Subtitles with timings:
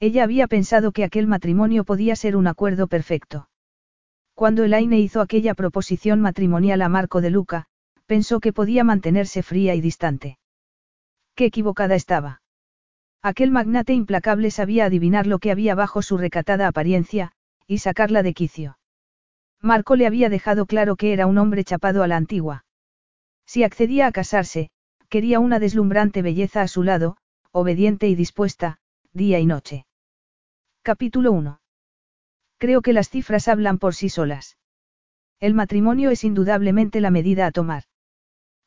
[0.00, 3.50] Ella había pensado que aquel matrimonio podía ser un acuerdo perfecto.
[4.34, 7.66] Cuando Elaine hizo aquella proposición matrimonial a Marco de Luca,
[8.06, 10.38] pensó que podía mantenerse fría y distante.
[11.34, 12.40] Qué equivocada estaba.
[13.22, 17.32] Aquel magnate implacable sabía adivinar lo que había bajo su recatada apariencia,
[17.66, 18.78] y sacarla de quicio.
[19.60, 22.64] Marco le había dejado claro que era un hombre chapado a la antigua.
[23.44, 24.70] Si accedía a casarse,
[25.10, 27.18] quería una deslumbrante belleza a su lado,
[27.52, 28.78] obediente y dispuesta,
[29.12, 29.84] día y noche.
[30.92, 31.60] Capítulo 1.
[32.58, 34.58] Creo que las cifras hablan por sí solas.
[35.38, 37.84] El matrimonio es indudablemente la medida a tomar.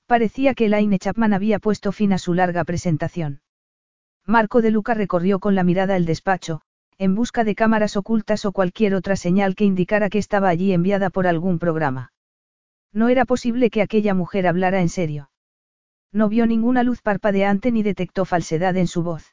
[0.05, 3.41] Parecía que Elaine Chapman había puesto fin a su larga presentación.
[4.25, 6.61] Marco de Luca recorrió con la mirada el despacho,
[6.97, 11.09] en busca de cámaras ocultas o cualquier otra señal que indicara que estaba allí enviada
[11.09, 12.13] por algún programa.
[12.93, 15.29] No era posible que aquella mujer hablara en serio.
[16.13, 19.32] No vio ninguna luz parpadeante ni detectó falsedad en su voz.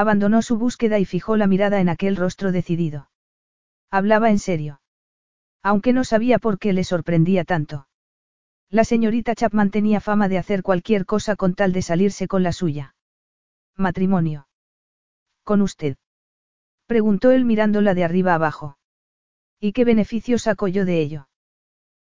[0.00, 3.10] Abandonó su búsqueda y fijó la mirada en aquel rostro decidido.
[3.90, 4.80] Hablaba en serio.
[5.60, 7.88] Aunque no sabía por qué le sorprendía tanto.
[8.70, 12.52] La señorita Chapman tenía fama de hacer cualquier cosa con tal de salirse con la
[12.52, 12.94] suya.
[13.76, 14.46] Matrimonio.
[15.42, 15.96] ¿Con usted?
[16.86, 18.78] Preguntó él mirándola de arriba abajo.
[19.58, 21.28] ¿Y qué beneficio saco yo de ello?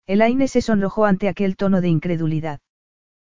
[0.07, 2.59] Elaine se sonrojó ante aquel tono de incredulidad.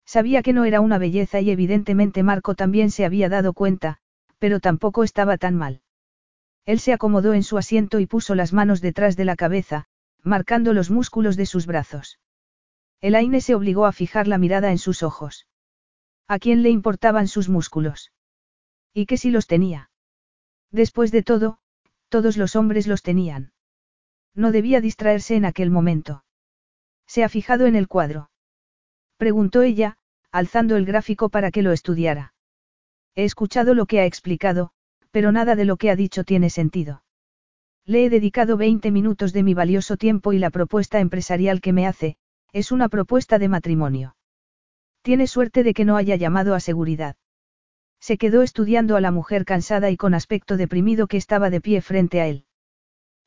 [0.06, 3.98] Sabía que no era una belleza y evidentemente Marco también se había dado cuenta,
[4.38, 5.82] pero tampoco estaba tan mal.
[6.66, 9.86] Él se acomodó en su asiento y puso las manos detrás de la cabeza,
[10.22, 12.18] marcando los músculos de sus brazos.
[13.00, 15.46] Elaine se obligó a fijar la mirada en sus ojos.
[16.26, 18.12] ¿A quién le importaban sus músculos?
[18.94, 19.90] ¿Y qué si los tenía?
[20.70, 21.58] Después de todo,
[22.08, 23.52] todos los hombres los tenían.
[24.34, 26.24] No debía distraerse en aquel momento.
[27.06, 28.30] ¿Se ha fijado en el cuadro?
[29.16, 29.98] Preguntó ella,
[30.30, 32.33] alzando el gráfico para que lo estudiara.
[33.16, 34.70] He escuchado lo que ha explicado,
[35.10, 37.04] pero nada de lo que ha dicho tiene sentido.
[37.86, 41.86] Le he dedicado 20 minutos de mi valioso tiempo y la propuesta empresarial que me
[41.86, 42.16] hace,
[42.52, 44.16] es una propuesta de matrimonio.
[45.02, 47.16] Tiene suerte de que no haya llamado a seguridad.
[48.00, 51.82] Se quedó estudiando a la mujer cansada y con aspecto deprimido que estaba de pie
[51.82, 52.46] frente a él.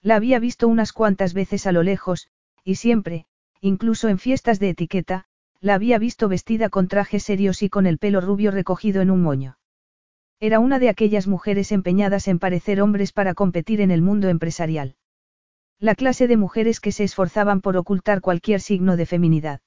[0.02, 2.30] La había visto unas cuantas veces a lo lejos,
[2.64, 3.26] y siempre,
[3.62, 5.26] incluso en fiestas de etiqueta,
[5.62, 9.22] la había visto vestida con trajes serios y con el pelo rubio recogido en un
[9.22, 9.58] moño.
[10.40, 14.96] Era una de aquellas mujeres empeñadas en parecer hombres para competir en el mundo empresarial.
[15.80, 19.62] La clase de mujeres que se esforzaban por ocultar cualquier signo de feminidad.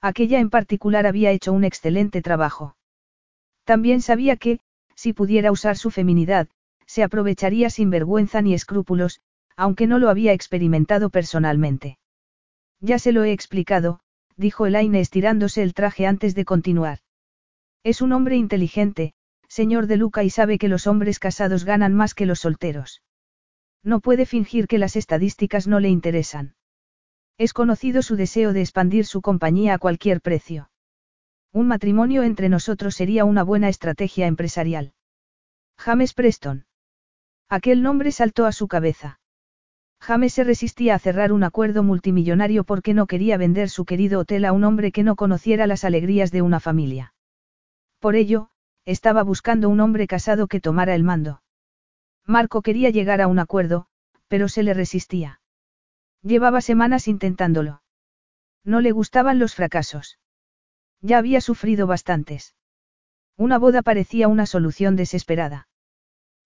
[0.00, 2.76] Aquella en particular había hecho un excelente trabajo.
[3.64, 4.60] También sabía que,
[4.96, 6.48] si pudiera usar su feminidad,
[6.86, 9.20] se aprovecharía sin vergüenza ni escrúpulos,
[9.56, 11.98] aunque no lo había experimentado personalmente.
[12.80, 14.00] Ya se lo he explicado,
[14.36, 16.98] dijo Elaine estirándose el traje antes de continuar.
[17.84, 19.14] Es un hombre inteligente,
[19.54, 23.02] señor de Luca y sabe que los hombres casados ganan más que los solteros.
[23.84, 26.56] No puede fingir que las estadísticas no le interesan.
[27.38, 30.70] Es conocido su deseo de expandir su compañía a cualquier precio.
[31.52, 34.92] Un matrimonio entre nosotros sería una buena estrategia empresarial.
[35.78, 36.66] James Preston.
[37.48, 39.20] Aquel nombre saltó a su cabeza.
[40.00, 44.46] James se resistía a cerrar un acuerdo multimillonario porque no quería vender su querido hotel
[44.46, 47.14] a un hombre que no conociera las alegrías de una familia.
[48.00, 48.50] Por ello,
[48.84, 51.42] estaba buscando un hombre casado que tomara el mando.
[52.26, 53.86] Marco quería llegar a un acuerdo,
[54.28, 55.40] pero se le resistía.
[56.22, 57.82] Llevaba semanas intentándolo.
[58.64, 60.18] No le gustaban los fracasos.
[61.02, 62.54] Ya había sufrido bastantes.
[63.36, 65.68] Una boda parecía una solución desesperada.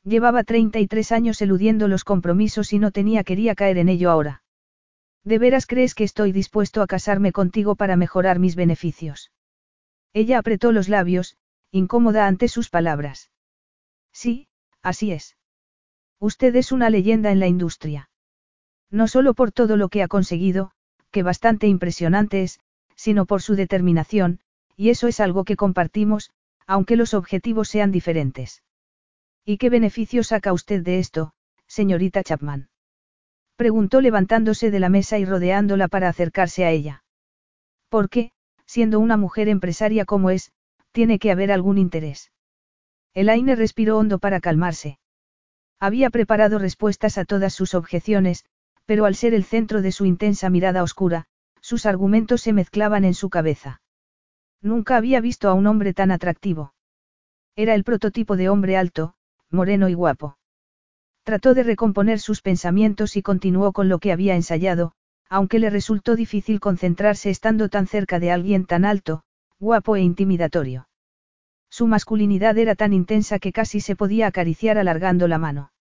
[0.05, 4.43] Llevaba 33 años eludiendo los compromisos y no tenía quería caer en ello ahora.
[5.23, 9.31] ¿De veras crees que estoy dispuesto a casarme contigo para mejorar mis beneficios?
[10.13, 11.37] Ella apretó los labios,
[11.71, 13.31] incómoda ante sus palabras.
[14.13, 14.49] Sí,
[14.83, 15.37] así es.
[16.19, 18.11] Usted es una leyenda en la industria.
[18.91, 20.73] No solo por todo lo que ha conseguido,
[21.11, 22.61] que bastante impresionante es,
[22.97, 24.41] sino por su determinación,
[24.77, 26.31] y eso es algo que compartimos,
[26.67, 28.63] aunque los objetivos sean diferentes.
[29.45, 31.33] ¿Y qué beneficio saca usted de esto,
[31.67, 32.69] señorita Chapman?
[33.57, 37.05] Preguntó levantándose de la mesa y rodeándola para acercarse a ella.
[37.89, 38.33] ¿Por qué,
[38.67, 40.53] siendo una mujer empresaria como es,
[40.93, 42.33] tiene que haber algún interés.
[43.15, 44.99] Elaine respiró hondo para calmarse.
[45.81, 48.45] Había preparado respuestas a todas sus objeciones,
[48.85, 51.27] pero al ser el centro de su intensa mirada oscura,
[51.61, 53.81] sus argumentos se mezclaban en su cabeza.
[54.61, 56.75] Nunca había visto a un hombre tan atractivo.
[57.55, 59.15] Era el prototipo de hombre alto,
[59.51, 60.39] moreno y guapo.
[61.23, 64.93] Trató de recomponer sus pensamientos y continuó con lo que había ensayado,
[65.29, 69.23] aunque le resultó difícil concentrarse estando tan cerca de alguien tan alto,
[69.61, 70.89] guapo e intimidatorio.
[71.69, 75.73] Su masculinidad era tan intensa que casi se podía acariciar alargando la mano.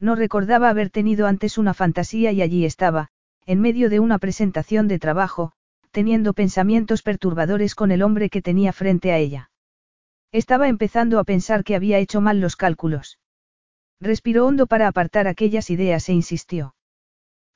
[0.00, 3.08] No recordaba haber tenido antes una fantasía y allí estaba,
[3.46, 5.52] en medio de una presentación de trabajo,
[5.90, 9.50] teniendo pensamientos perturbadores con el hombre que tenía frente a ella.
[10.32, 13.20] Estaba empezando a pensar que había hecho mal los cálculos.
[14.00, 16.74] Respiró hondo para apartar aquellas ideas e insistió.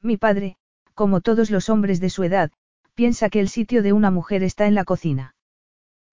[0.01, 0.57] Mi padre,
[0.95, 2.53] como todos los hombres de su edad,
[2.95, 5.35] piensa que el sitio de una mujer está en la cocina.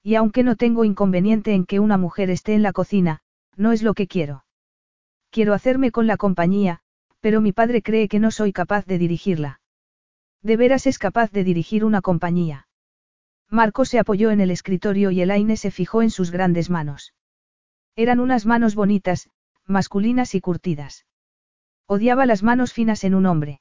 [0.06, 3.22] Y aunque no tengo inconveniente en que una mujer esté en la cocina,
[3.56, 4.46] no es lo que quiero.
[5.32, 6.82] Quiero hacerme con la compañía,
[7.22, 9.62] pero mi padre cree que no soy capaz de dirigirla.
[10.44, 12.68] ¿De veras es capaz de dirigir una compañía?
[13.50, 17.16] Marco se apoyó en el escritorio y Elaine se fijó en sus grandes manos.
[17.96, 19.32] Eran unas manos bonitas,
[19.66, 21.08] masculinas y curtidas.
[21.88, 23.60] Odiaba las manos finas en un hombre.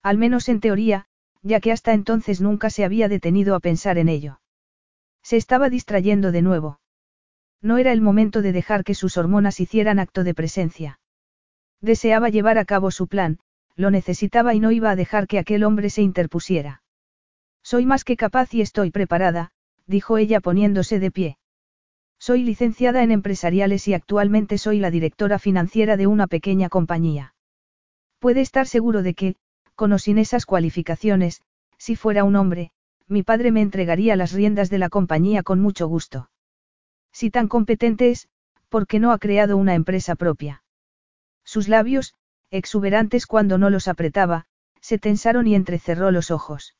[0.00, 1.06] Al menos en teoría,
[1.42, 4.38] ya que hasta entonces nunca se había detenido a pensar en ello.
[5.26, 6.78] Se estaba distrayendo de nuevo.
[7.60, 11.00] No era el momento de dejar que sus hormonas hicieran acto de presencia.
[11.80, 13.40] Deseaba llevar a cabo su plan,
[13.74, 16.84] lo necesitaba y no iba a dejar que aquel hombre se interpusiera.
[17.64, 19.50] Soy más que capaz y estoy preparada,
[19.84, 21.38] dijo ella poniéndose de pie.
[22.20, 27.34] Soy licenciada en empresariales y actualmente soy la directora financiera de una pequeña compañía.
[28.20, 29.34] Puede estar seguro de que,
[29.74, 31.42] con o sin esas cualificaciones,
[31.78, 32.70] si fuera un hombre,
[33.08, 36.30] mi padre me entregaría las riendas de la compañía con mucho gusto.
[37.12, 38.28] Si tan competente es,
[38.68, 40.62] ¿por qué no ha creado una empresa propia?
[41.44, 42.14] Sus labios,
[42.50, 44.46] exuberantes cuando no los apretaba,
[44.80, 46.76] se tensaron y entrecerró los ojos.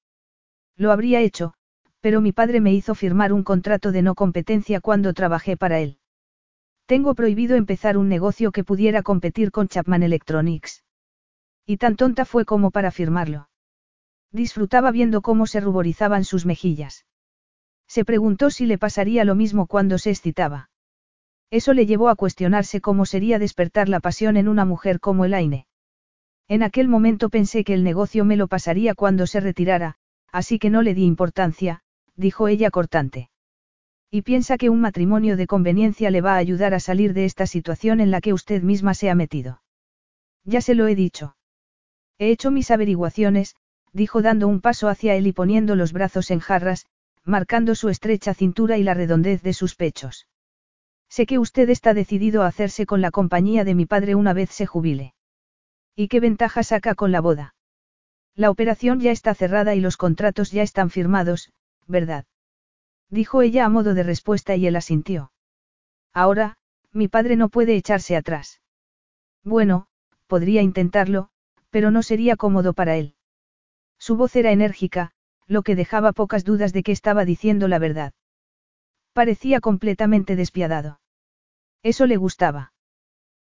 [0.76, 1.54] Lo habría hecho,
[2.00, 5.98] pero mi padre me hizo firmar un contrato de no competencia cuando trabajé para él.
[6.86, 10.84] Tengo prohibido empezar un negocio que pudiera competir con Chapman Electronics.
[11.64, 13.48] Y tan tonta fue como para firmarlo.
[14.32, 17.06] Disfrutaba viendo cómo se ruborizaban sus mejillas.
[17.88, 20.70] Se preguntó si le pasaría lo mismo cuando se excitaba.
[21.50, 25.66] Eso le llevó a cuestionarse cómo sería despertar la pasión en una mujer como Elaine.
[26.48, 29.96] En aquel momento pensé que el negocio me lo pasaría cuando se retirara,
[30.32, 31.82] así que no le di importancia,
[32.16, 33.30] dijo ella cortante.
[34.10, 37.46] Y piensa que un matrimonio de conveniencia le va a ayudar a salir de esta
[37.46, 39.62] situación en la que usted misma se ha metido.
[40.44, 41.36] Ya se lo he dicho.
[42.18, 43.56] He hecho mis averiguaciones,
[43.92, 46.86] dijo dando un paso hacia él y poniendo los brazos en jarras,
[47.24, 50.26] marcando su estrecha cintura y la redondez de sus pechos.
[51.08, 54.50] Sé que usted está decidido a hacerse con la compañía de mi padre una vez
[54.50, 55.14] se jubile.
[55.94, 57.54] ¿Y qué ventaja saca con la boda?
[58.34, 61.52] La operación ya está cerrada y los contratos ya están firmados,
[61.86, 62.26] ¿verdad?
[63.08, 65.32] Dijo ella a modo de respuesta y él asintió.
[66.12, 66.58] Ahora,
[66.92, 68.60] mi padre no puede echarse atrás.
[69.42, 69.86] Bueno,
[70.26, 71.30] podría intentarlo,
[71.70, 73.14] pero no sería cómodo para él.
[73.98, 75.12] Su voz era enérgica,
[75.46, 78.12] lo que dejaba pocas dudas de que estaba diciendo la verdad.
[79.12, 81.00] Parecía completamente despiadado.
[81.82, 82.72] Eso le gustaba.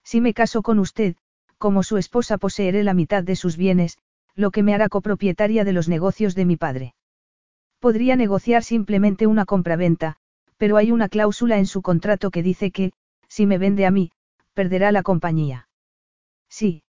[0.04, 1.16] Si me caso con usted,
[1.58, 3.98] como su esposa poseeré la mitad de sus bienes,
[4.34, 6.94] lo que me hará copropietaria de los negocios de mi padre.
[7.80, 10.16] Podría negociar simplemente una compraventa,
[10.58, 12.92] pero hay una cláusula en su contrato que dice que,
[13.28, 14.12] si me vende a mí,
[14.54, 15.68] perderá la compañía.
[16.48, 16.82] Sí,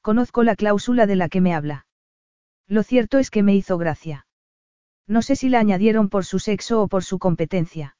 [0.00, 1.86] conozco la cláusula de la que me habla.
[2.66, 4.26] Lo cierto es que me hizo gracia.
[5.06, 7.96] No sé si la añadieron por su sexo o por su competencia.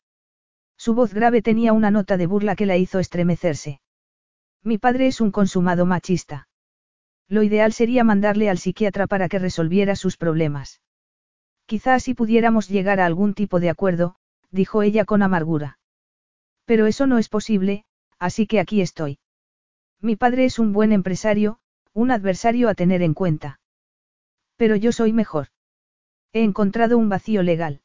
[0.77, 3.81] Su voz grave tenía una nota de burla que la hizo estremecerse.
[4.63, 6.49] Mi padre es un consumado machista.
[7.29, 10.81] Lo ideal sería mandarle al psiquiatra para que resolviera sus problemas.
[11.67, 14.17] Quizás si pudiéramos llegar a algún tipo de acuerdo,
[14.51, 15.79] dijo ella con amargura.
[16.65, 17.85] Pero eso no es posible,
[18.19, 19.19] así que aquí estoy.
[20.01, 21.59] Mi padre es un buen empresario,
[21.93, 23.61] un adversario a tener en cuenta.
[24.57, 25.49] Pero yo soy mejor.
[26.33, 27.81] He encontrado un vacío legal.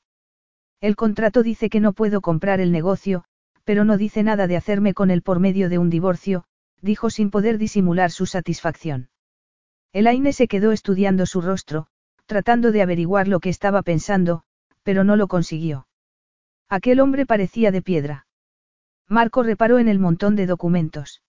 [0.81, 3.25] El contrato dice que no puedo comprar el negocio,
[3.63, 6.45] pero no dice nada de hacerme con él por medio de un divorcio,
[6.81, 9.09] dijo sin poder disimular su satisfacción.
[9.91, 11.87] Elaine se quedó estudiando su rostro,
[12.25, 14.43] tratando de averiguar lo que estaba pensando,
[14.83, 15.87] pero no lo consiguió.
[16.69, 18.27] Aquel hombre parecía de piedra.
[19.07, 21.23] Marco reparó en el montón de documentos.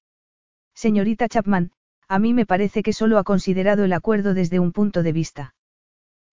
[0.74, 1.72] Señorita Chapman,
[2.10, 5.54] a mí me parece que solo ha considerado el acuerdo desde un punto de vista.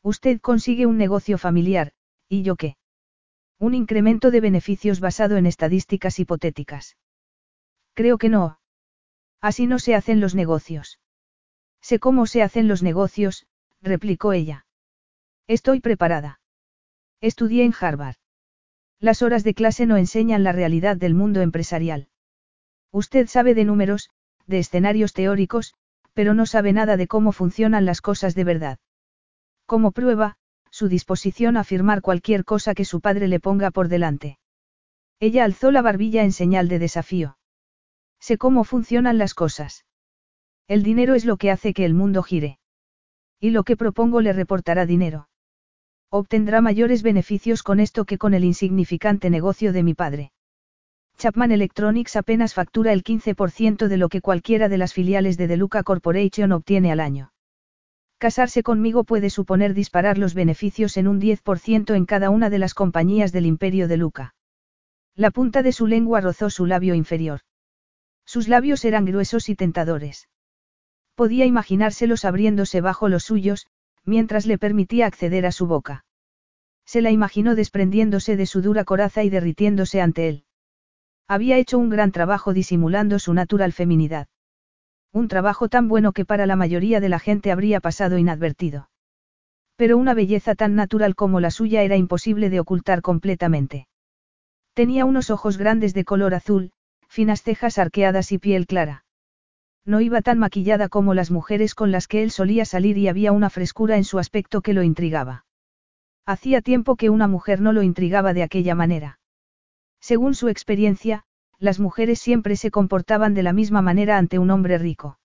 [0.01, 1.91] Usted consigue un negocio familiar,
[2.27, 2.77] ¿y yo qué?
[3.59, 6.97] Un incremento de beneficios basado en estadísticas hipotéticas.
[7.93, 8.59] Creo que no.
[9.39, 10.99] Así no se hacen los negocios.
[11.79, 13.45] Sé cómo se hacen los negocios,
[13.79, 14.65] replicó ella.
[15.45, 16.39] Estoy preparada.
[17.21, 18.15] Estudié en Harvard.
[18.99, 22.07] Las horas de clase no enseñan la realidad del mundo empresarial.
[22.91, 24.09] Usted sabe de números,
[24.47, 25.75] de escenarios teóricos,
[26.13, 28.79] pero no sabe nada de cómo funcionan las cosas de verdad.
[29.65, 30.37] Como prueba,
[30.71, 34.39] su disposición a afirmar cualquier cosa que su padre le ponga por delante.
[35.19, 37.37] Ella alzó la barbilla en señal de desafío.
[38.19, 39.85] Sé cómo funcionan las cosas.
[40.67, 42.59] El dinero es lo que hace que el mundo gire.
[43.39, 45.29] Y lo que propongo le reportará dinero.
[46.09, 50.31] Obtendrá mayores beneficios con esto que con el insignificante negocio de mi padre.
[51.17, 55.81] Chapman Electronics apenas factura el 15% de lo que cualquiera de las filiales de Deluca
[55.81, 57.33] Corporation obtiene al año.
[58.19, 62.75] Casarse conmigo puede suponer disparar los beneficios en un 10% en cada una de las
[62.75, 64.35] compañías del imperio de Luca.
[65.15, 67.39] La punta de su lengua rozó su labio inferior.
[68.23, 70.29] Sus labios eran gruesos y tentadores.
[71.15, 73.65] Podía imaginárselos abriéndose bajo los suyos,
[74.05, 76.05] mientras le permitía acceder a su boca.
[76.85, 80.43] Se la imaginó desprendiéndose de su dura coraza y derritiéndose ante él.
[81.27, 84.27] Había hecho un gran trabajo disimulando su natural feminidad.
[85.11, 88.89] Un trabajo tan bueno que para la mayoría de la gente habría pasado inadvertido.
[89.75, 93.87] Pero una belleza tan natural como la suya era imposible de ocultar completamente.
[94.73, 96.71] Tenía unos ojos grandes de color azul,
[97.07, 99.03] finas cejas arqueadas y piel clara.
[99.85, 103.31] No iba tan maquillada como las mujeres con las que él solía salir y había
[103.31, 105.45] una frescura en su aspecto que lo intrigaba.
[106.25, 109.16] Hacía tiempo que una mujer no lo intrigaba de aquella manera.
[109.99, 111.23] Según su experiencia,
[111.59, 115.19] las mujeres siempre se comportaban de la misma manera ante un hombre rico.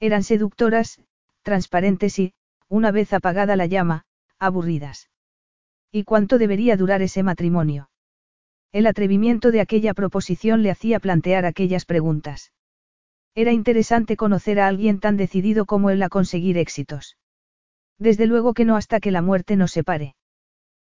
[0.00, 1.00] Eran seductoras,
[1.42, 2.34] transparentes y,
[2.68, 4.04] una vez apagada la llama,
[4.38, 5.08] aburridas.
[5.90, 7.88] ¿Y cuánto debería durar ese matrimonio?
[8.72, 12.52] El atrevimiento de aquella proposición le hacía plantear aquellas preguntas.
[13.34, 17.16] Era interesante conocer a alguien tan decidido como él a conseguir éxitos.
[17.98, 20.16] Desde luego que no hasta que la muerte nos separe.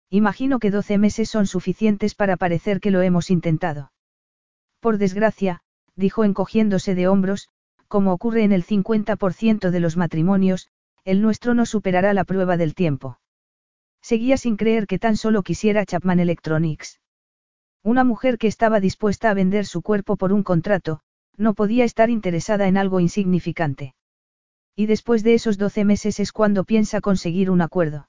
[0.10, 3.92] Imagino que doce meses son suficientes para parecer que lo hemos intentado.
[4.80, 5.62] Por desgracia,
[5.96, 7.50] dijo encogiéndose de hombros,
[7.88, 10.70] como ocurre en el 50% de los matrimonios,
[11.06, 13.20] el nuestro no superará la prueba del tiempo.
[14.02, 17.00] Seguía sin creer que tan solo quisiera Chapman Electronics.
[17.84, 21.02] Una mujer que estaba dispuesta a vender su cuerpo por un contrato,
[21.38, 23.96] no podía estar interesada en algo insignificante.
[24.76, 28.09] Y después de esos doce meses es cuando piensa conseguir un acuerdo.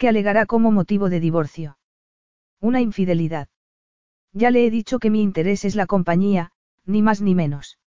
[0.00, 1.76] ¿Qué alegará como motivo de divorcio?
[2.58, 3.48] Una infidelidad.
[4.32, 6.52] Ya le he dicho que mi interés es la compañía,
[6.86, 7.78] ni más ni menos.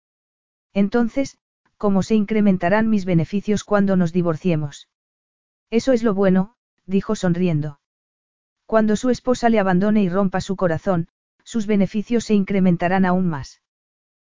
[0.74, 1.40] Entonces,
[1.76, 4.90] ¿cómo se incrementarán mis beneficios cuando nos divorciemos?
[5.72, 6.56] Eso es lo bueno,
[6.86, 7.80] dijo sonriendo.
[8.68, 11.08] Cuando su esposa le abandone y rompa su corazón,
[11.44, 13.64] sus beneficios se incrementarán aún más.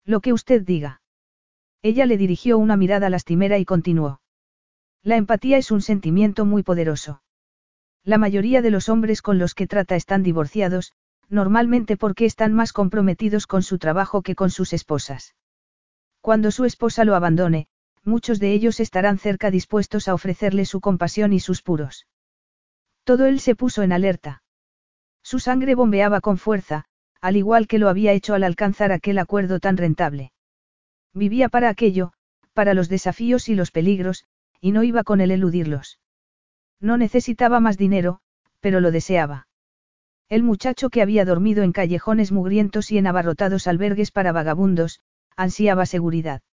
[0.05, 1.01] Lo que usted diga.
[1.81, 4.21] Ella le dirigió una mirada lastimera y continuó.
[5.03, 7.21] La empatía es un sentimiento muy poderoso.
[8.05, 10.93] La mayoría de los hombres con los que trata están divorciados,
[11.27, 15.33] normalmente porque están más comprometidos con su trabajo que con sus esposas.
[16.21, 17.67] Cuando su esposa lo abandone,
[18.03, 22.05] muchos de ellos estarán cerca dispuestos a ofrecerle su compasión y sus puros.
[23.03, 24.43] Todo él se puso en alerta.
[25.23, 26.85] Su sangre bombeaba con fuerza,
[27.21, 30.31] al igual que lo había hecho al alcanzar aquel acuerdo tan rentable.
[31.11, 32.13] Vivía para aquello,
[32.53, 34.25] para los desafíos y los peligros,
[34.61, 35.97] y no iba con él eludirlos.
[36.85, 38.19] No necesitaba más dinero,
[38.59, 39.47] pero lo deseaba.
[40.29, 45.01] El muchacho que había dormido en callejones mugrientos y en abarrotados albergues para vagabundos,
[45.35, 46.43] ansiaba seguridad.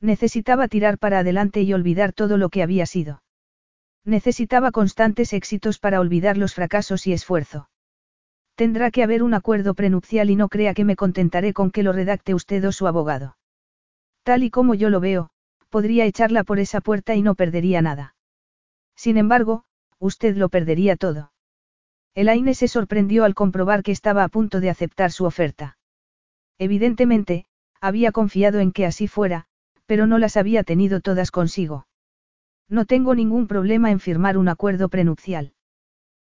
[0.00, 3.22] Necesitaba tirar para adelante y olvidar todo lo que había sido.
[4.02, 7.68] Necesitaba constantes éxitos para olvidar los fracasos y esfuerzo.
[8.54, 11.92] Tendrá que haber un acuerdo prenupcial y no crea que me contentaré con que lo
[11.92, 13.36] redacte usted o su abogado.
[14.22, 15.28] Tal y como yo lo veo,
[15.68, 18.14] podría echarla por esa puerta y no perdería nada.
[19.00, 19.64] Sin embargo,
[19.98, 21.32] usted lo perdería todo.
[22.14, 25.78] Elaine se sorprendió al comprobar que estaba a punto de aceptar su oferta.
[26.58, 27.46] Evidentemente,
[27.80, 29.46] había confiado en que así fuera,
[29.86, 31.86] pero no las había tenido todas consigo.
[32.68, 35.54] No tengo ningún problema en firmar un acuerdo prenupcial.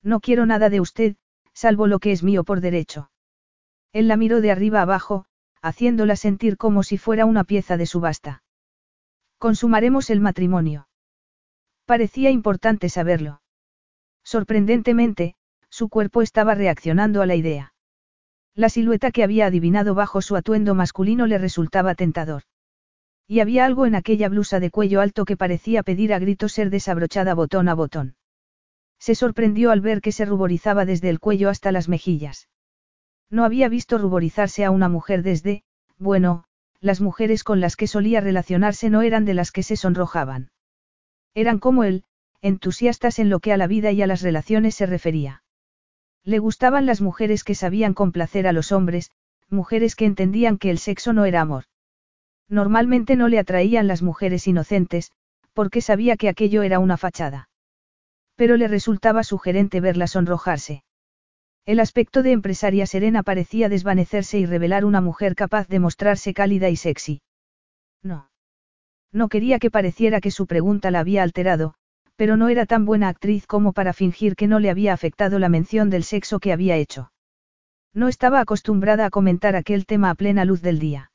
[0.02, 1.14] No quiero nada de usted,
[1.52, 3.12] salvo lo que es mío por derecho.
[3.92, 5.26] Él la miró de arriba abajo,
[5.62, 8.42] haciéndola sentir como si fuera una pieza de subasta.
[9.38, 10.85] Consumaremos el matrimonio.
[11.86, 13.40] Parecía importante saberlo.
[14.24, 15.36] Sorprendentemente,
[15.70, 17.74] su cuerpo estaba reaccionando a la idea.
[18.54, 22.42] La silueta que había adivinado bajo su atuendo masculino le resultaba tentador.
[23.28, 26.70] Y había algo en aquella blusa de cuello alto que parecía pedir a gritos ser
[26.70, 28.16] desabrochada botón a botón.
[28.98, 32.48] Se sorprendió al ver que se ruborizaba desde el cuello hasta las mejillas.
[33.30, 35.62] No había visto ruborizarse a una mujer desde,
[35.98, 36.44] bueno,
[36.80, 40.50] las mujeres con las que solía relacionarse no eran de las que se sonrojaban.
[41.36, 42.02] Eran como él,
[42.40, 45.42] entusiastas en lo que a la vida y a las relaciones se refería.
[46.24, 49.10] Le gustaban las mujeres que sabían complacer a los hombres,
[49.50, 51.64] mujeres que entendían que el sexo no era amor.
[52.48, 55.12] Normalmente no le atraían las mujeres inocentes,
[55.52, 57.50] porque sabía que aquello era una fachada.
[58.34, 60.84] Pero le resultaba sugerente verla sonrojarse.
[61.66, 66.70] El aspecto de empresaria serena parecía desvanecerse y revelar una mujer capaz de mostrarse cálida
[66.70, 67.20] y sexy.
[68.02, 68.30] No.
[69.16, 71.72] No quería que pareciera que su pregunta la había alterado,
[72.16, 75.48] pero no era tan buena actriz como para fingir que no le había afectado la
[75.48, 77.12] mención del sexo que había hecho.
[77.94, 81.12] No estaba acostumbrada a comentar aquel tema a plena luz del día.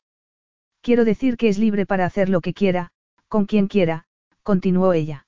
[0.81, 2.89] Quiero decir que es libre para hacer lo que quiera,
[3.27, 4.05] con quien quiera,
[4.41, 5.27] continuó ella.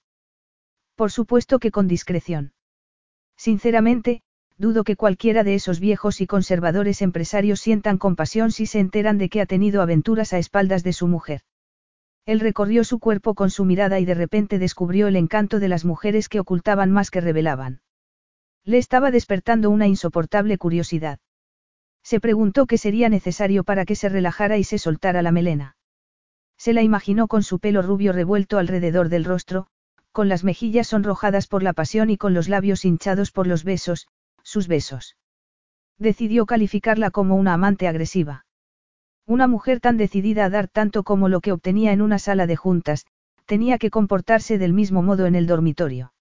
[0.95, 2.53] Por supuesto que con discreción.
[3.37, 4.23] Sinceramente,
[4.57, 9.29] dudo que cualquiera de esos viejos y conservadores empresarios sientan compasión si se enteran de
[9.29, 11.43] que ha tenido aventuras a espaldas de su mujer.
[12.25, 15.83] Él recorrió su cuerpo con su mirada y de repente descubrió el encanto de las
[15.83, 17.81] mujeres que ocultaban más que revelaban.
[18.63, 21.19] Le estaba despertando una insoportable curiosidad.
[22.01, 25.75] Se preguntó qué sería necesario para que se relajara y se soltara la melena.
[26.57, 29.67] Se la imaginó con su pelo rubio revuelto alrededor del rostro,
[30.13, 34.07] con las mejillas sonrojadas por la pasión y con los labios hinchados por los besos,
[34.43, 35.17] sus besos.
[35.97, 38.45] Decidió calificarla como una amante agresiva.
[39.25, 42.55] Una mujer tan decidida a dar tanto como lo que obtenía en una sala de
[42.55, 43.05] juntas,
[43.45, 46.13] tenía que comportarse del mismo modo en el dormitorio.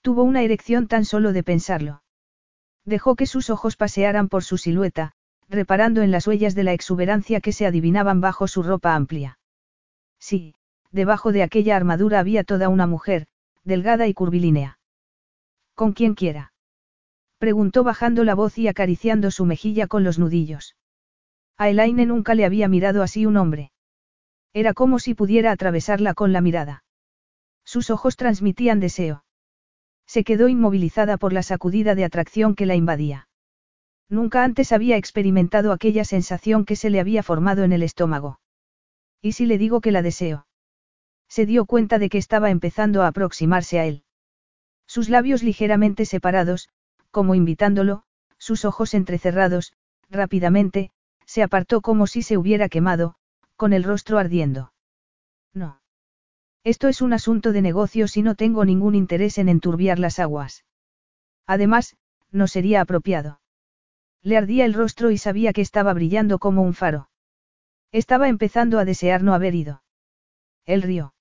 [0.00, 2.02] Tuvo una erección tan solo de pensarlo.
[2.84, 5.12] Dejó que sus ojos pasearan por su silueta,
[5.48, 9.38] reparando en las huellas de la exuberancia que se adivinaban bajo su ropa amplia.
[10.18, 10.54] Sí,
[10.92, 13.26] debajo de aquella armadura había toda una mujer,
[13.64, 14.78] delgada y curvilínea.
[15.74, 16.52] ¿Con quién quiera?
[17.38, 20.76] Preguntó bajando la voz y acariciando su mejilla con los nudillos.
[21.56, 23.70] A Elaine nunca le había mirado así un hombre.
[24.52, 26.84] Era como si pudiera atravesarla con la mirada.
[27.64, 29.24] Sus ojos transmitían deseo.
[30.06, 33.28] Se quedó inmovilizada por la sacudida de atracción que la invadía.
[34.08, 38.38] Nunca antes había experimentado aquella sensación que se le había formado en el estómago.
[39.22, 40.46] ¿Y si le digo que la deseo?
[41.28, 44.04] Se dio cuenta de que estaba empezando a aproximarse a él.
[44.86, 46.68] Sus labios ligeramente separados,
[47.10, 48.04] como invitándolo,
[48.36, 49.72] sus ojos entrecerrados,
[50.10, 50.90] rápidamente,
[51.26, 53.16] se apartó como si se hubiera quemado,
[53.56, 54.72] con el rostro ardiendo.
[55.52, 55.80] No.
[56.64, 60.64] Esto es un asunto de negocios y no tengo ningún interés en enturbiar las aguas.
[61.46, 61.96] Además,
[62.30, 63.40] no sería apropiado.
[64.22, 67.10] Le ardía el rostro y sabía que estaba brillando como un faro.
[67.92, 69.82] Estaba empezando a desear no haber ido.
[70.64, 71.14] Él rió.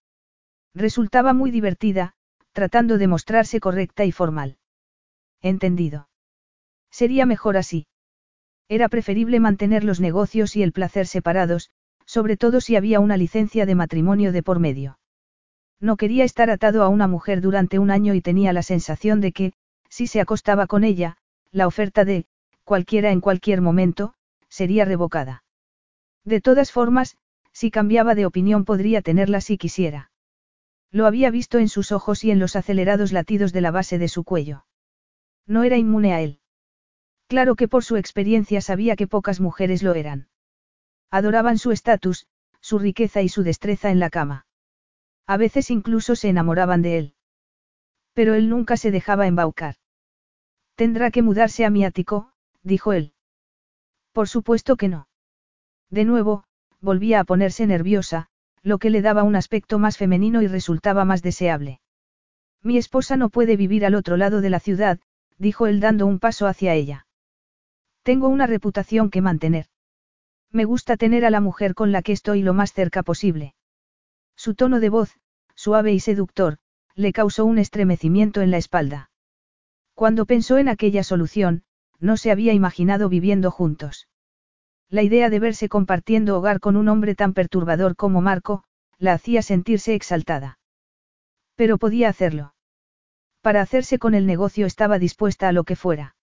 [0.74, 2.16] Resultaba muy divertida,
[2.54, 4.58] tratando de mostrarse correcta y formal.
[5.42, 6.10] Entendido.
[6.90, 7.86] Sería mejor así.
[8.70, 11.72] Era preferible mantener los negocios y el placer separados,
[12.06, 15.00] sobre todo si había una licencia de matrimonio de por medio.
[15.80, 19.32] No quería estar atado a una mujer durante un año y tenía la sensación de
[19.32, 19.54] que,
[19.90, 21.18] si se acostaba con ella,
[21.52, 22.26] la oferta de,
[22.64, 24.14] cualquiera en cualquier momento,
[24.50, 25.44] sería revocada.
[26.24, 27.18] De todas formas,
[27.52, 30.12] si cambiaba de opinión podría tenerla si quisiera.
[30.92, 34.08] Lo había visto en sus ojos y en los acelerados latidos de la base de
[34.08, 34.66] su cuello.
[35.46, 36.40] No era inmune a él.
[37.34, 40.28] Claro que por su experiencia sabía que pocas mujeres lo eran.
[41.10, 42.28] Adoraban su estatus,
[42.62, 44.46] su riqueza y su destreza en la cama.
[45.26, 47.16] A veces incluso se enamoraban de él.
[48.14, 49.78] Pero él nunca se dejaba embaucar.
[50.76, 53.14] Tendrá que mudarse a mi ático, dijo él.
[54.12, 55.08] Por supuesto que no.
[55.90, 56.44] De nuevo,
[56.82, 58.28] volvía a ponerse nerviosa,
[58.62, 61.82] lo que le daba un aspecto más femenino y resultaba más deseable.
[62.62, 65.00] Mi esposa no puede vivir al otro lado de la ciudad,
[65.40, 67.08] dijo él dando un paso hacia ella.
[68.04, 69.68] Tengo una reputación que mantener.
[70.52, 73.56] Me gusta tener a la mujer con la que estoy lo más cerca posible.
[74.36, 75.18] Su tono de voz,
[75.56, 76.58] suave y seductor,
[76.96, 79.10] le causó un estremecimiento en la espalda.
[79.96, 81.64] Cuando pensó en aquella solución,
[82.00, 84.08] no se había imaginado viviendo juntos.
[84.90, 88.64] La idea de verse compartiendo hogar con un hombre tan perturbador como Marco,
[89.00, 90.60] la hacía sentirse exaltada.
[91.56, 92.54] Pero podía hacerlo.
[93.42, 96.16] Para hacerse con el negocio estaba dispuesta a lo que fuera.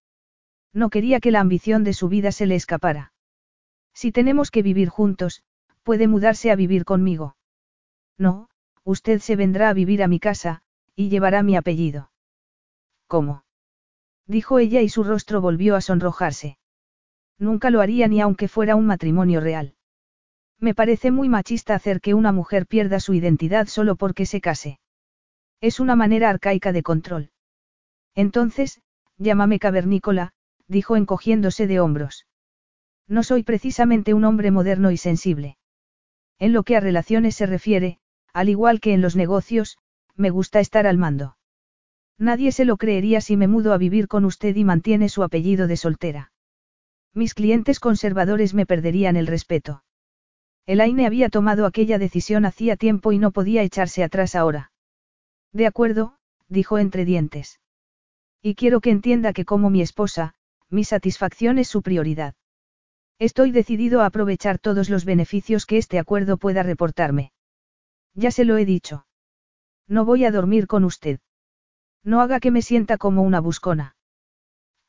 [0.73, 3.13] No quería que la ambición de su vida se le escapara.
[3.93, 5.43] Si tenemos que vivir juntos,
[5.83, 7.37] puede mudarse a vivir conmigo.
[8.19, 8.49] No,
[8.85, 10.63] usted se vendrá a vivir a mi casa,
[10.95, 12.11] y llevará mi apellido.
[13.07, 13.45] ¿Cómo?
[14.27, 16.59] Dijo ella y su rostro volvió a sonrojarse.
[17.39, 19.75] Nunca lo haría ni aunque fuera un matrimonio real.
[20.61, 24.79] Me parece muy machista hacer que una mujer pierda su identidad solo porque se case.
[25.61, 27.31] Es una manera arcaica de control.
[28.15, 28.83] Entonces,
[29.17, 30.33] llámame cavernícola,
[30.71, 32.27] dijo encogiéndose de hombros.
[33.09, 35.59] No soy precisamente un hombre moderno y sensible.
[36.39, 37.99] En lo que a relaciones se refiere,
[38.33, 39.79] al igual que en los negocios,
[40.15, 41.37] me gusta estar al mando.
[42.19, 45.67] Nadie se lo creería si me mudo a vivir con usted y mantiene su apellido
[45.67, 46.33] de soltera.
[47.13, 49.83] Mis clientes conservadores me perderían el respeto.
[50.67, 54.71] Elaine había tomado aquella decisión hacía tiempo y no podía echarse atrás ahora.
[55.53, 56.15] De acuerdo,
[56.49, 57.59] dijo entre dientes.
[58.41, 60.35] Y quiero que entienda que como mi esposa,
[60.71, 62.35] mi satisfacción es su prioridad.
[63.19, 67.33] Estoy decidido a aprovechar todos los beneficios que este acuerdo pueda reportarme.
[68.15, 69.07] Ya se lo he dicho.
[69.87, 71.21] No voy a dormir con usted.
[72.03, 73.97] No haga que me sienta como una buscona.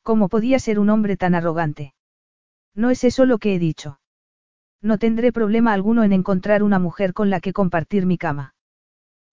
[0.04, 1.94] ¿Cómo podía ser un hombre tan arrogante?
[2.74, 4.00] No es eso lo que he dicho.
[4.82, 8.56] No tendré problema alguno en encontrar una mujer con la que compartir mi cama.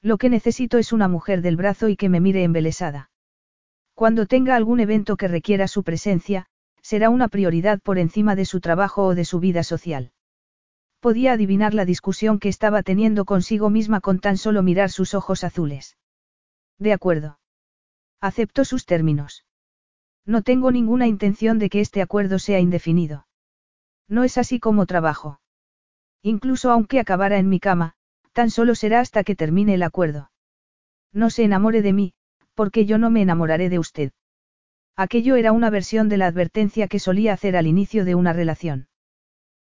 [0.02, 3.10] Lo que necesito es una mujer del brazo y que me mire embelesada.
[3.98, 6.46] Cuando tenga algún evento que requiera su presencia,
[6.82, 10.12] será una prioridad por encima de su trabajo o de su vida social.
[11.00, 15.42] Podía adivinar la discusión que estaba teniendo consigo misma con tan solo mirar sus ojos
[15.42, 15.96] azules.
[16.78, 17.40] De acuerdo.
[18.20, 19.44] Acepto sus términos.
[20.24, 23.26] No tengo ninguna intención de que este acuerdo sea indefinido.
[24.06, 25.40] No es así como trabajo.
[26.22, 27.96] Incluso aunque acabara en mi cama,
[28.32, 30.30] tan solo será hasta que termine el acuerdo.
[31.12, 32.14] No se enamore de mí,
[32.58, 34.10] porque yo no me enamoraré de usted.
[34.96, 38.88] Aquello era una versión de la advertencia que solía hacer al inicio de una relación.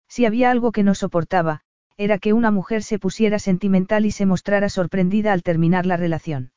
[0.08, 1.60] Si había algo que no soportaba,
[1.97, 6.53] era que una mujer se pusiera sentimental y se mostrara sorprendida al terminar la relación.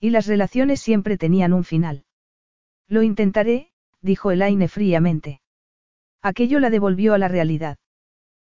[0.00, 2.06] Y las relaciones siempre tenían un final.
[2.88, 3.68] Lo intentaré,
[4.00, 5.42] dijo Elaine fríamente.
[6.22, 7.76] Aquello la devolvió a la realidad.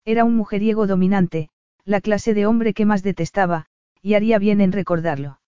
[0.05, 1.49] Era un mujeriego dominante,
[1.83, 3.65] la clase de hombre que más detestaba,
[4.01, 5.41] y haría bien en recordarlo.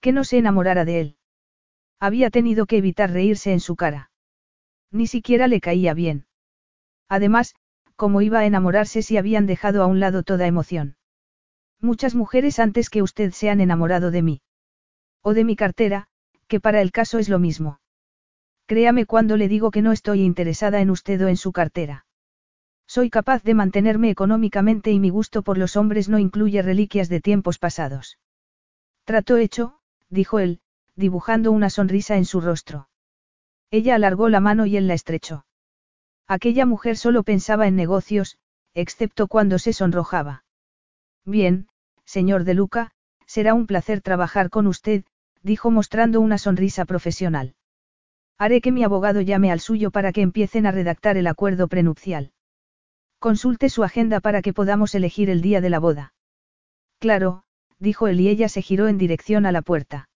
[0.00, 1.16] Que no se enamorara de él.
[1.98, 4.10] Había tenido que evitar reírse en su cara.
[4.90, 6.26] Ni siquiera le caía bien.
[7.08, 7.54] Además,
[7.96, 10.96] ¿cómo iba a enamorarse si habían dejado a un lado toda emoción?
[11.80, 14.42] Muchas mujeres antes que usted se han enamorado de mí.
[15.22, 16.08] O de mi cartera,
[16.48, 17.80] que para el caso es lo mismo.
[18.66, 22.06] Créame cuando le digo que no estoy interesada en usted o en su cartera.
[22.86, 27.20] Soy capaz de mantenerme económicamente y mi gusto por los hombres no incluye reliquias de
[27.20, 28.18] tiempos pasados.
[29.04, 30.60] Trato hecho, dijo él,
[30.94, 32.88] dibujando una sonrisa en su rostro.
[33.70, 35.46] Ella alargó la mano y él la estrechó.
[36.26, 38.38] Aquella mujer solo pensaba en negocios,
[38.74, 40.44] excepto cuando se sonrojaba.
[41.24, 41.68] Bien,
[42.04, 42.92] señor de Luca,
[43.26, 45.04] será un placer trabajar con usted,
[45.42, 47.54] dijo mostrando una sonrisa profesional.
[48.38, 52.32] Haré que mi abogado llame al suyo para que empiecen a redactar el acuerdo prenupcial.
[53.18, 56.12] Consulte su agenda para que podamos elegir el día de la boda.
[56.98, 57.44] Claro,
[57.78, 60.08] dijo él y ella se giró en dirección a la puerta.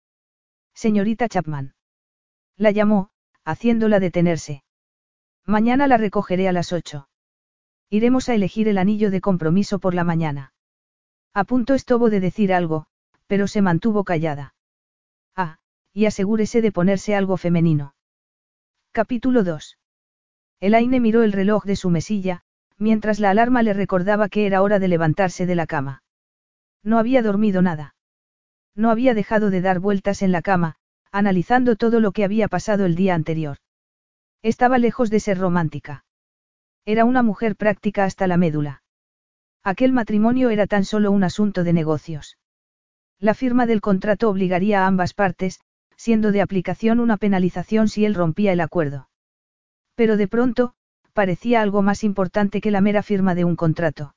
[0.74, 1.74] Señorita Chapman.
[2.56, 3.10] La llamó,
[3.44, 4.62] haciéndola detenerse.
[5.46, 7.08] Mañana la recogeré a las ocho.
[7.88, 10.52] Iremos a elegir el anillo de compromiso por la mañana.
[11.34, 12.86] A punto estuvo de decir algo,
[13.26, 14.54] pero se mantuvo callada.
[15.36, 15.58] Ah,
[15.92, 17.94] y asegúrese de ponerse algo femenino.
[18.92, 19.78] Capítulo 2.
[20.60, 22.42] Elaine miró el reloj de su mesilla,
[22.76, 26.02] mientras la alarma le recordaba que era hora de levantarse de la cama.
[26.82, 27.94] No había dormido nada.
[28.74, 30.76] No había dejado de dar vueltas en la cama,
[31.12, 33.58] analizando todo lo que había pasado el día anterior.
[34.42, 36.04] Estaba lejos de ser romántica.
[36.86, 38.82] Era una mujer práctica hasta la médula.
[39.62, 42.38] Aquel matrimonio era tan solo un asunto de negocios.
[43.18, 45.60] La firma del contrato obligaría a ambas partes,
[45.96, 49.10] siendo de aplicación una penalización si él rompía el acuerdo.
[49.94, 50.72] Pero de pronto,
[51.12, 54.14] parecía algo más importante que la mera firma de un contrato.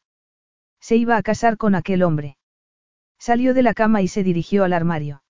[0.79, 2.37] Se iba a casar con aquel hombre.
[3.23, 5.23] Salió de la cama y se dirigió al armario.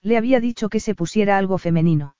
[0.00, 2.16] Le había dicho que se pusiera algo femenino.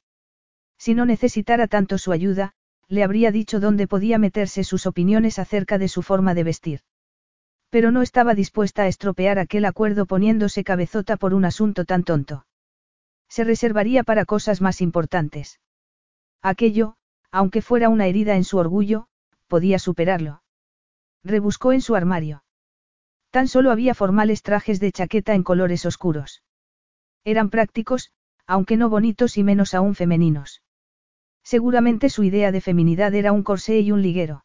[0.76, 2.52] Si no necesitara tanto su ayuda,
[2.86, 6.80] le habría dicho dónde podía meterse sus opiniones acerca de su forma de vestir.
[7.70, 12.44] Pero no estaba dispuesta a estropear aquel acuerdo poniéndose cabezota por un asunto tan tonto.
[13.26, 15.60] Se reservaría para cosas más importantes.
[16.42, 16.96] Aquello,
[17.30, 19.06] aunque fuera una herida en su orgullo,
[19.48, 20.42] podía superarlo.
[21.24, 22.42] Rebuscó en su armario.
[23.30, 26.42] Tan solo había formales trajes de chaqueta en colores oscuros.
[27.24, 28.12] Eran prácticos,
[28.46, 30.62] aunque no bonitos y menos aún femeninos.
[31.42, 34.44] Seguramente su idea de feminidad era un corsé y un liguero.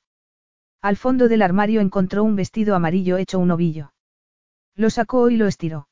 [0.82, 3.94] Al fondo del armario encontró un vestido amarillo hecho un ovillo.
[4.76, 5.88] Lo sacó y lo estiró.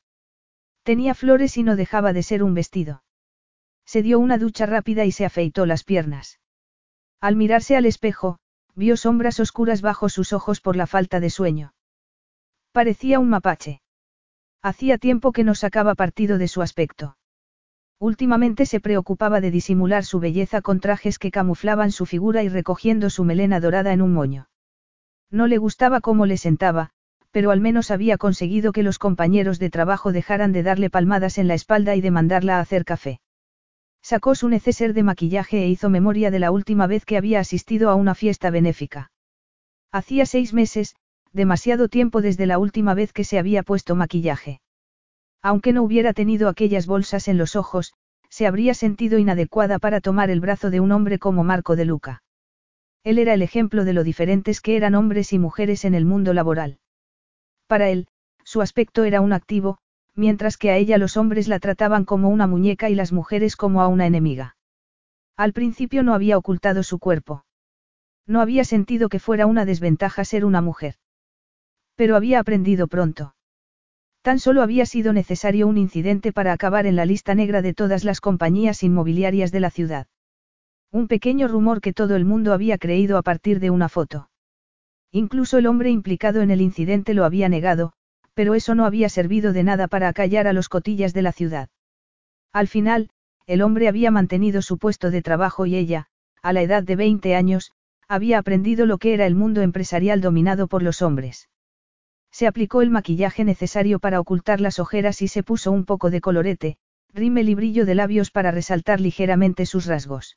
[0.84, 3.02] Tenía flores y no dejaba de ser un vestido.
[3.84, 6.38] Se dio una ducha rápida y se afeitó las piernas.
[7.20, 8.38] Al mirarse al espejo,
[8.74, 11.74] vio sombras oscuras bajo sus ojos por la falta de sueño.
[12.74, 13.82] Parecía un mapache.
[14.60, 17.16] Hacía tiempo que no sacaba partido de su aspecto.
[18.00, 23.10] Últimamente se preocupaba de disimular su belleza con trajes que camuflaban su figura y recogiendo
[23.10, 24.48] su melena dorada en un moño.
[25.30, 26.90] No le gustaba cómo le sentaba,
[27.30, 31.46] pero al menos había conseguido que los compañeros de trabajo dejaran de darle palmadas en
[31.46, 33.20] la espalda y de mandarla a hacer café.
[34.02, 37.88] Sacó su neceser de maquillaje e hizo memoria de la última vez que había asistido
[37.88, 39.12] a una fiesta benéfica.
[39.92, 40.96] Hacía seis meses,
[41.34, 44.60] demasiado tiempo desde la última vez que se había puesto maquillaje.
[45.42, 47.92] Aunque no hubiera tenido aquellas bolsas en los ojos,
[48.30, 52.22] se habría sentido inadecuada para tomar el brazo de un hombre como Marco de Luca.
[53.02, 56.32] Él era el ejemplo de lo diferentes que eran hombres y mujeres en el mundo
[56.32, 56.78] laboral.
[57.66, 58.06] Para él,
[58.44, 59.78] su aspecto era un activo,
[60.14, 63.82] mientras que a ella los hombres la trataban como una muñeca y las mujeres como
[63.82, 64.56] a una enemiga.
[65.36, 67.44] Al principio no había ocultado su cuerpo.
[68.26, 70.94] No había sentido que fuera una desventaja ser una mujer.
[71.96, 73.34] Pero había aprendido pronto.
[74.22, 78.04] Tan solo había sido necesario un incidente para acabar en la lista negra de todas
[78.04, 80.06] las compañías inmobiliarias de la ciudad.
[80.90, 84.30] Un pequeño rumor que todo el mundo había creído a partir de una foto.
[85.12, 87.92] Incluso el hombre implicado en el incidente lo había negado,
[88.32, 91.68] pero eso no había servido de nada para acallar a los cotillas de la ciudad.
[92.52, 93.10] Al final,
[93.46, 96.06] el hombre había mantenido su puesto de trabajo y ella,
[96.42, 97.72] a la edad de 20 años,
[98.08, 101.48] había aprendido lo que era el mundo empresarial dominado por los hombres.
[102.34, 106.20] Se aplicó el maquillaje necesario para ocultar las ojeras y se puso un poco de
[106.20, 106.78] colorete,
[107.12, 110.36] rímel y brillo de labios para resaltar ligeramente sus rasgos.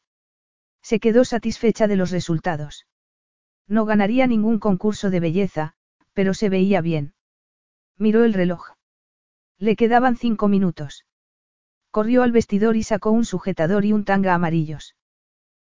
[0.84, 2.86] Se quedó satisfecha de los resultados.
[3.68, 5.74] No ganaría ningún concurso de belleza,
[6.14, 7.16] pero se veía bien.
[7.98, 8.74] Miró el reloj.
[9.58, 11.04] Le quedaban cinco minutos.
[11.90, 14.96] Corrió al vestidor y sacó un sujetador y un tanga amarillos.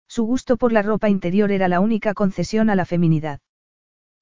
[0.06, 3.40] Su gusto por la ropa interior era la única concesión a la feminidad.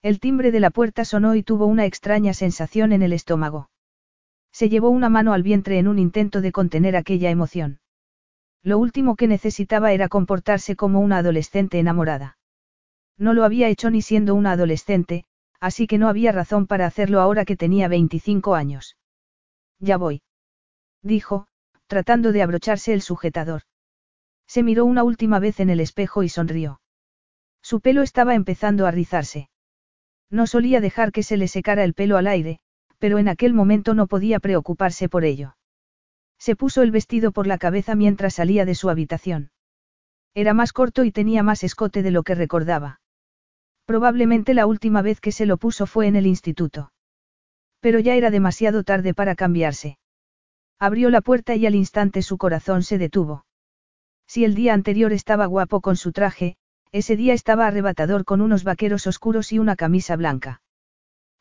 [0.06, 3.70] El timbre de la puerta sonó y tuvo una extraña sensación en el estómago.
[4.52, 7.80] Se llevó una mano al vientre en un intento de contener aquella emoción.
[8.62, 12.38] Lo último que necesitaba era comportarse como una adolescente enamorada.
[13.18, 15.24] No lo había hecho ni siendo una adolescente,
[15.58, 18.96] así que no había razón para hacerlo ahora que tenía 25 años.
[19.80, 20.22] Ya voy.
[21.02, 21.48] Dijo,
[21.88, 23.62] tratando de abrocharse el sujetador.
[24.46, 26.80] Se miró una última vez en el espejo y sonrió.
[27.60, 29.48] Su pelo estaba empezando a rizarse.
[30.30, 32.58] No solía dejar que se le secara el pelo al aire,
[32.98, 35.56] pero en aquel momento no podía preocuparse por ello.
[36.38, 39.50] Se puso el vestido por la cabeza mientras salía de su habitación.
[40.34, 43.00] Era más corto y tenía más escote de lo que recordaba.
[43.86, 46.92] Probablemente la última vez que se lo puso fue en el instituto.
[47.80, 49.98] Pero ya era demasiado tarde para cambiarse.
[50.78, 53.46] Abrió la puerta y al instante su corazón se detuvo.
[54.26, 56.56] Si el día anterior estaba guapo con su traje,
[56.98, 60.62] ese día estaba arrebatador con unos vaqueros oscuros y una camisa blanca.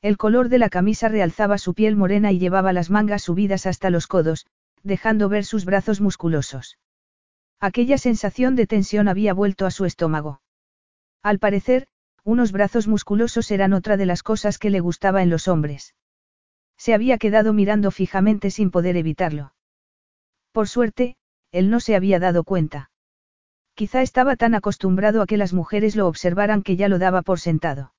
[0.01, 3.89] El color de la camisa realzaba su piel morena y llevaba las mangas subidas hasta
[3.89, 4.47] los codos,
[4.83, 6.77] dejando ver sus brazos musculosos.
[7.61, 10.41] Aquella sensación de tensión había vuelto a su estómago.
[11.23, 11.87] Al parecer,
[12.25, 15.95] unos brazos musculosos eran otra de las cosas que le gustaba en los hombres.
[16.77, 19.53] Se había quedado mirando fijamente sin poder evitarlo.
[20.51, 21.15] Por suerte,
[21.51, 22.89] él no se había dado cuenta.
[23.75, 27.41] Quizá estaba tan acostumbrado a que las mujeres lo observaran que ya lo daba por
[27.41, 27.93] sentado.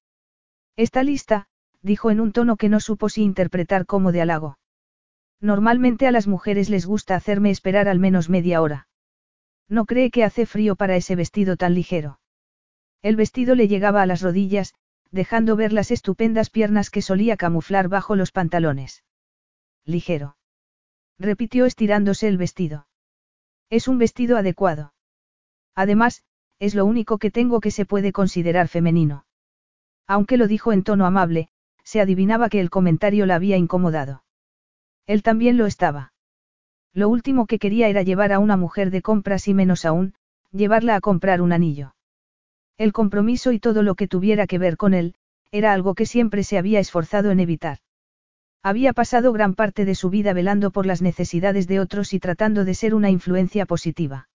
[0.74, 1.48] Está lista,
[1.82, 4.58] dijo en un tono que no supo si interpretar como de halago.
[5.38, 8.88] Normalmente a las mujeres les gusta hacerme esperar al menos media hora.
[9.68, 12.20] No cree que hace frío para ese vestido tan ligero.
[13.02, 14.74] El vestido le llegaba a las rodillas,
[15.10, 19.04] dejando ver las estupendas piernas que solía camuflar bajo los pantalones.
[19.84, 20.38] Ligero.
[21.18, 22.88] Repitió estirándose el vestido.
[23.68, 24.94] Es un vestido adecuado.
[25.76, 26.24] Además,
[26.58, 29.26] es lo único que tengo que se puede considerar femenino.
[30.06, 31.48] Aunque lo dijo en tono amable,
[31.84, 34.24] se adivinaba que el comentario la había incomodado.
[35.06, 36.12] Él también lo estaba.
[36.92, 40.14] Lo último que quería era llevar a una mujer de compras y menos aún,
[40.50, 41.94] llevarla a comprar un anillo.
[42.78, 45.14] El compromiso y todo lo que tuviera que ver con él,
[45.50, 47.78] era algo que siempre se había esforzado en evitar.
[48.62, 52.64] Había pasado gran parte de su vida velando por las necesidades de otros y tratando
[52.64, 54.28] de ser una influencia positiva.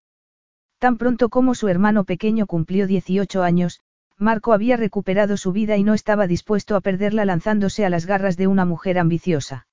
[0.81, 3.81] Tan pronto como su hermano pequeño cumplió 18 años,
[4.17, 8.35] Marco había recuperado su vida y no estaba dispuesto a perderla lanzándose a las garras
[8.35, 9.67] de una mujer ambiciosa.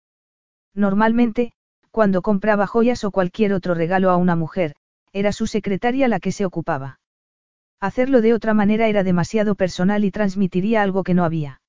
[0.75, 1.53] Normalmente,
[1.90, 4.75] cuando compraba joyas o cualquier otro regalo a una mujer,
[5.14, 7.01] era su secretaria la que se ocupaba.
[7.81, 11.62] Hacerlo de otra manera era demasiado personal y transmitiría algo que no había.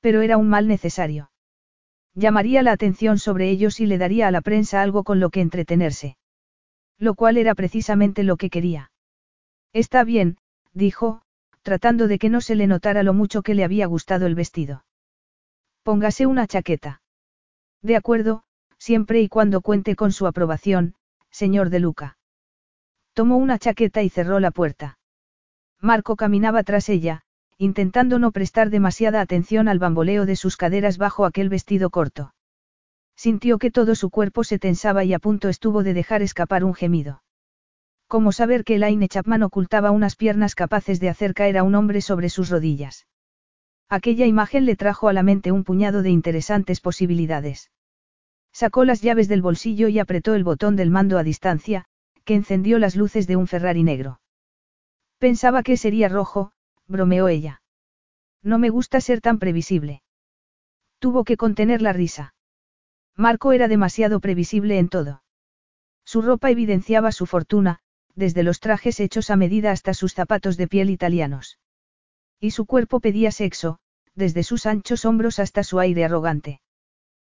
[0.00, 1.30] Pero era un mal necesario.
[2.14, 5.40] Llamaría la atención sobre ellos y le daría a la prensa algo con lo que
[5.40, 6.16] entretenerse.
[7.00, 8.92] Lo cual era precisamente lo que quería.
[9.72, 10.36] Está bien,
[10.74, 11.22] dijo,
[11.62, 14.84] tratando de que no se le notara lo mucho que le había gustado el vestido.
[15.82, 17.00] Póngase una chaqueta.
[17.82, 18.44] De acuerdo,
[18.78, 20.94] siempre y cuando cuente con su aprobación,
[21.30, 22.18] señor de Luca.
[23.14, 24.98] Tomó una chaqueta y cerró la puerta.
[25.80, 27.22] Marco caminaba tras ella,
[27.56, 32.34] intentando no prestar demasiada atención al bamboleo de sus caderas bajo aquel vestido corto.
[33.20, 36.72] Sintió que todo su cuerpo se tensaba y a punto estuvo de dejar escapar un
[36.72, 37.22] gemido.
[38.06, 42.00] Como saber que Elaine Chapman ocultaba unas piernas capaces de hacer caer a un hombre
[42.00, 43.06] sobre sus rodillas.
[43.90, 47.70] Aquella imagen le trajo a la mente un puñado de interesantes posibilidades.
[48.52, 51.84] Sacó las llaves del bolsillo y apretó el botón del mando a distancia,
[52.24, 54.22] que encendió las luces de un Ferrari negro.
[55.18, 56.52] Pensaba que sería rojo,
[56.86, 57.60] bromeó ella.
[58.42, 60.00] No me gusta ser tan previsible.
[61.00, 62.32] Tuvo que contener la risa.
[63.16, 65.22] Marco era demasiado previsible en todo.
[66.04, 67.80] Su ropa evidenciaba su fortuna,
[68.14, 71.58] desde los trajes hechos a medida hasta sus zapatos de piel italianos.
[72.38, 73.78] Y su cuerpo pedía sexo,
[74.14, 76.60] desde sus anchos hombros hasta su aire arrogante.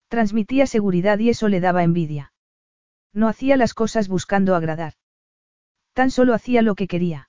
[0.08, 2.32] Transmitía seguridad y eso le daba envidia.
[3.12, 4.94] No hacía las cosas buscando agradar.
[5.92, 7.28] Tan solo hacía lo que quería.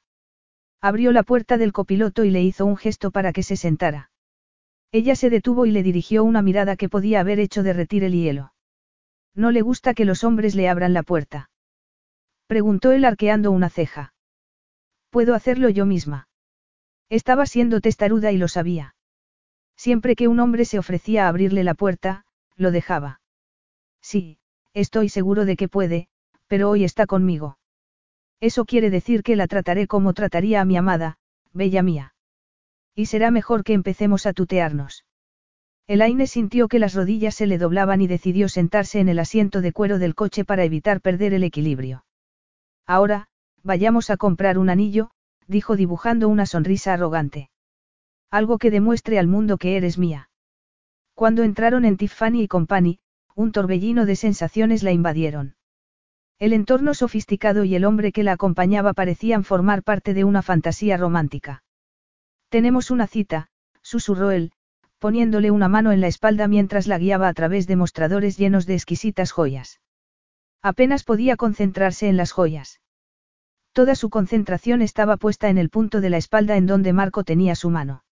[0.80, 4.12] Abrió la puerta del copiloto y le hizo un gesto para que se sentara.
[4.94, 8.54] Ella se detuvo y le dirigió una mirada que podía haber hecho derretir el hielo.
[9.34, 11.50] No le gusta que los hombres le abran la puerta.
[12.46, 14.14] Preguntó él arqueando una ceja.
[15.10, 16.28] Puedo hacerlo yo misma.
[17.10, 18.94] Estaba siendo testaruda y lo sabía.
[19.76, 22.26] Siempre que un hombre se ofrecía a abrirle la puerta,
[22.56, 23.20] lo dejaba.
[24.00, 24.38] Sí,
[24.76, 26.08] estoy seguro de que puede,
[26.46, 27.58] pero hoy está conmigo.
[28.40, 31.18] Eso quiere decir que la trataré como trataría a mi amada,
[31.52, 32.13] bella mía.
[32.96, 35.06] Y será mejor que empecemos a tutearnos.
[35.88, 39.74] Elaine sintió que las rodillas se le doblaban y decidió sentarse en el asiento de
[39.74, 42.06] cuero del coche para evitar perder el equilibrio.
[42.86, 43.28] Ahora,
[43.64, 45.10] vayamos a comprar un anillo,
[45.48, 47.50] dijo dibujando una sonrisa arrogante.
[48.30, 50.30] Algo que demuestre al mundo que eres mía.
[51.14, 53.00] Cuando entraron en Tiffany y Company,
[53.36, 55.56] un torbellino de sensaciones la invadieron.
[56.40, 60.98] El entorno sofisticado y el hombre que la acompañaba parecían formar parte de una fantasía
[60.98, 61.63] romántica.
[62.54, 63.48] Tenemos una cita,
[63.82, 64.52] susurró él,
[65.00, 68.76] poniéndole una mano en la espalda mientras la guiaba a través de mostradores llenos de
[68.76, 69.82] exquisitas joyas.
[70.62, 72.80] Apenas podía concentrarse en las joyas.
[73.72, 77.56] Toda su concentración estaba puesta en el punto de la espalda en donde Marco tenía
[77.56, 78.04] su mano.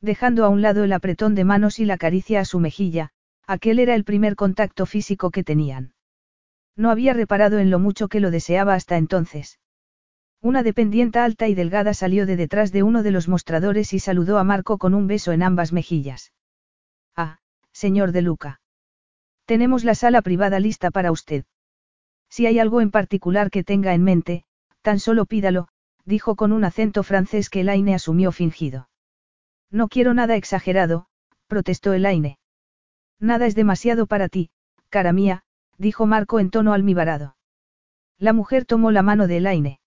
[0.00, 3.10] Dejando a un lado el apretón de manos y la caricia a su mejilla,
[3.46, 5.92] aquel era el primer contacto físico que tenían.
[6.74, 9.58] No había reparado en lo mucho que lo deseaba hasta entonces.
[10.40, 14.38] Una dependienta alta y delgada salió de detrás de uno de los mostradores y saludó
[14.38, 16.32] a Marco con un beso en ambas mejillas.
[17.16, 17.38] Ah,
[17.72, 18.60] señor de Luca.
[19.46, 21.44] Tenemos la sala privada lista para usted.
[22.28, 24.44] Si hay algo en particular que tenga en mente,
[24.82, 25.68] tan solo pídalo,
[26.04, 28.88] dijo con un acento francés que Elaine asumió fingido.
[29.70, 31.06] No quiero nada exagerado,
[31.48, 32.38] protestó Elaine.
[33.18, 34.50] Nada es demasiado para ti,
[34.88, 35.42] cara mía,
[35.78, 37.36] dijo Marco en tono almibarado.
[38.18, 39.80] La mujer tomó la mano de Elaine.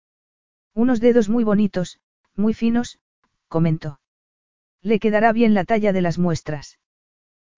[0.74, 2.00] Unos dedos muy bonitos,
[2.36, 3.00] muy finos,
[3.48, 4.00] comentó.
[4.82, 6.80] Le quedará bien la talla de las muestras.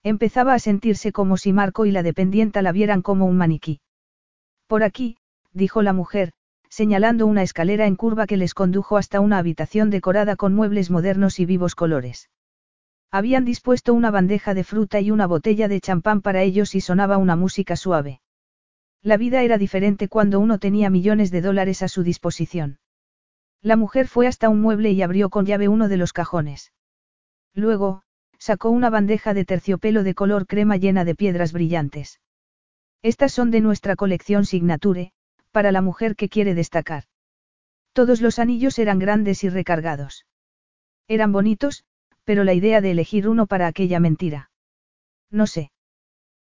[0.02, 3.80] Empezaba a sentirse como si Marco y la dependienta la vieran como un maniquí.
[4.68, 5.18] Por aquí,
[5.54, 6.34] dijo la mujer,
[6.70, 11.40] señalando una escalera en curva que les condujo hasta una habitación decorada con muebles modernos
[11.40, 12.30] y vivos colores.
[13.12, 17.18] Habían dispuesto una bandeja de fruta y una botella de champán para ellos y sonaba
[17.18, 18.22] una música suave.
[19.04, 22.80] La vida era diferente cuando uno tenía millones de dólares a su disposición.
[23.64, 26.74] La mujer fue hasta un mueble y abrió con llave uno de los cajones.
[27.54, 28.04] Luego,
[28.38, 32.20] sacó una bandeja de terciopelo de color crema llena de piedras brillantes.
[33.02, 35.14] Estas son de nuestra colección Signature,
[35.52, 37.06] para la mujer que quiere destacar.
[37.94, 40.26] Todos los anillos eran grandes y recargados.
[41.08, 41.86] Eran bonitos,
[42.26, 44.52] pero la idea de elegir uno para aquella mentira.
[45.32, 45.72] No sé.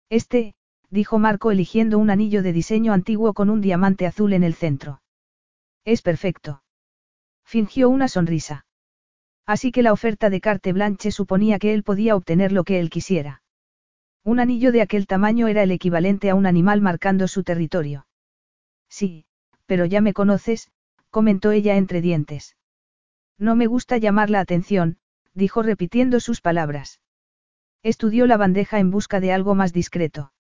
[0.09, 0.55] Este,
[0.89, 5.03] dijo Marco eligiendo un anillo de diseño antiguo con un diamante azul en el centro.
[5.85, 6.63] Es perfecto.
[7.51, 8.65] Fingió una sonrisa.
[9.45, 12.91] Así que la oferta de carte blanche suponía que él podía obtener lo que él
[12.91, 13.43] quisiera.
[14.23, 18.07] Un anillo de aquel tamaño era el equivalente a un animal marcando su territorio.
[18.89, 19.25] Sí,
[19.67, 20.71] pero ya me conoces,
[21.11, 22.55] comentó ella entre dientes.
[23.37, 24.99] No me gusta llamar la atención,
[25.35, 27.01] dijo repitiendo sus palabras.
[27.83, 30.33] Estudió la bandeja en busca de algo más discreto.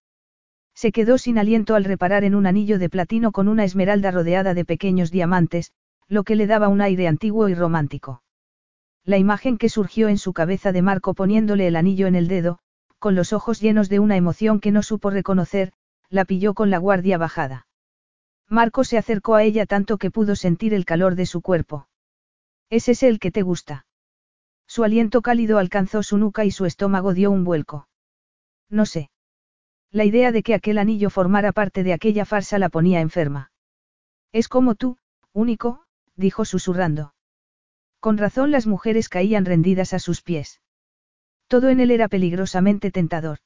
[0.77, 4.55] Se quedó sin aliento al reparar en un anillo de platino con una esmeralda rodeada
[4.55, 5.73] de pequeños diamantes,
[6.11, 8.23] lo que le daba un aire antiguo y romántico.
[9.05, 12.59] La imagen que surgió en su cabeza de Marco poniéndole el anillo en el dedo,
[12.99, 15.73] con los ojos llenos de una emoción que no supo reconocer,
[16.09, 17.69] la pilló con la guardia bajada.
[18.49, 21.87] Marco se acercó a ella tanto que pudo sentir el calor de su cuerpo.
[22.69, 23.87] ¿Es el que te gusta?
[24.67, 27.89] Su aliento cálido alcanzó su nuca y su estómago dio un vuelco.
[28.69, 29.11] No sé.
[29.93, 33.53] La idea de que aquel anillo formara parte de aquella farsa la ponía enferma.
[34.33, 34.97] Es como tú,
[35.33, 35.85] único,
[36.21, 37.15] dijo susurrando.
[37.99, 40.61] Con razón las mujeres caían rendidas a sus pies.
[41.49, 43.39] Todo en él era peligrosamente tentador.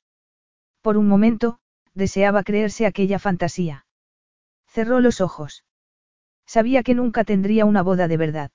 [0.83, 1.59] Por un momento,
[1.95, 3.87] deseaba creerse aquella fantasía.
[4.67, 5.65] Cerró los ojos.
[6.47, 8.51] Sabía que nunca tendría una boda de verdad.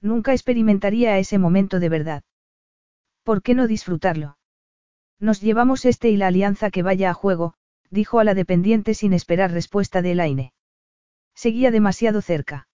[0.00, 2.22] Nunca experimentaría ese momento de verdad.
[3.24, 4.38] ¿Por qué no disfrutarlo?
[5.18, 7.54] Nos llevamos este y la alianza que vaya a juego,
[7.90, 10.52] dijo a la dependiente sin esperar respuesta de Elaine.
[11.34, 12.69] Seguía demasiado cerca.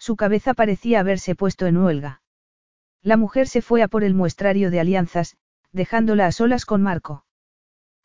[0.00, 2.22] Su cabeza parecía haberse puesto en huelga.
[3.02, 5.36] La mujer se fue a por el muestrario de alianzas,
[5.72, 7.26] dejándola a solas con Marco.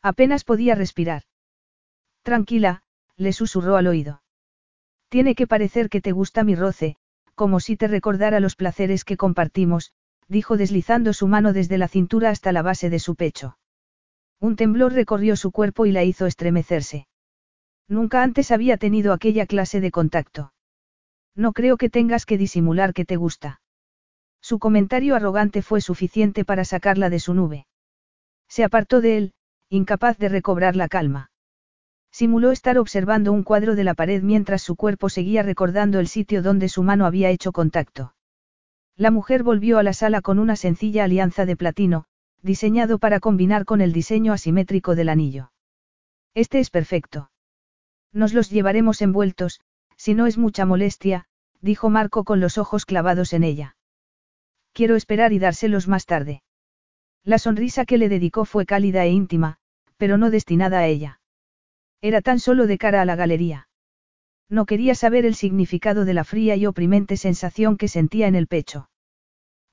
[0.02, 1.22] Apenas podía respirar.
[2.22, 2.82] Tranquila,
[3.16, 4.22] le susurró al oído.
[5.08, 6.96] Tiene que parecer que te gusta mi roce,
[7.34, 9.92] como si te recordara los placeres que compartimos,
[10.28, 13.56] dijo deslizando su mano desde la cintura hasta la base de su pecho.
[14.38, 17.08] Un temblor recorrió su cuerpo y la hizo estremecerse.
[17.88, 20.52] Nunca antes había tenido aquella clase de contacto.
[21.36, 23.60] No creo que tengas que disimular que te gusta.
[24.40, 27.66] Su comentario arrogante fue suficiente para sacarla de su nube.
[28.48, 29.32] Se apartó de él,
[29.68, 31.30] incapaz de recobrar la calma.
[32.10, 36.42] Simuló estar observando un cuadro de la pared mientras su cuerpo seguía recordando el sitio
[36.42, 38.14] donde su mano había hecho contacto.
[38.96, 42.06] La mujer volvió a la sala con una sencilla alianza de platino,
[42.40, 45.52] diseñado para combinar con el diseño asimétrico del anillo.
[46.32, 47.30] Este es perfecto.
[48.12, 49.60] Nos los llevaremos envueltos,
[49.96, 51.26] si no es mucha molestia,
[51.60, 53.76] dijo Marco con los ojos clavados en ella.
[54.72, 56.42] Quiero esperar y dárselos más tarde.
[57.24, 59.58] La sonrisa que le dedicó fue cálida e íntima,
[59.96, 61.20] pero no destinada a ella.
[62.00, 63.68] Era tan solo de cara a la galería.
[64.48, 68.46] No quería saber el significado de la fría y oprimente sensación que sentía en el
[68.46, 68.90] pecho.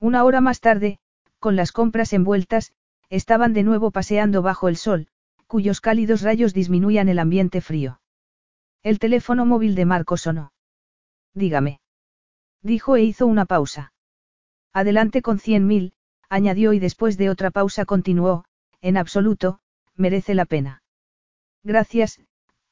[0.00, 0.98] Una hora más tarde,
[1.38, 2.72] con las compras envueltas,
[3.08, 5.08] estaban de nuevo paseando bajo el sol,
[5.46, 8.00] cuyos cálidos rayos disminuían el ambiente frío.
[8.84, 10.52] El teléfono móvil de Marco sonó.
[11.32, 11.80] Dígame.
[12.60, 13.94] Dijo e hizo una pausa.
[14.74, 15.94] Adelante con cien mil,
[16.28, 18.44] añadió y después de otra pausa continuó,
[18.82, 19.60] en absoluto,
[19.94, 20.82] merece la pena.
[21.62, 22.20] Gracias,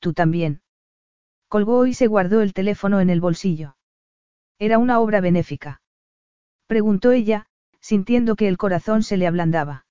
[0.01, 0.61] tú también.
[1.49, 3.77] Colgó y se guardó el teléfono en el bolsillo.
[4.59, 5.81] Era una obra benéfica.
[6.67, 7.47] Preguntó ella,
[7.81, 9.87] sintiendo que el corazón se le ablandaba.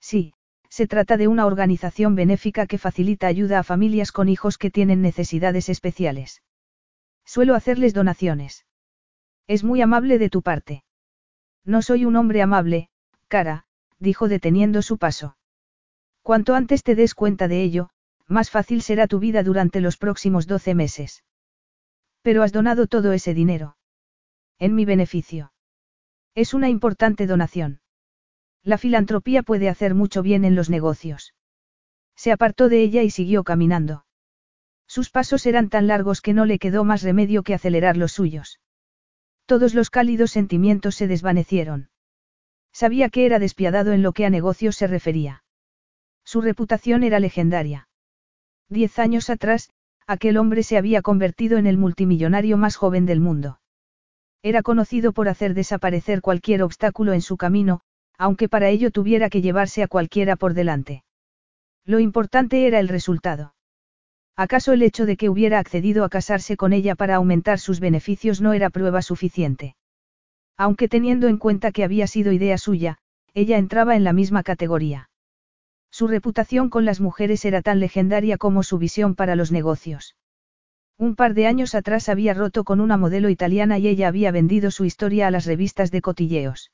[0.00, 0.34] Sí,
[0.76, 5.00] se trata de una organización benéfica que facilita ayuda a familias con hijos que tienen
[5.00, 6.42] necesidades especiales.
[7.24, 8.66] Suelo hacerles donaciones.
[9.46, 10.84] Es muy amable de tu parte.
[11.64, 12.90] No soy un hombre amable,
[13.26, 13.64] cara,
[14.00, 15.38] dijo deteniendo su paso.
[16.20, 17.88] Cuanto antes te des cuenta de ello,
[18.26, 21.24] más fácil será tu vida durante los próximos doce meses.
[22.20, 23.78] Pero has donado todo ese dinero.
[24.58, 25.54] En mi beneficio.
[26.34, 27.80] Es una importante donación.
[28.66, 31.34] La filantropía puede hacer mucho bien en los negocios.
[32.16, 34.06] Se apartó de ella y siguió caminando.
[34.88, 38.58] Sus pasos eran tan largos que no le quedó más remedio que acelerar los suyos.
[39.46, 41.90] Todos los cálidos sentimientos se desvanecieron.
[42.72, 45.44] Sabía que era despiadado en lo que a negocios se refería.
[46.24, 47.88] Su reputación era legendaria.
[48.68, 49.70] Diez años atrás,
[50.08, 53.60] aquel hombre se había convertido en el multimillonario más joven del mundo.
[54.42, 57.82] Era conocido por hacer desaparecer cualquier obstáculo en su camino,
[58.18, 61.04] aunque para ello tuviera que llevarse a cualquiera por delante.
[61.84, 63.54] Lo importante era el resultado.
[64.36, 68.40] ¿Acaso el hecho de que hubiera accedido a casarse con ella para aumentar sus beneficios
[68.40, 69.76] no era prueba suficiente?
[70.58, 72.98] Aunque teniendo en cuenta que había sido idea suya,
[73.34, 75.10] ella entraba en la misma categoría.
[75.90, 80.16] Su reputación con las mujeres era tan legendaria como su visión para los negocios.
[80.98, 84.70] Un par de años atrás había roto con una modelo italiana y ella había vendido
[84.70, 86.70] su historia a las revistas de cotilleos.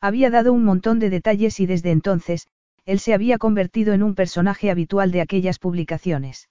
[0.00, 2.48] Había dado un montón de detalles y desde entonces,
[2.84, 6.48] él se había convertido en un personaje habitual de aquellas publicaciones.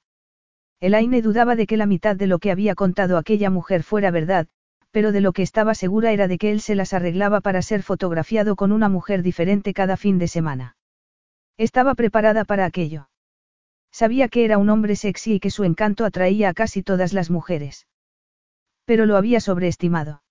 [0.79, 4.47] Elaine dudaba de que la mitad de lo que había contado aquella mujer fuera verdad,
[4.91, 7.83] pero de lo que estaba segura era de que él se las arreglaba para ser
[7.83, 10.75] fotografiado con una mujer diferente cada fin de semana.
[11.57, 13.09] Estaba preparada para aquello.
[13.91, 17.29] Sabía que era un hombre sexy y que su encanto atraía a casi todas las
[17.29, 17.85] mujeres.
[18.85, 20.22] Pero lo había sobreestimado.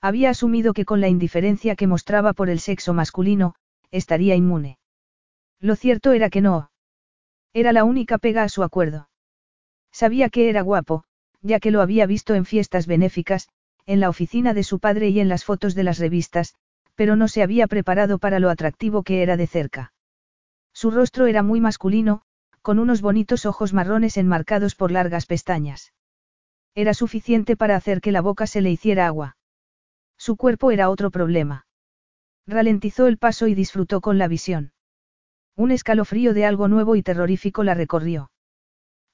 [0.00, 3.54] Había asumido que con la indiferencia que mostraba por el sexo masculino,
[3.90, 4.78] estaría inmune.
[5.60, 6.70] Lo cierto era que no.
[7.52, 9.10] Era la única pega a su acuerdo.
[9.92, 11.04] Sabía que era guapo,
[11.42, 13.48] ya que lo había visto en fiestas benéficas,
[13.86, 16.54] en la oficina de su padre y en las fotos de las revistas,
[16.94, 19.92] pero no se había preparado para lo atractivo que era de cerca.
[20.72, 22.22] Su rostro era muy masculino,
[22.62, 25.92] con unos bonitos ojos marrones enmarcados por largas pestañas.
[26.74, 29.36] Era suficiente para hacer que la boca se le hiciera agua.
[30.20, 31.64] Su cuerpo era otro problema.
[32.46, 34.74] Ralentizó el paso y disfrutó con la visión.
[35.56, 38.30] Un escalofrío de algo nuevo y terrorífico la recorrió.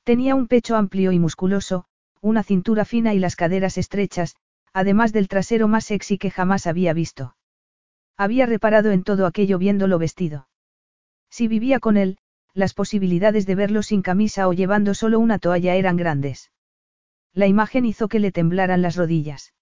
[0.02, 1.84] Tenía un pecho amplio y musculoso,
[2.20, 4.34] una cintura fina y las caderas estrechas,
[4.72, 7.36] además del trasero más sexy que jamás había visto.
[8.16, 10.48] Había reparado en todo aquello viéndolo vestido.
[11.30, 12.18] Si vivía con él,
[12.52, 16.50] las posibilidades de verlo sin camisa o llevando solo una toalla eran grandes.
[17.32, 19.52] La imagen hizo que le temblaran las rodillas.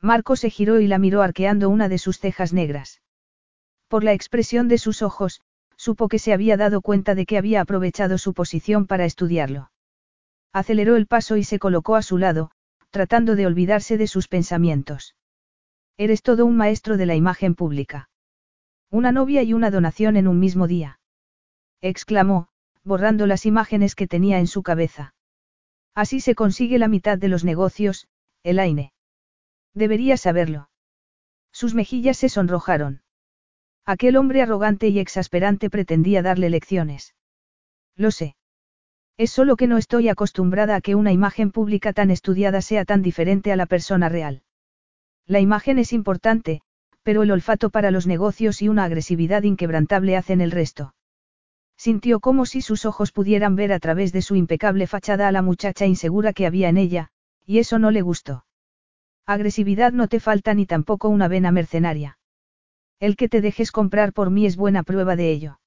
[0.00, 3.02] Marco se giró y la miró arqueando una de sus cejas negras.
[3.88, 5.42] Por la expresión de sus ojos,
[5.76, 9.70] supo que se había dado cuenta de que había aprovechado su posición para estudiarlo.
[10.52, 12.50] Aceleró el paso y se colocó a su lado,
[12.90, 15.16] tratando de olvidarse de sus pensamientos.
[15.96, 18.08] Eres todo un maestro de la imagen pública.
[18.90, 20.98] Una novia y una donación en un mismo día.
[21.80, 22.48] exclamó,
[22.84, 25.14] borrando las imágenes que tenía en su cabeza.
[25.94, 28.08] Así se consigue la mitad de los negocios,
[28.42, 28.92] Elaine.
[29.74, 30.70] Debería saberlo.
[31.52, 33.02] Sus mejillas se sonrojaron.
[33.86, 37.14] Aquel hombre arrogante y exasperante pretendía darle lecciones.
[37.96, 38.36] Lo sé.
[39.16, 43.02] Es solo que no estoy acostumbrada a que una imagen pública tan estudiada sea tan
[43.02, 44.42] diferente a la persona real.
[45.26, 46.62] La imagen es importante,
[47.02, 50.94] pero el olfato para los negocios y una agresividad inquebrantable hacen el resto.
[51.76, 55.42] Sintió como si sus ojos pudieran ver a través de su impecable fachada a la
[55.42, 57.10] muchacha insegura que había en ella,
[57.46, 58.44] y eso no le gustó.
[59.26, 62.18] Agresividad no te falta ni tampoco una vena mercenaria.
[62.98, 65.60] El que te dejes comprar por mí es buena prueba de ello.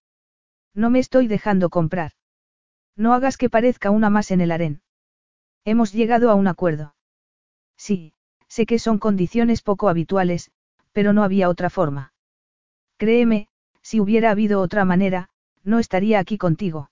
[0.74, 2.12] No me estoy dejando comprar.
[2.96, 4.82] No hagas que parezca una más en el harén.
[5.66, 6.96] Hemos llegado a un acuerdo.
[7.78, 8.14] Sí,
[8.48, 10.52] sé que son condiciones poco habituales,
[10.92, 12.14] pero no había otra forma.
[12.98, 13.48] Créeme,
[13.82, 15.30] si hubiera habido otra manera,
[15.64, 16.90] no estaría aquí contigo.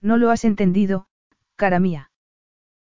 [0.00, 1.06] No lo has entendido,
[1.56, 2.10] cara mía.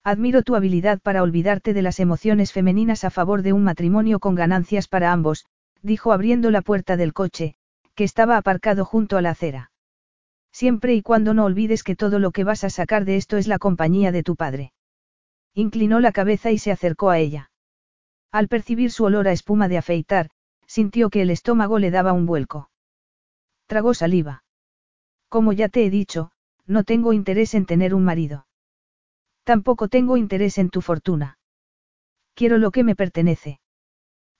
[0.06, 4.34] Admiro tu habilidad para olvidarte de las emociones femeninas a favor de un matrimonio con
[4.34, 5.46] ganancias para ambos,
[5.80, 7.54] dijo abriendo la puerta del coche,
[7.94, 9.70] que estaba aparcado junto a la acera.
[10.52, 13.48] Siempre y cuando no olvides que todo lo que vas a sacar de esto es
[13.48, 14.74] la compañía de tu padre.
[15.54, 17.50] Inclinó la cabeza y se acercó a ella.
[18.30, 20.28] Al percibir su olor a espuma de afeitar,
[20.66, 22.68] sintió que el estómago le daba un vuelco.
[23.66, 24.44] Tragó saliva.
[25.30, 26.30] Como ya te he dicho,
[26.66, 28.46] no tengo interés en tener un marido.
[29.44, 31.38] Tampoco tengo interés en tu fortuna.
[32.34, 33.60] Quiero lo que me pertenece.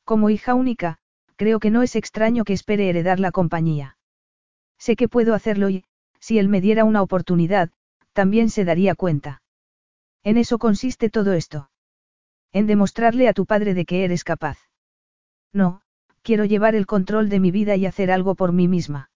[0.05, 0.99] Como hija única,
[1.37, 3.97] creo que no es extraño que espere heredar la compañía.
[4.79, 5.85] Sé que puedo hacerlo y,
[6.21, 7.71] si él me diera una oportunidad,
[8.13, 9.43] también se daría cuenta.
[10.23, 11.71] En eso consiste todo esto.
[12.53, 14.59] En demostrarle a tu padre de que eres capaz.
[15.53, 15.83] No,
[16.23, 19.11] quiero llevar el control de mi vida y hacer algo por mí misma.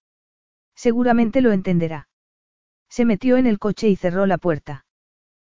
[0.74, 2.08] Seguramente lo entenderá.
[2.90, 4.84] Se metió en el coche y cerró la puerta.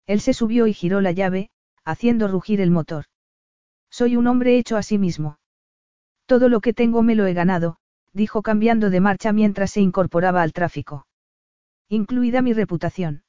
[0.08, 1.50] Él se subió y giró la llave,
[1.84, 3.04] haciendo rugir el motor.
[3.90, 5.38] Soy un hombre hecho a sí mismo.
[6.24, 7.76] Todo lo que tengo me lo he ganado,
[8.14, 11.06] dijo cambiando de marcha mientras se incorporaba al tráfico.
[11.90, 13.22] Incluida mi reputación.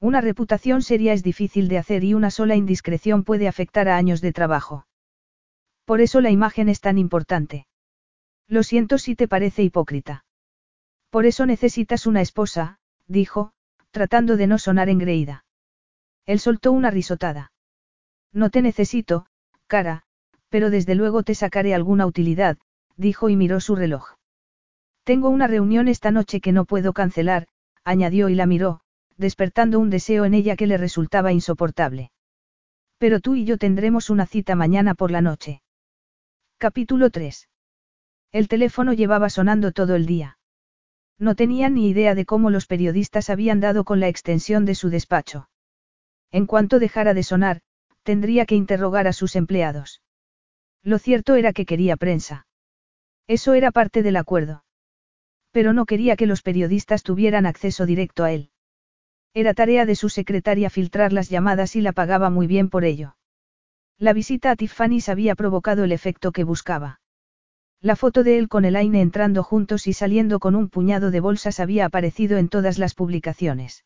[0.00, 4.20] Una reputación seria es difícil de hacer y una sola indiscreción puede afectar a años
[4.20, 4.88] de trabajo.
[5.84, 7.66] Por eso la imagen es tan importante.
[8.48, 10.24] Lo siento si te parece hipócrita.
[11.10, 13.52] Por eso necesitas una esposa, dijo,
[13.92, 15.44] tratando de no sonar engreída.
[16.26, 17.52] Él soltó una risotada.
[18.32, 19.26] No te necesito,
[19.66, 20.04] cara,
[20.48, 22.58] pero desde luego te sacaré alguna utilidad,
[22.96, 24.14] dijo y miró su reloj.
[25.04, 27.48] Tengo una reunión esta noche que no puedo cancelar,
[27.84, 28.80] añadió y la miró,
[29.16, 32.12] despertando un deseo en ella que le resultaba insoportable.
[32.98, 35.62] Pero tú y yo tendremos una cita mañana por la noche.
[36.58, 37.48] Capítulo 3.
[38.30, 40.38] El teléfono llevaba sonando todo el día.
[41.18, 44.88] No tenía ni idea de cómo los periodistas habían dado con la extensión de su
[44.88, 45.48] despacho.
[46.32, 47.60] En cuanto dejara de sonar,
[48.02, 50.02] tendría que interrogar a sus empleados.
[50.82, 52.46] Lo cierto era que quería prensa.
[53.28, 54.64] Eso era parte del acuerdo.
[55.52, 58.50] Pero no quería que los periodistas tuvieran acceso directo a él.
[59.34, 63.16] Era tarea de su secretaria filtrar las llamadas y la pagaba muy bien por ello.
[63.98, 67.00] La visita a Tiffany's había provocado el efecto que buscaba.
[67.80, 71.60] La foto de él con Elaine entrando juntos y saliendo con un puñado de bolsas
[71.60, 73.84] había aparecido en todas las publicaciones.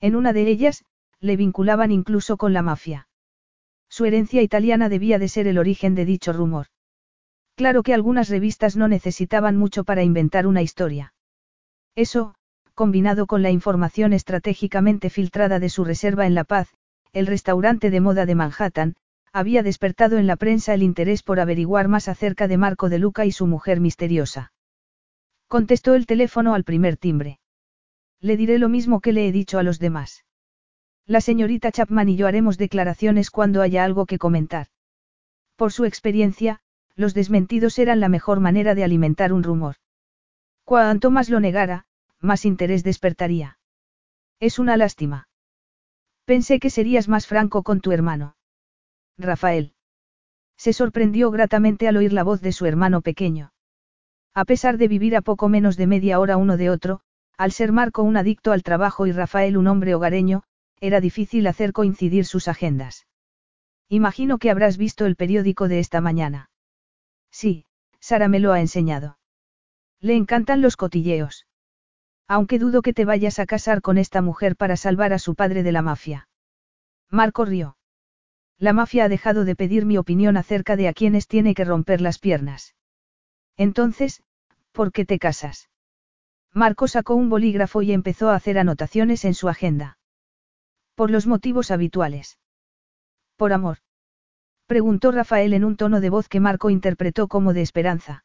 [0.00, 0.84] En una de ellas,
[1.20, 3.08] le vinculaban incluso con la mafia.
[3.88, 6.66] Su herencia italiana debía de ser el origen de dicho rumor.
[7.54, 11.14] Claro que algunas revistas no necesitaban mucho para inventar una historia.
[11.94, 12.34] Eso,
[12.74, 16.68] combinado con la información estratégicamente filtrada de su reserva en La Paz,
[17.14, 18.96] el restaurante de moda de Manhattan,
[19.32, 23.24] había despertado en la prensa el interés por averiguar más acerca de Marco de Luca
[23.24, 24.52] y su mujer misteriosa.
[25.48, 27.38] Contestó el teléfono al primer timbre.
[28.20, 30.25] Le diré lo mismo que le he dicho a los demás.
[31.06, 34.66] La señorita Chapman y yo haremos declaraciones cuando haya algo que comentar.
[35.54, 36.60] Por su experiencia,
[36.96, 39.76] los desmentidos eran la mejor manera de alimentar un rumor.
[40.64, 41.86] Cuanto más lo negara,
[42.20, 43.58] más interés despertaría.
[44.40, 45.28] Es una lástima.
[46.24, 48.36] Pensé que serías más franco con tu hermano.
[49.16, 49.74] Rafael.
[50.56, 53.52] Se sorprendió gratamente al oír la voz de su hermano pequeño.
[54.34, 57.00] A pesar de vivir a poco menos de media hora uno de otro,
[57.38, 60.42] al ser Marco un adicto al trabajo y Rafael un hombre hogareño,
[60.80, 63.06] era difícil hacer coincidir sus agendas.
[63.88, 66.50] Imagino que habrás visto el periódico de esta mañana.
[67.30, 67.66] Sí,
[68.00, 69.18] Sara me lo ha enseñado.
[70.00, 71.46] Le encantan los cotilleos.
[72.28, 75.62] Aunque dudo que te vayas a casar con esta mujer para salvar a su padre
[75.62, 76.28] de la mafia.
[77.10, 77.76] Marco rió.
[78.58, 82.00] La mafia ha dejado de pedir mi opinión acerca de a quienes tiene que romper
[82.00, 82.74] las piernas.
[83.56, 84.22] Entonces,
[84.72, 85.70] ¿por qué te casas?
[86.52, 89.95] Marco sacó un bolígrafo y empezó a hacer anotaciones en su agenda.
[90.96, 92.38] Por los motivos habituales.
[93.36, 93.78] Por amor.
[94.66, 98.24] Preguntó Rafael en un tono de voz que Marco interpretó como de esperanza.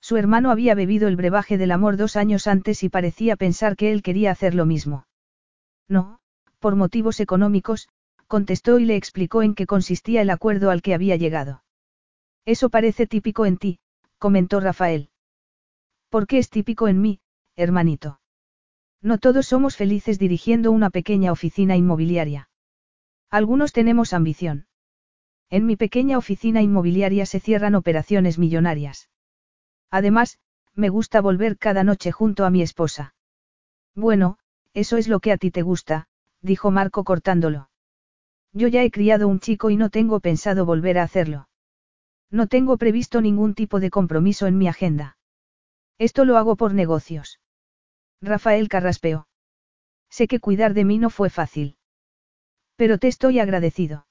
[0.00, 3.92] Su hermano había bebido el brebaje del amor dos años antes y parecía pensar que
[3.92, 5.06] él quería hacer lo mismo.
[5.86, 6.20] No,
[6.60, 7.90] por motivos económicos,
[8.26, 11.62] contestó y le explicó en qué consistía el acuerdo al que había llegado.
[12.46, 13.80] Eso parece típico en ti,
[14.16, 15.10] comentó Rafael.
[16.08, 17.20] ¿Por qué es típico en mí,
[17.54, 18.21] hermanito?
[19.02, 22.48] No todos somos felices dirigiendo una pequeña oficina inmobiliaria.
[23.30, 24.66] Algunos tenemos ambición.
[25.50, 29.10] En mi pequeña oficina inmobiliaria se cierran operaciones millonarias.
[29.90, 30.38] Además,
[30.74, 33.14] me gusta volver cada noche junto a mi esposa.
[33.94, 34.38] Bueno,
[34.72, 36.06] eso es lo que a ti te gusta,
[36.40, 37.68] dijo Marco cortándolo.
[38.54, 41.48] Yo ya he criado un chico y no tengo pensado volver a hacerlo.
[42.30, 45.18] No tengo previsto ningún tipo de compromiso en mi agenda.
[45.98, 47.41] Esto lo hago por negocios.
[48.22, 49.26] Rafael carraspeó.
[50.08, 51.76] Sé que cuidar de mí no fue fácil.
[52.76, 54.06] Pero te estoy agradecido.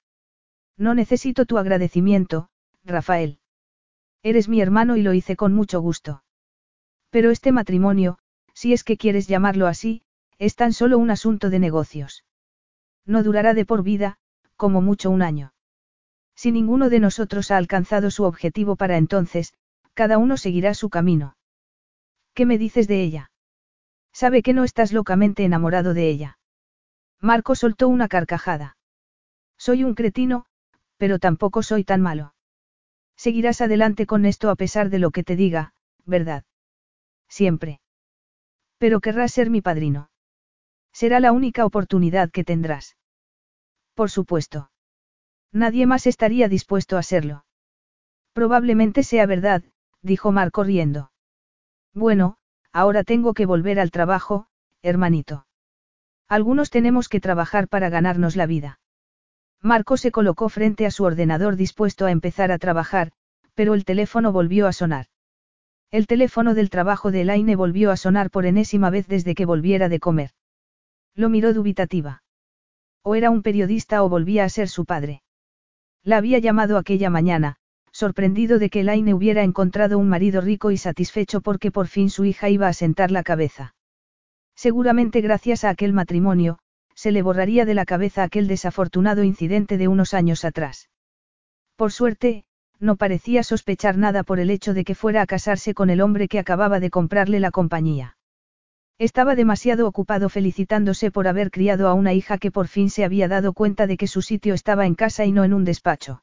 [0.78, 2.50] No necesito tu agradecimiento,
[2.84, 3.40] Rafael.
[4.22, 6.24] Eres mi hermano y lo hice con mucho gusto.
[7.10, 8.20] Pero este matrimonio,
[8.54, 10.04] si es que quieres llamarlo así,
[10.38, 12.26] es tan solo un asunto de negocios.
[13.06, 14.18] No durará de por vida,
[14.58, 15.54] como mucho un año.
[16.36, 19.54] Si ninguno de nosotros ha alcanzado su objetivo para entonces,
[19.94, 21.38] cada uno seguirá su camino.
[22.34, 23.31] ¿Qué me dices de ella?
[24.14, 26.38] Sabe que no estás locamente enamorado de ella.
[27.20, 28.78] Marco soltó una carcajada.
[29.58, 30.46] Soy un cretino,
[30.98, 32.34] pero tampoco soy tan malo.
[33.16, 35.74] Seguirás adelante con esto a pesar de lo que te diga,
[36.06, 36.44] ¿verdad?
[37.30, 37.80] Siempre.
[38.78, 40.10] Pero querrás ser mi padrino.
[40.92, 42.98] Será la única oportunidad que tendrás.
[43.94, 44.72] Por supuesto.
[45.52, 47.46] Nadie más estaría dispuesto a serlo.
[48.34, 49.64] Probablemente sea verdad,
[50.02, 51.12] dijo Marco riendo.
[51.94, 52.38] Bueno,
[52.74, 54.48] ahora tengo que volver al trabajo,
[54.82, 55.46] hermanito.
[56.28, 58.80] Algunos tenemos que trabajar para ganarnos la vida.
[59.62, 63.12] Marco se colocó frente a su ordenador dispuesto a empezar a trabajar,
[63.54, 65.08] pero el teléfono volvió a sonar.
[65.92, 69.90] El teléfono del trabajo de Elaine volvió a sonar por enésima vez desde que volviera
[69.90, 70.32] de comer.
[71.14, 72.24] Lo miró dubitativa.
[73.04, 75.22] O era un periodista o volvía a ser su padre.
[76.04, 77.58] La había llamado aquella mañana,
[77.92, 82.26] sorprendido de que Elaine hubiera encontrado un marido rico y satisfecho porque por fin su
[82.26, 83.76] hija iba a sentar la cabeza.
[84.56, 86.60] Seguramente gracias a aquel matrimonio,
[86.96, 90.90] se le borraría de la cabeza aquel desafortunado incidente de unos años atrás.
[91.76, 92.46] Por suerte,
[92.80, 96.28] no parecía sospechar nada por el hecho de que fuera a casarse con el hombre
[96.28, 98.18] que acababa de comprarle la compañía.
[98.98, 103.28] Estaba demasiado ocupado felicitándose por haber criado a una hija que por fin se había
[103.28, 106.22] dado cuenta de que su sitio estaba en casa y no en un despacho.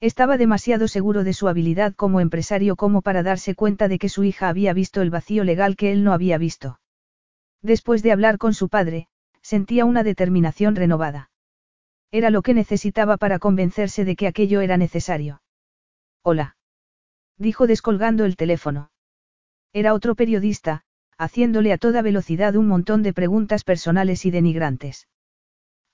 [0.00, 4.24] Estaba demasiado seguro de su habilidad como empresario como para darse cuenta de que su
[4.24, 6.80] hija había visto el vacío legal que él no había visto.
[7.62, 9.08] Después de hablar con su padre,
[9.40, 11.30] sentía una determinación renovada.
[12.10, 15.40] Era lo que necesitaba para convencerse de que aquello era necesario.
[16.22, 16.56] Hola.
[17.38, 18.90] Dijo descolgando el teléfono.
[19.72, 20.82] Era otro periodista,
[21.16, 25.08] haciéndole a toda velocidad un montón de preguntas personales y denigrantes.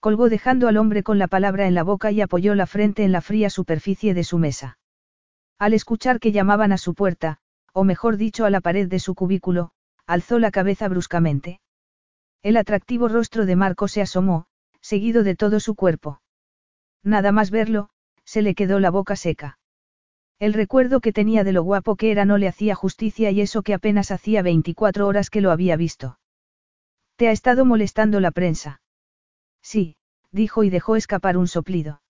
[0.02, 3.12] Colgó dejando al hombre con la palabra en la boca y apoyó la frente en
[3.12, 4.76] la fría superficie de su mesa.
[5.60, 7.38] Al escuchar que llamaban a su puerta,
[7.72, 9.70] o mejor dicho a la pared de su cubículo,
[10.04, 11.60] alzó la cabeza bruscamente.
[12.42, 14.46] El atractivo rostro de Marco se asomó,
[14.80, 16.20] seguido de todo su cuerpo.
[17.04, 17.88] Nada más verlo,
[18.24, 19.60] se le quedó la boca seca.
[20.40, 23.62] El recuerdo que tenía de lo guapo que era no le hacía justicia y eso
[23.62, 26.18] que apenas hacía 24 horas que lo había visto.
[27.14, 28.81] ¿Te ha estado molestando la prensa?
[29.62, 29.96] Sí,
[30.30, 32.02] dijo y dejó escapar un soplido.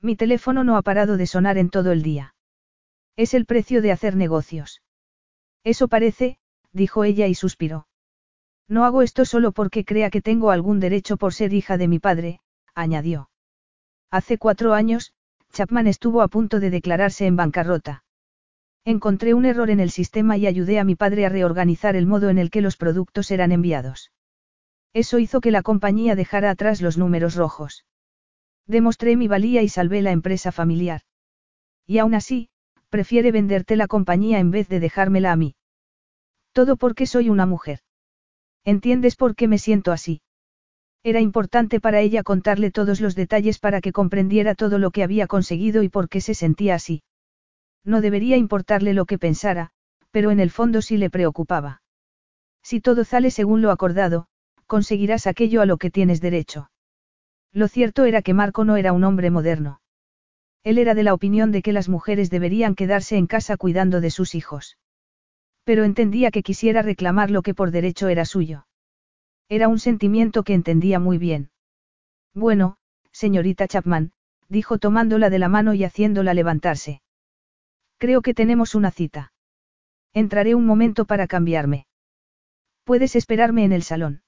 [0.00, 2.34] Mi teléfono no ha parado de sonar en todo el día.
[3.16, 4.82] Es el precio de hacer negocios.
[5.64, 6.38] Eso parece,
[6.72, 7.88] dijo ella y suspiró.
[8.68, 11.98] No hago esto solo porque crea que tengo algún derecho por ser hija de mi
[11.98, 12.40] padre,
[12.74, 13.30] añadió.
[14.10, 15.14] Hace cuatro años,
[15.52, 18.04] Chapman estuvo a punto de declararse en bancarrota.
[18.84, 22.30] Encontré un error en el sistema y ayudé a mi padre a reorganizar el modo
[22.30, 24.12] en el que los productos eran enviados.
[24.92, 27.84] Eso hizo que la compañía dejara atrás los números rojos.
[28.66, 31.02] Demostré mi valía y salvé la empresa familiar.
[31.86, 32.50] Y aún así,
[32.88, 35.54] prefiere venderte la compañía en vez de dejármela a mí.
[36.52, 37.80] Todo porque soy una mujer.
[38.64, 40.20] ¿Entiendes por qué me siento así?
[41.02, 45.26] Era importante para ella contarle todos los detalles para que comprendiera todo lo que había
[45.26, 47.02] conseguido y por qué se sentía así.
[47.84, 49.70] No debería importarle lo que pensara,
[50.10, 51.82] pero en el fondo sí le preocupaba.
[52.62, 54.26] Si todo sale según lo acordado,
[54.68, 56.70] conseguirás aquello a lo que tienes derecho.
[57.52, 59.80] Lo cierto era que Marco no era un hombre moderno.
[60.62, 64.10] Él era de la opinión de que las mujeres deberían quedarse en casa cuidando de
[64.10, 64.78] sus hijos.
[65.64, 68.66] Pero entendía que quisiera reclamar lo que por derecho era suyo.
[69.48, 71.50] Era un sentimiento que entendía muy bien.
[72.34, 72.76] Bueno,
[73.10, 74.12] señorita Chapman,
[74.48, 77.00] dijo tomándola de la mano y haciéndola levantarse.
[77.96, 79.32] Creo que tenemos una cita.
[80.12, 81.86] Entraré un momento para cambiarme.
[82.84, 84.22] Puedes esperarme en el salón.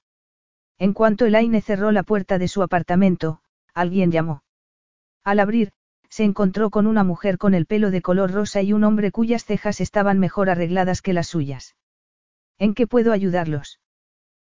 [0.81, 3.39] En cuanto Elaine cerró la puerta de su apartamento,
[3.75, 4.41] alguien llamó.
[5.23, 5.73] Al abrir,
[6.09, 9.45] se encontró con una mujer con el pelo de color rosa y un hombre cuyas
[9.45, 11.75] cejas estaban mejor arregladas que las suyas.
[12.57, 13.79] ¿En qué puedo ayudarlos?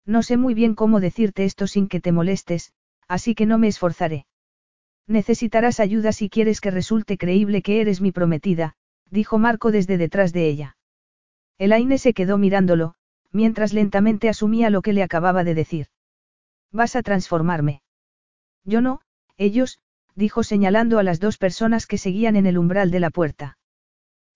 [0.04, 2.72] No sé muy bien cómo decirte esto sin que te molestes,
[3.06, 4.26] así que no me esforzaré.
[5.06, 8.74] Necesitarás ayuda si quieres que resulte creíble que eres mi prometida,
[9.08, 10.76] dijo Marco desde detrás de ella.
[11.56, 12.96] Elaine se quedó mirándolo,
[13.30, 15.86] mientras lentamente asumía lo que le acababa de decir.
[16.76, 17.80] Vas a transformarme.
[18.62, 19.00] Yo no,
[19.38, 19.80] ellos,
[20.14, 23.56] dijo señalando a las dos personas que seguían en el umbral de la puerta.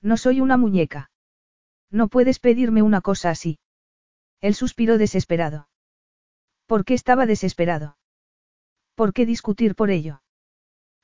[0.00, 1.10] No soy una muñeca.
[1.90, 3.58] No puedes pedirme una cosa así.
[4.40, 5.68] Él suspiró desesperado.
[6.64, 7.98] ¿Por qué estaba desesperado?
[8.94, 10.22] ¿Por qué discutir por ello?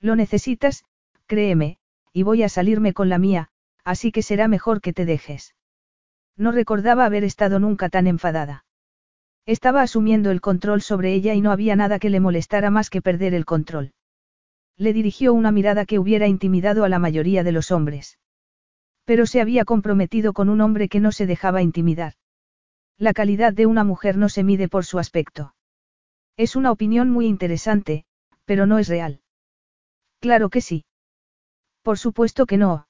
[0.01, 0.85] Lo necesitas,
[1.27, 1.77] créeme,
[2.15, 3.51] y voy a salirme con la mía,
[3.85, 5.55] así que será mejor que te dejes.
[6.35, 8.66] No recordaba haber estado nunca tan enfadada.
[9.47, 13.01] Estaba asumiendo el control sobre ella y no había nada que le molestara más que
[13.01, 13.93] perder el control.
[14.77, 18.19] Le dirigió una mirada que hubiera intimidado a la mayoría de los hombres.
[19.05, 22.15] Pero se había comprometido con un hombre que no se dejaba intimidar.
[22.99, 25.55] La calidad de una mujer no se mide por su aspecto.
[26.37, 28.05] Es una opinión muy interesante,
[28.45, 29.21] pero no es real.
[30.19, 30.85] Claro que sí.
[31.83, 32.89] Por supuesto que no.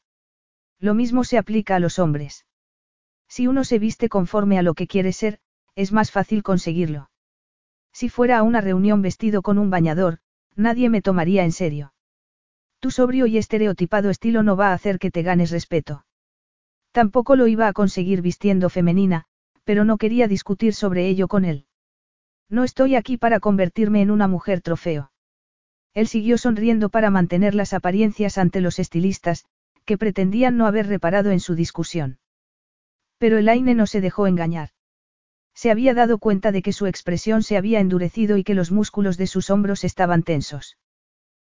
[0.81, 2.47] Lo mismo se aplica a los hombres.
[3.29, 5.39] Si uno se viste conforme a lo que quiere ser,
[5.77, 7.11] es más fácil conseguirlo.
[7.93, 10.19] Si fuera a una reunión vestido con un bañador,
[10.57, 11.93] nadie me tomaría en serio.
[12.81, 16.05] Tu sobrio y estereotipado estilo no va a hacer que te ganes respeto.
[16.93, 19.27] Tampoco lo iba a conseguir vistiendo femenina,
[19.65, 21.67] pero no quería discutir sobre ello con él.
[22.49, 25.11] No estoy aquí para convertirme en una mujer trofeo.
[25.93, 29.47] Él siguió sonriendo para mantener las apariencias ante los estilistas,
[29.85, 32.19] que pretendían no haber reparado en su discusión.
[33.19, 34.71] Pero Elaine no se dejó engañar.
[35.57, 39.17] Se había dado cuenta de que su expresión se había endurecido y que los músculos
[39.17, 40.77] de sus hombros estaban tensos.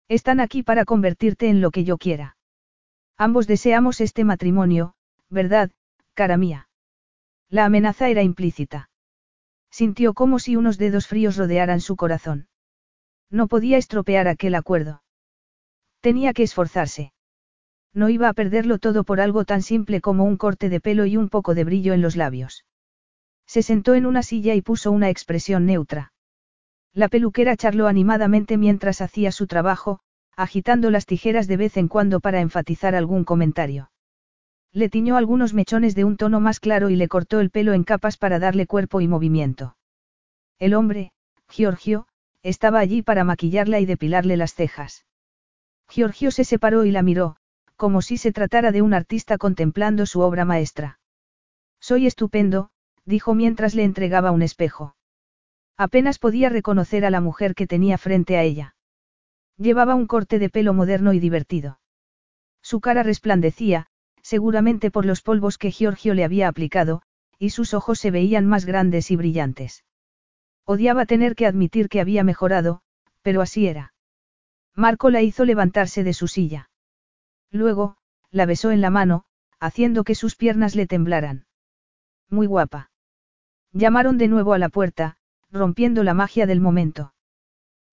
[0.08, 2.38] Están aquí para convertirte en lo que yo quiera.
[3.18, 4.94] Ambos deseamos este matrimonio,
[5.32, 5.72] ¿verdad,
[6.14, 6.70] cara mía?
[7.50, 8.92] La amenaza era implícita.
[9.72, 12.48] Sintió como si unos dedos fríos rodearan su corazón.
[13.32, 15.02] No podía estropear aquel acuerdo.
[16.02, 17.12] Tenía que esforzarse.
[17.92, 21.18] No iba a perderlo todo por algo tan simple como un corte de pelo y
[21.18, 22.66] un poco de brillo en los labios.
[23.46, 26.14] Se sentó en una silla y puso una expresión neutra.
[26.94, 30.00] La peluquera charló animadamente mientras hacía su trabajo,
[30.36, 33.92] agitando las tijeras de vez en cuando para enfatizar algún comentario.
[34.72, 37.84] Le tiñó algunos mechones de un tono más claro y le cortó el pelo en
[37.84, 39.78] capas para darle cuerpo y movimiento.
[40.60, 41.12] El hombre,
[41.50, 42.08] Giorgio,
[42.44, 45.06] estaba allí para maquillarla y depilarle las cejas.
[45.90, 47.38] Giorgio se separó y la miró,
[47.76, 51.00] como si se tratara de un artista contemplando su obra maestra.
[51.80, 52.70] Soy estupendo,
[53.06, 54.96] dijo mientras le entregaba un espejo.
[55.78, 58.76] Apenas podía reconocer a la mujer que tenía frente a ella.
[59.58, 61.80] Llevaba un corte de pelo moderno y divertido.
[62.62, 63.88] Su cara resplandecía,
[64.22, 67.02] seguramente por los polvos que Giorgio le había aplicado,
[67.38, 69.86] y sus ojos se veían más grandes y brillantes.
[70.66, 72.82] Odiaba tener que admitir que había mejorado,
[73.22, 73.94] pero así era.
[74.74, 76.70] Marco la hizo levantarse de su silla.
[77.52, 77.98] Luego,
[78.32, 79.26] la besó en la mano,
[79.60, 81.46] haciendo que sus piernas le temblaran.
[82.30, 82.90] Muy guapa.
[83.78, 85.18] Llamaron de nuevo a la puerta,
[85.52, 87.14] rompiendo la magia del momento.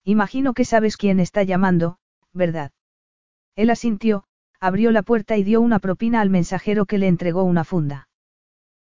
[0.05, 1.97] Imagino que sabes quién está llamando,
[2.31, 2.71] ¿verdad?
[3.57, 4.23] Él asintió,
[4.61, 8.07] abrió la puerta y dio una propina al mensajero que le entregó una funda.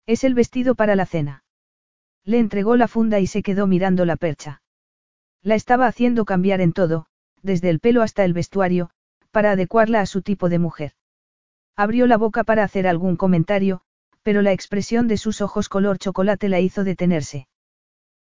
[0.05, 1.42] Es el vestido para la cena.
[2.22, 4.61] Le entregó la funda y se quedó mirando la percha.
[5.40, 7.07] La estaba haciendo cambiar en todo,
[7.40, 8.90] desde el pelo hasta el vestuario,
[9.30, 10.92] para adecuarla a su tipo de mujer.
[11.76, 13.80] Abrió la boca para hacer algún comentario,
[14.22, 17.48] pero la expresión de sus ojos color chocolate la hizo detenerse.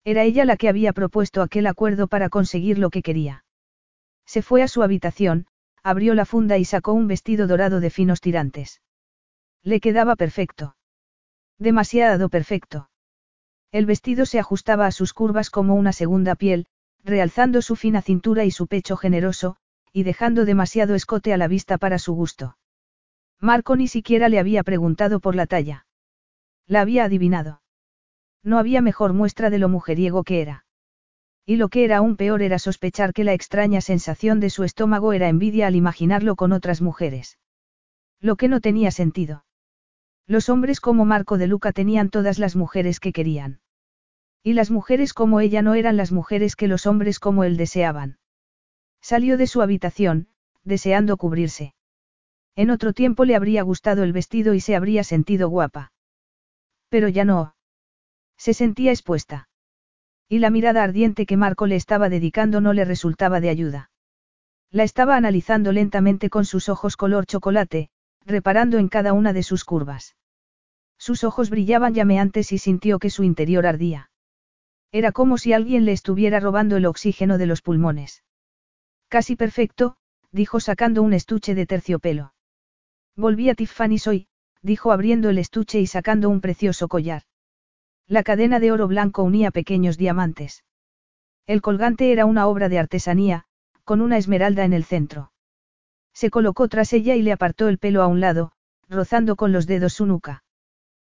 [0.03, 3.43] Era ella la que había propuesto aquel acuerdo para conseguir lo que quería.
[4.25, 5.47] Se fue a su habitación,
[5.83, 8.81] abrió la funda y sacó un vestido dorado de finos tirantes.
[9.63, 10.75] Le quedaba perfecto.
[11.57, 12.89] Demasiado perfecto.
[13.71, 16.67] El vestido se ajustaba a sus curvas como una segunda piel,
[17.03, 19.57] realzando su fina cintura y su pecho generoso,
[19.91, 22.57] y dejando demasiado escote a la vista para su gusto.
[23.39, 25.84] Marco ni siquiera le había preguntado por la talla.
[26.67, 27.61] La había adivinado.
[28.43, 30.65] No había mejor muestra de lo mujeriego que era.
[31.45, 35.13] Y lo que era aún peor era sospechar que la extraña sensación de su estómago
[35.13, 37.37] era envidia al imaginarlo con otras mujeres.
[38.19, 39.45] Lo que no tenía sentido.
[40.27, 43.59] Los hombres como Marco de Luca tenían todas las mujeres que querían.
[44.41, 48.17] Y las mujeres como ella no eran las mujeres que los hombres como él deseaban.
[49.01, 50.29] Salió de su habitación,
[50.63, 51.75] deseando cubrirse.
[52.55, 55.91] En otro tiempo le habría gustado el vestido y se habría sentido guapa.
[56.89, 57.55] Pero ya no.
[58.37, 59.49] Se sentía expuesta.
[60.27, 63.91] Y la mirada ardiente que Marco le estaba dedicando no le resultaba de ayuda.
[64.71, 67.89] La estaba analizando lentamente con sus ojos color chocolate,
[68.25, 70.15] reparando en cada una de sus curvas.
[70.97, 74.09] Sus ojos brillaban llameantes y sintió que su interior ardía.
[74.91, 78.23] Era como si alguien le estuviera robando el oxígeno de los pulmones.
[79.07, 79.97] Casi perfecto,
[80.31, 82.33] dijo sacando un estuche de terciopelo.
[83.15, 84.27] Volví a Tiffany hoy,
[84.65, 87.21] dijo abriendo el estuche y sacando un precioso collar.
[88.07, 90.63] La cadena de oro blanco unía pequeños diamantes.
[91.45, 93.45] El colgante era una obra de artesanía,
[93.83, 95.31] con una esmeralda en el centro.
[96.13, 98.53] Se colocó tras ella y le apartó el pelo a un lado,
[98.89, 100.43] rozando con los dedos su nuca.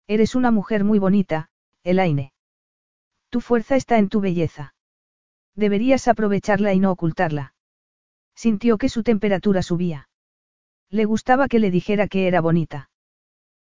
[0.07, 1.49] Eres una mujer muy bonita,
[1.85, 2.33] Elaine.
[3.31, 4.75] Tu fuerza está en tu belleza.
[5.55, 7.55] Deberías aprovecharla y no ocultarla.
[8.35, 10.11] Sintió que su temperatura subía.
[10.91, 12.91] Le gustaba que le dijera que era bonita.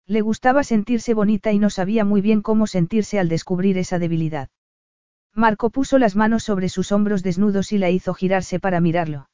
[0.07, 4.51] Le gustaba sentirse bonita y no sabía muy bien cómo sentirse al descubrir esa debilidad.
[5.33, 9.29] Marco puso las manos sobre sus hombros desnudos y la hizo girarse para mirarlo.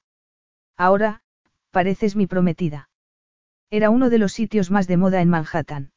[0.76, 1.22] Ahora,
[1.70, 2.88] pareces mi prometida.
[3.68, 5.92] Era uno de los sitios más de moda en Manhattan.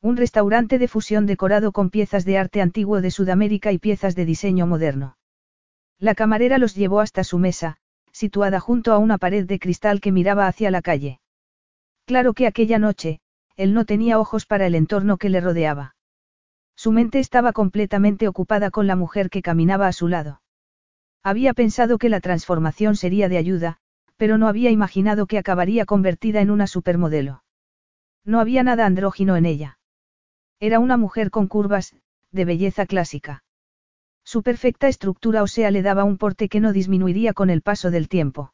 [0.00, 4.24] Un restaurante de fusión decorado con piezas de arte antiguo de Sudamérica y piezas de
[4.24, 5.16] diseño moderno.
[5.98, 7.78] La camarera los llevó hasta su mesa,
[8.12, 11.20] situada junto a una pared de cristal que miraba hacia la calle.
[12.04, 13.20] Claro que aquella noche,
[13.56, 15.96] él no tenía ojos para el entorno que le rodeaba.
[16.76, 20.42] Su mente estaba completamente ocupada con la mujer que caminaba a su lado.
[21.22, 23.78] Había pensado que la transformación sería de ayuda,
[24.16, 27.42] pero no había imaginado que acabaría convertida en una supermodelo.
[28.24, 29.78] No había nada andrógino en ella.
[30.60, 31.94] Era una mujer con curvas,
[32.32, 33.44] de belleza clásica.
[34.24, 38.08] Su perfecta estructura ósea le daba un porte que no disminuiría con el paso del
[38.08, 38.52] tiempo.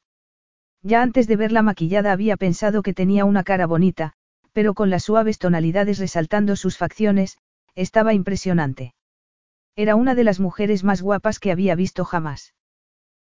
[0.82, 4.14] Ya antes de verla maquillada había pensado que tenía una cara bonita,
[4.52, 7.38] pero con las suaves tonalidades resaltando sus facciones,
[7.74, 8.94] estaba impresionante.
[9.74, 12.54] Era una de las mujeres más guapas que había visto jamás.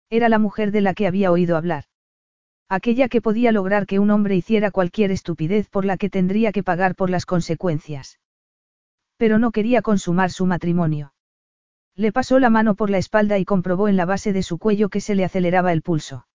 [0.09, 1.85] Era la mujer de la que había oído hablar.
[2.69, 6.63] Aquella que podía lograr que un hombre hiciera cualquier estupidez por la que tendría que
[6.63, 8.21] pagar por las consecuencias.
[9.17, 11.13] Pero no quería consumar su matrimonio.
[11.97, 14.89] Le pasó la mano por la espalda y comprobó en la base de su cuello
[14.91, 16.27] que se le aceleraba el pulso.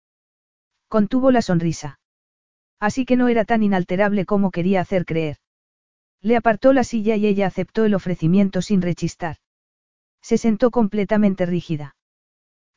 [0.88, 2.01] Contuvo la sonrisa.
[2.82, 5.38] Así que no era tan inalterable como quería hacer creer.
[6.20, 9.38] Le apartó la silla y ella aceptó el ofrecimiento sin rechistar.
[10.22, 11.96] Se sentó completamente rígida.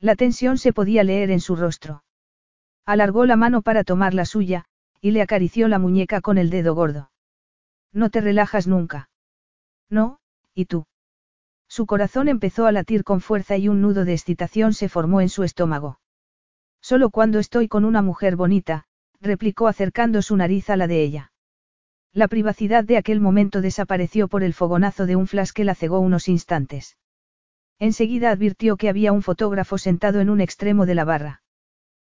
[0.00, 2.04] La tensión se podía leer en su rostro.
[2.84, 4.66] Alargó la mano para tomar la suya,
[5.00, 7.10] y le acarició la muñeca con el dedo gordo.
[7.90, 9.08] No te relajas nunca.
[9.88, 10.18] No,
[10.54, 10.84] ¿y tú?
[11.66, 15.30] Su corazón empezó a latir con fuerza y un nudo de excitación se formó en
[15.30, 15.98] su estómago.
[16.82, 18.86] Solo cuando estoy con una mujer bonita,
[19.24, 21.32] replicó acercando su nariz a la de ella.
[22.12, 25.98] La privacidad de aquel momento desapareció por el fogonazo de un flash que la cegó
[25.98, 26.96] unos instantes.
[27.80, 31.42] Enseguida advirtió que había un fotógrafo sentado en un extremo de la barra.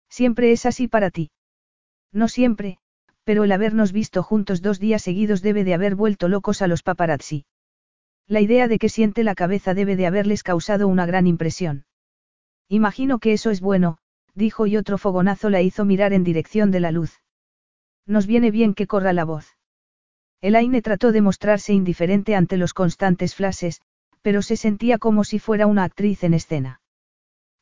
[0.09, 1.31] Siempre es así para ti.
[2.13, 2.79] No siempre,
[3.25, 6.83] pero el habernos visto juntos dos días seguidos debe de haber vuelto locos a los
[6.83, 7.45] paparazzi.
[8.27, 11.85] La idea de que siente la cabeza debe de haberles causado una gran impresión.
[12.69, 13.99] Imagino que eso es bueno,
[14.41, 17.21] dijo y otro fogonazo la hizo mirar en dirección de la luz.
[18.07, 19.57] Nos viene bien que corra la voz.
[20.41, 23.81] Elaine trató de mostrarse indiferente ante los constantes flashes,
[24.23, 26.81] pero se sentía como si fuera una actriz en escena.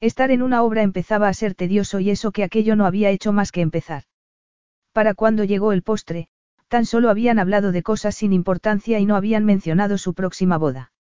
[0.00, 3.32] Estar en una obra empezaba a ser tedioso y eso que aquello no había hecho
[3.32, 4.04] más que empezar.
[4.92, 6.28] Para cuando llegó el postre,
[6.68, 10.92] tan solo habían hablado de cosas sin importancia y no habían mencionado su próxima boda.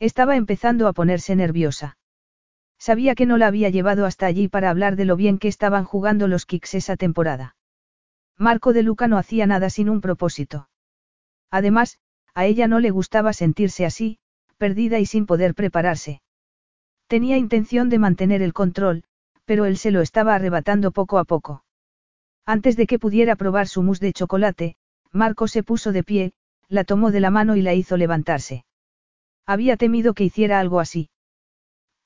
[0.00, 1.98] Estaba empezando a ponerse nerviosa.
[2.86, 5.84] Sabía que no la había llevado hasta allí para hablar de lo bien que estaban
[5.84, 7.56] jugando los Kicks esa temporada.
[8.36, 10.68] Marco de Luca no hacía nada sin un propósito.
[11.50, 11.98] Además,
[12.34, 14.18] a ella no le gustaba sentirse así,
[14.58, 16.20] perdida y sin poder prepararse.
[17.06, 19.04] Tenía intención de mantener el control,
[19.46, 21.64] pero él se lo estaba arrebatando poco a poco.
[22.44, 24.76] Antes de que pudiera probar su mousse de chocolate,
[25.10, 26.32] Marco se puso de pie,
[26.68, 28.66] la tomó de la mano y la hizo levantarse.
[29.46, 31.08] Había temido que hiciera algo así.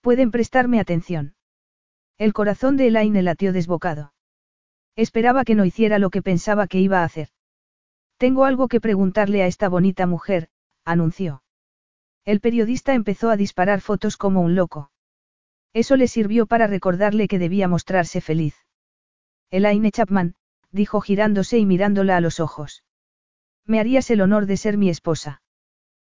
[0.01, 1.35] ¿Pueden prestarme atención?
[2.19, 4.13] El corazón de Elaine latió desbocado.
[4.97, 7.29] Esperaba que no hiciera lo que pensaba que iba a hacer.
[8.17, 10.49] Tengo algo que preguntarle a esta bonita mujer,
[10.85, 11.43] anunció.
[12.25, 14.91] El periodista empezó a disparar fotos como un loco.
[15.73, 18.57] Eso le sirvió para recordarle que debía mostrarse feliz.
[19.51, 20.35] Elaine Chapman,
[20.73, 22.85] dijo girándose y mirándola a los ojos.
[23.65, 25.43] Me harías el honor de ser mi esposa.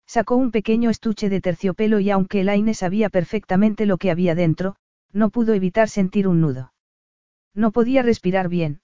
[0.06, 4.76] Sacó un pequeño estuche de terciopelo y aunque Elaine sabía perfectamente lo que había dentro,
[5.12, 6.72] no pudo evitar sentir un nudo.
[7.54, 8.80] No podía respirar bien.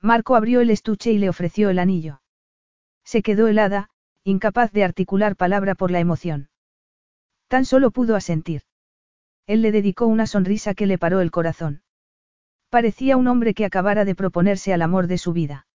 [0.00, 2.22] Marco abrió el estuche y le ofreció el anillo.
[3.04, 3.90] Se quedó helada,
[4.24, 6.50] incapaz de articular palabra por la emoción.
[7.48, 8.62] Tan solo pudo asentir.
[9.46, 11.82] Él le dedicó una sonrisa que le paró el corazón.
[12.68, 15.66] Parecía un hombre que acabara de proponerse al amor de su vida.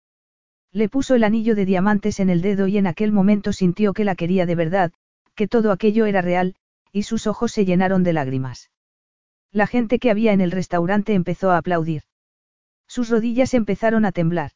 [0.73, 4.03] Le puso el anillo de diamantes en el dedo y en aquel momento sintió que
[4.03, 4.91] la quería de verdad,
[5.35, 6.55] que todo aquello era real,
[6.91, 8.71] y sus ojos se llenaron de lágrimas.
[9.51, 12.01] La gente que había en el restaurante empezó a aplaudir.
[12.87, 14.51] Sus rodillas empezaron a temblar.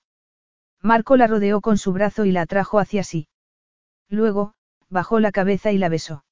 [0.81, 3.27] Marco la rodeó con su brazo y la atrajo hacia sí.
[4.09, 4.53] Luego,
[4.89, 6.23] bajó la cabeza y la besó.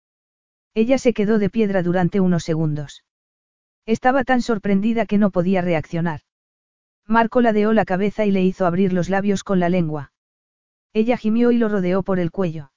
[0.73, 3.03] Ella se quedó de piedra durante unos segundos.
[3.85, 6.21] Estaba tan sorprendida que no podía reaccionar.
[7.07, 10.11] Marco ladeó la cabeza y le hizo abrir los labios con la lengua.
[10.93, 12.71] Ella gimió y lo rodeó por el cuello.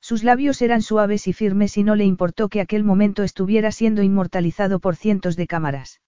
[0.00, 4.02] Sus labios eran suaves y firmes y no le importó que aquel momento estuviera siendo
[4.02, 6.00] inmortalizado por cientos de cámaras.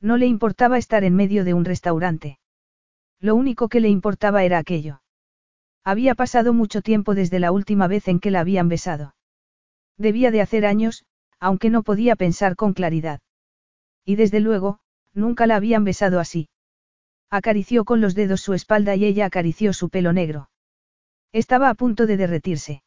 [0.00, 2.38] No le importaba estar en medio de un restaurante.
[3.18, 5.02] Lo único que le importaba era aquello.
[5.84, 9.14] Había pasado mucho tiempo desde la última vez en que la habían besado.
[9.98, 11.04] Debía de hacer años,
[11.38, 13.20] aunque no podía pensar con claridad.
[14.04, 14.80] Y desde luego,
[15.12, 16.48] nunca la habían besado así.
[17.30, 20.50] Acarició con los dedos su espalda y ella acarició su pelo negro.
[21.32, 22.82] Estaba a punto de derretirse.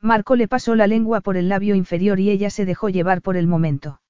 [0.00, 3.36] Marco le pasó la lengua por el labio inferior y ella se dejó llevar por
[3.36, 4.00] el momento.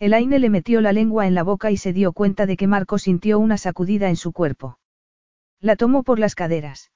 [0.00, 2.98] Elaine le metió la lengua en la boca y se dio cuenta de que Marco
[2.98, 4.80] sintió una sacudida en su cuerpo.
[5.60, 6.90] La tomó por las caderas.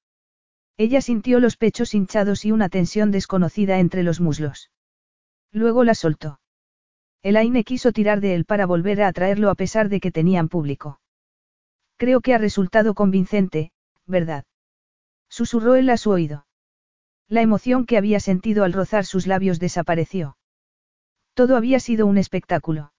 [0.76, 4.72] Ella sintió los pechos hinchados y una tensión desconocida entre los muslos.
[5.53, 6.41] Luego la soltó.
[7.22, 10.99] Elaine quiso tirar de él para volver a atraerlo a pesar de que tenían público.
[11.97, 13.73] Creo que ha resultado convincente,
[14.07, 14.45] ¿verdad?
[15.29, 16.47] Susurró él a su oído.
[17.29, 20.37] La emoción que había sentido al rozar sus labios desapareció.
[21.35, 22.93] Todo había sido un espectáculo.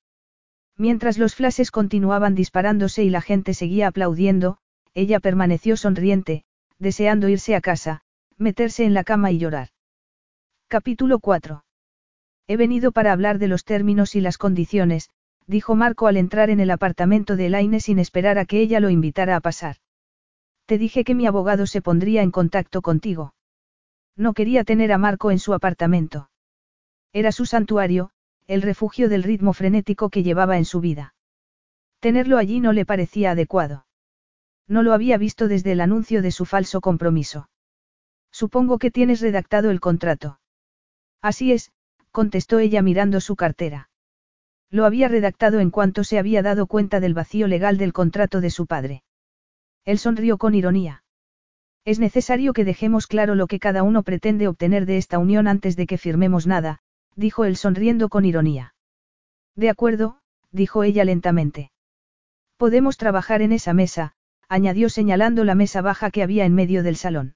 [0.75, 4.57] Mientras los flashes continuaban disparándose y la gente seguía aplaudiendo,
[4.93, 6.43] ella permaneció sonriente,
[6.77, 8.01] deseando irse a casa,
[8.37, 9.69] meterse en la cama y llorar.
[10.67, 11.63] Capítulo 4.
[12.47, 15.09] He venido para hablar de los términos y las condiciones,
[15.47, 18.89] dijo Marco al entrar en el apartamento de Elaine sin esperar a que ella lo
[18.89, 19.77] invitara a pasar.
[20.65, 23.33] Te dije que mi abogado se pondría en contacto contigo.
[24.17, 26.29] No quería tener a Marco en su apartamento.
[27.13, 28.11] Era su santuario,
[28.47, 31.15] el refugio del ritmo frenético que llevaba en su vida.
[31.99, 33.85] Tenerlo allí no le parecía adecuado.
[34.67, 37.49] No lo había visto desde el anuncio de su falso compromiso.
[38.31, 40.39] Supongo que tienes redactado el contrato.
[41.21, 41.71] Así es,
[42.11, 43.86] contestó ella mirando su cartera.
[44.69, 48.49] Lo había redactado en cuanto se había dado cuenta del vacío legal del contrato de
[48.49, 49.03] su padre.
[49.85, 51.03] Él sonrió con ironía.
[51.85, 55.77] Es necesario que dejemos claro lo que cada uno pretende obtener de esta unión antes
[55.77, 56.79] de que firmemos nada,
[57.15, 58.75] dijo él sonriendo con ironía.
[59.55, 60.19] De acuerdo,
[60.51, 61.71] dijo ella lentamente.
[62.57, 64.15] Podemos trabajar en esa mesa,
[64.49, 67.35] añadió señalando la mesa baja que había en medio del salón.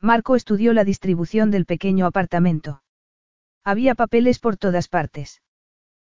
[0.00, 2.82] Marco estudió la distribución del pequeño apartamento.
[3.64, 5.42] Había papeles por todas partes.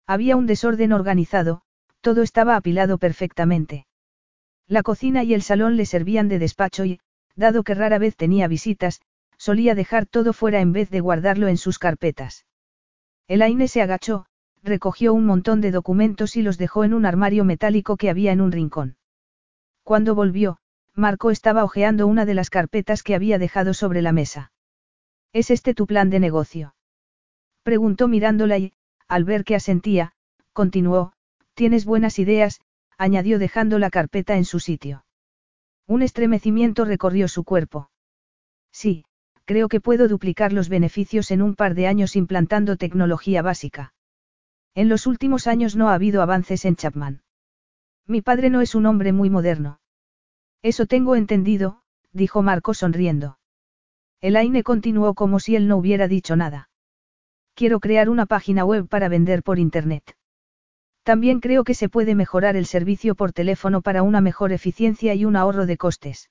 [0.07, 1.61] Había un desorden organizado,
[2.01, 3.85] todo estaba apilado perfectamente.
[4.67, 6.99] La cocina y el salón le servían de despacho y,
[7.35, 9.01] dado que rara vez tenía visitas,
[9.37, 12.45] solía dejar todo fuera en vez de guardarlo en sus carpetas.
[13.27, 14.25] Elaine se agachó,
[14.63, 18.41] recogió un montón de documentos y los dejó en un armario metálico que había en
[18.41, 18.97] un rincón.
[19.83, 20.57] Cuando volvió,
[20.95, 24.51] Marco estaba hojeando una de las carpetas que había dejado sobre la mesa.
[25.33, 26.75] ¿Es este tu plan de negocio?
[27.63, 28.73] Preguntó mirándola y,
[29.11, 30.13] al ver que asentía,
[30.53, 31.11] continuó,
[31.53, 32.61] tienes buenas ideas,
[32.97, 35.03] añadió dejando la carpeta en su sitio.
[35.85, 37.91] Un estremecimiento recorrió su cuerpo.
[38.71, 39.03] Sí,
[39.43, 43.93] creo que puedo duplicar los beneficios en un par de años implantando tecnología básica.
[44.75, 47.21] En los últimos años no ha habido avances en Chapman.
[48.07, 49.81] Mi padre no es un hombre muy moderno.
[50.61, 51.81] Eso tengo entendido,
[52.13, 53.39] dijo Marco sonriendo.
[54.21, 56.69] Elaine continuó como si él no hubiera dicho nada.
[57.53, 60.15] Quiero crear una página web para vender por Internet.
[61.03, 65.25] También creo que se puede mejorar el servicio por teléfono para una mejor eficiencia y
[65.25, 66.29] un ahorro de costes.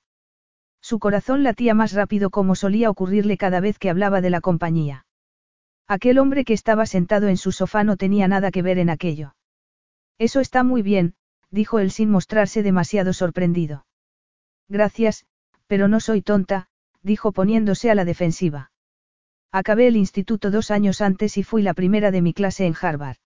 [0.81, 5.07] Su corazón latía más rápido como solía ocurrirle cada vez que hablaba de la compañía.
[5.87, 9.35] Aquel hombre que estaba sentado en su sofá no tenía nada que ver en aquello.
[10.19, 11.15] Eso está muy bien,
[11.51, 13.87] dijo él sin mostrarse demasiado sorprendido.
[14.69, 15.27] Gracias,
[15.67, 16.69] pero no soy tonta,
[17.03, 18.71] dijo poniéndose a la defensiva.
[19.53, 23.17] Acabé el instituto dos años antes y fui la primera de mi clase en Harvard.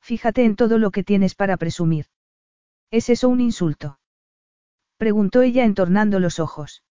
[0.00, 2.06] Fíjate en todo lo que tienes para presumir.
[2.90, 3.98] ¿Es eso un insulto?
[4.96, 6.84] Preguntó ella entornando los ojos.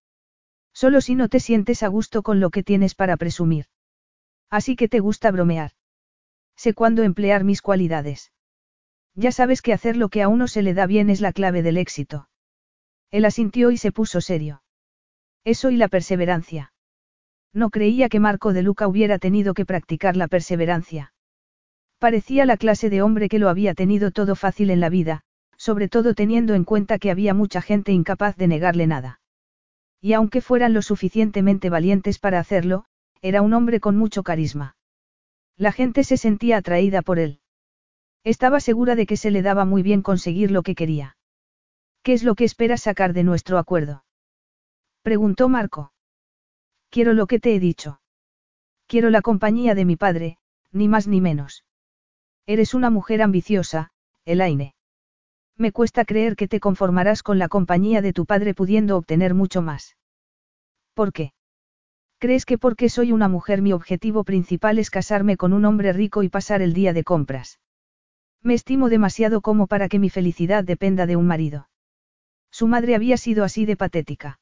[0.74, 3.66] Solo si no te sientes a gusto con lo que tienes para presumir.
[4.50, 5.72] Así que te gusta bromear.
[6.56, 8.32] Sé cuándo emplear mis cualidades.
[9.16, 11.62] Ya sabes que hacer lo que a uno se le da bien es la clave
[11.62, 12.30] del éxito.
[13.12, 14.64] Él asintió y se puso serio.
[15.44, 16.74] Eso y la perseverancia.
[17.54, 21.14] No creía que Marco de Luca hubiera tenido que practicar la perseverancia.
[21.98, 25.22] Parecía la clase de hombre que lo había tenido todo fácil en la vida,
[25.58, 29.20] sobre todo teniendo en cuenta que había mucha gente incapaz de negarle nada.
[30.00, 32.86] Y aunque fueran lo suficientemente valientes para hacerlo,
[33.22, 34.78] era un hombre con mucho carisma.
[35.58, 37.42] La gente se sentía atraída por él.
[38.24, 41.18] Estaba segura de que se le daba muy bien conseguir lo que quería.
[42.02, 44.06] ¿Qué es lo que esperas sacar de nuestro acuerdo?
[45.02, 45.92] Preguntó Marco.
[46.90, 48.02] Quiero lo que te he dicho.
[48.88, 50.38] Quiero la compañía de mi padre,
[50.72, 51.64] ni más ni menos.
[52.48, 53.92] Eres una mujer ambiciosa,
[54.26, 54.74] Elaine.
[55.56, 59.62] Me cuesta creer que te conformarás con la compañía de tu padre pudiendo obtener mucho
[59.62, 59.98] más.
[60.96, 61.34] ¿Por qué?
[62.18, 66.24] ¿Crees que porque soy una mujer mi objetivo principal es casarme con un hombre rico
[66.24, 67.60] y pasar el día de compras?
[68.42, 71.70] Me estimo demasiado como para que mi felicidad dependa de un marido.
[72.52, 74.40] Su madre había sido así de patética.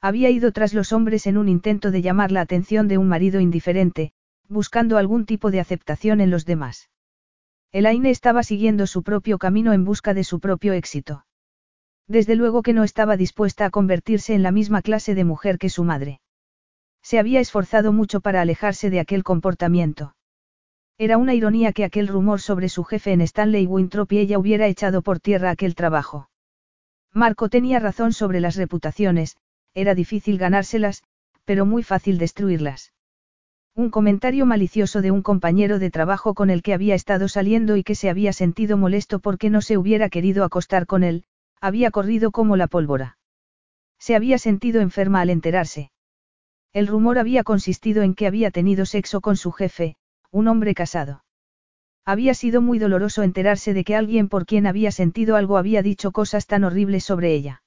[0.00, 3.40] Había ido tras los hombres en un intento de llamar la atención de un marido
[3.40, 4.12] indiferente,
[4.48, 6.88] buscando algún tipo de aceptación en los demás.
[7.72, 11.26] Elaine estaba siguiendo su propio camino en busca de su propio éxito.
[12.08, 15.68] Desde luego que no estaba dispuesta a convertirse en la misma clase de mujer que
[15.68, 16.20] su madre.
[17.02, 20.16] Se había esforzado mucho para alejarse de aquel comportamiento.
[20.98, 24.66] Era una ironía que aquel rumor sobre su jefe en Stanley Winthrop y ella hubiera
[24.66, 26.28] echado por tierra aquel trabajo.
[27.12, 29.36] Marco tenía razón sobre las reputaciones,
[29.74, 31.02] era difícil ganárselas,
[31.44, 32.92] pero muy fácil destruirlas.
[33.74, 37.84] Un comentario malicioso de un compañero de trabajo con el que había estado saliendo y
[37.84, 41.24] que se había sentido molesto porque no se hubiera querido acostar con él,
[41.60, 43.18] había corrido como la pólvora.
[43.98, 45.90] Se había sentido enferma al enterarse.
[46.72, 49.96] El rumor había consistido en que había tenido sexo con su jefe,
[50.30, 51.24] un hombre casado.
[52.04, 56.12] Había sido muy doloroso enterarse de que alguien por quien había sentido algo había dicho
[56.12, 57.62] cosas tan horribles sobre ella.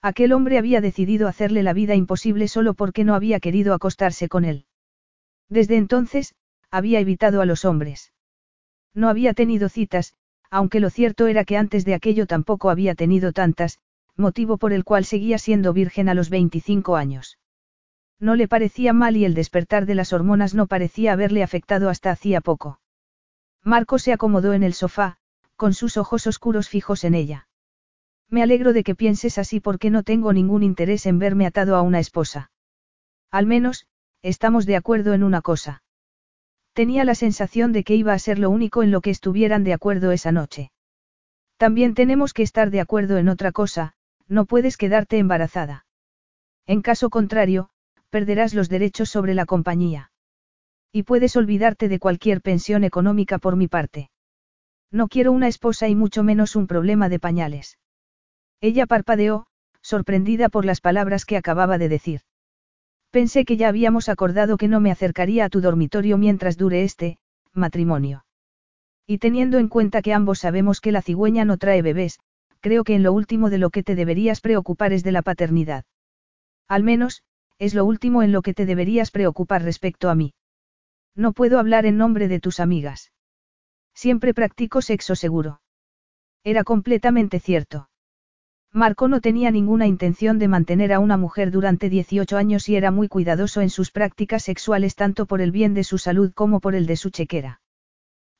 [0.00, 4.44] Aquel hombre había decidido hacerle la vida imposible solo porque no había querido acostarse con
[4.44, 4.66] él.
[5.48, 6.34] Desde entonces,
[6.70, 8.12] había evitado a los hombres.
[8.94, 10.14] No había tenido citas,
[10.50, 13.78] aunque lo cierto era que antes de aquello tampoco había tenido tantas,
[14.16, 17.38] motivo por el cual seguía siendo virgen a los 25 años.
[18.20, 22.10] No le parecía mal y el despertar de las hormonas no parecía haberle afectado hasta
[22.10, 22.80] hacía poco.
[23.62, 25.18] Marco se acomodó en el sofá,
[25.56, 27.47] con sus ojos oscuros fijos en ella.
[28.30, 31.82] Me alegro de que pienses así porque no tengo ningún interés en verme atado a
[31.82, 32.50] una esposa.
[33.30, 33.86] Al menos,
[34.22, 35.82] estamos de acuerdo en una cosa.
[36.74, 39.72] Tenía la sensación de que iba a ser lo único en lo que estuvieran de
[39.72, 40.70] acuerdo esa noche.
[41.56, 43.94] También tenemos que estar de acuerdo en otra cosa,
[44.28, 45.86] no puedes quedarte embarazada.
[46.66, 47.70] En caso contrario,
[48.10, 50.12] perderás los derechos sobre la compañía.
[50.92, 54.10] Y puedes olvidarte de cualquier pensión económica por mi parte.
[54.90, 57.78] No quiero una esposa y mucho menos un problema de pañales.
[58.60, 59.46] Ella parpadeó,
[59.80, 62.20] sorprendida por las palabras que acababa de decir.
[63.10, 67.18] Pensé que ya habíamos acordado que no me acercaría a tu dormitorio mientras dure este,
[67.52, 68.24] matrimonio.
[69.06, 72.18] Y teniendo en cuenta que ambos sabemos que la cigüeña no trae bebés,
[72.60, 75.84] creo que en lo último de lo que te deberías preocupar es de la paternidad.
[76.66, 77.22] Al menos,
[77.58, 80.34] es lo último en lo que te deberías preocupar respecto a mí.
[81.14, 83.12] No puedo hablar en nombre de tus amigas.
[83.94, 85.60] Siempre practico sexo seguro.
[86.44, 87.88] Era completamente cierto.
[88.72, 92.90] Marco no tenía ninguna intención de mantener a una mujer durante 18 años y era
[92.90, 96.74] muy cuidadoso en sus prácticas sexuales tanto por el bien de su salud como por
[96.74, 97.60] el de su chequera.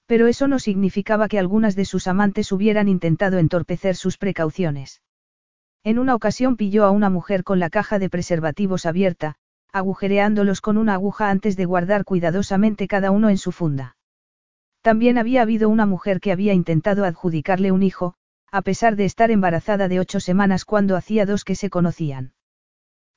[0.06, 5.02] Pero eso no significaba que algunas de sus amantes hubieran intentado entorpecer sus precauciones.
[5.82, 9.36] En una ocasión pilló a una mujer con la caja de preservativos abierta,
[9.72, 13.96] agujereándolos con una aguja antes de guardar cuidadosamente cada uno en su funda.
[14.82, 18.14] También había habido una mujer que había intentado adjudicarle un hijo,
[18.50, 22.32] a pesar de estar embarazada de ocho semanas cuando hacía dos que se conocían.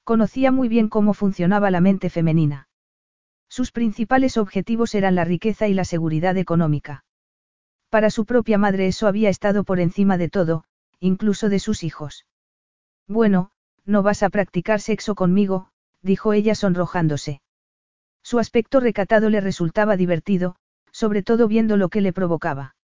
[0.04, 2.68] Conocía muy bien cómo funcionaba la mente femenina.
[3.48, 7.04] Sus principales objetivos eran la riqueza y la seguridad económica.
[7.90, 10.64] Para su propia madre eso había estado por encima de todo,
[11.00, 12.26] incluso de sus hijos.
[13.08, 13.52] Bueno,
[13.86, 15.70] no vas a practicar sexo conmigo,
[16.02, 17.42] dijo ella sonrojándose.
[18.24, 20.56] Su aspecto recatado le resultaba divertido,
[20.92, 22.76] sobre todo viendo lo que le provocaba.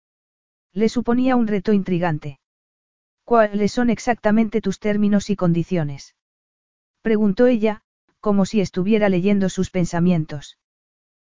[0.72, 2.38] Le suponía un reto intrigante.
[3.24, 6.14] ¿Cuáles son exactamente tus términos y condiciones?
[7.02, 7.82] Preguntó ella,
[8.20, 10.58] como si estuviera leyendo sus pensamientos.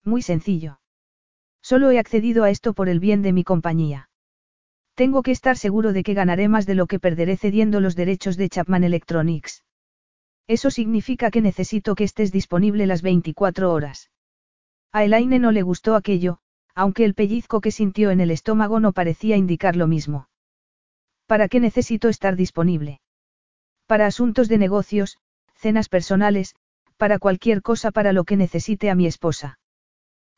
[0.05, 0.81] Muy sencillo.
[1.63, 4.09] Solo he accedido a esto por el bien de mi compañía.
[4.95, 8.37] Tengo que estar seguro de que ganaré más de lo que perderé cediendo los derechos
[8.37, 9.65] de Chapman Electronics.
[10.47, 14.11] Eso significa que necesito que estés disponible las 24 horas.
[14.93, 16.41] A Elaine no le gustó aquello,
[16.75, 20.29] aunque el pellizco que sintió en el estómago no parecía indicar lo mismo.
[21.27, 23.01] ¿Para qué necesito estar disponible?
[23.87, 25.19] Para asuntos de negocios,
[25.55, 26.55] cenas personales,
[26.97, 29.59] para cualquier cosa para lo que necesite a mi esposa.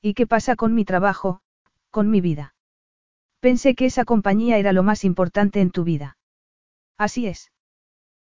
[0.00, 1.40] ¿Y qué pasa con mi trabajo,
[1.90, 2.54] con mi vida?
[3.40, 6.16] Pensé que esa compañía era lo más importante en tu vida.
[6.96, 7.52] Así es.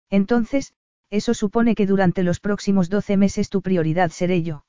[0.09, 0.73] Entonces,
[1.09, 4.63] eso supone que durante los próximos 12 meses tu prioridad seré yo.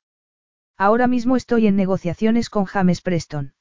[0.80, 3.52] Ahora mismo estoy en negociaciones con James Preston.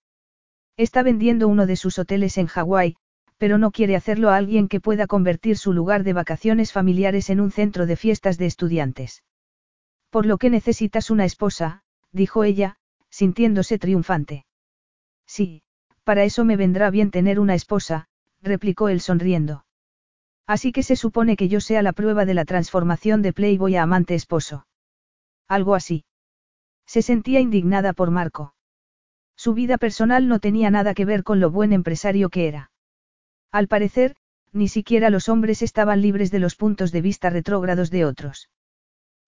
[0.78, 2.96] Está vendiendo uno de sus hoteles en Hawái,
[3.38, 7.42] pero no quiere hacerlo a alguien que pueda convertir su lugar de vacaciones familiares en
[7.42, 9.26] un centro de fiestas de estudiantes.
[10.10, 11.84] Por lo que necesitas una esposa,
[12.14, 12.78] dijo ella,
[13.10, 14.46] sintiéndose triunfante.
[15.28, 15.62] Sí,
[16.06, 18.08] para eso me vendrá bien tener una esposa,
[18.42, 19.66] replicó él sonriendo.
[20.48, 23.84] Así que se supone que yo sea la prueba de la transformación de Playboy a
[23.84, 24.68] amante esposo.
[25.50, 26.06] Algo así.
[26.90, 28.56] Se sentía indignada por Marco.
[29.36, 32.72] Su vida personal no tenía nada que ver con lo buen empresario que era.
[33.52, 34.16] Al parecer,
[34.54, 38.50] ni siquiera los hombres estaban libres de los puntos de vista retrógrados de otros.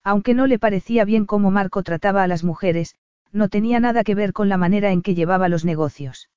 [0.02, 2.96] Aunque no le parecía bien cómo Marco trataba a las mujeres,
[3.30, 6.30] no tenía nada que ver con la manera en que llevaba los negocios.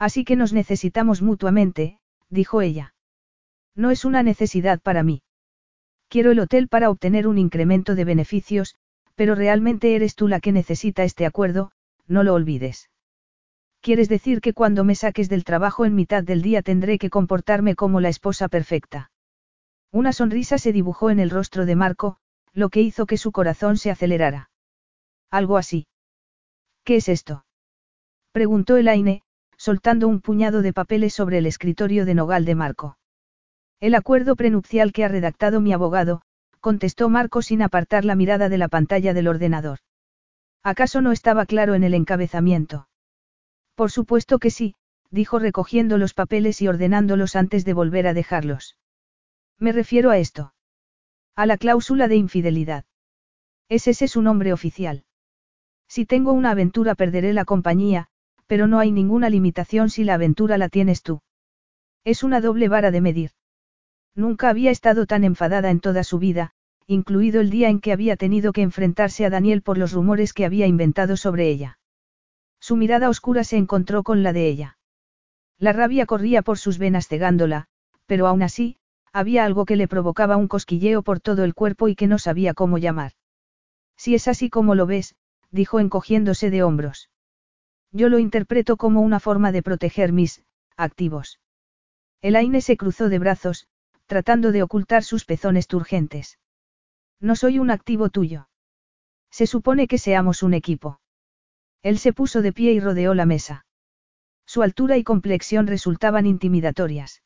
[0.00, 2.92] Así que nos necesitamos mutuamente, dijo ella.
[3.76, 5.22] No es una necesidad para mí.
[6.08, 8.74] Quiero el hotel para obtener un incremento de beneficios,
[9.20, 11.72] pero realmente eres tú la que necesita este acuerdo,
[12.06, 12.88] no lo olvides.
[13.82, 17.76] ¿Quieres decir que cuando me saques del trabajo en mitad del día tendré que comportarme
[17.76, 19.10] como la esposa perfecta?
[19.92, 22.16] Una sonrisa se dibujó en el rostro de Marco,
[22.54, 24.48] lo que hizo que su corazón se acelerara.
[25.30, 25.86] Algo así.
[26.82, 27.44] ¿Qué es esto?
[28.32, 29.20] preguntó Elaine,
[29.58, 32.96] soltando un puñado de papeles sobre el escritorio de Nogal de Marco.
[33.80, 36.22] El acuerdo prenupcial que ha redactado mi abogado,
[36.60, 39.78] contestó Marco sin apartar la mirada de la pantalla del ordenador.
[40.62, 42.88] ¿Acaso no estaba claro en el encabezamiento?
[43.74, 44.74] Por supuesto que sí,
[45.10, 48.76] dijo recogiendo los papeles y ordenándolos antes de volver a dejarlos.
[49.58, 50.54] Me refiero a esto.
[51.34, 52.84] A la cláusula de infidelidad.
[53.68, 55.04] ¿Es ese su nombre oficial?
[55.88, 58.08] Si tengo una aventura perderé la compañía,
[58.46, 61.22] pero no hay ninguna limitación si la aventura la tienes tú.
[62.04, 63.30] Es una doble vara de medir.
[64.14, 66.52] Nunca había estado tan enfadada en toda su vida,
[66.86, 70.44] incluido el día en que había tenido que enfrentarse a Daniel por los rumores que
[70.44, 71.78] había inventado sobre ella.
[72.58, 74.78] Su mirada oscura se encontró con la de ella.
[75.58, 77.66] La rabia corría por sus venas cegándola,
[78.06, 78.76] pero aún así,
[79.12, 82.54] había algo que le provocaba un cosquilleo por todo el cuerpo y que no sabía
[82.54, 83.12] cómo llamar.
[83.96, 85.14] Si es así como lo ves,
[85.50, 87.10] dijo encogiéndose de hombros.
[87.92, 90.44] Yo lo interpreto como una forma de proteger mis
[90.76, 91.40] activos.
[92.22, 93.66] Elaine se cruzó de brazos,
[94.10, 96.40] tratando de ocultar sus pezones turgentes.
[97.20, 98.48] No soy un activo tuyo.
[99.30, 101.00] Se supone que seamos un equipo.
[101.84, 103.66] Él se puso de pie y rodeó la mesa.
[104.46, 107.22] Su altura y complexión resultaban intimidatorias.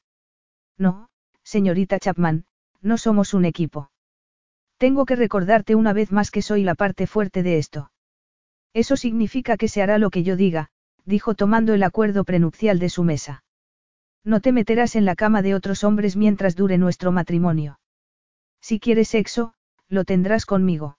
[0.77, 1.09] No,
[1.43, 2.45] señorita Chapman,
[2.83, 3.91] no somos un equipo.
[4.77, 7.93] Tengo que recordarte una vez más que soy la parte fuerte de esto.
[8.75, 10.69] Eso significa que se hará lo que yo diga,
[11.07, 13.44] dijo tomando el acuerdo prenupcial de su mesa.
[14.25, 17.79] No te meterás en la cama de otros hombres mientras dure nuestro matrimonio.
[18.61, 19.53] Si quieres sexo,
[19.89, 20.97] lo tendrás conmigo.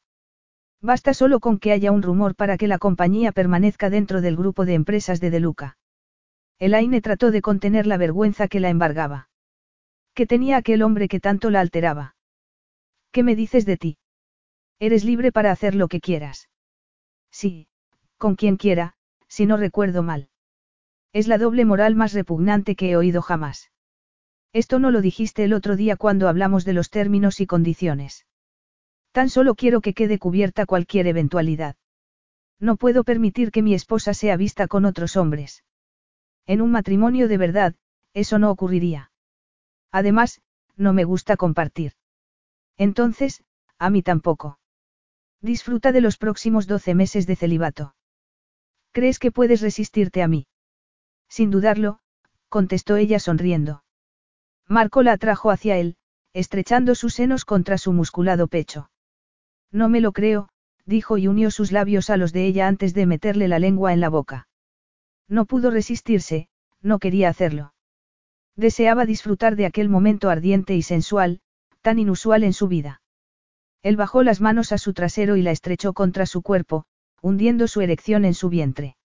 [0.80, 4.66] Basta solo con que haya un rumor para que la compañía permanezca dentro del grupo
[4.66, 5.78] de empresas de Deluca.
[6.60, 9.30] Elaine trató de contener la vergüenza que la embargaba.
[10.14, 12.16] ¿Qué tenía aquel hombre que tanto la alteraba?
[13.12, 13.98] ¿Qué me dices de ti?
[14.80, 16.50] Eres libre para hacer lo que quieras.
[17.32, 17.68] Sí,
[18.18, 18.94] con quien quiera,
[19.28, 20.30] si no recuerdo mal.
[21.16, 23.72] Es la doble moral más repugnante que he oído jamás.
[24.52, 28.26] Esto no lo dijiste el otro día cuando hablamos de los términos y condiciones.
[29.14, 31.78] Tan solo quiero que quede cubierta cualquier eventualidad.
[32.60, 35.64] No puedo permitir que mi esposa sea vista con otros hombres.
[36.48, 37.76] En un matrimonio de verdad,
[38.14, 39.14] eso no ocurriría.
[39.94, 40.42] Además,
[40.76, 41.94] no me gusta compartir.
[42.76, 43.42] Entonces,
[43.78, 44.60] a mí tampoco.
[45.40, 47.96] Disfruta de los próximos doce meses de celibato.
[48.92, 50.48] ¿Crees que puedes resistirte a mí?
[51.30, 52.00] Sin dudarlo,
[52.50, 53.84] contestó ella sonriendo.
[54.68, 55.98] Marco la atrajo hacia él,
[56.34, 58.90] estrechando sus senos contra su musculado pecho.
[59.72, 60.50] No me lo creo,
[60.86, 64.02] dijo y unió sus labios a los de ella antes de meterle la lengua en
[64.02, 64.48] la boca.
[65.28, 66.48] No pudo resistirse,
[66.82, 67.74] no quería hacerlo.
[68.56, 71.42] Deseaba disfrutar de aquel momento ardiente y sensual,
[71.82, 73.02] tan inusual en su vida.
[73.82, 76.86] Él bajó las manos a su trasero y la estrechó contra su cuerpo,
[77.22, 78.98] hundiendo su erección en su vientre.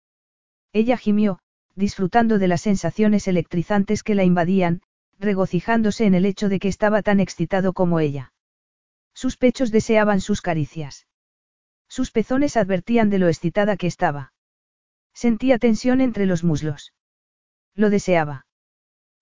[0.72, 1.40] Ella gimió,
[1.76, 4.82] disfrutando de las sensaciones electrizantes que la invadían,
[5.18, 8.32] regocijándose en el hecho de que estaba tan excitado como ella.
[9.14, 11.06] Sus pechos deseaban sus caricias.
[11.88, 14.32] Sus pezones advertían de lo excitada que estaba.
[15.12, 16.94] Sentía tensión entre los muslos.
[17.74, 18.46] Lo deseaba.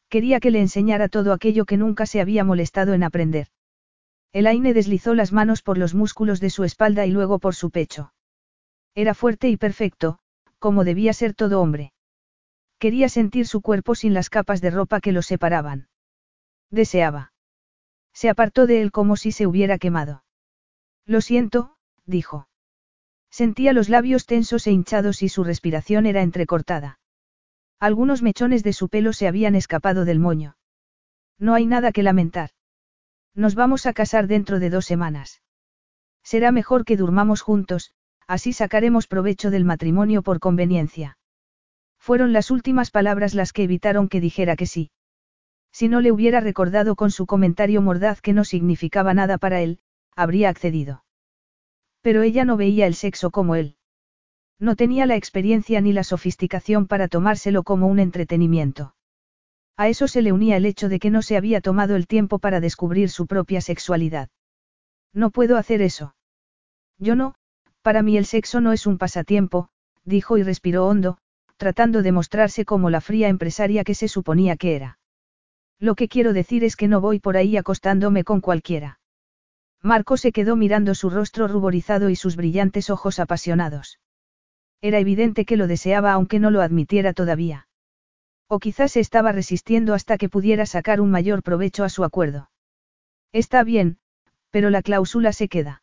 [0.08, 3.48] Quería que le enseñara todo aquello que nunca se había molestado en aprender.
[4.32, 8.12] Elaine deslizó las manos por los músculos de su espalda y luego por su pecho.
[8.94, 10.18] Era fuerte y perfecto,
[10.58, 11.92] como debía ser todo hombre.
[12.78, 15.88] Quería sentir su cuerpo sin las capas de ropa que lo separaban.
[16.70, 17.32] Deseaba.
[18.12, 20.24] Se apartó de él como si se hubiera quemado.
[21.04, 22.48] Lo siento, dijo.
[23.30, 26.98] Sentía los labios tensos e hinchados y su respiración era entrecortada.
[27.80, 30.56] Algunos mechones de su pelo se habían escapado del moño.
[31.38, 32.50] No hay nada que lamentar.
[33.34, 35.42] Nos vamos a casar dentro de dos semanas.
[36.22, 37.92] Será mejor que durmamos juntos,
[38.26, 41.16] así sacaremos provecho del matrimonio por conveniencia.
[42.08, 44.90] Fueron las últimas palabras las que evitaron que dijera que sí.
[45.72, 49.80] Si no le hubiera recordado con su comentario mordaz que no significaba nada para él,
[50.16, 51.04] habría accedido.
[52.00, 53.76] Pero ella no veía el sexo como él.
[54.58, 58.94] No tenía la experiencia ni la sofisticación para tomárselo como un entretenimiento.
[59.76, 62.38] A eso se le unía el hecho de que no se había tomado el tiempo
[62.38, 64.30] para descubrir su propia sexualidad.
[65.12, 66.14] No puedo hacer eso.
[66.96, 67.34] Yo no,
[67.82, 69.68] para mí el sexo no es un pasatiempo,
[70.04, 71.18] dijo y respiró hondo,
[71.58, 74.98] tratando de mostrarse como la fría empresaria que se suponía que era.
[75.78, 79.00] Lo que quiero decir es que no voy por ahí acostándome con cualquiera.
[79.82, 84.00] Marco se quedó mirando su rostro ruborizado y sus brillantes ojos apasionados.
[84.80, 87.68] Era evidente que lo deseaba aunque no lo admitiera todavía.
[88.48, 92.50] O quizás se estaba resistiendo hasta que pudiera sacar un mayor provecho a su acuerdo.
[93.32, 93.98] Está bien,
[94.50, 95.82] pero la cláusula se queda.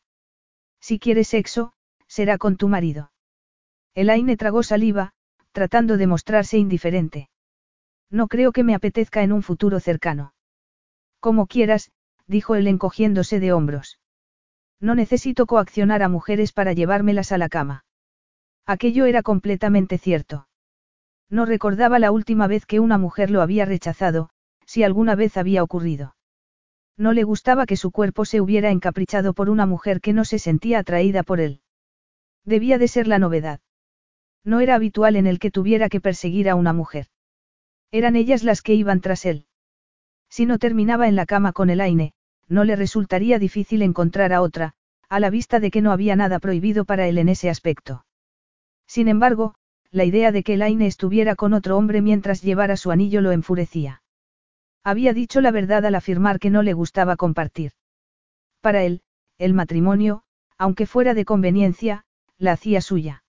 [0.79, 1.73] Si quieres sexo,
[2.07, 3.11] será con tu marido.
[3.93, 5.13] Elaine tragó saliva,
[5.55, 7.29] tratando de mostrarse indiferente.
[8.11, 10.33] No creo que me apetezca en un futuro cercano.
[11.21, 11.91] Como quieras,
[12.27, 14.01] dijo él encogiéndose de hombros.
[14.81, 17.85] No necesito coaccionar a mujeres para llevármelas a la cama.
[18.65, 20.49] Aquello era completamente cierto.
[21.29, 24.31] No recordaba la última vez que una mujer lo había rechazado,
[24.65, 26.17] si alguna vez había ocurrido.
[26.97, 30.37] No le gustaba que su cuerpo se hubiera encaprichado por una mujer que no se
[30.37, 31.61] sentía atraída por él.
[32.43, 33.61] Debía de ser la novedad.
[34.45, 37.07] No era habitual en el que tuviera que perseguir a una mujer.
[37.91, 39.47] Eran ellas las que iban tras él.
[40.29, 42.13] Si no terminaba en la cama con el Aine,
[42.47, 44.73] no le resultaría difícil encontrar a otra,
[45.09, 48.05] a la vista de que no había nada prohibido para él en ese aspecto.
[48.87, 49.55] Sin embargo,
[49.91, 53.31] la idea de que el Aine estuviera con otro hombre mientras llevara su anillo lo
[53.31, 54.03] enfurecía.
[54.83, 57.71] Había dicho la verdad al afirmar que no le gustaba compartir.
[58.61, 59.01] Para él,
[59.39, 60.23] el matrimonio,
[60.57, 62.05] aunque fuera de conveniencia,
[62.37, 63.23] la hacía suya.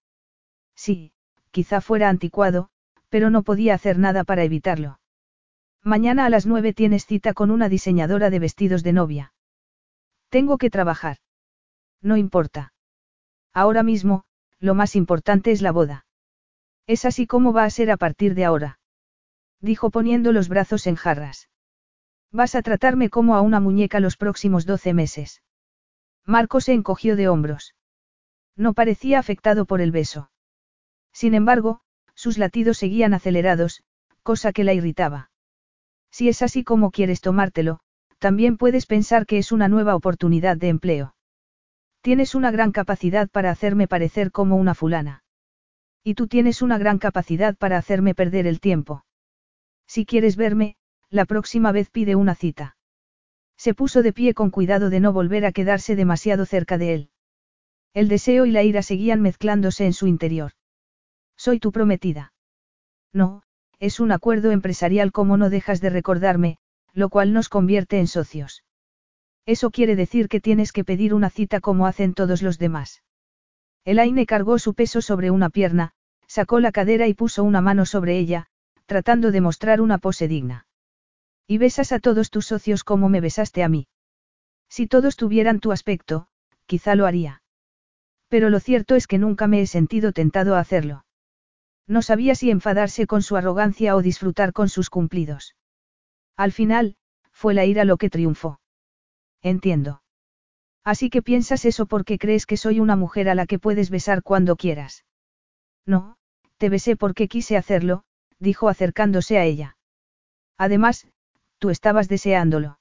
[0.76, 1.12] Sí,
[1.50, 2.68] quizá fuera anticuado,
[3.08, 5.00] pero no podía hacer nada para evitarlo.
[5.82, 9.32] Mañana a las nueve tienes cita con una diseñadora de vestidos de novia.
[10.28, 11.18] Tengo que trabajar.
[12.02, 12.74] No importa.
[13.52, 14.24] Ahora mismo,
[14.58, 16.06] lo más importante es la boda.
[16.86, 18.78] Es así como va a ser a partir de ahora.
[19.60, 21.48] Dijo poniendo los brazos en jarras.
[22.30, 25.42] Vas a tratarme como a una muñeca los próximos doce meses.
[26.24, 27.74] Marco se encogió de hombros.
[28.56, 30.30] No parecía afectado por el beso.
[31.16, 31.80] Sin embargo,
[32.14, 33.82] sus latidos seguían acelerados,
[34.22, 35.30] cosa que la irritaba.
[36.10, 37.80] Si es así como quieres tomártelo,
[38.18, 41.14] también puedes pensar que es una nueva oportunidad de empleo.
[42.02, 45.24] Tienes una gran capacidad para hacerme parecer como una fulana.
[46.04, 49.06] Y tú tienes una gran capacidad para hacerme perder el tiempo.
[49.86, 50.76] Si quieres verme,
[51.08, 52.76] la próxima vez pide una cita.
[53.56, 57.10] Se puso de pie con cuidado de no volver a quedarse demasiado cerca de él.
[57.94, 60.52] El deseo y la ira seguían mezclándose en su interior.
[61.36, 62.32] Soy tu prometida.
[63.12, 63.42] No,
[63.78, 66.58] es un acuerdo empresarial como no dejas de recordarme,
[66.92, 68.64] lo cual nos convierte en socios.
[69.44, 73.02] Eso quiere decir que tienes que pedir una cita como hacen todos los demás.
[73.84, 75.92] Elaine cargó su peso sobre una pierna,
[76.26, 78.48] sacó la cadera y puso una mano sobre ella,
[78.86, 80.66] tratando de mostrar una pose digna.
[81.46, 83.86] Y besas a todos tus socios como me besaste a mí.
[84.68, 86.26] Si todos tuvieran tu aspecto,
[86.66, 87.42] quizá lo haría.
[88.28, 91.05] Pero lo cierto es que nunca me he sentido tentado a hacerlo.
[91.86, 95.54] No sabía si enfadarse con su arrogancia o disfrutar con sus cumplidos.
[96.36, 96.96] Al final,
[97.32, 98.60] fue la ira lo que triunfó.
[99.42, 100.02] Entiendo.
[100.84, 104.22] Así que piensas eso porque crees que soy una mujer a la que puedes besar
[104.22, 105.04] cuando quieras.
[105.84, 106.16] No,
[106.58, 108.04] te besé porque quise hacerlo,
[108.38, 109.76] dijo acercándose a ella.
[110.56, 111.06] Además,
[111.58, 112.78] tú estabas deseándolo.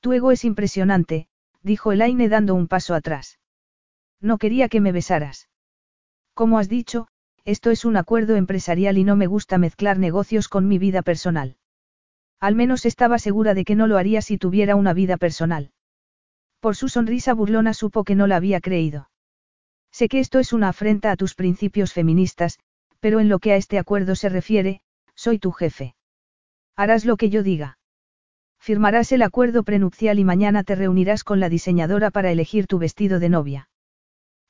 [0.00, 1.28] Tu ego es impresionante,
[1.62, 3.38] dijo Elaine dando un paso atrás.
[4.20, 5.48] No quería que me besaras.
[6.34, 7.08] Como has dicho,
[7.44, 11.56] esto es un acuerdo empresarial y no me gusta mezclar negocios con mi vida personal.
[12.40, 15.72] Al menos estaba segura de que no lo haría si tuviera una vida personal.
[16.60, 19.10] Por su sonrisa burlona supo que no la había creído.
[19.90, 22.58] Sé que esto es una afrenta a tus principios feministas,
[23.00, 24.80] pero en lo que a este acuerdo se refiere,
[25.14, 25.94] soy tu jefe.
[26.76, 27.78] Harás lo que yo diga.
[28.58, 33.18] Firmarás el acuerdo prenupcial y mañana te reunirás con la diseñadora para elegir tu vestido
[33.18, 33.68] de novia.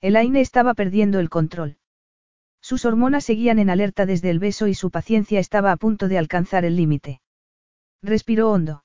[0.01, 1.80] Elaine estaba perdiendo el control.
[2.61, 6.19] Sus hormonas seguían en alerta desde el beso y su paciencia estaba a punto de
[6.19, 7.21] alcanzar el límite.
[8.03, 8.85] Respiró hondo.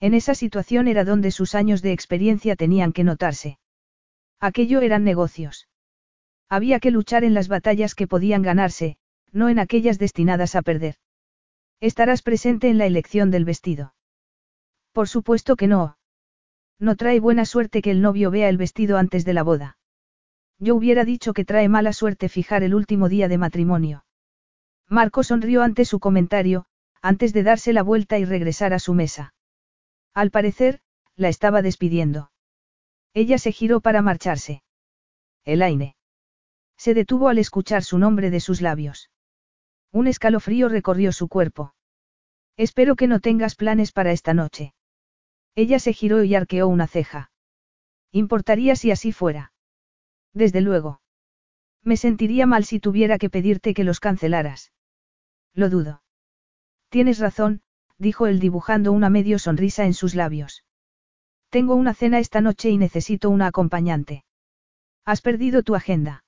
[0.00, 3.58] En esa situación era donde sus años de experiencia tenían que notarse.
[4.40, 5.68] Aquello eran negocios.
[6.48, 8.96] Había que luchar en las batallas que podían ganarse,
[9.32, 10.96] no en aquellas destinadas a perder.
[11.80, 13.94] Estarás presente en la elección del vestido.
[14.92, 15.98] Por supuesto que no.
[16.78, 19.78] No trae buena suerte que el novio vea el vestido antes de la boda.
[20.58, 24.04] Yo hubiera dicho que trae mala suerte fijar el último día de matrimonio.
[24.88, 26.66] Marco sonrió ante su comentario,
[27.02, 29.34] antes de darse la vuelta y regresar a su mesa.
[30.14, 30.80] Al parecer,
[31.16, 32.30] la estaba despidiendo.
[33.12, 34.62] Ella se giró para marcharse.
[35.44, 35.96] Elaine.
[36.76, 39.10] Se detuvo al escuchar su nombre de sus labios.
[39.92, 41.74] Un escalofrío recorrió su cuerpo.
[42.56, 44.74] Espero que no tengas planes para esta noche.
[45.54, 47.30] Ella se giró y arqueó una ceja.
[48.10, 49.53] Importaría si así fuera.
[50.34, 51.00] Desde luego.
[51.82, 54.72] Me sentiría mal si tuviera que pedirte que los cancelaras.
[55.54, 56.02] Lo dudo.
[56.88, 57.62] Tienes razón,
[57.98, 60.64] dijo él dibujando una medio sonrisa en sus labios.
[61.50, 64.24] Tengo una cena esta noche y necesito una acompañante.
[65.04, 66.24] Has perdido tu agenda.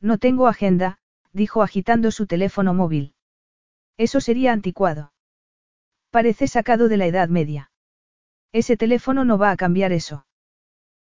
[0.00, 0.98] No tengo agenda,
[1.32, 3.14] dijo agitando su teléfono móvil.
[3.96, 5.12] Eso sería anticuado.
[6.10, 7.70] Parece sacado de la Edad Media.
[8.50, 10.26] Ese teléfono no va a cambiar eso.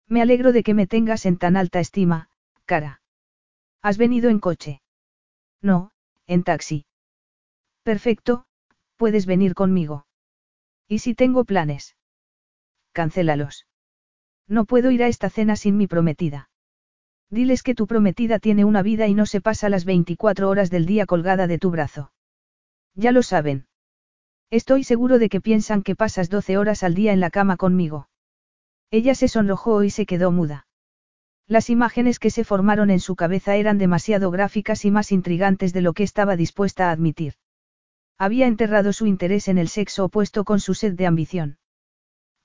[0.09, 2.29] Me alegro de que me tengas en tan alta estima,
[2.65, 3.01] cara.
[3.83, 4.81] ¿Has venido en coche?
[5.61, 5.91] No,
[6.25, 6.85] en taxi.
[7.83, 8.45] Perfecto,
[8.97, 10.07] puedes venir conmigo.
[10.87, 11.95] ¿Y si tengo planes?
[12.91, 13.67] Cancélalos.
[14.47, 16.49] No puedo ir a esta cena sin mi prometida.
[17.29, 20.87] Diles que tu prometida tiene una vida y no se pasa las 24 horas del
[20.87, 22.11] día colgada de tu brazo.
[22.95, 23.67] Ya lo saben.
[24.49, 28.08] Estoy seguro de que piensan que pasas 12 horas al día en la cama conmigo.
[28.91, 30.67] Ella se sonrojó y se quedó muda.
[31.47, 35.81] Las imágenes que se formaron en su cabeza eran demasiado gráficas y más intrigantes de
[35.81, 37.33] lo que estaba dispuesta a admitir.
[38.17, 41.57] Había enterrado su interés en el sexo opuesto con su sed de ambición.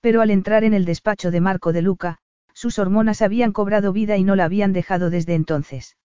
[0.00, 2.18] Pero al entrar en el despacho de Marco de Luca,
[2.52, 5.96] sus hormonas habían cobrado vida y no la habían dejado desde entonces.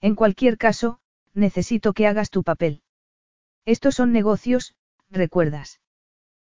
[0.00, 1.00] En cualquier caso,
[1.34, 2.82] necesito que hagas tu papel.
[3.64, 4.74] Estos son negocios,
[5.10, 5.80] recuerdas.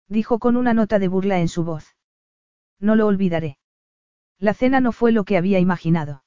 [0.09, 1.94] Dijo con una nota de burla en su voz.
[2.82, 3.59] No lo olvidaré.
[4.38, 6.24] La cena no fue lo que había imaginado.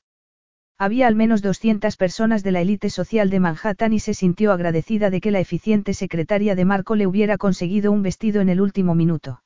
[0.77, 5.09] Había al menos 200 personas de la élite social de Manhattan y se sintió agradecida
[5.09, 8.95] de que la eficiente secretaria de Marco le hubiera conseguido un vestido en el último
[8.95, 9.41] minuto.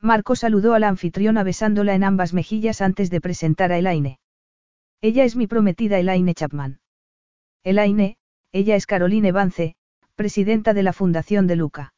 [0.00, 4.20] Marco saludó a la anfitriona besándola en ambas mejillas antes de presentar a Elaine.
[5.00, 6.80] Ella es mi prometida Elaine Chapman.
[7.64, 8.16] Elaine,
[8.52, 9.74] ella es Caroline Vance,
[10.14, 11.92] presidenta de la Fundación de Luca.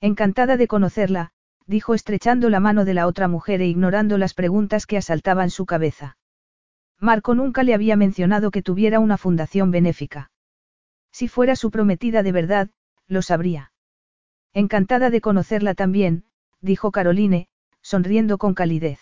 [0.00, 1.32] Encantada de conocerla,
[1.66, 5.66] dijo estrechando la mano de la otra mujer e ignorando las preguntas que asaltaban su
[5.66, 6.16] cabeza.
[7.00, 10.30] Marco nunca le había mencionado que tuviera una fundación benéfica.
[11.12, 12.70] Si fuera su prometida de verdad,
[13.06, 13.72] lo sabría.
[14.52, 16.24] Encantada de conocerla también,
[16.60, 17.48] dijo Caroline,
[17.82, 19.00] sonriendo con calidez.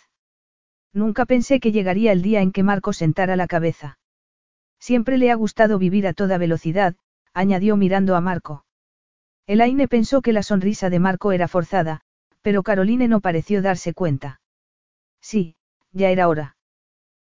[0.93, 3.99] Nunca pensé que llegaría el día en que Marco sentara la cabeza.
[4.79, 6.95] Siempre le ha gustado vivir a toda velocidad,
[7.33, 8.65] añadió mirando a Marco.
[9.47, 12.04] Elaine pensó que la sonrisa de Marco era forzada,
[12.45, 14.43] pero Caroline no pareció darse cuenta.
[15.23, 15.57] Sí,
[15.93, 16.59] ya era hora.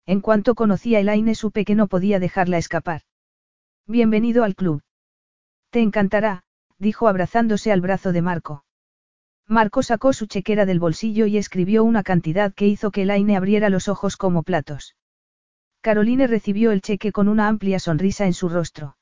[0.07, 3.01] En cuanto conocí a Elaine supe que no podía dejarla escapar.
[3.85, 4.81] Bienvenido al club.
[5.69, 6.41] Te encantará,
[6.79, 8.65] dijo abrazándose al brazo de Marco.
[9.47, 13.69] Marco sacó su chequera del bolsillo y escribió una cantidad que hizo que Elaine abriera
[13.69, 14.95] los ojos como platos.
[15.81, 18.97] Caroline recibió el cheque con una amplia sonrisa en su rostro.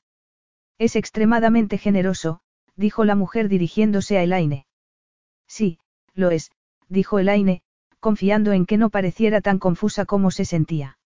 [0.76, 2.40] Es extremadamente generoso,
[2.76, 4.66] dijo la mujer dirigiéndose a Elaine.
[5.46, 5.78] Sí,
[6.14, 6.50] lo es,
[6.88, 7.62] dijo Elaine,
[8.00, 10.98] confiando en que no pareciera tan confusa como se sentía.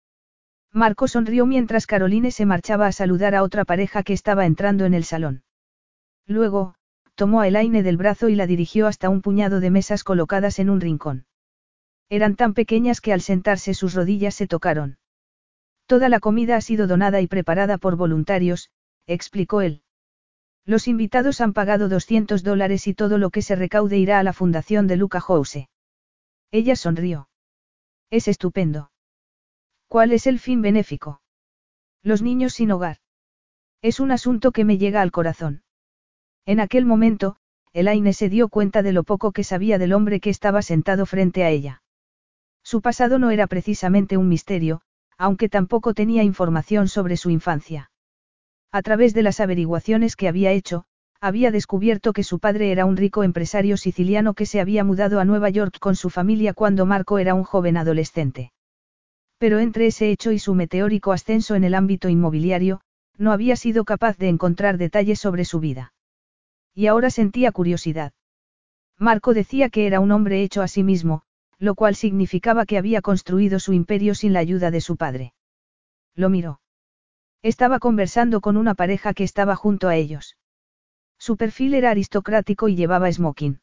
[0.73, 4.95] Marco sonrió mientras Caroline se marchaba a saludar a otra pareja que estaba entrando en
[4.95, 5.45] el salón.
[6.27, 6.75] Luego,
[7.15, 10.71] tomó a Elaine del brazo y la dirigió hasta un puñado de mesas colocadas en
[10.71, 11.27] un rincón.
[12.09, 14.99] Eran tan pequeñas que al sentarse sus rodillas se tocaron.
[15.87, 18.71] Toda la comida ha sido donada y preparada por voluntarios,
[19.07, 19.84] explicó él.
[20.67, 24.33] Los invitados han pagado 200 dólares y todo lo que se recaude irá a la
[24.33, 25.69] fundación de Luca House.
[26.51, 27.29] Ella sonrió.
[28.11, 28.91] Es estupendo.
[29.89, 31.21] ¿Cuál es el fin benéfico?
[32.03, 32.99] Los niños sin hogar.
[33.83, 35.63] Es un asunto que me llega al corazón.
[36.47, 37.37] En aquel momento,
[37.73, 41.45] Elaine se dio cuenta de lo poco que sabía del hombre que estaba sentado frente
[41.45, 41.83] a ella.
[42.63, 44.81] Su pasado no era precisamente un misterio,
[45.19, 47.91] aunque tampoco tenía información sobre su infancia.
[48.75, 50.85] A través de las averiguaciones que había hecho,
[51.21, 55.25] había descubierto que su padre era un rico empresario siciliano que se había mudado a
[55.25, 58.51] Nueva York con su familia cuando Marco era un joven adolescente.
[59.39, 62.81] Pero entre ese hecho y su meteórico ascenso en el ámbito inmobiliario,
[63.17, 65.95] no había sido capaz de encontrar detalles sobre su vida.
[66.75, 68.13] Y ahora sentía curiosidad.
[68.99, 71.23] Marco decía que era un hombre hecho a sí mismo,
[71.61, 75.33] lo cual significaba que había construido su imperio sin la ayuda de su padre.
[76.17, 76.59] Lo miró.
[77.45, 80.39] Estaba conversando con una pareja que estaba junto a ellos.
[81.19, 83.61] Su perfil era aristocrático y llevaba smoking.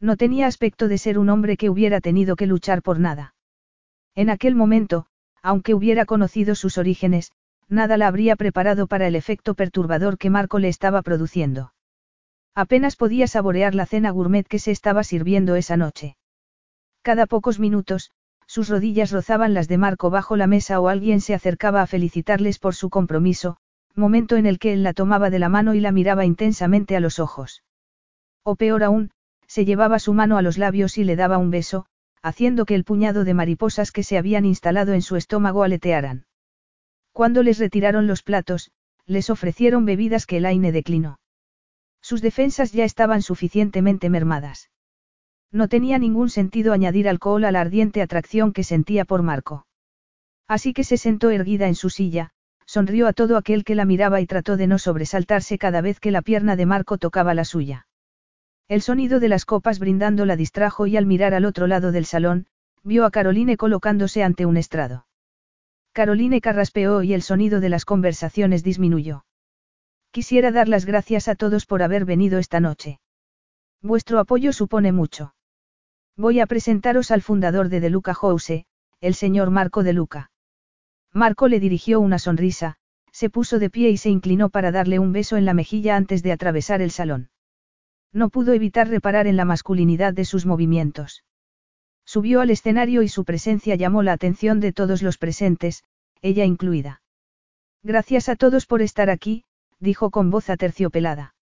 [0.00, 3.34] No tenía aspecto de ser un hombre que hubiera tenido que luchar por nada.
[4.14, 5.06] En aquel momento,
[5.40, 7.32] aunque hubiera conocido sus orígenes,
[7.68, 11.72] nada la habría preparado para el efecto perturbador que Marco le estaba produciendo.
[12.54, 16.18] Apenas podía saborear la cena gourmet que se estaba sirviendo esa noche.
[17.00, 18.10] Cada pocos minutos,
[18.50, 22.58] sus rodillas rozaban las de Marco bajo la mesa o alguien se acercaba a felicitarles
[22.58, 23.58] por su compromiso,
[23.94, 27.00] momento en el que él la tomaba de la mano y la miraba intensamente a
[27.00, 27.62] los ojos.
[28.42, 29.12] O peor aún,
[29.46, 31.86] se llevaba su mano a los labios y le daba un beso,
[32.22, 36.26] haciendo que el puñado de mariposas que se habían instalado en su estómago aletearan.
[37.12, 38.72] Cuando les retiraron los platos,
[39.06, 41.20] les ofrecieron bebidas que Elaine declinó.
[42.00, 44.70] Sus defensas ya estaban suficientemente mermadas.
[45.52, 49.66] No tenía ningún sentido añadir alcohol a la ardiente atracción que sentía por Marco.
[50.46, 52.30] Así que se sentó erguida en su silla,
[52.66, 56.12] sonrió a todo aquel que la miraba y trató de no sobresaltarse cada vez que
[56.12, 57.88] la pierna de Marco tocaba la suya.
[58.68, 62.06] El sonido de las copas brindando la distrajo y al mirar al otro lado del
[62.06, 62.46] salón,
[62.84, 65.06] vio a Caroline colocándose ante un estrado.
[65.92, 69.24] Caroline carraspeó y el sonido de las conversaciones disminuyó.
[70.12, 73.00] Quisiera dar las gracias a todos por haber venido esta noche.
[73.82, 75.34] Vuestro apoyo supone mucho.
[76.16, 78.66] Voy a presentaros al fundador de De Luca House,
[79.00, 80.30] el señor Marco De Luca.
[81.12, 82.76] Marco le dirigió una sonrisa,
[83.12, 86.22] se puso de pie y se inclinó para darle un beso en la mejilla antes
[86.22, 87.30] de atravesar el salón.
[88.12, 91.24] No pudo evitar reparar en la masculinidad de sus movimientos.
[92.04, 95.84] Subió al escenario y su presencia llamó la atención de todos los presentes,
[96.22, 97.02] ella incluida.
[97.82, 99.44] Gracias a todos por estar aquí,
[99.78, 101.34] dijo con voz aterciopelada.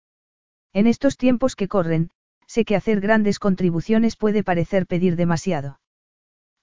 [0.72, 2.10] En estos tiempos que corren,
[2.48, 5.80] sé que hacer grandes contribuciones puede parecer pedir demasiado.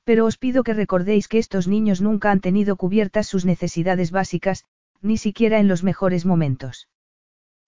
[0.04, 4.66] Pero os pido que recordéis que estos niños nunca han tenido cubiertas sus necesidades básicas,
[5.02, 6.90] ni siquiera en los mejores momentos.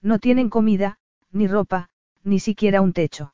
[0.02, 0.98] No tienen comida,
[1.32, 1.90] ni ropa,
[2.24, 3.34] ni siquiera un techo.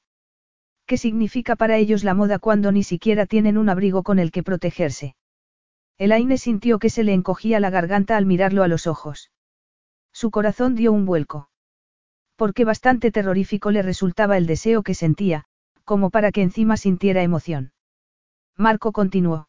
[0.85, 4.43] ¿Qué significa para ellos la moda cuando ni siquiera tienen un abrigo con el que
[4.43, 5.15] protegerse?
[5.97, 9.31] Elaine sintió que se le encogía la garganta al mirarlo a los ojos.
[10.11, 11.49] Su corazón dio un vuelco
[12.35, 15.45] porque bastante terrorífico le resultaba el deseo que sentía,
[15.83, 17.73] como para que encima sintiera emoción.
[18.57, 19.47] Marco continuó.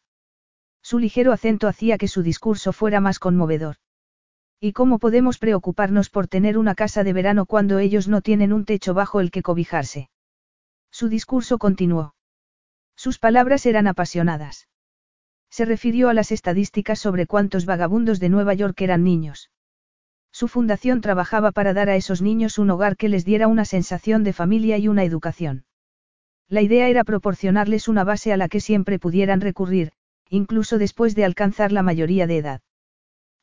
[0.81, 3.77] Su ligero acento hacía que su discurso fuera más conmovedor.
[4.59, 8.65] ¿Y cómo podemos preocuparnos por tener una casa de verano cuando ellos no tienen un
[8.65, 10.09] techo bajo el que cobijarse?
[10.91, 12.15] Su discurso continuó.
[12.95, 14.67] Sus palabras eran apasionadas.
[15.49, 19.49] Se refirió a las estadísticas sobre cuántos vagabundos de Nueva York eran niños.
[20.35, 24.25] Su fundación trabajaba para dar a esos niños un hogar que les diera una sensación
[24.25, 25.63] de familia y una educación.
[26.49, 29.93] La idea era proporcionarles una base a la que siempre pudieran recurrir,
[30.29, 32.61] incluso después de alcanzar la mayoría de edad.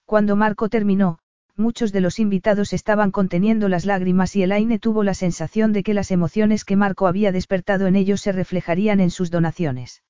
[0.05, 1.19] Cuando Marco terminó,
[1.57, 5.95] muchos de los invitados estaban conteniendo las lágrimas y Elaine tuvo la sensación de que
[5.95, 10.03] las emociones que Marco había despertado en ellos se reflejarían en sus donaciones.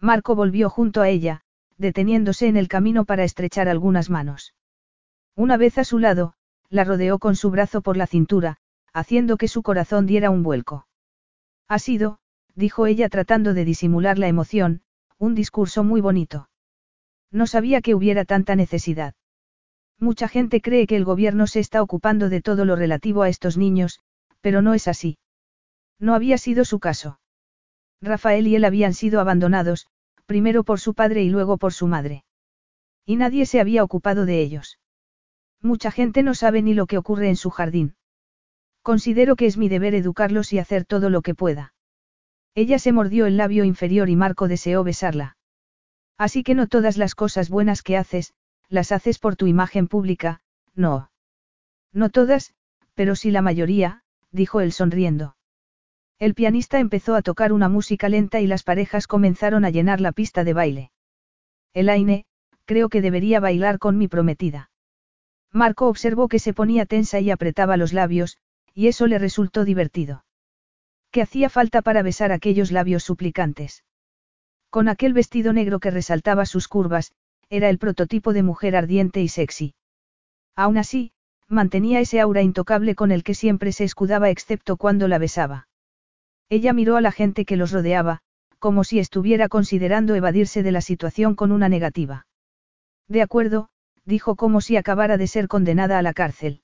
[0.00, 1.40] Marco volvió junto a ella,
[1.78, 4.54] deteniéndose en el camino para estrechar algunas manos.
[5.36, 6.32] Una vez a su lado,
[6.70, 8.56] la rodeó con su brazo por la cintura,
[8.94, 10.86] haciendo que su corazón diera un vuelco.
[11.68, 12.18] Ha sido,
[12.54, 14.80] dijo ella tratando de disimular la emoción,
[15.18, 16.48] un discurso muy bonito.
[17.30, 19.14] No sabía que hubiera tanta necesidad.
[19.98, 23.58] Mucha gente cree que el gobierno se está ocupando de todo lo relativo a estos
[23.58, 24.00] niños,
[24.40, 25.18] pero no es así.
[25.98, 27.20] No había sido su caso.
[28.00, 29.86] Rafael y él habían sido abandonados,
[30.24, 32.24] primero por su padre y luego por su madre.
[33.04, 34.78] Y nadie se había ocupado de ellos.
[35.66, 37.96] Mucha gente no sabe ni lo que ocurre en su jardín.
[38.82, 41.74] Considero que es mi deber educarlos y hacer todo lo que pueda.
[42.54, 45.36] Ella se mordió el labio inferior y Marco deseó besarla.
[46.16, 48.32] Así que no todas las cosas buenas que haces,
[48.68, 50.40] las haces por tu imagen pública,
[50.76, 51.10] no.
[51.92, 52.54] No todas,
[52.94, 55.36] pero sí la mayoría, dijo él sonriendo.
[56.20, 60.12] El pianista empezó a tocar una música lenta y las parejas comenzaron a llenar la
[60.12, 60.90] pista de baile.
[61.74, 62.24] Elaine,
[62.66, 64.70] creo que debería bailar con mi prometida.
[65.52, 68.38] Marco observó que se ponía tensa y apretaba los labios,
[68.74, 70.24] y eso le resultó divertido.
[71.10, 73.84] ¿Qué hacía falta para besar aquellos labios suplicantes?
[74.70, 77.12] Con aquel vestido negro que resaltaba sus curvas,
[77.48, 79.74] era el prototipo de mujer ardiente y sexy.
[80.54, 81.12] Aún así,
[81.48, 85.68] mantenía ese aura intocable con el que siempre se escudaba excepto cuando la besaba.
[86.48, 88.20] Ella miró a la gente que los rodeaba,
[88.58, 92.26] como si estuviera considerando evadirse de la situación con una negativa.
[93.08, 93.68] De acuerdo,
[94.06, 96.62] dijo como si acabara de ser condenada a la cárcel.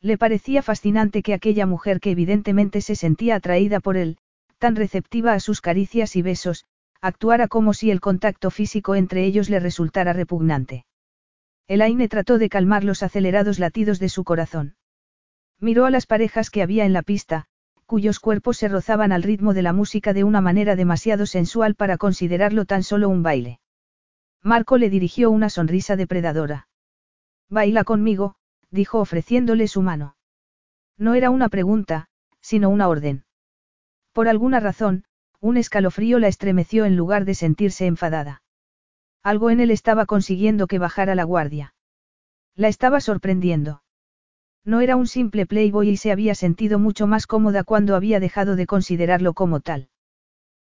[0.00, 4.16] Le parecía fascinante que aquella mujer que evidentemente se sentía atraída por él,
[4.58, 6.64] tan receptiva a sus caricias y besos,
[7.00, 10.86] actuara como si el contacto físico entre ellos le resultara repugnante.
[11.68, 14.76] Elaine trató de calmar los acelerados latidos de su corazón.
[15.58, 17.46] Miró a las parejas que había en la pista,
[17.86, 21.98] cuyos cuerpos se rozaban al ritmo de la música de una manera demasiado sensual para
[21.98, 23.60] considerarlo tan solo un baile.
[24.42, 26.68] Marco le dirigió una sonrisa depredadora.
[27.48, 28.34] Baila conmigo,
[28.70, 30.16] dijo ofreciéndole su mano.
[30.98, 32.08] No era una pregunta,
[32.40, 33.24] sino una orden.
[34.12, 35.04] Por alguna razón,
[35.40, 38.42] un escalofrío la estremeció en lugar de sentirse enfadada.
[39.22, 41.74] Algo en él estaba consiguiendo que bajara la guardia.
[42.56, 43.82] La estaba sorprendiendo.
[44.64, 48.56] No era un simple playboy y se había sentido mucho más cómoda cuando había dejado
[48.56, 49.88] de considerarlo como tal.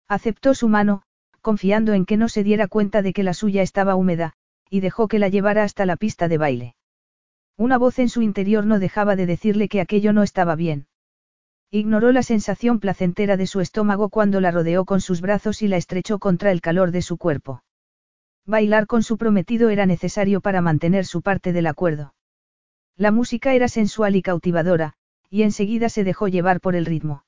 [0.09, 1.03] Aceptó su mano,
[1.41, 4.35] confiando en que no se diera cuenta de que la suya estaba húmeda,
[4.71, 6.75] y dejó que la llevara hasta la pista de baile.
[7.57, 10.87] Una voz en su interior no dejaba de decirle que aquello no estaba bien.
[11.71, 15.77] Ignoró la sensación placentera de su estómago cuando la rodeó con sus brazos y la
[15.77, 17.63] estrechó contra el calor de su cuerpo.
[18.47, 22.15] Bailar con su prometido era necesario para mantener su parte del acuerdo.
[22.97, 24.95] La música era sensual y cautivadora,
[25.29, 27.25] y enseguida se dejó llevar por el ritmo.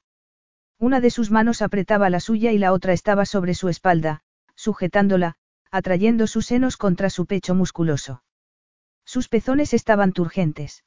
[0.80, 4.22] Una de sus manos apretaba la suya y la otra estaba sobre su espalda,
[4.54, 5.36] sujetándola,
[5.70, 8.22] atrayendo sus senos contra su pecho musculoso.
[9.04, 10.82] Sus pezones estaban turgentes.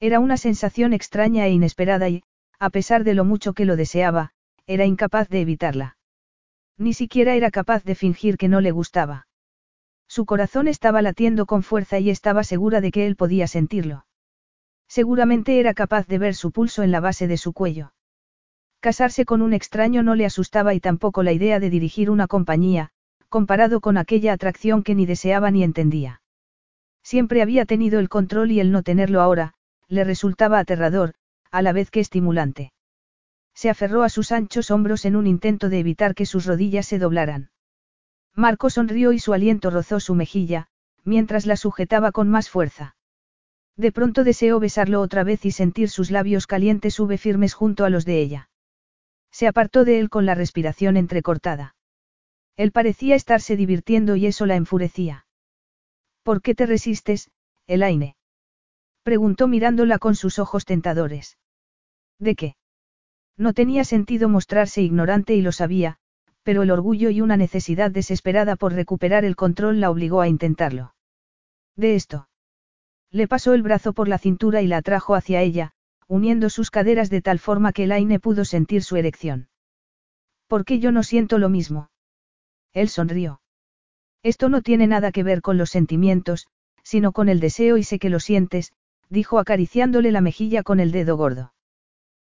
[0.00, 2.24] Era una sensación extraña e inesperada y,
[2.58, 4.32] a pesar de lo mucho que lo deseaba,
[4.66, 5.96] era incapaz de evitarla.
[6.76, 9.28] Ni siquiera era capaz de fingir que no le gustaba.
[10.08, 14.06] Su corazón estaba latiendo con fuerza y estaba segura de que él podía sentirlo.
[14.88, 17.92] Seguramente era capaz de ver su pulso en la base de su cuello.
[18.84, 22.90] Casarse con un extraño no le asustaba y tampoco la idea de dirigir una compañía,
[23.30, 26.20] comparado con aquella atracción que ni deseaba ni entendía.
[27.02, 29.54] Siempre había tenido el control y el no tenerlo ahora,
[29.88, 31.14] le resultaba aterrador,
[31.50, 32.74] a la vez que estimulante.
[33.54, 36.98] Se aferró a sus anchos hombros en un intento de evitar que sus rodillas se
[36.98, 37.48] doblaran.
[38.34, 40.66] Marco sonrió y su aliento rozó su mejilla,
[41.04, 42.96] mientras la sujetaba con más fuerza.
[43.78, 47.88] De pronto deseó besarlo otra vez y sentir sus labios calientes sube firmes junto a
[47.88, 48.50] los de ella.
[49.34, 51.74] Se apartó de él con la respiración entrecortada.
[52.56, 55.26] Él parecía estarse divirtiendo y eso la enfurecía.
[56.22, 57.32] ¿Por qué te resistes,
[57.66, 58.14] Elaine?
[59.02, 61.36] Preguntó mirándola con sus ojos tentadores.
[62.20, 62.54] ¿De qué?
[63.36, 65.98] No tenía sentido mostrarse ignorante y lo sabía,
[66.44, 70.94] pero el orgullo y una necesidad desesperada por recuperar el control la obligó a intentarlo.
[71.74, 72.28] De esto.
[73.10, 75.73] Le pasó el brazo por la cintura y la atrajo hacia ella,
[76.08, 79.48] uniendo sus caderas de tal forma que Elaine pudo sentir su erección.
[80.46, 81.90] ¿Por qué yo no siento lo mismo?
[82.72, 83.40] Él sonrió.
[84.22, 86.46] Esto no tiene nada que ver con los sentimientos,
[86.82, 88.72] sino con el deseo y sé que lo sientes,
[89.08, 91.54] dijo acariciándole la mejilla con el dedo gordo.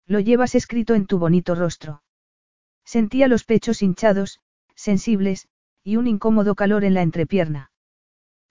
[0.05, 2.03] Lo llevas escrito en tu bonito rostro.
[2.83, 4.39] Sentía los pechos hinchados,
[4.75, 5.47] sensibles,
[5.83, 7.71] y un incómodo calor en la entrepierna.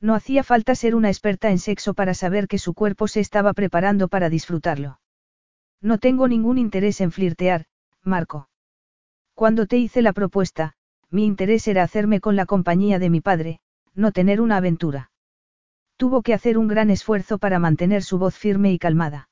[0.00, 3.52] No hacía falta ser una experta en sexo para saber que su cuerpo se estaba
[3.52, 4.98] preparando para disfrutarlo.
[5.84, 7.66] No tengo ningún interés en flirtear,
[8.02, 8.48] Marco.
[9.34, 10.72] Cuando te hice la propuesta,
[11.10, 13.60] mi interés era hacerme con la compañía de mi padre,
[13.92, 15.10] no tener una aventura.
[15.98, 19.28] Tuvo que hacer un gran esfuerzo para mantener su voz firme y calmada.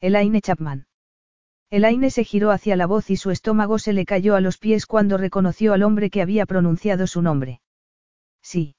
[0.00, 0.86] Elaine Chapman.
[1.70, 4.86] Elaine se giró hacia la voz y su estómago se le cayó a los pies
[4.86, 7.60] cuando reconoció al hombre que había pronunciado su nombre.
[8.42, 8.76] Sí.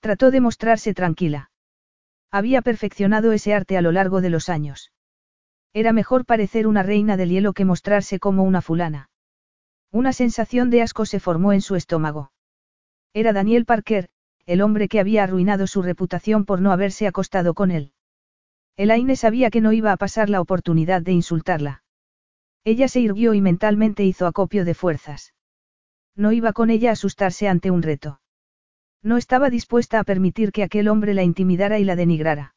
[0.00, 1.52] Trató de mostrarse tranquila.
[2.32, 4.90] Había perfeccionado ese arte a lo largo de los años.
[5.74, 9.08] Era mejor parecer una reina del hielo que mostrarse como una fulana.
[9.90, 12.32] Una sensación de asco se formó en su estómago.
[13.14, 14.08] Era Daniel Parker,
[14.46, 17.92] el hombre que había arruinado su reputación por no haberse acostado con él.
[18.76, 21.84] Elaine sabía que no iba a pasar la oportunidad de insultarla.
[22.64, 25.34] Ella se irguió y mentalmente hizo acopio de fuerzas.
[26.16, 28.20] No iba con ella a asustarse ante un reto.
[29.02, 32.54] No estaba dispuesta a permitir que aquel hombre la intimidara y la denigrara.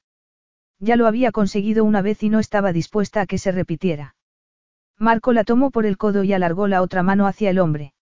[0.79, 4.15] Ya lo había conseguido una vez y no estaba dispuesta a que se repitiera.
[4.97, 7.93] Marco la tomó por el codo y alargó la otra mano hacia el hombre.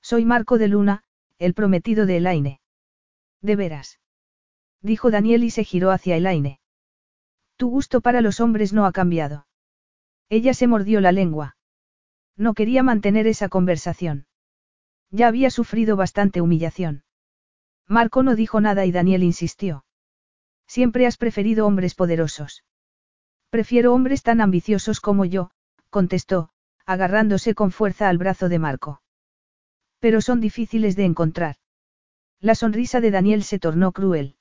[0.00, 1.04] Soy Marco de Luna,
[1.38, 2.60] el prometido de Elaine.
[3.40, 4.00] De veras.
[4.80, 6.60] Dijo Daniel y se giró hacia Elaine.
[7.56, 9.46] Tu gusto para los hombres no ha cambiado.
[10.28, 11.56] Ella se mordió la lengua.
[12.36, 14.26] No quería mantener esa conversación.
[15.10, 17.04] Ya había sufrido bastante humillación.
[17.86, 19.84] Marco no dijo nada y Daniel insistió.
[20.74, 22.64] Siempre has preferido hombres poderosos.
[23.50, 25.50] Prefiero hombres tan ambiciosos como yo,
[25.90, 26.48] contestó,
[26.86, 29.02] agarrándose con fuerza al brazo de Marco.
[29.98, 31.56] Pero son difíciles de encontrar.
[32.40, 34.36] La sonrisa de Daniel se tornó cruel.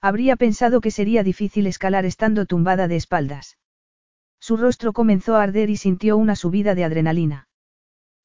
[0.00, 3.56] Habría pensado que sería difícil escalar estando tumbada de espaldas.
[4.40, 7.46] Su rostro comenzó a arder y sintió una subida de adrenalina.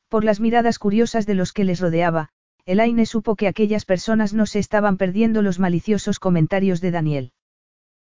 [0.07, 2.31] Por las miradas curiosas de los que les rodeaba,
[2.69, 7.33] Elaine supo que aquellas personas no se estaban perdiendo los maliciosos comentarios de Daniel.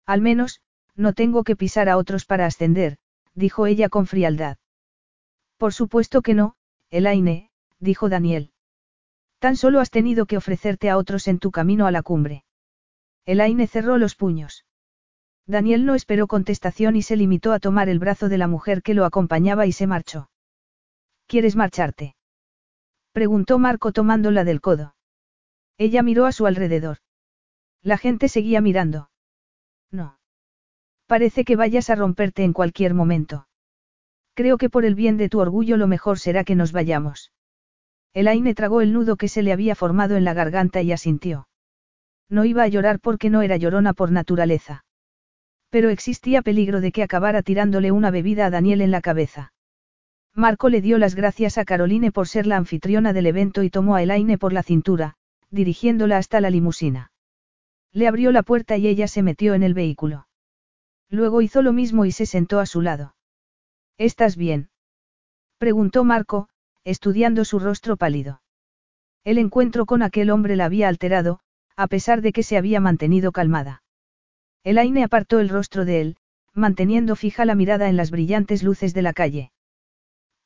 [0.06, 0.60] Al menos,
[0.98, 2.98] no tengo que pisar a otros para ascender,
[3.34, 4.58] dijo ella con frialdad.
[5.56, 6.58] Por supuesto que no,
[6.90, 8.52] Elaine, dijo Daniel.
[9.40, 12.44] Tan solo has tenido que ofrecerte a otros en tu camino a la cumbre.
[13.26, 14.66] Elaine cerró los puños.
[15.48, 18.94] Daniel no esperó contestación y se limitó a tomar el brazo de la mujer que
[18.94, 20.30] lo acompañaba y se marchó.
[21.28, 22.18] ¿Quieres marcharte?
[23.12, 24.96] Preguntó Marco tomándola del codo.
[25.78, 26.98] Ella miró a su alrededor.
[27.82, 29.10] La gente seguía mirando.
[29.92, 30.20] No.
[31.08, 33.48] Parece que vayas a romperte en cualquier momento.
[34.36, 37.32] Creo que por el bien de tu orgullo lo mejor será que nos vayamos.
[38.14, 41.48] Elaine tragó el nudo que se le había formado en la garganta y asintió.
[42.30, 44.86] No iba a llorar porque no era llorona por naturaleza.
[45.70, 49.54] Pero existía peligro de que acabara tirándole una bebida a Daniel en la cabeza.
[50.36, 53.96] Marco le dio las gracias a Caroline por ser la anfitriona del evento y tomó
[53.96, 55.16] a Elaine por la cintura,
[55.50, 57.12] dirigiéndola hasta la limusina.
[57.92, 60.28] Le abrió la puerta y ella se metió en el vehículo.
[61.10, 63.16] Luego hizo lo mismo y se sentó a su lado.
[63.98, 64.70] ¿Estás bien?
[65.58, 66.48] preguntó Marco,
[66.84, 68.42] estudiando su rostro pálido.
[69.24, 71.40] El encuentro con aquel hombre la había alterado,
[71.76, 73.84] a pesar de que se había mantenido calmada.
[74.64, 76.18] Elaine apartó el rostro de él,
[76.54, 79.52] manteniendo fija la mirada en las brillantes luces de la calle.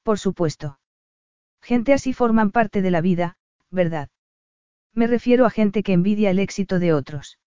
[0.04, 0.80] Por supuesto.
[1.62, 3.38] Gente así forman parte de la vida,
[3.72, 4.10] ¿verdad?
[4.94, 7.40] Me refiero a gente que envidia el éxito de otros.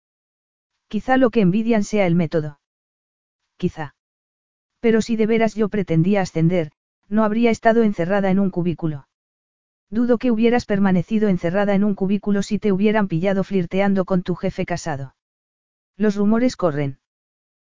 [0.89, 2.61] Quizá lo que envidian sea el método.
[3.57, 3.95] Quizá.
[4.81, 6.73] Pero si de veras yo pretendía ascender,
[7.09, 9.07] no habría estado encerrada en un cubículo.
[9.91, 14.35] Dudo que hubieras permanecido encerrada en un cubículo si te hubieran pillado flirteando con tu
[14.35, 15.15] jefe casado.
[15.97, 16.99] Los rumores corren.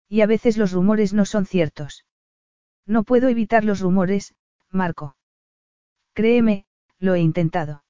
[0.09, 2.05] Y a veces los rumores no son ciertos.
[2.87, 4.35] No puedo evitar los rumores,
[4.73, 5.17] Marco.
[6.15, 6.65] Créeme,
[6.99, 7.85] lo he intentado.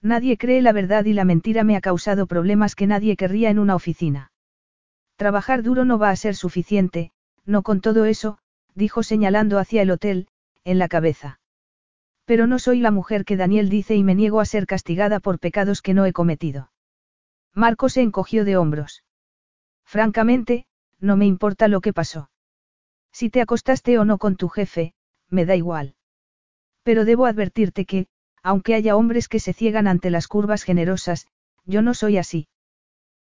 [0.00, 3.58] Nadie cree la verdad y la mentira me ha causado problemas que nadie querría en
[3.58, 4.32] una oficina.
[5.16, 7.10] Trabajar duro no va a ser suficiente,
[7.44, 8.38] no con todo eso,
[8.74, 10.28] dijo señalando hacia el hotel,
[10.64, 11.40] en la cabeza.
[12.24, 15.38] Pero no soy la mujer que Daniel dice y me niego a ser castigada por
[15.38, 16.70] pecados que no he cometido.
[17.54, 19.02] Marco se encogió de hombros.
[19.84, 20.66] Francamente,
[21.00, 22.30] no me importa lo que pasó.
[23.12, 24.94] Si te acostaste o no con tu jefe,
[25.28, 25.96] me da igual.
[26.88, 28.06] Pero debo advertirte que,
[28.42, 31.26] aunque haya hombres que se ciegan ante las curvas generosas,
[31.66, 32.48] yo no soy así.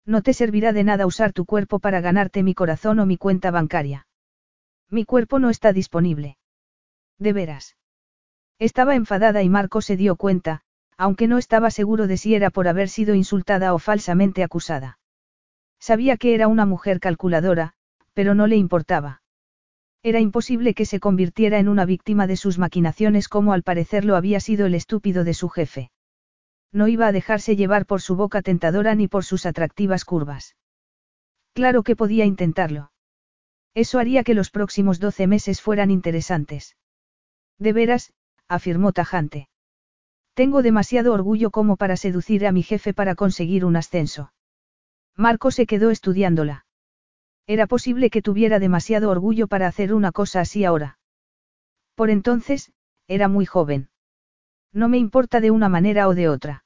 [0.06, 3.50] No te servirá de nada usar tu cuerpo para ganarte mi corazón o mi cuenta
[3.50, 4.06] bancaria.
[4.92, 6.38] Mi cuerpo no está disponible.
[7.18, 7.76] De veras.
[8.60, 10.62] Estaba enfadada y Marco se dio cuenta,
[10.96, 15.00] aunque no estaba seguro de si era por haber sido insultada o falsamente acusada.
[15.80, 17.74] Sabía que era una mujer calculadora,
[18.14, 19.24] pero no le importaba.
[20.06, 24.15] Era imposible que se convirtiera en una víctima de sus maquinaciones como al parecer lo
[24.15, 25.90] había sido el estúpido de su jefe.
[26.72, 30.56] No iba a dejarse llevar por su boca tentadora ni por sus atractivas curvas.
[31.53, 32.91] Claro que podía intentarlo.
[33.73, 36.77] Eso haría que los próximos doce meses fueran interesantes.
[37.57, 38.14] De veras,
[38.48, 39.49] afirmó tajante.
[40.36, 44.32] Tengo demasiado orgullo como para seducir a mi jefe para conseguir un ascenso.
[45.15, 46.65] Marco se quedó estudiándola.
[47.48, 50.98] Era posible que tuviera demasiado orgullo para hacer una cosa así ahora.
[51.96, 52.72] Por entonces,
[53.08, 53.90] era muy joven.
[54.74, 56.66] No me importa de una manera o de otra.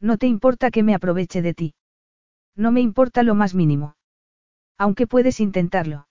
[0.00, 1.74] No te importa que me aproveche de ti.
[2.56, 3.96] No me importa lo más mínimo.
[4.78, 6.08] Aunque puedes intentarlo.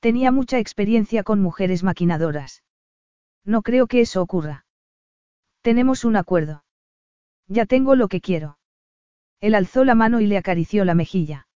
[0.00, 2.64] Tenía mucha experiencia con mujeres maquinadoras.
[3.44, 4.66] No creo que eso ocurra.
[5.62, 6.64] Tenemos un acuerdo.
[7.48, 8.58] Ya tengo lo que quiero.
[9.40, 11.46] Él alzó la mano y le acarició la mejilla.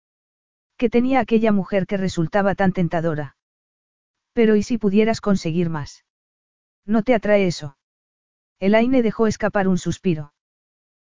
[0.81, 3.37] ¿Qué tenía aquella mujer que resultaba tan tentadora?
[4.33, 6.07] Pero ¿y si pudieras conseguir más?
[6.87, 7.77] ¿No te atrae eso?
[8.61, 10.33] Elaine dejó escapar un suspiro.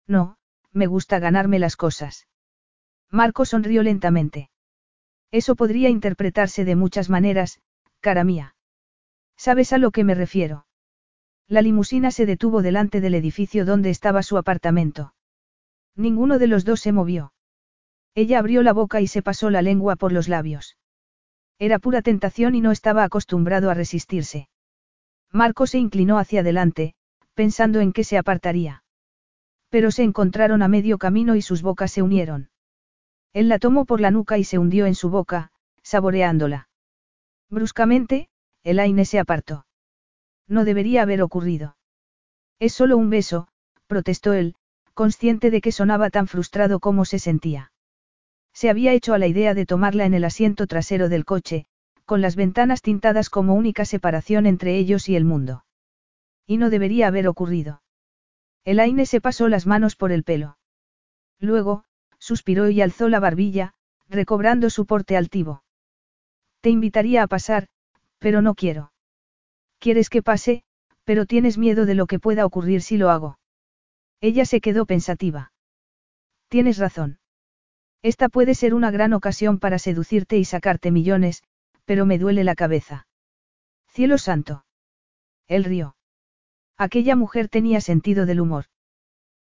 [0.06, 0.38] No,
[0.74, 2.28] me gusta ganarme las cosas.
[3.10, 4.52] Marco sonrió lentamente.
[5.32, 7.60] Eso podría interpretarse de muchas maneras,
[8.00, 8.56] cara mía.
[9.38, 10.68] ¿Sabes a lo que me refiero?
[11.48, 15.16] La limusina se detuvo delante del edificio donde estaba su apartamento.
[15.95, 17.32] Ninguno de los dos se movió.
[18.15, 20.77] Ella abrió la boca y se pasó la lengua por los labios.
[21.60, 24.49] Era pura tentación y no estaba acostumbrado a resistirse.
[25.31, 26.94] Marco se inclinó hacia adelante,
[27.34, 28.84] pensando en que se apartaría.
[29.69, 32.49] Pero se encontraron a medio camino y sus bocas se unieron.
[33.34, 36.69] Él la tomó por la nuca y se hundió en su boca, saboreándola.
[37.49, 38.30] Bruscamente,
[38.64, 39.65] Elaine se apartó.
[40.48, 41.77] No debería haber ocurrido.
[42.60, 43.48] Es solo un beso,
[43.88, 44.56] protestó él,
[44.94, 47.73] consciente de que sonaba tan frustrado como se sentía.
[48.53, 51.65] Se había hecho a la idea de tomarla en el asiento trasero del coche,
[52.05, 55.65] con las ventanas tintadas como única separación entre ellos y el mundo.
[56.45, 57.81] Y no debería haber ocurrido.
[58.65, 60.57] Elaine se pasó las manos por el pelo.
[61.39, 61.84] Luego,
[62.19, 63.73] suspiró y alzó la barbilla,
[64.07, 65.63] recobrando su porte altivo.
[66.61, 67.67] Te invitaría a pasar,
[68.19, 68.93] pero no quiero.
[69.80, 70.63] Quieres que pase,
[71.03, 73.38] pero tienes miedo de lo que pueda ocurrir si lo hago.
[74.21, 75.51] Ella se quedó pensativa.
[76.47, 77.19] Tienes razón.
[78.03, 81.41] Esta puede ser una gran ocasión para seducirte y sacarte millones,
[81.85, 83.07] pero me duele la cabeza.
[83.88, 84.65] Cielo santo.
[85.47, 85.95] Él rió.
[86.77, 88.65] Aquella mujer tenía sentido del humor.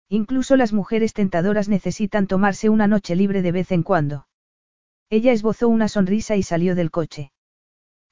[0.09, 4.29] Incluso las mujeres tentadoras necesitan tomarse una noche libre de vez en cuando.
[5.11, 7.33] Ella esbozó una sonrisa y salió del coche.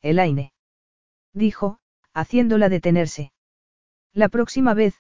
[0.03, 0.53] Elaine.
[1.33, 1.79] Dijo,
[2.13, 3.33] haciéndola detenerse.
[4.13, 4.95] La próxima vez,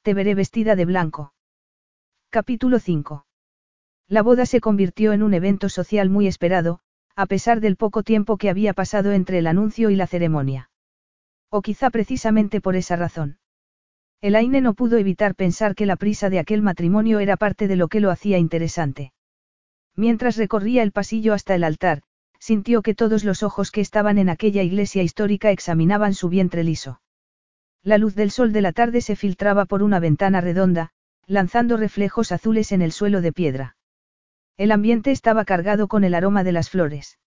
[0.00, 1.34] te veré vestida de blanco.
[2.30, 3.25] Capítulo 5.
[4.08, 6.78] La boda se convirtió en un evento social muy esperado,
[7.16, 10.70] a pesar del poco tiempo que había pasado entre el anuncio y la ceremonia.
[11.50, 13.38] O quizá precisamente por esa razón.
[14.20, 17.88] Elaine no pudo evitar pensar que la prisa de aquel matrimonio era parte de lo
[17.88, 19.12] que lo hacía interesante.
[19.96, 22.02] Mientras recorría el pasillo hasta el altar,
[22.38, 27.00] sintió que todos los ojos que estaban en aquella iglesia histórica examinaban su vientre liso.
[27.82, 30.90] La luz del sol de la tarde se filtraba por una ventana redonda,
[31.26, 33.76] lanzando reflejos azules en el suelo de piedra.
[34.56, 37.18] El ambiente estaba cargado con el aroma de las flores.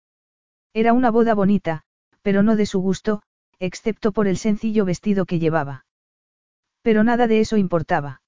[0.74, 1.84] Era una boda bonita,
[2.22, 3.22] pero no de su gusto,
[3.60, 5.86] excepto por el sencillo vestido que llevaba.
[6.82, 8.22] Pero nada de eso importaba.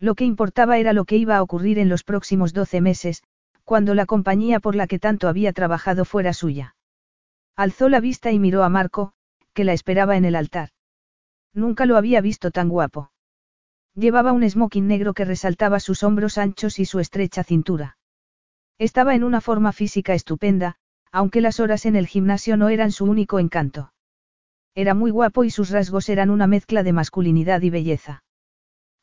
[0.00, 3.22] Lo que importaba era lo que iba a ocurrir en los próximos doce meses,
[3.64, 6.76] cuando la compañía por la que tanto había trabajado fuera suya.
[7.54, 9.12] Alzó la vista y miró a Marco,
[9.54, 10.70] que la esperaba en el altar.
[11.54, 13.12] Nunca lo había visto tan guapo.
[13.94, 17.96] Llevaba un smoking negro que resaltaba sus hombros anchos y su estrecha cintura.
[18.78, 20.76] Estaba en una forma física estupenda,
[21.10, 23.92] aunque las horas en el gimnasio no eran su único encanto.
[24.74, 28.22] Era muy guapo y sus rasgos eran una mezcla de masculinidad y belleza.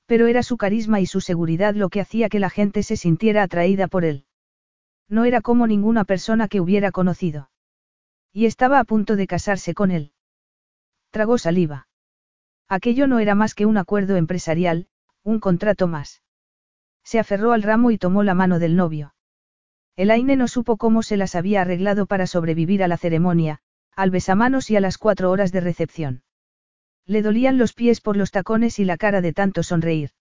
[0.06, 3.42] Pero era su carisma y su seguridad lo que hacía que la gente se sintiera
[3.42, 4.26] atraída por él.
[5.10, 7.50] No era como ninguna persona que hubiera conocido.
[8.32, 10.12] Y estaba a punto de casarse con él.
[11.10, 11.88] Tragó saliva.
[12.70, 14.88] Aquello no era más que un acuerdo empresarial,
[15.24, 16.22] un contrato más.
[17.04, 19.14] Se aferró al ramo y tomó la mano del novio.
[19.96, 23.60] Elaine no supo cómo se las había arreglado para sobrevivir a la ceremonia,
[23.96, 26.24] al besamanos y a las cuatro horas de recepción.
[27.06, 30.12] Le dolían los pies por los tacones y la cara de tanto sonreír.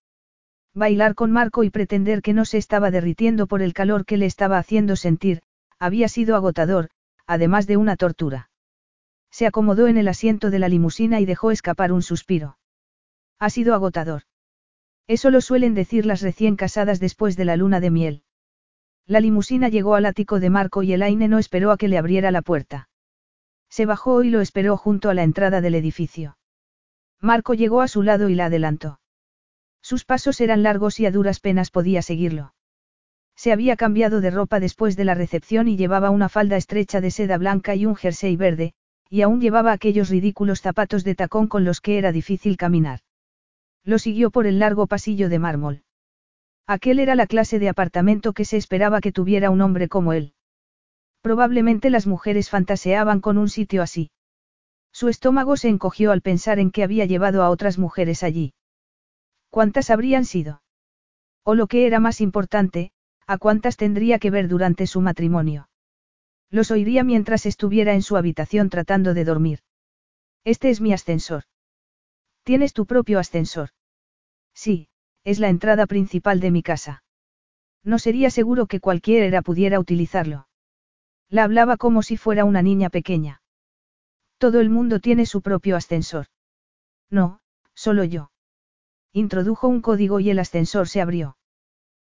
[0.74, 4.26] Bailar con Marco y pretender que no se estaba derritiendo por el calor que le
[4.26, 5.42] estaba haciendo sentir,
[5.78, 6.90] había sido agotador,
[7.26, 8.50] además de una tortura.
[9.30, 12.58] Se acomodó en el asiento de la limusina y dejó escapar un suspiro.
[13.38, 14.22] Ha sido agotador.
[15.06, 18.22] Eso lo suelen decir las recién casadas después de la luna de miel.
[19.06, 22.30] La limusina llegó al ático de Marco y Elaine no esperó a que le abriera
[22.30, 22.88] la puerta.
[23.68, 26.36] Se bajó y lo esperó junto a la entrada del edificio.
[27.20, 29.00] Marco llegó a su lado y la adelantó.
[29.80, 32.54] Sus pasos eran largos y a duras penas podía seguirlo.
[33.34, 37.10] Se había cambiado de ropa después de la recepción y llevaba una falda estrecha de
[37.10, 38.74] seda blanca y un jersey verde,
[39.08, 43.00] y aún llevaba aquellos ridículos zapatos de tacón con los que era difícil caminar.
[43.84, 45.82] Lo siguió por el largo pasillo de mármol.
[46.66, 50.34] Aquel era la clase de apartamento que se esperaba que tuviera un hombre como él.
[51.20, 54.10] Probablemente las mujeres fantaseaban con un sitio así.
[54.92, 58.54] Su estómago se encogió al pensar en que había llevado a otras mujeres allí.
[59.50, 60.62] ¿Cuántas habrían sido?
[61.44, 62.92] O lo que era más importante,
[63.26, 65.68] ¿a cuántas tendría que ver durante su matrimonio?
[66.50, 69.60] Los oiría mientras estuviera en su habitación tratando de dormir.
[70.44, 71.44] Este es mi ascensor.
[72.44, 73.70] ¿Tienes tu propio ascensor?
[74.54, 74.88] Sí,
[75.24, 77.04] es la entrada principal de mi casa.
[77.84, 80.48] No sería seguro que cualquiera pudiera utilizarlo.
[81.28, 83.42] La hablaba como si fuera una niña pequeña.
[84.38, 86.26] Todo el mundo tiene su propio ascensor.
[87.10, 87.40] No,
[87.74, 88.30] solo yo.
[89.12, 91.36] Introdujo un código y el ascensor se abrió.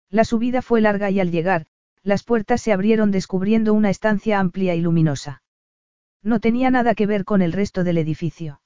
[0.09, 1.65] La subida fue larga y al llegar,
[2.03, 5.41] las puertas se abrieron descubriendo una estancia amplia y luminosa.
[6.21, 8.61] No tenía nada que ver con el resto del edificio.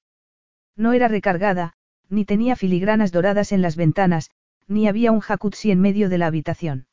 [0.75, 1.73] No era recargada,
[2.09, 4.31] ni tenía filigranas doradas en las ventanas,
[4.67, 6.87] ni había un jacuzzi en medio de la habitación.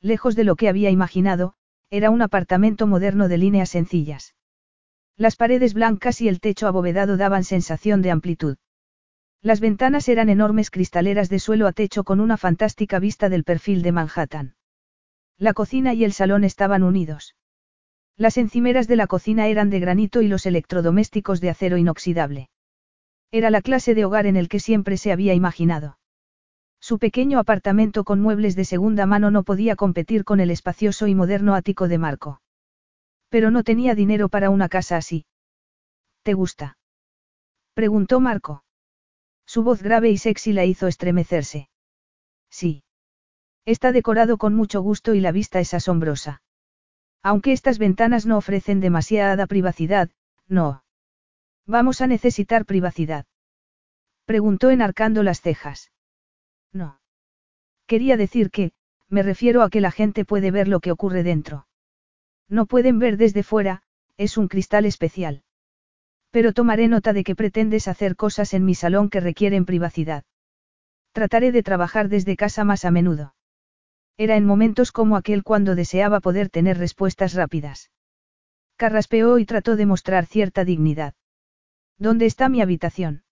[0.00, 1.54] Lejos de lo que había imaginado,
[1.90, 4.34] era un apartamento moderno de líneas sencillas.
[5.16, 8.56] Las paredes blancas y el techo abovedado daban sensación de amplitud.
[9.40, 13.82] Las ventanas eran enormes cristaleras de suelo a techo con una fantástica vista del perfil
[13.82, 14.54] de Manhattan.
[15.36, 17.36] La cocina y el salón estaban unidos.
[18.16, 22.50] Las encimeras de la cocina eran de granito y los electrodomésticos de acero inoxidable.
[23.30, 25.98] Era la clase de hogar en el que siempre se había imaginado.
[26.88, 31.14] Su pequeño apartamento con muebles de segunda mano no podía competir con el espacioso y
[31.14, 32.40] moderno ático de Marco.
[33.28, 35.26] Pero no tenía dinero para una casa así.
[36.22, 36.78] ¿Te gusta?
[37.74, 38.64] preguntó Marco.
[39.44, 41.68] Su voz grave y sexy la hizo estremecerse.
[42.48, 42.84] Sí.
[43.66, 46.40] Está decorado con mucho gusto y la vista es asombrosa.
[47.22, 50.08] Aunque estas ventanas no ofrecen demasiada privacidad,
[50.46, 50.84] no.
[51.66, 53.26] Vamos a necesitar privacidad.
[54.24, 55.90] Preguntó enarcando las cejas.
[56.72, 57.00] No.
[57.86, 58.72] Quería decir que,
[59.08, 61.66] me refiero a que la gente puede ver lo que ocurre dentro.
[62.48, 63.82] No pueden ver desde fuera,
[64.16, 65.42] es un cristal especial.
[66.30, 70.24] Pero tomaré nota de que pretendes hacer cosas en mi salón que requieren privacidad.
[71.12, 73.34] Trataré de trabajar desde casa más a menudo.
[74.18, 77.90] Era en momentos como aquel cuando deseaba poder tener respuestas rápidas.
[78.76, 81.14] Carraspeó y trató de mostrar cierta dignidad.
[81.96, 83.24] ¿Dónde está mi habitación?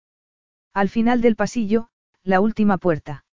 [0.73, 1.89] Al final del pasillo,
[2.23, 3.26] la última puerta.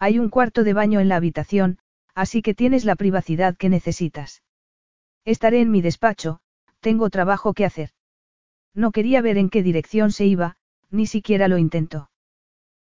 [0.00, 1.78] Hay un cuarto de baño en la habitación,
[2.14, 4.42] así que tienes la privacidad que necesitas.
[5.26, 6.40] Estaré en mi despacho,
[6.80, 7.90] tengo trabajo que hacer.
[8.74, 10.56] No quería ver en qué dirección se iba,
[10.90, 12.10] ni siquiera lo intentó.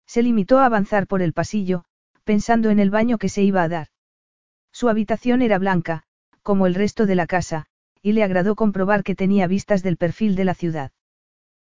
[0.05, 1.85] Se limitó a avanzar por el pasillo,
[2.25, 3.87] pensando en el baño que se iba a dar.
[4.73, 6.03] Su habitación era blanca,
[6.43, 7.65] como el resto de la casa,
[8.01, 10.91] y le agradó comprobar que tenía vistas del perfil de la ciudad.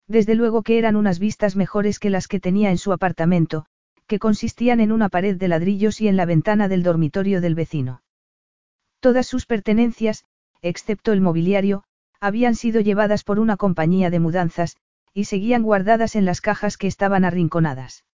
[0.08, 3.66] Desde luego que eran unas vistas mejores que las que tenía en su apartamento,
[4.08, 8.02] que consistían en una pared de ladrillos y en la ventana del dormitorio del vecino.
[9.00, 10.26] Todas sus pertenencias,
[10.62, 11.84] excepto el mobiliario,
[12.20, 14.78] habían sido llevadas por una compañía de mudanzas,
[15.14, 18.06] y seguían guardadas en las cajas que estaban arrinconadas.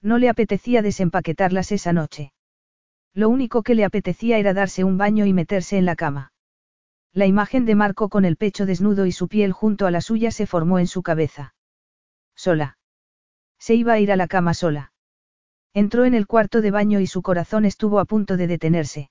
[0.00, 2.32] No le apetecía desempaquetarlas esa noche.
[3.14, 6.32] Lo único que le apetecía era darse un baño y meterse en la cama.
[7.12, 10.30] La imagen de Marco con el pecho desnudo y su piel junto a la suya
[10.30, 11.54] se formó en su cabeza.
[12.34, 12.78] Sola.
[13.58, 14.91] Se iba a ir a la cama sola.
[15.74, 19.10] Entró en el cuarto de baño y su corazón estuvo a punto de detenerse.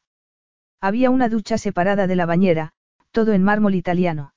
[0.80, 2.74] Había una ducha separada de la bañera,
[3.12, 4.34] todo en mármol italiano.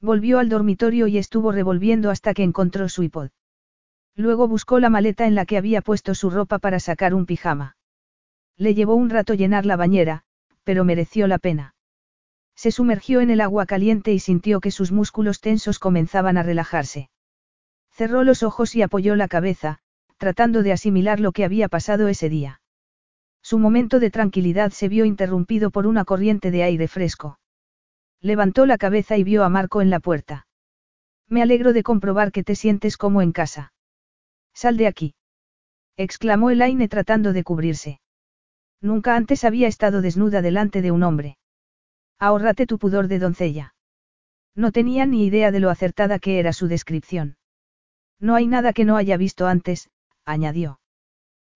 [0.00, 3.30] Volvió al dormitorio y estuvo revolviendo hasta que encontró su iPod.
[4.14, 7.76] Luego buscó la maleta en la que había puesto su ropa para sacar un pijama.
[8.56, 10.24] Le llevó un rato llenar la bañera,
[10.64, 11.74] pero mereció la pena.
[12.54, 17.10] Se sumergió en el agua caliente y sintió que sus músculos tensos comenzaban a relajarse.
[17.92, 19.80] Cerró los ojos y apoyó la cabeza,
[20.16, 22.60] tratando de asimilar lo que había pasado ese día.
[23.42, 27.38] Su momento de tranquilidad se vio interrumpido por una corriente de aire fresco.
[28.20, 30.46] Levantó la cabeza y vio a Marco en la puerta.
[31.28, 33.72] Me alegro de comprobar que te sientes como en casa.
[34.54, 35.14] Sal de aquí.
[35.96, 38.00] exclamó Elaine tratando de cubrirse.
[38.80, 41.38] Nunca antes había estado desnuda delante de un hombre.
[42.18, 43.74] Ahórrate tu pudor de doncella.
[44.54, 47.36] No tenía ni idea de lo acertada que era su descripción.
[48.18, 49.90] No hay nada que no haya visto antes,
[50.26, 50.80] añadió.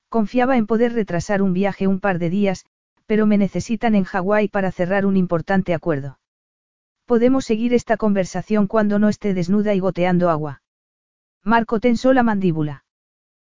[0.08, 2.64] Confiaba en poder retrasar un viaje un par de días,
[3.06, 6.18] pero me necesitan en Hawái para cerrar un importante acuerdo.
[7.06, 10.62] Podemos seguir esta conversación cuando no esté desnuda y goteando agua.
[11.44, 12.84] Marco tensó la mandíbula.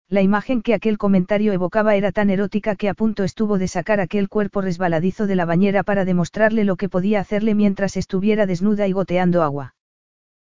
[0.09, 3.99] La imagen que aquel comentario evocaba era tan erótica que a punto estuvo de sacar
[3.99, 8.87] aquel cuerpo resbaladizo de la bañera para demostrarle lo que podía hacerle mientras estuviera desnuda
[8.87, 9.75] y goteando agua.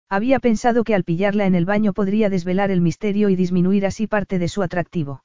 [0.10, 4.08] Había pensado que al pillarla en el baño podría desvelar el misterio y disminuir así
[4.08, 5.24] parte de su atractivo.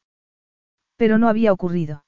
[0.96, 2.04] Pero no había ocurrido.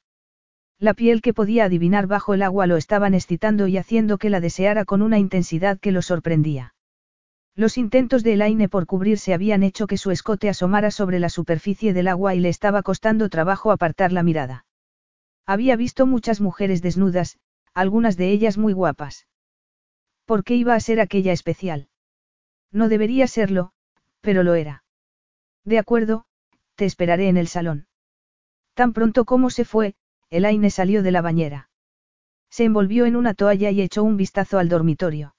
[0.80, 4.40] La piel que podía adivinar bajo el agua lo estaban excitando y haciendo que la
[4.40, 6.74] deseara con una intensidad que lo sorprendía.
[7.54, 11.92] Los intentos de Elaine por cubrirse habían hecho que su escote asomara sobre la superficie
[11.92, 14.66] del agua y le estaba costando trabajo apartar la mirada.
[15.46, 17.38] Había visto muchas mujeres desnudas,
[17.72, 19.28] algunas de ellas muy guapas.
[20.24, 21.88] ¿Por qué iba a ser aquella especial?
[22.74, 23.70] No debería serlo,
[24.20, 24.82] pero lo era.
[25.64, 26.24] De acuerdo,
[26.74, 27.86] te esperaré en el salón.
[28.74, 29.94] Tan pronto como se fue,
[30.28, 31.70] Elaine salió de la bañera.
[32.50, 35.36] Se envolvió en una toalla y echó un vistazo al dormitorio.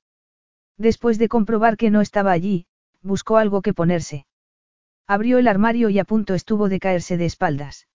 [0.77, 2.67] Después de comprobar que no estaba allí,
[3.01, 4.25] buscó algo que ponerse.
[5.05, 7.87] Abrió el armario y a punto estuvo de caerse de espaldas.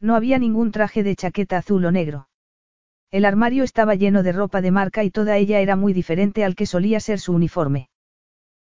[0.00, 2.28] No había ningún traje de chaqueta azul o negro.
[3.12, 6.56] El armario estaba lleno de ropa de marca y toda ella era muy diferente al
[6.56, 7.90] que solía ser su uniforme.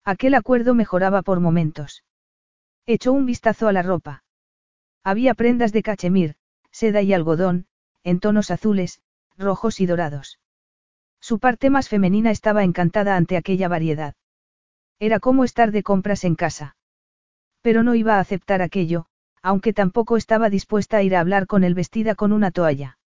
[0.04, 2.04] Aquel acuerdo mejoraba por momentos.
[2.86, 4.24] Echó un vistazo a la ropa.
[5.04, 6.36] Había prendas de cachemir,
[6.70, 7.66] seda y algodón,
[8.02, 9.00] en tonos azules,
[9.36, 10.38] rojos y dorados.
[11.20, 14.14] Su parte más femenina estaba encantada ante aquella variedad.
[14.98, 16.76] Era como estar de compras en casa.
[17.60, 19.06] Pero no iba a aceptar aquello,
[19.42, 22.98] aunque tampoco estaba dispuesta a ir a hablar con él vestida con una toalla.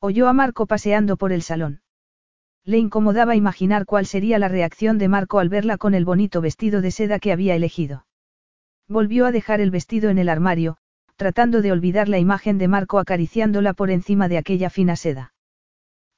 [0.00, 1.81] Oyó a Marco paseando por el salón.
[2.64, 6.80] Le incomodaba imaginar cuál sería la reacción de Marco al verla con el bonito vestido
[6.80, 8.06] de seda que había elegido.
[8.88, 10.76] Volvió a dejar el vestido en el armario,
[11.16, 15.32] tratando de olvidar la imagen de Marco acariciándola por encima de aquella fina seda.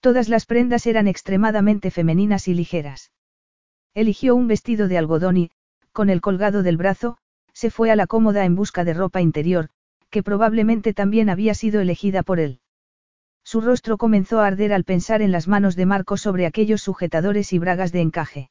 [0.01, 3.11] Todas las prendas eran extremadamente femeninas y ligeras.
[3.95, 5.51] Eligió un vestido de algodón y,
[5.93, 7.16] con el colgado del brazo,
[7.53, 9.71] se fue a la cómoda en busca de ropa interior,
[10.11, 12.61] que probablemente también había sido elegida por él.
[13.45, 17.53] Su rostro comenzó a arder al pensar en las manos de Marco sobre aquellos sujetadores
[17.53, 18.51] y bragas de encaje.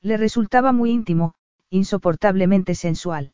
[0.00, 1.34] Le resultaba muy íntimo,
[1.68, 3.32] insoportablemente sensual.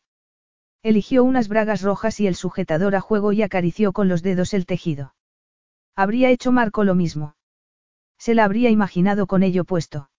[0.82, 4.64] Eligió unas bragas rojas y el sujetador a juego y acarició con los dedos el
[4.64, 5.14] tejido.
[5.94, 7.36] Habría hecho Marco lo mismo.
[8.18, 10.10] Se la habría imaginado con ello puesto.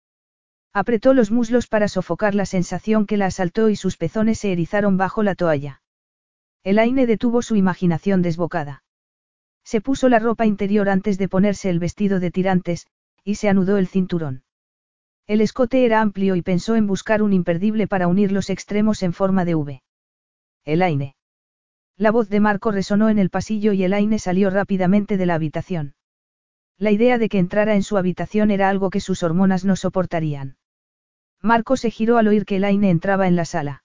[0.73, 4.97] Apretó los muslos para sofocar la sensación que la asaltó y sus pezones se erizaron
[4.97, 5.81] bajo la toalla.
[6.63, 8.83] Elaine detuvo su imaginación desbocada.
[9.63, 12.87] Se puso la ropa interior antes de ponerse el vestido de tirantes,
[13.23, 14.43] y se anudó el cinturón.
[15.27, 19.13] El escote era amplio y pensó en buscar un imperdible para unir los extremos en
[19.13, 19.83] forma de V.
[20.65, 21.15] Elaine.
[21.97, 25.93] La voz de Marco resonó en el pasillo y Elaine salió rápidamente de la habitación.
[26.77, 30.57] La idea de que entrara en su habitación era algo que sus hormonas no soportarían.
[31.41, 33.83] Marco se giró al oír que Elaine entraba en la sala.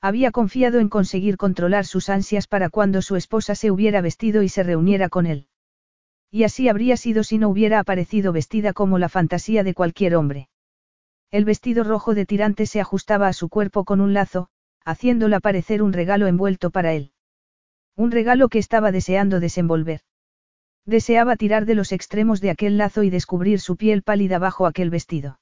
[0.00, 4.48] Había confiado en conseguir controlar sus ansias para cuando su esposa se hubiera vestido y
[4.48, 5.48] se reuniera con él.
[6.30, 10.48] Y así habría sido si no hubiera aparecido vestida como la fantasía de cualquier hombre.
[11.30, 14.48] El vestido rojo de tirante se ajustaba a su cuerpo con un lazo,
[14.84, 17.12] haciéndola parecer un regalo envuelto para él.
[17.96, 20.02] Un regalo que estaba deseando desenvolver.
[20.86, 24.90] Deseaba tirar de los extremos de aquel lazo y descubrir su piel pálida bajo aquel
[24.90, 25.40] vestido.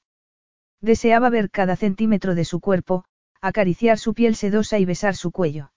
[0.81, 3.05] Deseaba ver cada centímetro de su cuerpo,
[3.41, 5.71] acariciar su piel sedosa y besar su cuello.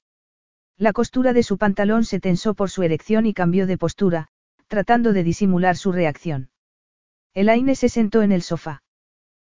[0.77, 4.29] La costura de su pantalón se tensó por su erección y cambió de postura,
[4.67, 6.51] tratando de disimular su reacción.
[7.35, 8.83] Elaine se sentó en el sofá.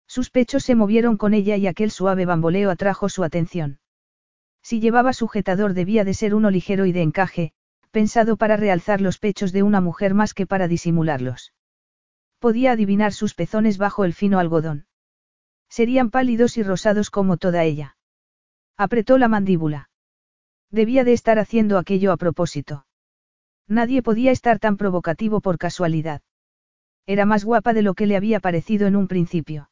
[0.06, 3.80] Sus pechos se movieron con ella y aquel suave bamboleo atrajo su atención.
[4.62, 7.52] Si llevaba sujetador debía de ser uno ligero y de encaje,
[7.90, 11.52] pensado para realzar los pechos de una mujer más que para disimularlos.
[12.38, 14.86] Podía adivinar sus pezones bajo el fino algodón.
[15.68, 17.93] Serían pálidos y rosados como toda ella.
[18.76, 19.88] Apretó la mandíbula.
[20.70, 22.86] Debía de estar haciendo aquello a propósito.
[23.68, 26.22] Nadie podía estar tan provocativo por casualidad.
[27.06, 29.70] Era más guapa de lo que le había parecido en un principio.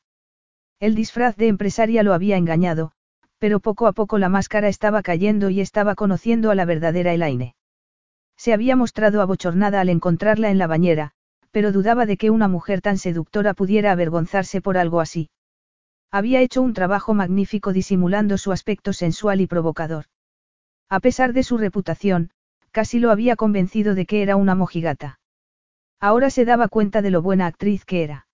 [0.78, 2.92] El disfraz de empresaria lo había engañado,
[3.38, 7.56] pero poco a poco la máscara estaba cayendo y estaba conociendo a la verdadera Elaine.
[8.36, 11.12] Se había mostrado abochornada al encontrarla en la bañera,
[11.50, 15.28] pero dudaba de que una mujer tan seductora pudiera avergonzarse por algo así.
[16.14, 20.04] Había hecho un trabajo magnífico disimulando su aspecto sensual y provocador.
[20.90, 22.30] A pesar de su reputación,
[22.70, 25.20] casi lo había convencido de que era una mojigata.
[25.98, 28.26] Ahora se daba cuenta de lo buena actriz que era.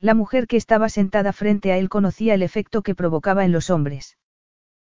[0.00, 3.68] La mujer que estaba sentada frente a él conocía el efecto que provocaba en los
[3.68, 4.16] hombres.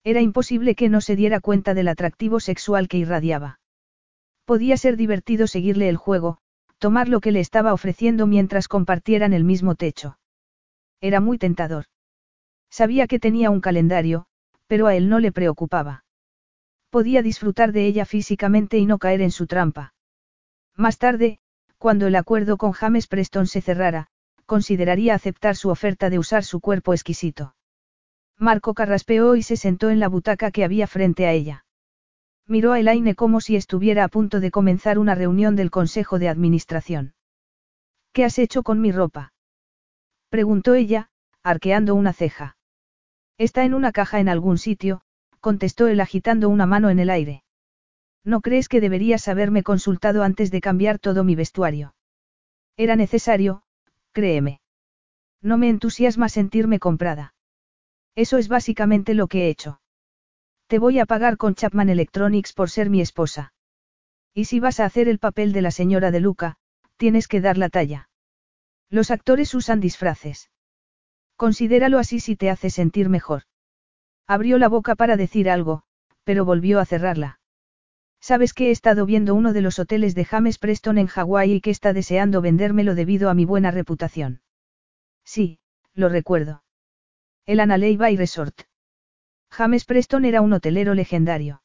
[0.02, 3.60] Era imposible que no se diera cuenta del atractivo sexual que irradiaba.
[4.46, 6.38] Podía ser divertido seguirle el juego,
[6.78, 10.18] tomar lo que le estaba ofreciendo mientras compartieran el mismo techo.
[11.02, 11.84] Era muy tentador.
[12.70, 14.26] Sabía que tenía un calendario,
[14.66, 16.04] pero a él no le preocupaba.
[16.90, 19.94] Podía disfrutar de ella físicamente y no caer en su trampa.
[20.74, 21.40] Más tarde,
[21.78, 24.08] cuando el acuerdo con James Preston se cerrara,
[24.46, 27.54] consideraría aceptar su oferta de usar su cuerpo exquisito.
[28.38, 31.64] Marco carraspeó y se sentó en la butaca que había frente a ella.
[32.46, 36.28] Miró a Elaine como si estuviera a punto de comenzar una reunión del Consejo de
[36.28, 37.14] Administración.
[38.12, 39.32] ¿Qué has hecho con mi ropa?
[40.30, 41.10] preguntó ella,
[41.42, 42.57] arqueando una ceja.
[43.38, 45.00] Está en una caja en algún sitio,
[45.40, 47.44] contestó él agitando una mano en el aire.
[48.24, 51.94] ¿No crees que deberías haberme consultado antes de cambiar todo mi vestuario?
[52.76, 53.62] Era necesario,
[54.12, 54.60] créeme.
[55.40, 57.34] No me entusiasma sentirme comprada.
[58.16, 59.80] Eso es básicamente lo que he hecho.
[60.66, 63.52] Te voy a pagar con Chapman Electronics por ser mi esposa.
[64.34, 66.56] Y si vas a hacer el papel de la señora de Luca,
[66.96, 68.10] tienes que dar la talla.
[68.90, 70.50] Los actores usan disfraces.
[71.38, 73.42] Considéralo así si te hace sentir mejor.
[74.26, 75.84] Abrió la boca para decir algo,
[76.24, 77.38] pero volvió a cerrarla.
[78.20, 81.60] Sabes que he estado viendo uno de los hoteles de James Preston en Hawái y
[81.60, 84.42] que está deseando vendérmelo debido a mi buena reputación.
[85.24, 85.60] Sí,
[85.94, 86.64] lo recuerdo.
[87.46, 88.62] El Analei Bay Resort.
[89.48, 91.62] James Preston era un hotelero legendario.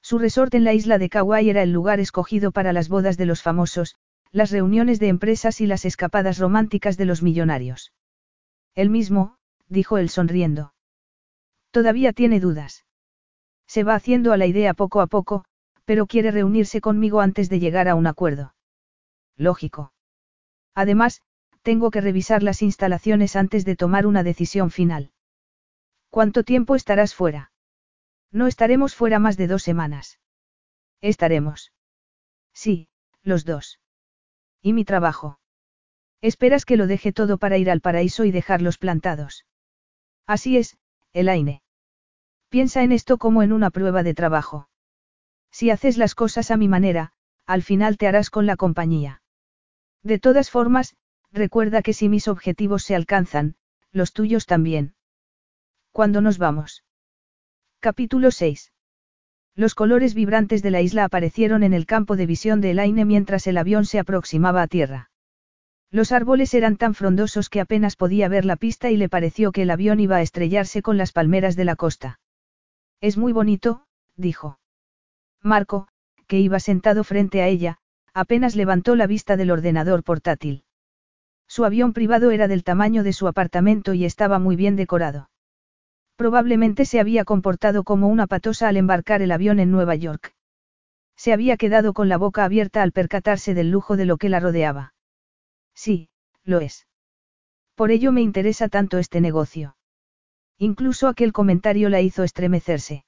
[0.00, 3.26] Su resort en la isla de Kauai era el lugar escogido para las bodas de
[3.26, 3.96] los famosos,
[4.32, 7.92] las reuniones de empresas y las escapadas románticas de los millonarios.
[8.76, 9.36] El mismo,
[9.68, 10.74] dijo él sonriendo.
[11.72, 12.84] Todavía tiene dudas.
[13.66, 15.44] Se va haciendo a la idea poco a poco,
[15.84, 18.54] pero quiere reunirse conmigo antes de llegar a un acuerdo.
[19.36, 19.92] Lógico.
[20.74, 21.22] Además,
[21.62, 25.10] tengo que revisar las instalaciones antes de tomar una decisión final.
[26.10, 27.50] ¿Cuánto tiempo estarás fuera?
[28.30, 30.20] No estaremos fuera más de dos semanas.
[31.00, 31.72] Estaremos.
[32.52, 32.88] Sí,
[33.22, 33.80] los dos.
[34.62, 35.38] ¿Y mi trabajo?
[36.22, 39.46] Esperas que lo deje todo para ir al paraíso y dejarlos plantados.
[40.26, 40.76] Así es,
[41.12, 41.62] Elaine.
[42.48, 44.68] Piensa en esto como en una prueba de trabajo.
[45.50, 47.12] Si haces las cosas a mi manera,
[47.46, 49.22] al final te harás con la compañía.
[50.02, 50.96] De todas formas,
[51.32, 53.56] recuerda que si mis objetivos se alcanzan,
[53.92, 54.94] los tuyos también.
[55.92, 56.84] ¿Cuándo nos vamos?
[57.80, 58.72] Capítulo 6.
[59.54, 63.46] Los colores vibrantes de la isla aparecieron en el campo de visión de Elaine mientras
[63.46, 65.10] el avión se aproximaba a tierra.
[65.90, 69.62] Los árboles eran tan frondosos que apenas podía ver la pista y le pareció que
[69.62, 72.20] el avión iba a estrellarse con las palmeras de la costa.
[73.00, 73.86] Es muy bonito,
[74.16, 74.58] dijo.
[75.42, 75.88] Marco,
[76.26, 77.78] que iba sentado frente a ella,
[78.12, 80.64] apenas levantó la vista del ordenador portátil.
[81.46, 85.30] Su avión privado era del tamaño de su apartamento y estaba muy bien decorado.
[86.16, 90.34] Probablemente se había comportado como una patosa al embarcar el avión en Nueva York.
[91.14, 94.40] Se había quedado con la boca abierta al percatarse del lujo de lo que la
[94.40, 94.94] rodeaba.
[95.76, 96.08] Sí,
[96.42, 96.88] lo es.
[97.76, 99.76] Por ello me interesa tanto este negocio.
[100.58, 103.04] Incluso aquel comentario la hizo estremecerse.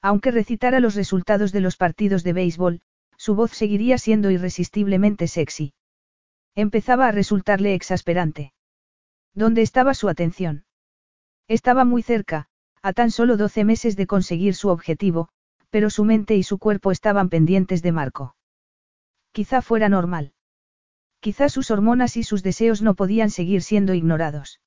[0.00, 2.80] Aunque recitara los resultados de los partidos de béisbol,
[3.16, 5.74] su voz seguiría siendo irresistiblemente sexy.
[6.54, 8.52] Empezaba a resultarle exasperante.
[9.34, 10.64] ¿Dónde estaba su atención?
[11.46, 12.48] Estaba muy cerca,
[12.82, 15.28] a tan solo doce meses de conseguir su objetivo,
[15.70, 18.34] pero su mente y su cuerpo estaban pendientes de Marco.
[19.32, 20.32] Quizá fuera normal.
[21.22, 24.60] Quizá sus hormonas y sus deseos no podían seguir siendo ignorados.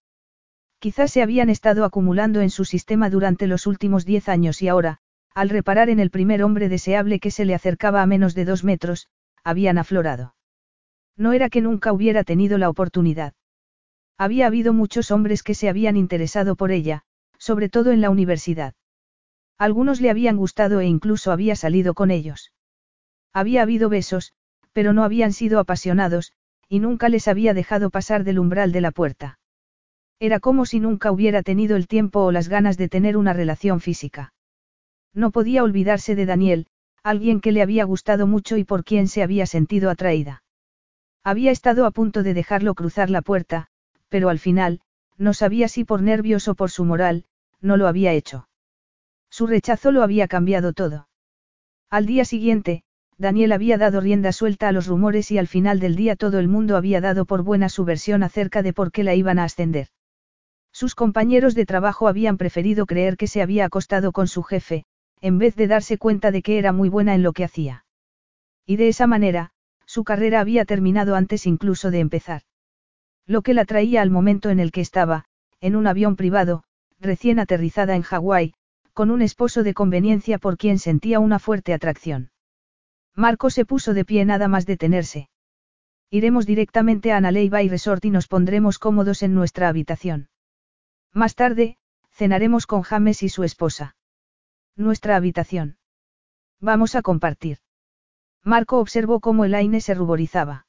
[0.80, 5.00] Quizá se habían estado acumulando en su sistema durante los últimos diez años y ahora,
[5.34, 8.64] al reparar en el primer hombre deseable que se le acercaba a menos de dos
[8.64, 9.10] metros,
[9.44, 10.34] habían aflorado.
[11.18, 13.34] No era que nunca hubiera tenido la oportunidad.
[14.18, 17.02] Había habido muchos hombres que se habían interesado por ella,
[17.38, 18.76] sobre todo en la universidad.
[19.58, 22.54] Algunos le habían gustado e incluso había salido con ellos.
[23.34, 24.32] Había habido besos,
[24.72, 26.32] pero no habían sido apasionados,
[26.68, 29.40] y nunca les había dejado pasar del umbral de la puerta.
[30.20, 33.82] Era como si nunca hubiera tenido el tiempo o las ganas de tener una relación
[33.82, 34.34] física.
[35.14, 36.68] No podía olvidarse de Daniel,
[37.04, 40.44] alguien que le había gustado mucho y por quien se había sentido atraída.
[41.24, 43.68] Había estado a punto de dejarlo cruzar la puerta,
[44.10, 44.82] pero al final,
[45.18, 47.26] no sabía si por nervios o por su moral,
[47.62, 48.48] no lo había hecho.
[49.30, 51.08] Su rechazo lo había cambiado todo.
[51.90, 52.84] Al día siguiente,
[53.18, 56.50] Daniel había dado rienda suelta a los rumores y al final del día todo el
[56.50, 59.88] mundo había dado por buena su versión acerca de por qué la iban a ascender.
[60.74, 64.84] Sus compañeros de trabajo habían preferido creer que se había acostado con su jefe,
[65.22, 67.86] en vez de darse cuenta de que era muy buena en lo que hacía.
[68.66, 69.52] Y de esa manera,
[69.86, 72.42] su carrera había terminado antes incluso de empezar.
[73.26, 75.26] Lo que la traía al momento en el que estaba,
[75.62, 76.64] en un avión privado,
[77.00, 78.54] recién aterrizada en Hawái,
[78.94, 82.32] con un esposo de conveniencia por quien sentía una fuerte atracción.
[83.16, 85.30] Marco se puso de pie nada más detenerse.
[86.10, 90.30] Iremos directamente a Analei Bay Resort y nos pondremos cómodos en nuestra habitación.
[91.14, 91.78] Más tarde,
[92.12, 93.96] cenaremos con James y su esposa.
[94.76, 95.78] Nuestra habitación.
[96.60, 97.60] Vamos a compartir.
[98.44, 100.68] Marco observó cómo Elaine se ruborizaba.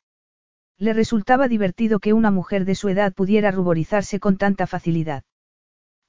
[0.78, 5.24] Le resultaba divertido que una mujer de su edad pudiera ruborizarse con tanta facilidad.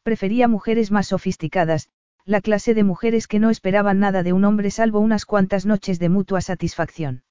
[0.04, 1.90] Prefería mujeres más sofisticadas,
[2.28, 5.98] la clase de mujeres que no esperaban nada de un hombre salvo unas cuantas noches
[5.98, 7.24] de mutua satisfacción.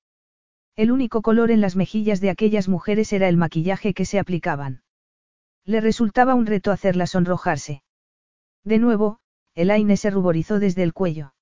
[0.75, 4.81] El único color en las mejillas de aquellas mujeres era el maquillaje que se aplicaban.
[5.67, 7.83] Le resultaba un reto hacerla sonrojarse.
[8.65, 9.19] De nuevo,
[9.55, 11.35] Elaine se ruborizó desde el cuello.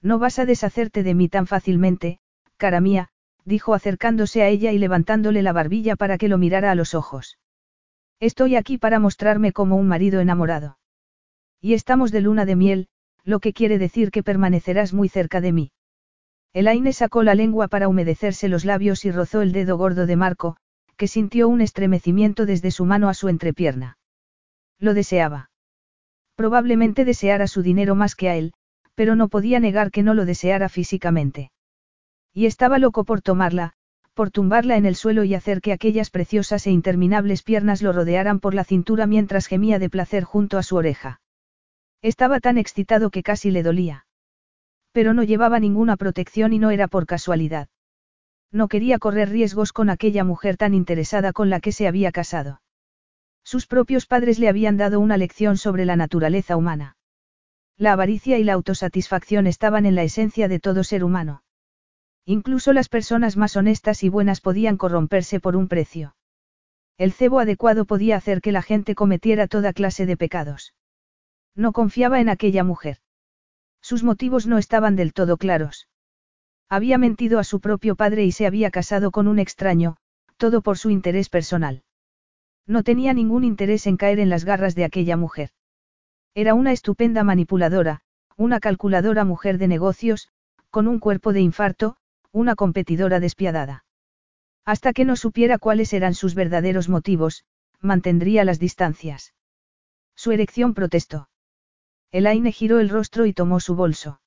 [0.00, 2.18] No vas a deshacerte de mí tan fácilmente,
[2.56, 3.10] cara mía,
[3.44, 7.38] dijo acercándose a ella y levantándole la barbilla para que lo mirara a los ojos.
[8.18, 10.78] Estoy aquí para mostrarme como un marido enamorado.
[11.64, 12.88] Y estamos de luna de miel,
[13.22, 15.70] lo que quiere decir que permanecerás muy cerca de mí.
[16.52, 20.56] Elaine sacó la lengua para humedecerse los labios y rozó el dedo gordo de Marco,
[20.96, 23.96] que sintió un estremecimiento desde su mano a su entrepierna.
[24.80, 25.50] Lo deseaba.
[26.34, 28.54] Probablemente deseara su dinero más que a él,
[28.96, 31.52] pero no podía negar que no lo deseara físicamente.
[32.34, 33.74] Y estaba loco por tomarla,
[34.14, 38.40] por tumbarla en el suelo y hacer que aquellas preciosas e interminables piernas lo rodearan
[38.40, 41.20] por la cintura mientras gemía de placer junto a su oreja.
[42.02, 44.06] Estaba tan excitado que casi le dolía.
[44.90, 47.68] Pero no llevaba ninguna protección y no era por casualidad.
[48.50, 52.60] No quería correr riesgos con aquella mujer tan interesada con la que se había casado.
[53.44, 56.96] Sus propios padres le habían dado una lección sobre la naturaleza humana.
[57.78, 61.42] La avaricia y la autosatisfacción estaban en la esencia de todo ser humano.
[62.26, 66.14] Incluso las personas más honestas y buenas podían corromperse por un precio.
[66.98, 70.74] El cebo adecuado podía hacer que la gente cometiera toda clase de pecados.
[71.54, 72.98] No confiaba en aquella mujer.
[73.80, 75.88] Sus motivos no estaban del todo claros.
[76.68, 79.96] Había mentido a su propio padre y se había casado con un extraño,
[80.36, 81.82] todo por su interés personal.
[82.66, 85.50] No tenía ningún interés en caer en las garras de aquella mujer.
[86.34, 88.00] Era una estupenda manipuladora,
[88.36, 90.30] una calculadora mujer de negocios,
[90.70, 91.96] con un cuerpo de infarto,
[92.30, 93.84] una competidora despiadada.
[94.64, 97.44] Hasta que no supiera cuáles eran sus verdaderos motivos,
[97.80, 99.34] mantendría las distancias.
[100.14, 101.28] Su erección protestó.
[102.12, 104.20] Elaine giró el rostro y tomó su bolso.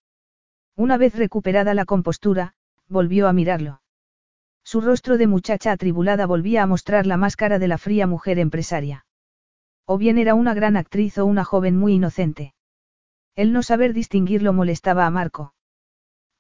[0.76, 2.56] Una vez recuperada la compostura,
[2.88, 3.82] volvió a mirarlo.
[4.64, 9.06] Su rostro de muchacha atribulada volvía a mostrar la máscara de la fría mujer empresaria.
[9.86, 12.56] O bien era una gran actriz o una joven muy inocente.
[13.36, 15.54] El no saber distinguirlo molestaba a Marco.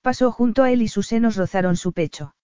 [0.01, 2.35] Pasó junto a él y sus senos rozaron su pecho.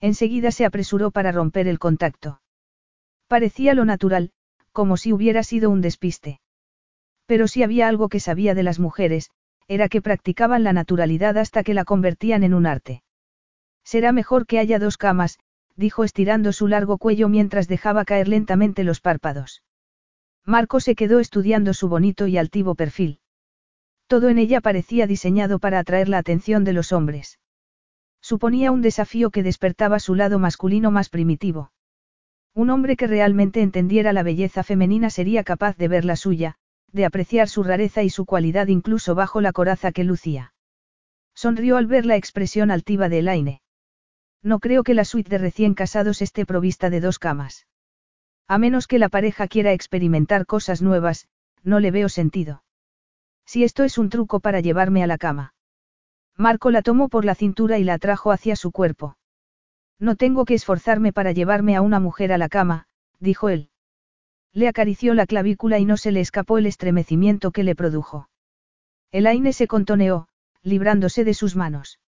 [0.00, 2.42] Enseguida se apresuró para romper el contacto.
[3.26, 4.32] Parecía lo natural,
[4.72, 6.40] como si hubiera sido un despiste.
[7.28, 9.30] Pero si había algo que sabía de las mujeres,
[9.68, 13.02] era que practicaban la naturalidad hasta que la convertían en un arte.
[13.84, 15.38] Será mejor que haya dos camas,
[15.76, 19.62] dijo estirando su largo cuello mientras dejaba caer lentamente los párpados.
[20.46, 23.20] Marco se quedó estudiando su bonito y altivo perfil.
[24.06, 27.38] Todo en ella parecía diseñado para atraer la atención de los hombres.
[28.22, 31.72] Suponía un desafío que despertaba su lado masculino más primitivo.
[32.54, 36.56] Un hombre que realmente entendiera la belleza femenina sería capaz de ver la suya,
[36.92, 40.52] de apreciar su rareza y su cualidad incluso bajo la coraza que lucía.
[41.34, 43.62] Sonrió al ver la expresión altiva de Elaine.
[44.42, 47.66] No creo que la suite de recién casados esté provista de dos camas.
[48.46, 51.28] A menos que la pareja quiera experimentar cosas nuevas,
[51.62, 52.62] no le veo sentido.
[53.44, 55.54] Si esto es un truco para llevarme a la cama.
[56.36, 59.16] Marco la tomó por la cintura y la atrajo hacia su cuerpo.
[59.98, 62.86] No tengo que esforzarme para llevarme a una mujer a la cama,
[63.18, 63.70] dijo él.
[64.52, 68.28] Le acarició la clavícula y no se le escapó el estremecimiento que le produjo.
[69.12, 70.28] Elaine se contoneó,
[70.62, 72.00] librándose de sus manos.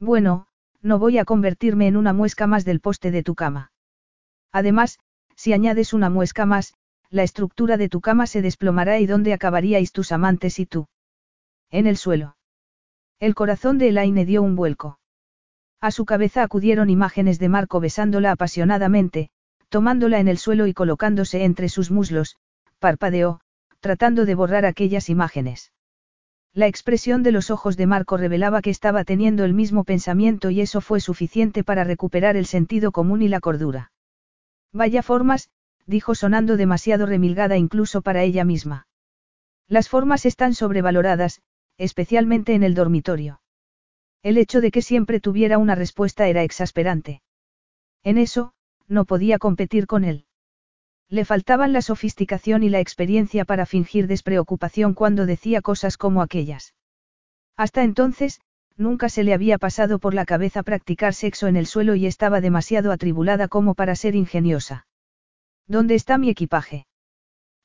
[0.00, 0.46] Bueno,
[0.82, 3.72] no voy a convertirme en una muesca más del poste de tu cama.
[4.52, 4.98] Además,
[5.34, 6.74] si añades una muesca más,
[7.10, 10.88] la estructura de tu cama se desplomará y dónde acabaríais tus amantes y tú.
[11.70, 12.36] En el suelo.
[13.18, 14.98] El corazón de Elaine dio un vuelco.
[15.80, 19.30] A su cabeza acudieron imágenes de Marco besándola apasionadamente,
[19.76, 22.38] tomándola en el suelo y colocándose entre sus muslos,
[22.78, 23.40] parpadeó,
[23.80, 25.70] tratando de borrar aquellas imágenes.
[26.54, 30.62] La expresión de los ojos de Marco revelaba que estaba teniendo el mismo pensamiento y
[30.62, 33.92] eso fue suficiente para recuperar el sentido común y la cordura.
[34.72, 35.50] Vaya formas,
[35.84, 38.86] dijo sonando demasiado remilgada incluso para ella misma.
[39.68, 41.42] Las formas están sobrevaloradas,
[41.76, 43.42] especialmente en el dormitorio.
[44.22, 47.20] El hecho de que siempre tuviera una respuesta era exasperante.
[48.02, 48.54] En eso,
[48.88, 50.26] no podía competir con él.
[51.08, 56.74] Le faltaban la sofisticación y la experiencia para fingir despreocupación cuando decía cosas como aquellas.
[57.56, 58.40] Hasta entonces,
[58.76, 62.40] nunca se le había pasado por la cabeza practicar sexo en el suelo y estaba
[62.40, 64.86] demasiado atribulada como para ser ingeniosa.
[65.66, 66.86] ¿Dónde está mi equipaje?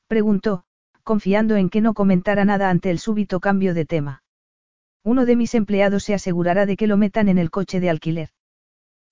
[0.07, 0.64] preguntó,
[1.03, 4.23] confiando en que no comentara nada ante el súbito cambio de tema.
[5.03, 8.30] Uno de mis empleados se asegurará de que lo metan en el coche de alquiler.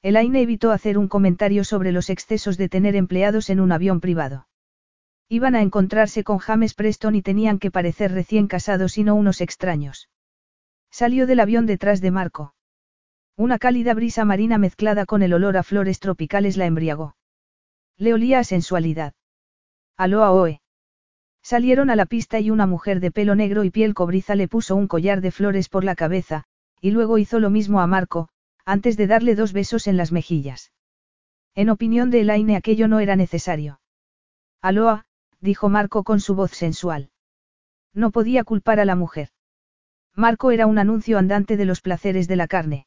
[0.02, 4.48] Elaine evitó hacer un comentario sobre los excesos de tener empleados en un avión privado.
[5.28, 9.42] Iban a encontrarse con James Preston y tenían que parecer recién casados y no unos
[9.42, 10.10] extraños.
[10.90, 12.56] Salió del avión detrás de Marco.
[13.36, 17.16] Una cálida brisa marina mezclada con el olor a flores tropicales la embriagó.
[17.98, 19.14] Le olía a sensualidad.
[19.98, 20.62] Aloha Oe.
[21.44, 24.76] Salieron a la pista y una mujer de pelo negro y piel cobriza le puso
[24.76, 26.46] un collar de flores por la cabeza,
[26.82, 28.30] y luego hizo lo mismo a Marco,
[28.70, 30.72] antes de darle dos besos en las mejillas.
[31.56, 33.82] En opinión de Elaine aquello no era necesario.
[34.62, 35.06] Aloa,
[35.40, 37.10] dijo Marco con su voz sensual.
[37.96, 39.30] No podía culpar a la mujer.
[40.16, 42.86] Marco era un anuncio andante de los placeres de la carne.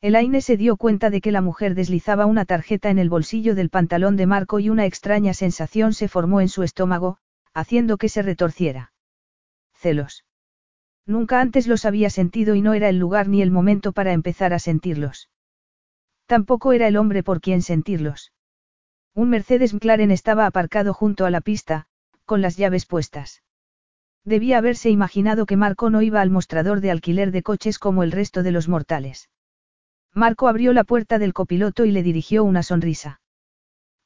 [0.00, 3.70] Elaine se dio cuenta de que la mujer deslizaba una tarjeta en el bolsillo del
[3.70, 7.18] pantalón de Marco y una extraña sensación se formó en su estómago,
[7.54, 8.92] haciendo que se retorciera.
[9.74, 10.24] Celos.
[11.06, 14.52] Nunca antes los había sentido y no era el lugar ni el momento para empezar
[14.52, 15.30] a sentirlos.
[16.26, 18.32] Tampoco era el hombre por quien sentirlos.
[19.14, 21.86] Un Mercedes McLaren estaba aparcado junto a la pista,
[22.24, 23.42] con las llaves puestas.
[24.24, 28.12] Debía haberse imaginado que Marco no iba al mostrador de alquiler de coches como el
[28.12, 29.28] resto de los mortales.
[30.14, 33.20] Marco abrió la puerta del copiloto y le dirigió una sonrisa.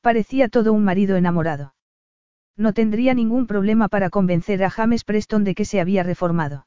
[0.00, 1.74] Parecía todo un marido enamorado.
[2.56, 6.66] No tendría ningún problema para convencer a James Preston de que se había reformado.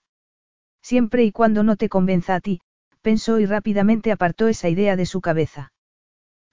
[0.81, 2.61] Siempre y cuando no te convenza a ti,
[3.01, 5.71] pensó y rápidamente apartó esa idea de su cabeza.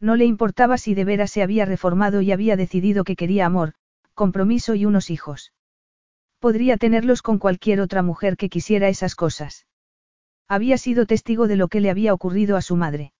[0.00, 3.74] No le importaba si de veras se había reformado y había decidido que quería amor,
[4.14, 5.52] compromiso y unos hijos.
[6.38, 9.66] Podría tenerlos con cualquier otra mujer que quisiera esas cosas.
[10.48, 13.12] Había sido testigo de lo que le había ocurrido a su madre.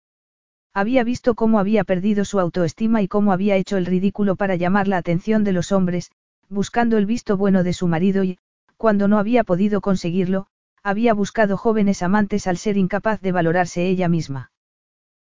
[0.75, 4.87] Había visto cómo había perdido su autoestima y cómo había hecho el ridículo para llamar
[4.87, 6.11] la atención de los hombres,
[6.49, 8.39] buscando el visto bueno de su marido y,
[8.77, 10.47] cuando no había podido conseguirlo,
[10.87, 14.53] había buscado jóvenes amantes al ser incapaz de valorarse ella misma.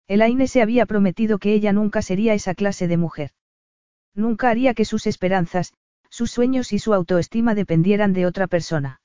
[0.07, 3.29] Elaine se había prometido que ella nunca sería esa clase de mujer.
[4.15, 5.71] Nunca haría que sus esperanzas,
[6.09, 9.01] sus sueños y su autoestima dependieran de otra persona.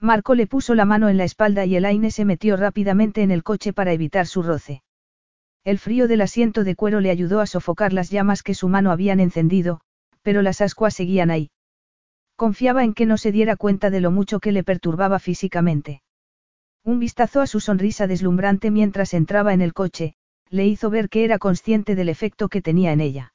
[0.00, 3.44] Marco le puso la mano en la espalda y Elaine se metió rápidamente en el
[3.44, 4.82] coche para evitar su roce.
[5.62, 8.90] El frío del asiento de cuero le ayudó a sofocar las llamas que su mano
[8.90, 9.80] habían encendido,
[10.22, 11.52] pero las ascuas seguían ahí.
[12.38, 16.02] Confiaba en que no se diera cuenta de lo mucho que le perturbaba físicamente.
[16.84, 20.14] Un vistazo a su sonrisa deslumbrante mientras entraba en el coche,
[20.48, 23.34] le hizo ver que era consciente del efecto que tenía en ella.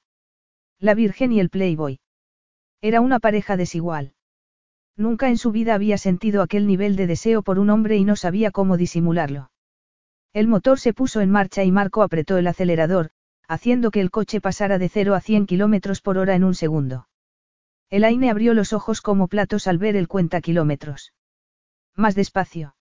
[0.80, 2.00] La Virgen y el Playboy.
[2.82, 4.14] Era una pareja desigual.
[4.96, 8.16] Nunca en su vida había sentido aquel nivel de deseo por un hombre y no
[8.16, 9.52] sabía cómo disimularlo.
[10.32, 13.10] El motor se puso en marcha y Marco apretó el acelerador,
[13.50, 17.10] haciendo que el coche pasara de 0 a 100 km por hora en un segundo.
[17.94, 21.14] Elaine abrió los ojos como platos al ver el cuenta kilómetros.
[21.96, 22.76] Más despacio.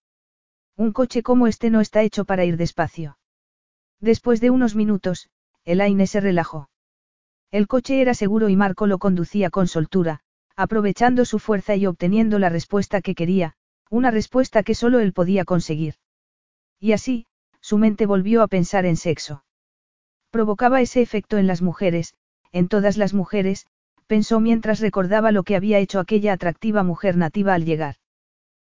[0.74, 3.18] Un coche como este no está hecho para ir despacio.
[4.00, 5.28] Después de unos minutos,
[5.66, 6.70] Elaine se relajó.
[7.50, 10.20] El coche era seguro y Marco lo conducía con soltura,
[10.56, 13.52] aprovechando su fuerza y obteniendo la respuesta que quería,
[13.90, 15.96] una respuesta que solo él podía conseguir.
[16.80, 17.26] Y así,
[17.60, 19.44] su mente volvió a pensar en sexo.
[20.30, 22.14] Provocaba ese efecto en las mujeres,
[22.50, 23.66] en todas las mujeres,
[24.06, 27.96] pensó mientras recordaba lo que había hecho aquella atractiva mujer nativa al llegar.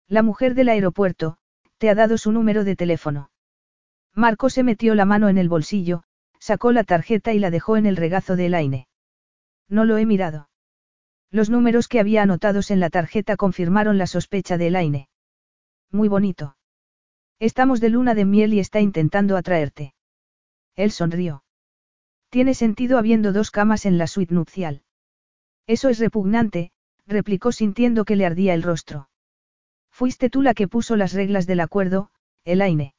[0.06, 1.36] La mujer del aeropuerto,
[1.78, 3.30] te ha dado su número de teléfono.
[4.14, 6.02] Marco se metió la mano en el bolsillo,
[6.38, 8.88] sacó la tarjeta y la dejó en el regazo de Elaine.
[9.68, 10.48] No lo he mirado.
[11.30, 15.08] Los números que había anotados en la tarjeta confirmaron la sospecha de Elaine.
[15.92, 16.56] Muy bonito.
[17.38, 19.94] Estamos de luna de miel y está intentando atraerte.
[20.74, 21.44] Él sonrió.
[22.30, 24.82] Tiene sentido habiendo dos camas en la suite nupcial.
[25.66, 26.72] Eso es repugnante,
[27.06, 29.08] replicó sintiendo que le ardía el rostro.
[29.90, 32.10] Fuiste tú la que puso las reglas del acuerdo,
[32.44, 32.94] Elaine.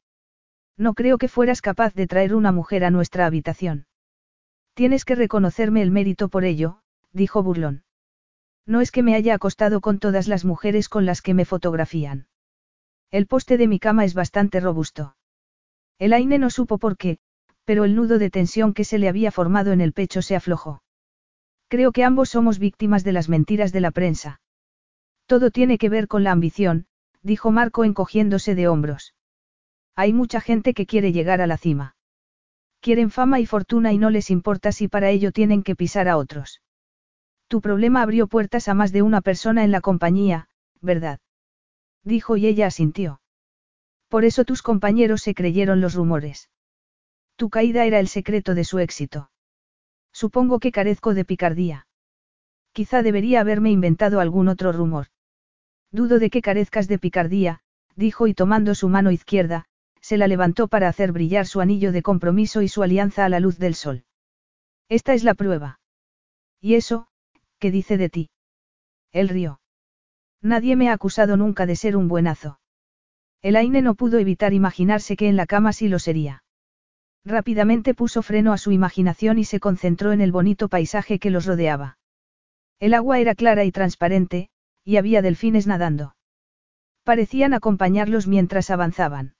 [0.76, 3.86] No creo que fueras capaz de traer una mujer a nuestra habitación.
[4.74, 6.80] Tienes que reconocerme el mérito por ello,
[7.12, 7.84] dijo burlón.
[8.66, 12.28] No es que me haya acostado con todas las mujeres con las que me fotografían.
[13.10, 15.16] El poste de mi cama es bastante robusto.
[15.98, 17.18] El Aine no supo por qué,
[17.64, 20.82] pero el nudo de tensión que se le había formado en el pecho se aflojó.
[21.72, 24.42] Creo que ambos somos víctimas de las mentiras de la prensa.
[25.24, 26.84] Todo tiene que ver con la ambición,
[27.22, 29.14] dijo Marco encogiéndose de hombros.
[29.96, 31.96] Hay mucha gente que quiere llegar a la cima.
[32.80, 36.18] Quieren fama y fortuna y no les importa si para ello tienen que pisar a
[36.18, 36.60] otros.
[37.48, 40.48] Tu problema abrió puertas a más de una persona en la compañía,
[40.82, 41.20] ¿verdad?
[42.04, 43.22] Dijo y ella asintió.
[44.08, 46.50] Por eso tus compañeros se creyeron los rumores.
[47.36, 49.30] Tu caída era el secreto de su éxito.
[50.12, 51.86] Supongo que carezco de picardía.
[52.72, 55.06] Quizá debería haberme inventado algún otro rumor.
[55.90, 57.60] Dudo de que carezcas de picardía,
[57.96, 59.66] dijo y tomando su mano izquierda,
[60.00, 63.40] se la levantó para hacer brillar su anillo de compromiso y su alianza a la
[63.40, 64.04] luz del sol.
[64.88, 65.80] Esta es la prueba.
[66.60, 67.08] Y eso,
[67.62, 68.30] ¿Qué dice de ti?
[69.12, 69.60] Él rió.
[70.40, 72.58] Nadie me ha acusado nunca de ser un buenazo.
[73.40, 76.41] Elaine no pudo evitar imaginarse que en la cama sí lo sería.
[77.24, 81.46] Rápidamente puso freno a su imaginación y se concentró en el bonito paisaje que los
[81.46, 81.98] rodeaba.
[82.80, 84.48] El agua era clara y transparente,
[84.84, 86.16] y había delfines nadando.
[87.04, 89.34] Parecían acompañarlos mientras avanzaban.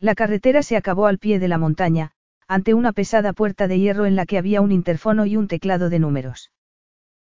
[0.00, 2.12] La carretera se acabó al pie de la montaña,
[2.48, 5.90] ante una pesada puerta de hierro en la que había un interfono y un teclado
[5.90, 6.52] de números.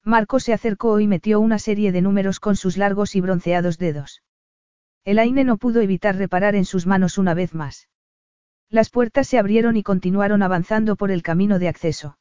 [0.04, 4.22] Marco se acercó y metió una serie de números con sus largos y bronceados dedos.
[5.04, 7.88] Elaine no pudo evitar reparar en sus manos una vez más.
[8.74, 12.18] Las puertas se abrieron y continuaron avanzando por el camino de acceso.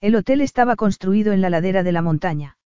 [0.00, 2.58] El hotel estaba construido en la ladera de la montaña.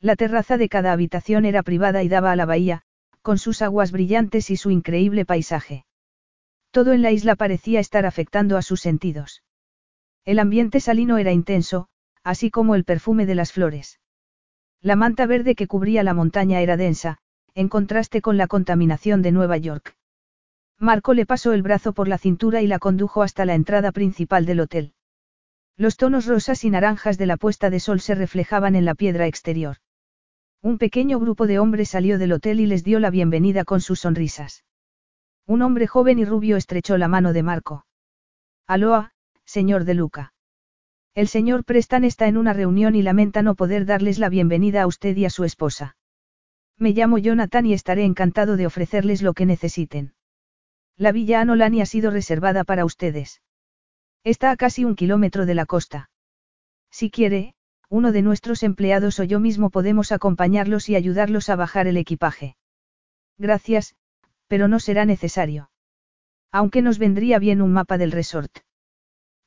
[0.00, 2.82] La terraza de cada habitación era privada y daba a la bahía,
[3.22, 5.86] con sus aguas brillantes y su increíble paisaje.
[6.72, 9.42] Todo en la isla parecía estar afectando a sus sentidos.
[10.26, 11.88] El ambiente salino era intenso,
[12.22, 13.98] así como el perfume de las flores.
[14.82, 17.16] La manta verde que cubría la montaña era densa,
[17.54, 19.96] en contraste con la contaminación de Nueva York.
[20.78, 24.44] Marco le pasó el brazo por la cintura y la condujo hasta la entrada principal
[24.44, 24.92] del hotel.
[25.78, 29.26] Los tonos rosas y naranjas de la puesta de sol se reflejaban en la piedra
[29.26, 29.76] exterior.
[30.62, 34.00] Un pequeño grupo de hombres salió del hotel y les dio la bienvenida con sus
[34.00, 34.64] sonrisas.
[35.46, 37.86] Un hombre joven y rubio estrechó la mano de Marco.
[38.66, 39.12] Aloa,
[39.44, 40.34] señor de Luca.
[41.14, 44.86] El señor Prestan está en una reunión y lamenta no poder darles la bienvenida a
[44.86, 45.96] usted y a su esposa.
[46.76, 50.15] Me llamo Jonathan y estaré encantado de ofrecerles lo que necesiten.
[50.98, 53.42] La villa Anolani ha sido reservada para ustedes.
[54.24, 56.10] Está a casi un kilómetro de la costa.
[56.90, 57.54] Si quiere,
[57.88, 62.56] uno de nuestros empleados o yo mismo podemos acompañarlos y ayudarlos a bajar el equipaje.
[63.38, 63.94] Gracias,
[64.48, 65.70] pero no será necesario.
[66.50, 68.58] Aunque nos vendría bien un mapa del resort.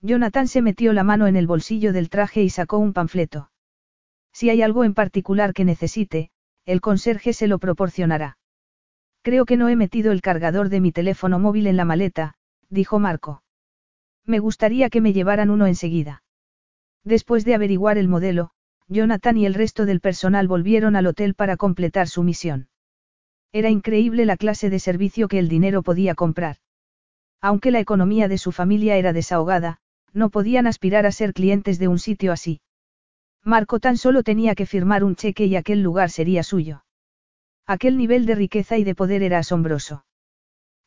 [0.02, 3.52] Jonathan se metió la mano en el bolsillo del traje y sacó un panfleto.
[4.32, 6.30] Si hay algo en particular que necesite,
[6.66, 8.39] el conserje se lo proporcionará.
[9.22, 12.36] Creo que no he metido el cargador de mi teléfono móvil en la maleta,
[12.70, 13.44] dijo Marco.
[14.26, 16.24] Me gustaría que me llevaran uno enseguida.
[17.04, 18.52] Después de averiguar el modelo,
[18.88, 22.70] Jonathan y el resto del personal volvieron al hotel para completar su misión.
[23.52, 26.58] Era increíble la clase de servicio que el dinero podía comprar.
[27.42, 29.80] Aunque la economía de su familia era desahogada,
[30.14, 32.62] no podían aspirar a ser clientes de un sitio así.
[33.44, 36.84] Marco tan solo tenía que firmar un cheque y aquel lugar sería suyo.
[37.70, 40.04] Aquel nivel de riqueza y de poder era asombroso.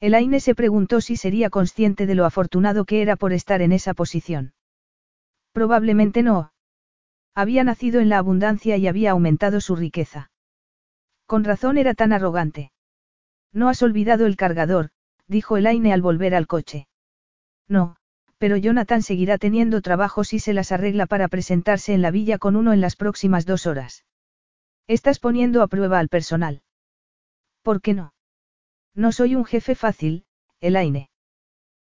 [0.00, 3.94] Elaine se preguntó si sería consciente de lo afortunado que era por estar en esa
[3.94, 4.54] posición.
[5.52, 6.52] Probablemente no.
[7.36, 10.32] Había nacido en la abundancia y había aumentado su riqueza.
[11.24, 12.72] Con razón era tan arrogante.
[13.52, 14.90] No has olvidado el cargador,
[15.28, 16.88] dijo Elaine al volver al coche.
[17.68, 17.94] No,
[18.38, 22.56] pero Jonathan seguirá teniendo trabajo si se las arregla para presentarse en la villa con
[22.56, 24.04] uno en las próximas dos horas.
[24.88, 26.60] Estás poniendo a prueba al personal.
[27.62, 28.12] ¿Por qué no?
[28.94, 30.24] No soy un jefe fácil,
[30.60, 31.09] Elaine.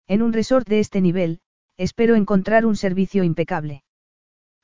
[0.06, 1.40] En un resort de este nivel,
[1.76, 3.84] espero encontrar un servicio impecable.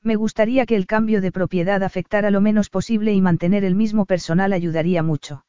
[0.03, 4.05] Me gustaría que el cambio de propiedad afectara lo menos posible y mantener el mismo
[4.05, 5.45] personal ayudaría mucho.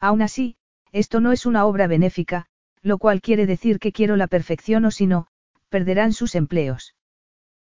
[0.00, 0.56] Aún así,
[0.90, 2.46] esto no es una obra benéfica,
[2.82, 5.28] lo cual quiere decir que quiero la perfección o si no,
[5.68, 6.96] perderán sus empleos.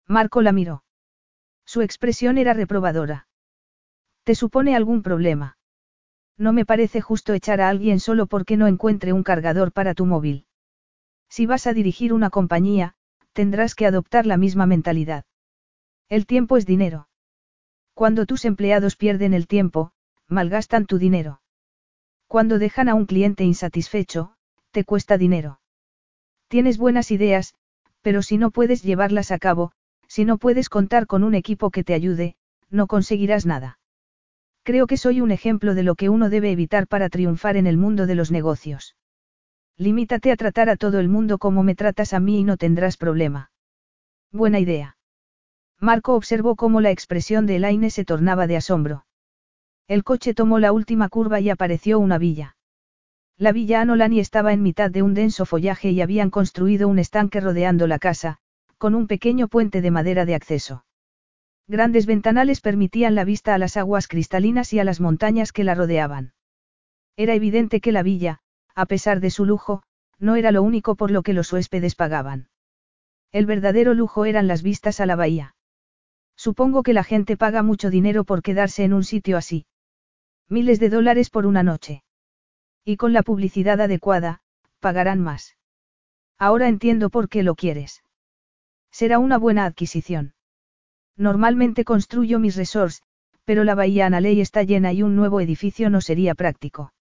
[0.06, 0.84] Marco la miró.
[1.66, 3.28] Su expresión era reprobadora.
[4.24, 5.57] ¿Te supone algún problema?
[6.38, 10.06] No me parece justo echar a alguien solo porque no encuentre un cargador para tu
[10.06, 10.46] móvil.
[11.28, 12.94] Si vas a dirigir una compañía,
[13.32, 15.24] tendrás que adoptar la misma mentalidad.
[16.08, 17.08] El tiempo es dinero.
[17.92, 19.90] Cuando tus empleados pierden el tiempo,
[20.28, 21.42] malgastan tu dinero.
[22.28, 24.34] Cuando dejan a un cliente insatisfecho,
[24.70, 25.60] te cuesta dinero.
[26.46, 27.54] Tienes buenas ideas,
[28.00, 29.72] pero si no puedes llevarlas a cabo,
[30.06, 32.36] si no puedes contar con un equipo que te ayude,
[32.70, 33.77] no conseguirás nada.
[34.68, 37.78] Creo que soy un ejemplo de lo que uno debe evitar para triunfar en el
[37.78, 38.96] mundo de los negocios.
[39.78, 42.98] Limítate a tratar a todo el mundo como me tratas a mí y no tendrás
[42.98, 43.50] problema.
[44.30, 44.98] Buena idea.
[45.80, 49.06] Marco observó cómo la expresión de Elaine se tornaba de asombro.
[49.86, 52.54] El coche tomó la última curva y apareció una villa.
[53.38, 57.40] La villa Anolani estaba en mitad de un denso follaje y habían construido un estanque
[57.40, 58.36] rodeando la casa,
[58.76, 60.84] con un pequeño puente de madera de acceso.
[61.68, 65.74] Grandes ventanales permitían la vista a las aguas cristalinas y a las montañas que la
[65.74, 66.32] rodeaban.
[67.14, 68.40] Era evidente que la villa,
[68.74, 69.82] a pesar de su lujo,
[70.18, 72.48] no era lo único por lo que los huéspedes pagaban.
[73.32, 75.54] El verdadero lujo eran las vistas a la bahía.
[76.36, 79.66] Supongo que la gente paga mucho dinero por quedarse en un sitio así.
[80.48, 82.02] Miles de dólares por una noche.
[82.82, 84.40] Y con la publicidad adecuada,
[84.80, 85.58] pagarán más.
[86.38, 88.02] Ahora entiendo por qué lo quieres.
[88.90, 90.32] Será una buena adquisición.
[91.18, 93.02] Normalmente construyo mis resorts,
[93.44, 96.92] pero la bahía Analey está llena y un nuevo edificio no sería práctico.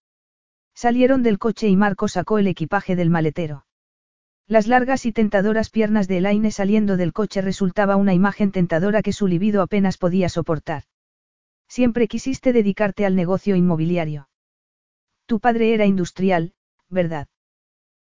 [0.74, 3.66] Salieron del coche y Marco sacó el equipaje del maletero.
[4.48, 9.14] Las largas y tentadoras piernas de Elaine saliendo del coche resultaba una imagen tentadora que
[9.14, 10.84] su libido apenas podía soportar.
[11.68, 14.30] Siempre quisiste dedicarte al negocio inmobiliario.
[15.26, 16.54] Tu padre era industrial,
[16.90, 17.28] ¿verdad?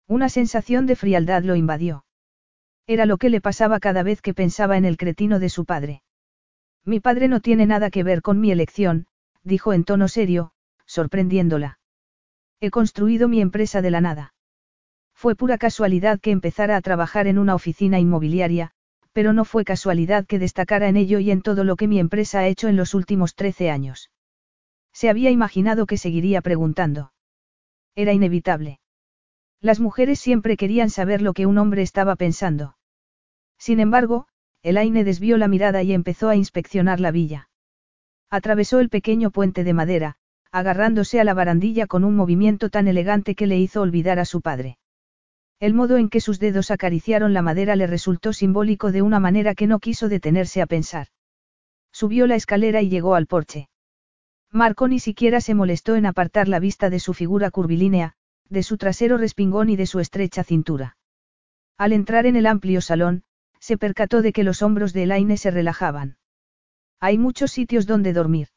[0.08, 2.04] Una sensación de frialdad lo invadió.
[2.86, 6.01] Era lo que le pasaba cada vez que pensaba en el cretino de su padre.
[6.84, 9.06] Mi padre no tiene nada que ver con mi elección,
[9.44, 10.52] dijo en tono serio,
[10.86, 11.78] sorprendiéndola.
[12.60, 14.34] He construido mi empresa de la nada.
[15.14, 18.72] Fue pura casualidad que empezara a trabajar en una oficina inmobiliaria,
[19.12, 22.40] pero no fue casualidad que destacara en ello y en todo lo que mi empresa
[22.40, 24.10] ha hecho en los últimos 13 años.
[24.92, 27.12] Se había imaginado que seguiría preguntando.
[27.94, 28.80] Era inevitable.
[29.60, 32.76] Las mujeres siempre querían saber lo que un hombre estaba pensando.
[33.58, 34.26] Sin embargo,
[34.62, 37.48] Elaine desvió la mirada y empezó a inspeccionar la villa.
[38.30, 40.16] Atravesó el pequeño puente de madera,
[40.52, 44.40] agarrándose a la barandilla con un movimiento tan elegante que le hizo olvidar a su
[44.40, 44.78] padre.
[45.58, 49.54] El modo en que sus dedos acariciaron la madera le resultó simbólico de una manera
[49.54, 51.08] que no quiso detenerse a pensar.
[51.92, 53.68] Subió la escalera y llegó al porche.
[54.50, 58.14] Marco ni siquiera se molestó en apartar la vista de su figura curvilínea,
[58.48, 60.96] de su trasero respingón y de su estrecha cintura.
[61.78, 63.24] Al entrar en el amplio salón,
[63.62, 66.16] se percató de que los hombros de Elaine se relajaban.
[66.98, 68.48] Hay muchos sitios donde dormir.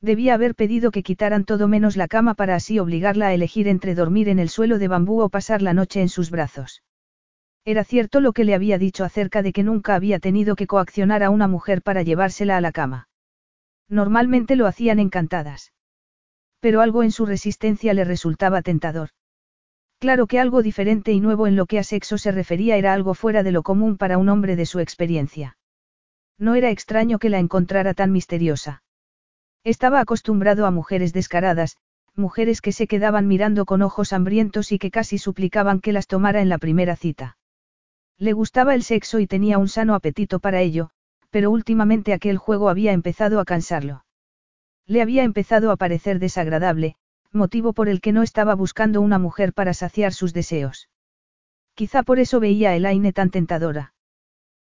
[0.00, 3.96] Debía haber pedido que quitaran todo menos la cama para así obligarla a elegir entre
[3.96, 6.84] dormir en el suelo de bambú o pasar la noche en sus brazos.
[7.64, 11.24] Era cierto lo que le había dicho acerca de que nunca había tenido que coaccionar
[11.24, 13.08] a una mujer para llevársela a la cama.
[13.88, 15.72] Normalmente lo hacían encantadas.
[16.60, 19.10] Pero algo en su resistencia le resultaba tentador.
[20.00, 23.12] Claro que algo diferente y nuevo en lo que a sexo se refería era algo
[23.12, 25.58] fuera de lo común para un hombre de su experiencia.
[26.38, 28.82] No era extraño que la encontrara tan misteriosa.
[29.62, 31.76] Estaba acostumbrado a mujeres descaradas,
[32.16, 36.40] mujeres que se quedaban mirando con ojos hambrientos y que casi suplicaban que las tomara
[36.40, 37.36] en la primera cita.
[38.16, 40.90] Le gustaba el sexo y tenía un sano apetito para ello,
[41.28, 44.06] pero últimamente aquel juego había empezado a cansarlo.
[44.86, 46.96] Le había empezado a parecer desagradable,
[47.32, 50.88] motivo por el que no estaba buscando una mujer para saciar sus deseos.
[51.74, 53.94] Quizá por eso veía a Elaine tan tentadora.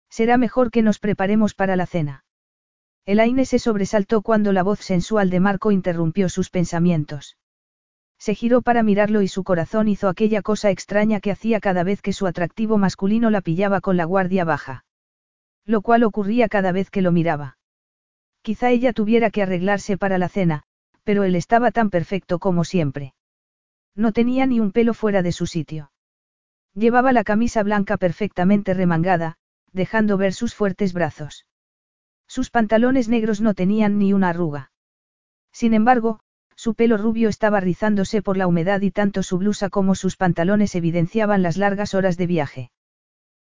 [0.10, 2.26] Será mejor que nos preparemos para la cena.
[3.06, 7.38] Elaine se sobresaltó cuando la voz sensual de Marco interrumpió sus pensamientos.
[8.18, 12.02] Se giró para mirarlo y su corazón hizo aquella cosa extraña que hacía cada vez
[12.02, 14.86] que su atractivo masculino la pillaba con la guardia baja.
[15.66, 17.58] Lo cual ocurría cada vez que lo miraba.
[18.42, 20.64] Quizá ella tuviera que arreglarse para la cena,
[21.06, 23.14] pero él estaba tan perfecto como siempre.
[23.96, 25.92] No tenía ni un pelo fuera de su sitio.
[26.74, 29.38] Llevaba la camisa blanca perfectamente remangada,
[29.72, 31.46] dejando ver sus fuertes brazos.
[32.28, 34.72] Sus pantalones negros no tenían ni una arruga.
[35.54, 36.20] Sin embargo,
[36.56, 40.76] su pelo rubio estaba rizándose por la humedad y tanto su blusa como sus pantalones
[40.76, 42.72] evidenciaban las largas horas de viaje.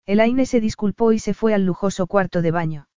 [0.06, 2.88] Elaine se disculpó y se fue al lujoso cuarto de baño.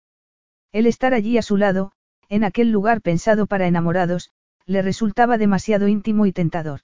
[0.70, 1.92] El estar allí a su lado,
[2.28, 4.30] en aquel lugar pensado para enamorados,
[4.66, 6.80] le resultaba demasiado íntimo y tentador.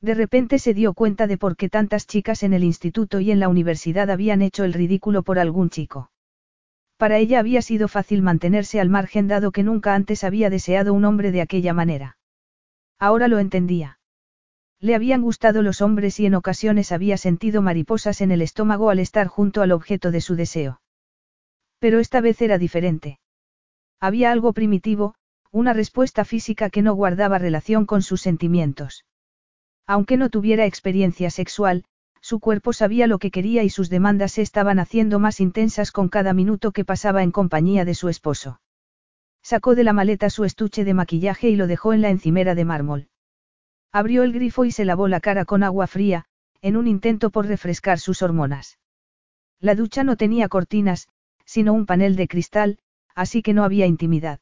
[0.00, 3.40] De repente se dio cuenta de por qué tantas chicas en el instituto y en
[3.40, 6.10] la universidad habían hecho el ridículo por algún chico.
[6.96, 11.04] Para ella había sido fácil mantenerse al margen dado que nunca antes había deseado un
[11.04, 12.18] hombre de aquella manera.
[12.98, 13.98] Ahora lo entendía.
[14.80, 18.98] Le habían gustado los hombres y en ocasiones había sentido mariposas en el estómago al
[18.98, 20.80] estar junto al objeto de su deseo.
[21.78, 23.18] Pero esta vez era diferente.
[24.00, 25.14] Había algo primitivo,
[25.56, 29.06] una respuesta física que no guardaba relación con sus sentimientos.
[29.86, 31.84] Aunque no tuviera experiencia sexual,
[32.20, 36.10] su cuerpo sabía lo que quería y sus demandas se estaban haciendo más intensas con
[36.10, 38.60] cada minuto que pasaba en compañía de su esposo.
[39.42, 42.64] Sacó de la maleta su estuche de maquillaje y lo dejó en la encimera de
[42.66, 43.08] mármol.
[43.92, 46.26] Abrió el grifo y se lavó la cara con agua fría,
[46.60, 48.78] en un intento por refrescar sus hormonas.
[49.58, 51.08] La ducha no tenía cortinas,
[51.46, 52.78] sino un panel de cristal,
[53.14, 54.40] así que no había intimidad.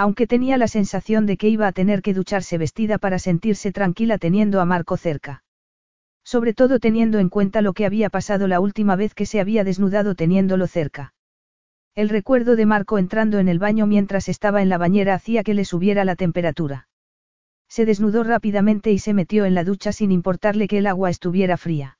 [0.00, 4.16] Aunque tenía la sensación de que iba a tener que ducharse vestida para sentirse tranquila
[4.16, 5.42] teniendo a Marco cerca.
[6.22, 9.64] Sobre todo teniendo en cuenta lo que había pasado la última vez que se había
[9.64, 11.14] desnudado teniéndolo cerca.
[11.96, 15.54] El recuerdo de Marco entrando en el baño mientras estaba en la bañera hacía que
[15.54, 16.86] le subiera la temperatura.
[17.68, 21.56] Se desnudó rápidamente y se metió en la ducha sin importarle que el agua estuviera
[21.56, 21.97] fría.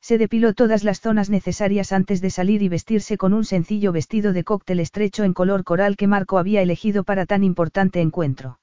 [0.00, 4.32] Se depiló todas las zonas necesarias antes de salir y vestirse con un sencillo vestido
[4.32, 8.58] de cóctel estrecho en color coral que Marco había elegido para tan importante encuentro.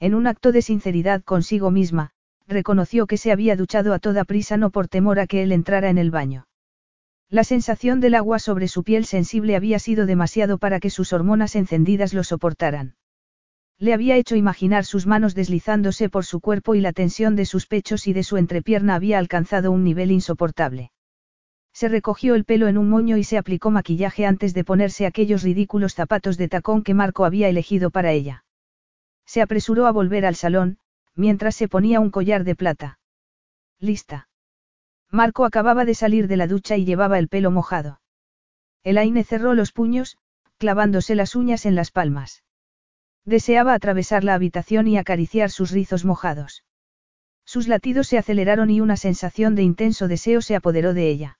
[0.00, 2.10] En un acto de sinceridad consigo misma,
[2.46, 5.90] reconoció que se había duchado a toda prisa no por temor a que él entrara
[5.90, 6.46] en el baño.
[7.30, 11.56] La sensación del agua sobre su piel sensible había sido demasiado para que sus hormonas
[11.56, 12.94] encendidas lo soportaran.
[13.80, 17.66] Le había hecho imaginar sus manos deslizándose por su cuerpo y la tensión de sus
[17.66, 20.90] pechos y de su entrepierna había alcanzado un nivel insoportable.
[21.72, 25.44] Se recogió el pelo en un moño y se aplicó maquillaje antes de ponerse aquellos
[25.44, 28.44] ridículos zapatos de tacón que Marco había elegido para ella.
[29.24, 30.78] Se apresuró a volver al salón,
[31.14, 32.98] mientras se ponía un collar de plata.
[33.78, 34.28] Lista.
[35.08, 38.00] Marco acababa de salir de la ducha y llevaba el pelo mojado.
[38.82, 40.18] Elaine cerró los puños,
[40.56, 42.42] clavándose las uñas en las palmas.
[43.28, 46.64] Deseaba atravesar la habitación y acariciar sus rizos mojados.
[47.44, 51.38] Sus latidos se aceleraron y una sensación de intenso deseo se apoderó de ella.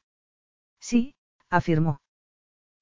[0.80, 1.14] Sí,
[1.48, 2.02] afirmó.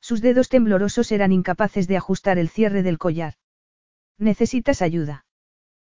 [0.00, 3.34] Sus dedos temblorosos eran incapaces de ajustar el cierre del collar.
[4.18, 5.24] Necesitas ayuda.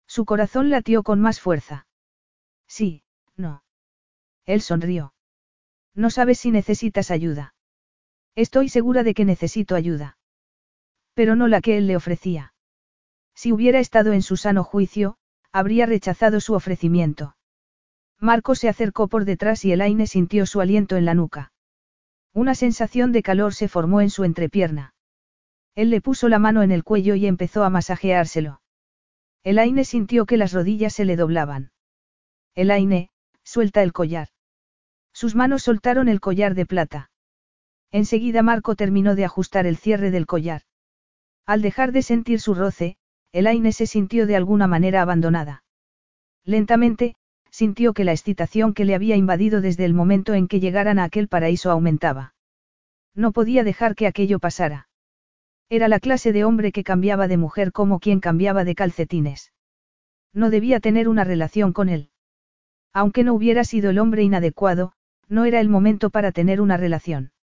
[0.05, 1.87] Su corazón latió con más fuerza.
[2.67, 3.03] Sí,
[3.37, 3.63] no.
[4.45, 5.13] Él sonrió.
[5.95, 7.55] No sabes si necesitas ayuda.
[8.35, 10.17] Estoy segura de que necesito ayuda.
[11.13, 12.53] Pero no la que él le ofrecía.
[13.37, 15.15] Si hubiera estado en su sano juicio,
[15.51, 17.35] habría rechazado su ofrecimiento.
[18.19, 21.51] Marco se acercó por detrás y Elaine sintió su aliento en la nuca.
[22.33, 24.95] Una sensación de calor se formó en su entrepierna.
[25.75, 28.63] Él le puso la mano en el cuello y empezó a masajeárselo.
[29.43, 31.69] Elaine sintió que las rodillas se le doblaban.
[32.55, 33.11] Elaine,
[33.43, 34.29] suelta el collar.
[35.13, 37.11] Sus manos soltaron el collar de plata.
[37.91, 40.63] Enseguida Marco terminó de ajustar el cierre del collar.
[41.45, 42.97] Al dejar de sentir su roce,
[43.37, 45.63] Elaine se sintió de alguna manera abandonada.
[46.43, 47.13] Lentamente,
[47.51, 51.03] sintió que la excitación que le había invadido desde el momento en que llegaran a
[51.03, 52.33] aquel paraíso aumentaba.
[53.13, 54.89] No podía dejar que aquello pasara.
[55.69, 59.53] Era la clase de hombre que cambiaba de mujer como quien cambiaba de calcetines.
[60.33, 62.09] No debía tener una relación con él.
[62.91, 64.93] Aunque no hubiera sido el hombre inadecuado,
[65.29, 67.33] no era el momento para tener una relación.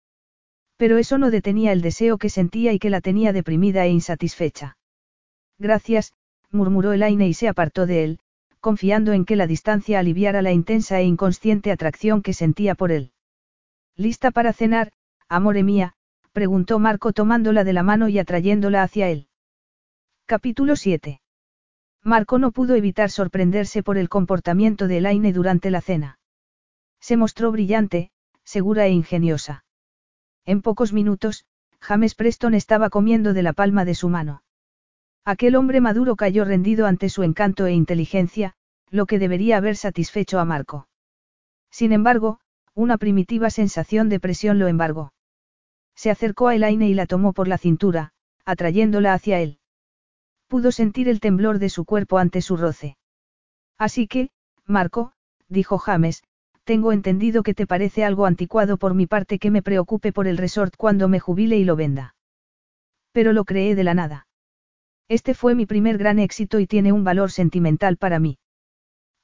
[0.76, 4.76] Pero eso no detenía el deseo que sentía y que la tenía deprimida e insatisfecha.
[5.65, 6.12] Gracias,
[6.51, 8.18] murmuró Elaine y se apartó de él,
[8.60, 13.12] confiando en que la distancia aliviara la intensa e inconsciente atracción que sentía por él.
[13.97, 14.93] ¿Lista para cenar,
[15.26, 15.94] amore mía?
[16.33, 19.28] preguntó Marco tomándola de la mano y atrayéndola hacia él.
[20.26, 21.23] Capítulo 7.
[22.02, 26.18] Marco no pudo evitar sorprenderse por el comportamiento de Elaine durante la cena.
[27.01, 28.10] Se mostró brillante,
[28.44, 29.65] segura e ingeniosa.
[30.44, 31.47] En pocos minutos,
[31.81, 34.43] James Preston estaba comiendo de la palma de su mano.
[35.24, 38.54] Aquel hombre maduro cayó rendido ante su encanto e inteligencia,
[38.90, 40.86] lo que debería haber satisfecho a Marco.
[41.70, 42.40] Sin embargo,
[42.74, 45.12] una primitiva sensación de presión lo embargó.
[45.94, 48.12] Se acercó a Elaine y la tomó por la cintura,
[48.44, 49.58] atrayéndola hacia él.
[50.48, 52.96] Pudo sentir el temblor de su cuerpo ante su roce.
[53.78, 54.30] Así que,
[54.66, 55.12] Marco,
[55.48, 56.22] dijo James,
[56.64, 60.36] tengo entendido que te parece algo anticuado por mi parte que me preocupe por el
[60.36, 62.14] resort cuando me jubile y lo venda.
[63.12, 64.26] Pero lo creé de la nada.
[65.08, 68.39] Este fue mi primer gran éxito y tiene un valor sentimental para mí.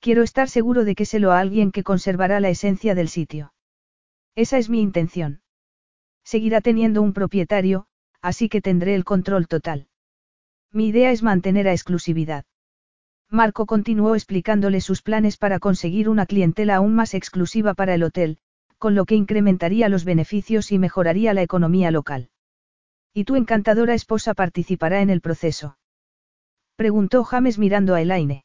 [0.01, 3.53] Quiero estar seguro de que se lo a alguien que conservará la esencia del sitio.
[4.35, 5.43] Esa es mi intención.
[6.25, 7.87] Seguirá teniendo un propietario,
[8.23, 9.89] así que tendré el control total.
[10.73, 12.45] Mi idea es mantener a exclusividad.
[13.29, 18.39] Marco continuó explicándole sus planes para conseguir una clientela aún más exclusiva para el hotel,
[18.79, 22.31] con lo que incrementaría los beneficios y mejoraría la economía local.
[23.13, 25.79] ¿Y tu encantadora esposa participará en el proceso?
[26.77, 28.45] Preguntó James mirando a Elaine.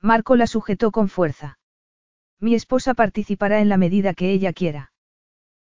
[0.00, 1.58] Marco la sujetó con fuerza.
[2.40, 4.92] Mi esposa participará en la medida que ella quiera.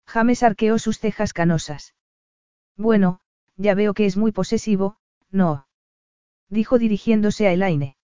[0.05, 1.95] James arqueó sus cejas canosas.
[2.75, 3.19] Bueno,
[3.55, 4.97] ya veo que es muy posesivo,
[5.31, 5.67] no.
[6.49, 7.97] Dijo dirigiéndose a Elaine.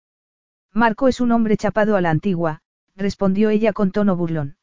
[0.73, 2.61] Marco es un hombre chapado a la antigua,
[2.95, 4.57] respondió ella con tono burlón.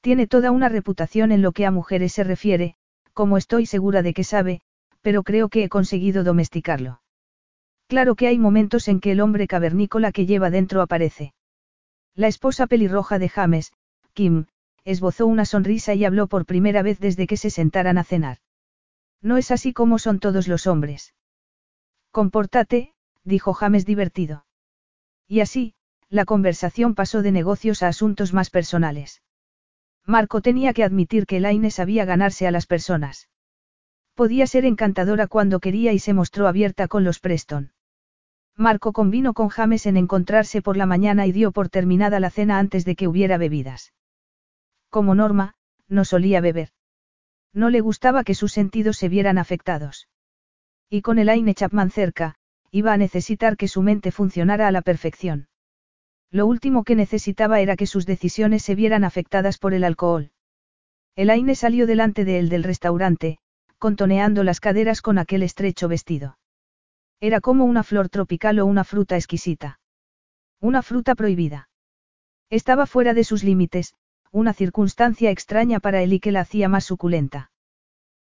[0.00, 2.76] Tiene toda una reputación en lo que a mujeres se refiere,
[3.18, 4.60] como estoy segura de que sabe,
[5.02, 7.02] pero creo que he conseguido domesticarlo.
[7.88, 11.34] Claro que hay momentos en que el hombre cavernícola que lleva dentro aparece.
[12.14, 13.72] La esposa pelirroja de James,
[14.12, 14.46] Kim,
[14.84, 18.38] esbozó una sonrisa y habló por primera vez desde que se sentaran a cenar.
[19.20, 21.12] No es así como son todos los hombres.
[22.12, 22.92] Compórtate,
[23.24, 24.46] dijo James divertido.
[25.26, 25.74] Y así,
[26.08, 29.22] la conversación pasó de negocios a asuntos más personales.
[30.08, 33.28] Marco tenía que admitir que Elaine sabía ganarse a las personas.
[34.14, 37.72] Podía ser encantadora cuando quería y se mostró abierta con los Preston.
[38.56, 42.58] Marco convino con James en encontrarse por la mañana y dio por terminada la cena
[42.58, 43.92] antes de que hubiera bebidas.
[44.88, 45.56] Como norma,
[45.88, 46.70] no solía beber.
[47.52, 50.08] No le gustaba que sus sentidos se vieran afectados.
[50.88, 52.36] Y con Elaine Chapman cerca,
[52.70, 55.48] iba a necesitar que su mente funcionara a la perfección.
[56.30, 60.30] Lo último que necesitaba era que sus decisiones se vieran afectadas por el alcohol.
[61.16, 63.38] Elaine salió delante de él del restaurante,
[63.78, 66.38] contoneando las caderas con aquel estrecho vestido.
[67.20, 69.80] Era como una flor tropical o una fruta exquisita.
[70.60, 71.70] Una fruta prohibida.
[72.50, 73.94] Estaba fuera de sus límites,
[74.30, 77.50] una circunstancia extraña para él y que la hacía más suculenta.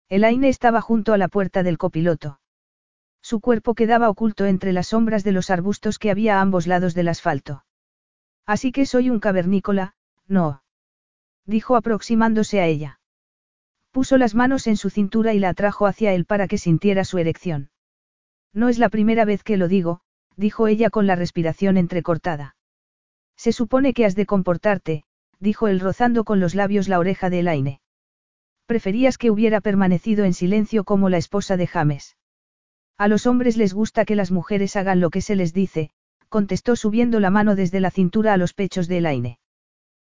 [0.07, 2.39] Elaine estaba junto a la puerta del copiloto.
[3.21, 6.93] Su cuerpo quedaba oculto entre las sombras de los arbustos que había a ambos lados
[6.93, 7.64] del asfalto.
[8.45, 9.95] Así que soy un cavernícola,
[10.27, 10.61] no.
[11.45, 12.99] Dijo aproximándose a ella.
[13.91, 17.17] Puso las manos en su cintura y la atrajo hacia él para que sintiera su
[17.17, 17.69] erección.
[18.53, 20.01] No es la primera vez que lo digo,
[20.35, 22.55] dijo ella con la respiración entrecortada.
[23.35, 25.03] Se supone que has de comportarte,
[25.39, 27.81] dijo él rozando con los labios la oreja de Elaine.
[28.65, 32.17] Preferías que hubiera permanecido en silencio como la esposa de James.
[32.97, 35.91] A los hombres les gusta que las mujeres hagan lo que se les dice,
[36.29, 39.39] contestó subiendo la mano desde la cintura a los pechos de Elaine.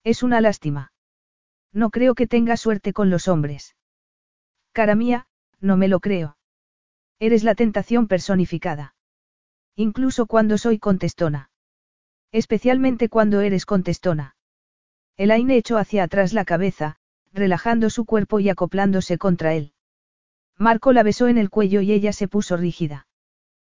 [0.04, 0.92] Es una lástima.
[1.72, 3.76] No creo que tenga suerte con los hombres.
[4.72, 5.26] Cara mía,
[5.60, 6.36] no me lo creo.
[7.18, 8.94] Eres la tentación personificada.
[9.74, 11.50] Incluso cuando soy contestona.
[12.32, 14.36] Especialmente cuando eres contestona.
[15.16, 16.96] Elaine echó hacia atrás la cabeza,
[17.32, 19.72] relajando su cuerpo y acoplándose contra él.
[20.56, 23.06] Marco la besó en el cuello y ella se puso rígida.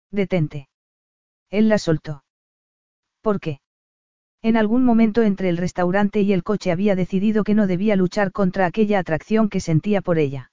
[0.09, 0.69] Detente.
[1.51, 2.23] Él la soltó.
[3.21, 3.59] ¿Por qué?
[4.41, 8.31] En algún momento entre el restaurante y el coche había decidido que no debía luchar
[8.31, 10.51] contra aquella atracción que sentía por ella.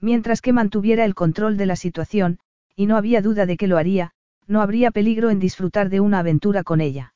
[0.00, 2.38] Mientras que mantuviera el control de la situación,
[2.76, 4.12] y no había duda de que lo haría,
[4.46, 7.14] no habría peligro en disfrutar de una aventura con ella.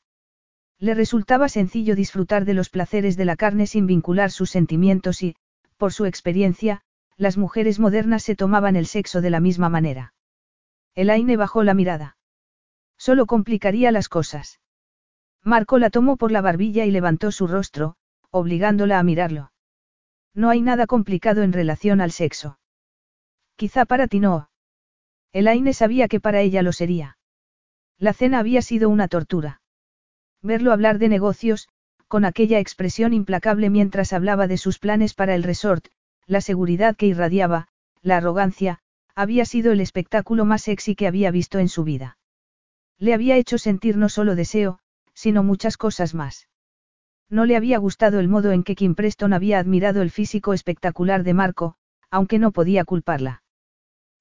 [0.78, 5.36] Le resultaba sencillo disfrutar de los placeres de la carne sin vincular sus sentimientos y,
[5.76, 6.82] por su experiencia,
[7.16, 10.14] las mujeres modernas se tomaban el sexo de la misma manera.
[10.94, 12.16] Elaine bajó la mirada.
[13.02, 14.60] Solo complicaría las cosas.
[15.42, 17.96] Marco la tomó por la barbilla y levantó su rostro,
[18.30, 19.50] obligándola a mirarlo.
[20.34, 22.60] No hay nada complicado en relación al sexo.
[23.56, 24.50] Quizá para ti no.
[25.32, 27.18] Elaine sabía que para ella lo sería.
[27.98, 29.62] La cena había sido una tortura.
[30.40, 31.68] Verlo hablar de negocios,
[32.06, 35.88] con aquella expresión implacable mientras hablaba de sus planes para el resort,
[36.28, 37.66] la seguridad que irradiaba,
[38.00, 38.78] la arrogancia,
[39.16, 42.16] había sido el espectáculo más sexy que había visto en su vida.
[43.02, 44.78] Le había hecho sentir no solo deseo,
[45.12, 46.48] sino muchas cosas más.
[47.28, 51.24] No le había gustado el modo en que Kim Preston había admirado el físico espectacular
[51.24, 51.74] de Marco,
[52.12, 53.42] aunque no podía culparla.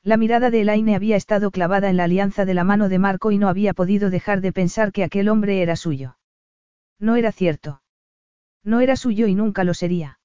[0.02, 3.32] La mirada de Elaine había estado clavada en la alianza de la mano de Marco
[3.32, 6.18] y no había podido dejar de pensar que aquel hombre era suyo.
[6.98, 7.84] No era cierto.
[8.64, 10.20] No era suyo y nunca lo sería.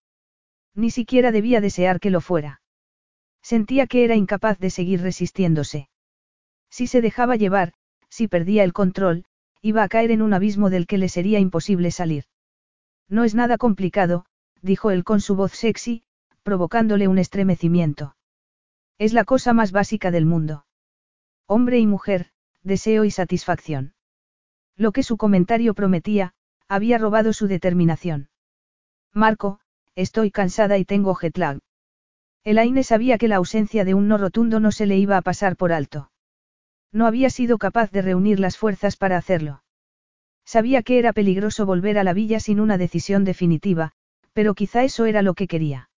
[0.75, 2.63] Ni siquiera debía desear que lo fuera.
[3.43, 5.91] Sentía que era incapaz de seguir resistiéndose.
[6.71, 7.75] Si se dejaba llevar,
[8.09, 9.25] si perdía el control,
[9.63, 12.25] iba a caer en un abismo del que le sería imposible salir.
[13.09, 14.27] No es nada complicado,
[14.63, 16.03] dijo él con su voz sexy,
[16.43, 18.17] provocándole un estremecimiento.
[18.99, 20.67] Es la cosa más básica del mundo.
[21.47, 22.31] Hombre y mujer,
[22.63, 23.95] deseo y satisfacción.
[24.77, 26.35] Lo que su comentario prometía,
[26.69, 28.29] había robado su determinación.
[29.13, 29.61] Marco,
[29.95, 31.59] estoy cansada y tengo jet lag.
[32.45, 35.57] Elaine sabía que la ausencia de un no rotundo no se le iba a pasar
[35.57, 36.11] por alto.
[36.93, 39.63] No había sido capaz de reunir las fuerzas para hacerlo.
[40.45, 43.93] Sabía que era peligroso volver a la villa sin una decisión definitiva,
[44.33, 45.91] pero quizá eso era lo que quería.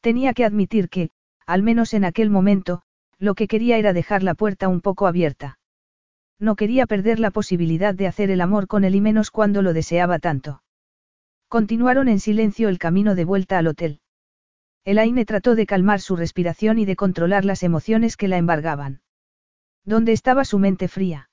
[0.00, 1.10] Tenía que admitir que,
[1.46, 2.82] al menos en aquel momento,
[3.18, 5.58] lo que quería era dejar la puerta un poco abierta.
[6.38, 9.72] No quería perder la posibilidad de hacer el amor con él y menos cuando lo
[9.72, 10.62] deseaba tanto.
[11.48, 14.00] Continuaron en silencio el camino de vuelta al hotel.
[14.84, 19.00] Elaine trató de calmar su respiración y de controlar las emociones que la embargaban.
[19.84, 21.28] ¿Dónde estaba su mente fría?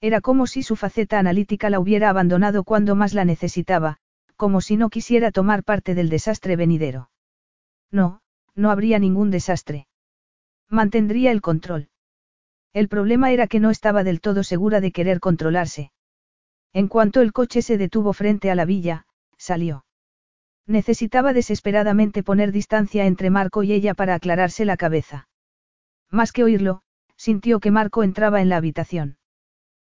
[0.00, 3.98] Era como si su faceta analítica la hubiera abandonado cuando más la necesitaba,
[4.36, 7.10] como si no quisiera tomar parte del desastre venidero.
[7.90, 8.20] No,
[8.54, 9.86] no habría ningún desastre.
[10.68, 11.88] Mantendría el control.
[12.72, 15.92] El problema era que no estaba del todo segura de querer controlarse.
[16.72, 19.84] En cuanto el coche se detuvo frente a la villa, salió.
[20.66, 25.28] Necesitaba desesperadamente poner distancia entre Marco y ella para aclararse la cabeza.
[26.10, 26.82] Más que oírlo,
[27.22, 29.16] sintió que Marco entraba en la habitación.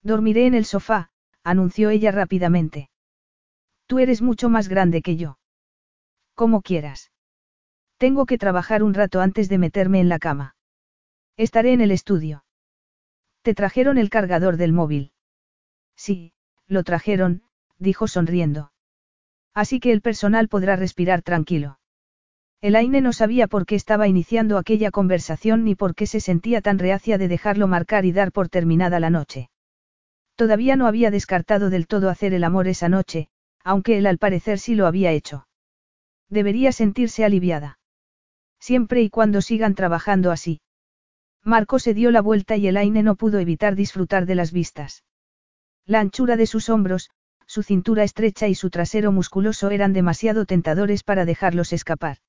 [0.03, 1.09] Dormiré en el sofá,
[1.43, 2.91] anunció ella rápidamente.
[3.87, 5.39] Tú eres mucho más grande que yo.
[6.35, 7.13] Como quieras.
[7.97, 10.55] Tengo que trabajar un rato antes de meterme en la cama.
[11.39, 12.45] Estaré en el estudio.
[13.41, 15.13] ¿Te trajeron el cargador del móvil?
[15.97, 16.35] Sí,
[16.67, 17.43] lo trajeron,
[17.79, 18.71] dijo sonriendo.
[19.55, 21.79] Así que el personal podrá respirar tranquilo.
[22.65, 26.79] Elaine no sabía por qué estaba iniciando aquella conversación ni por qué se sentía tan
[26.79, 29.51] reacia de dejarlo marcar y dar por terminada la noche.
[30.35, 33.29] Todavía no había descartado del todo hacer el amor esa noche,
[33.65, 35.47] aunque él al parecer sí lo había hecho.
[36.31, 37.81] Debería sentirse aliviada.
[38.59, 40.63] Siempre y cuando sigan trabajando así.
[41.43, 45.05] Marco se dio la vuelta y Elaine no pudo evitar disfrutar de las vistas.
[45.85, 47.11] La anchura de sus hombros,
[47.47, 52.21] su cintura estrecha y su trasero musculoso eran demasiado tentadores para dejarlos escapar.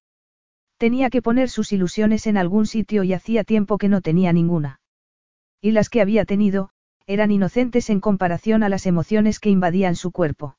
[0.78, 4.82] Tenía que poner sus ilusiones en algún sitio y hacía tiempo que no tenía ninguna.
[5.62, 6.70] Y las que había tenido,
[7.08, 10.58] eran inocentes en comparación a las emociones que invadían su cuerpo.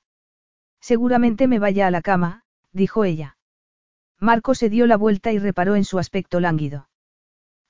[0.80, 3.36] Seguramente me vaya a la cama, dijo ella.
[4.18, 6.88] Marco se dio la vuelta y reparó en su aspecto lánguido.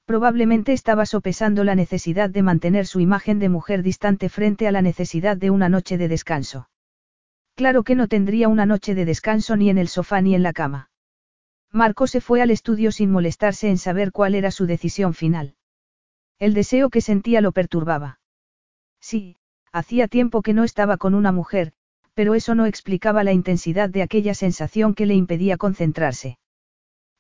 [0.05, 4.83] Probablemente estaba sopesando la necesidad de mantener su imagen de mujer distante frente a la
[4.83, 6.69] necesidad de una noche de descanso.
[7.57, 10.53] Claro que no tendría una noche de descanso ni en el sofá ni en la
[10.53, 10.91] cama.
[11.77, 15.57] Marco se fue al estudio sin molestarse en saber cuál era su decisión final.
[16.39, 18.19] El deseo que sentía lo perturbaba.
[18.99, 19.37] Sí,
[19.73, 21.75] hacía tiempo que no estaba con una mujer,
[22.15, 26.39] pero eso no explicaba la intensidad de aquella sensación que le impedía concentrarse.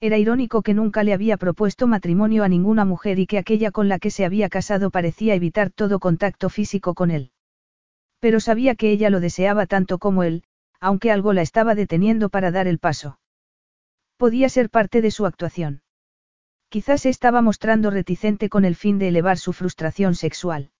[0.00, 3.90] Era irónico que nunca le había propuesto matrimonio a ninguna mujer y que aquella con
[3.90, 7.30] la que se había casado parecía evitar todo contacto físico con él.
[8.20, 10.44] Pero sabía que ella lo deseaba tanto como él,
[10.80, 13.18] aunque algo la estaba deteniendo para dar el paso.
[14.16, 15.82] Podía ser parte de su actuación.
[16.68, 20.70] Quizás se estaba mostrando reticente con el fin de elevar su frustración sexual.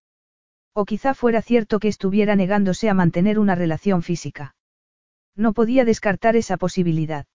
[0.73, 4.55] O quizá fuera cierto que estuviera negándose a mantener una relación física.
[5.35, 7.27] No podía descartar esa posibilidad.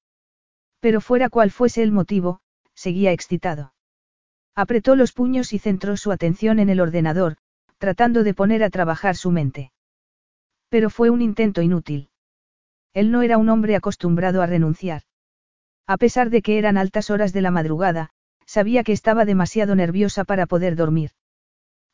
[0.80, 2.42] Pero fuera cual fuese el motivo,
[2.74, 3.74] seguía excitado.
[4.56, 7.38] Apretó los puños y centró su atención en el ordenador,
[7.78, 9.72] tratando de poner a trabajar su mente.
[10.70, 12.10] Pero fue un intento inútil.
[12.94, 15.04] Él no era un hombre acostumbrado a renunciar.
[15.88, 18.10] A pesar de que eran altas horas de la madrugada,
[18.45, 21.11] sabía que estaba demasiado nerviosa para poder dormir.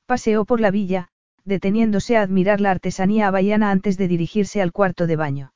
[0.06, 1.10] Paseó por la villa,
[1.44, 5.54] deteniéndose a admirar la artesanía havaiana antes de dirigirse al cuarto de baño.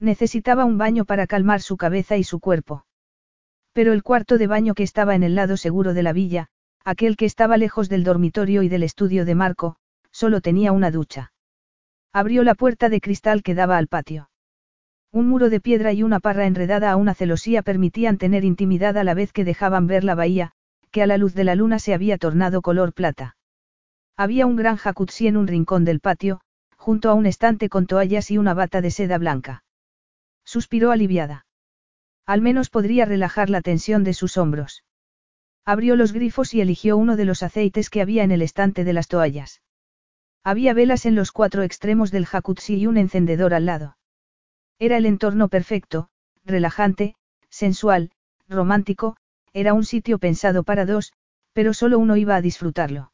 [0.00, 2.86] Necesitaba un baño para calmar su cabeza y su cuerpo.
[3.72, 6.48] Pero el cuarto de baño que estaba en el lado seguro de la villa,
[6.84, 9.76] aquel que estaba lejos del dormitorio y del estudio de Marco,
[10.10, 11.32] solo tenía una ducha.
[12.12, 14.28] Abrió la puerta de cristal que daba al patio.
[15.14, 19.04] Un muro de piedra y una parra enredada a una celosía permitían tener intimidad a
[19.04, 20.52] la vez que dejaban ver la bahía,
[20.90, 23.36] que a la luz de la luna se había tornado color plata.
[24.16, 26.40] Había un gran jacuzzi en un rincón del patio,
[26.78, 29.64] junto a un estante con toallas y una bata de seda blanca.
[30.44, 31.44] Suspiró aliviada.
[32.24, 34.82] Al menos podría relajar la tensión de sus hombros.
[35.66, 38.94] Abrió los grifos y eligió uno de los aceites que había en el estante de
[38.94, 39.60] las toallas.
[40.42, 43.96] Había velas en los cuatro extremos del jacuzzi y un encendedor al lado.
[44.82, 46.08] Era el entorno perfecto,
[46.44, 47.14] relajante,
[47.50, 48.10] sensual,
[48.48, 49.16] romántico,
[49.52, 51.12] era un sitio pensado para dos,
[51.52, 53.12] pero solo uno iba a disfrutarlo.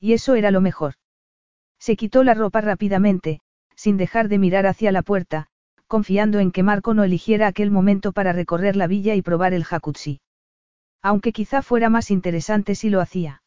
[0.00, 0.94] Y eso era lo mejor.
[1.78, 3.40] Se quitó la ropa rápidamente,
[3.76, 5.48] sin dejar de mirar hacia la puerta,
[5.88, 9.64] confiando en que Marco no eligiera aquel momento para recorrer la villa y probar el
[9.64, 10.22] jacuzzi.
[11.02, 13.42] Aunque quizá fuera más interesante si lo hacía.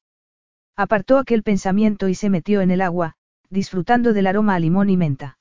[0.76, 3.16] Apartó aquel pensamiento y se metió en el agua,
[3.50, 5.40] disfrutando del aroma a limón y menta.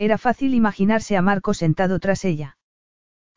[0.00, 2.56] Era fácil imaginarse a Marco sentado tras ella.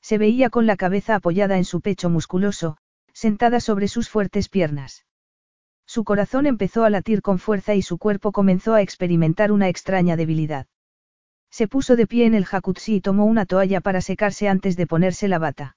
[0.01, 2.77] Se veía con la cabeza apoyada en su pecho musculoso,
[3.11, 5.05] sentada sobre sus fuertes piernas.
[5.85, 10.15] Su corazón empezó a latir con fuerza y su cuerpo comenzó a experimentar una extraña
[10.15, 10.67] debilidad.
[11.51, 14.87] Se puso de pie en el jacuzzi y tomó una toalla para secarse antes de
[14.87, 15.75] ponerse la bata.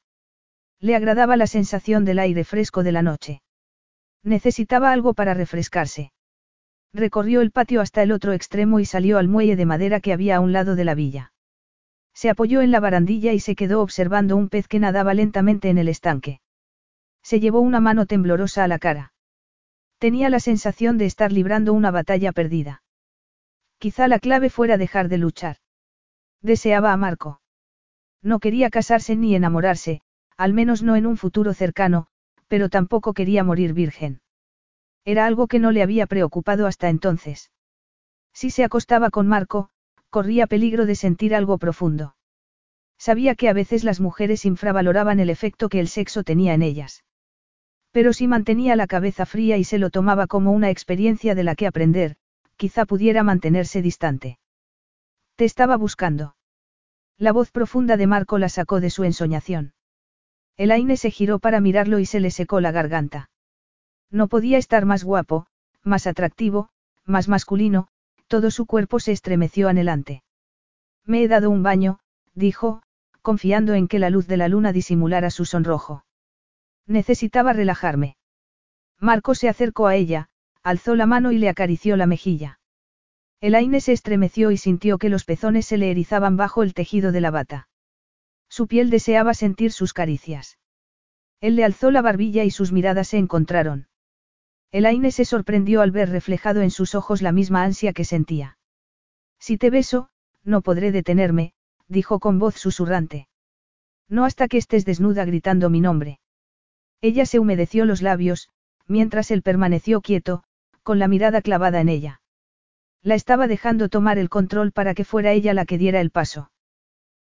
[0.78, 3.42] Le agradaba la sensación del aire fresco de la noche.
[4.22, 6.12] Necesitaba algo para refrescarse.
[6.92, 10.36] Recorrió el patio hasta el otro extremo y salió al muelle de madera que había
[10.36, 11.32] a un lado de la villa.
[12.14, 15.78] Se apoyó en la barandilla y se quedó observando un pez que nadaba lentamente en
[15.78, 16.40] el estanque.
[17.22, 19.12] Se llevó una mano temblorosa a la cara.
[19.98, 22.82] Tenía la sensación de estar librando una batalla perdida.
[23.78, 25.56] Quizá la clave fuera dejar de luchar.
[26.40, 27.40] Deseaba a Marco.
[28.22, 30.00] No quería casarse ni enamorarse,
[30.36, 32.06] al menos no en un futuro cercano,
[32.48, 34.20] pero tampoco quería morir virgen.
[35.06, 37.52] Era algo que no le había preocupado hasta entonces.
[38.34, 39.70] Si se acostaba con Marco,
[40.10, 42.16] corría peligro de sentir algo profundo.
[42.98, 47.04] Sabía que a veces las mujeres infravaloraban el efecto que el sexo tenía en ellas.
[47.92, 51.54] Pero si mantenía la cabeza fría y se lo tomaba como una experiencia de la
[51.54, 52.16] que aprender,
[52.56, 54.38] quizá pudiera mantenerse distante.
[55.36, 56.34] Te estaba buscando.
[57.16, 59.72] La voz profunda de Marco la sacó de su ensoñación.
[60.56, 63.30] Elaine se giró para mirarlo y se le secó la garganta.
[64.10, 65.46] No podía estar más guapo,
[65.82, 66.68] más atractivo,
[67.04, 67.88] más masculino,
[68.28, 70.22] todo su cuerpo se estremeció anhelante.
[71.04, 72.00] Me he dado un baño,
[72.34, 72.82] dijo,
[73.22, 76.04] confiando en que la luz de la luna disimulara su sonrojo.
[76.86, 78.16] Necesitaba relajarme.
[79.00, 80.28] Marco se acercó a ella,
[80.62, 82.60] alzó la mano y le acarició la mejilla.
[83.40, 87.20] Elaine se estremeció y sintió que los pezones se le erizaban bajo el tejido de
[87.20, 87.68] la bata.
[88.48, 90.58] Su piel deseaba sentir sus caricias.
[91.40, 93.88] Él le alzó la barbilla y sus miradas se encontraron.
[94.76, 98.58] Elaine se sorprendió al ver reflejado en sus ojos la misma ansia que sentía.
[99.38, 100.10] Si te beso,
[100.44, 101.54] no podré detenerme,
[101.88, 103.26] dijo con voz susurrante.
[104.06, 106.20] No hasta que estés desnuda gritando mi nombre.
[107.00, 108.50] Ella se humedeció los labios,
[108.86, 110.44] mientras él permaneció quieto,
[110.82, 112.20] con la mirada clavada en ella.
[113.02, 116.50] La estaba dejando tomar el control para que fuera ella la que diera el paso.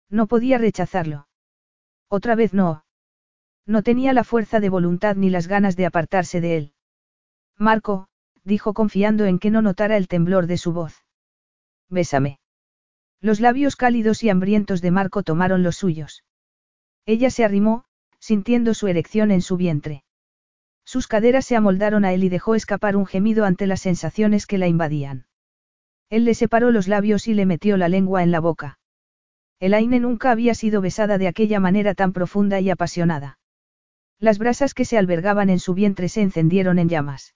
[0.09, 1.27] No podía rechazarlo.
[2.07, 2.83] Otra vez no.
[3.67, 6.73] No tenía la fuerza de voluntad ni las ganas de apartarse de él.
[7.57, 8.07] Marco,
[8.43, 11.05] dijo confiando en que no notara el temblor de su voz.
[11.89, 12.39] Bésame.
[13.21, 16.23] Los labios cálidos y hambrientos de Marco tomaron los suyos.
[17.05, 17.85] Ella se arrimó,
[18.19, 20.03] sintiendo su erección en su vientre.
[20.85, 24.57] Sus caderas se amoldaron a él y dejó escapar un gemido ante las sensaciones que
[24.57, 25.27] la invadían.
[26.09, 28.79] Él le separó los labios y le metió la lengua en la boca.
[29.59, 33.39] Elaine nunca había sido besada de aquella manera tan profunda y apasionada.
[34.19, 37.35] Las brasas que se albergaban en su vientre se encendieron en llamas.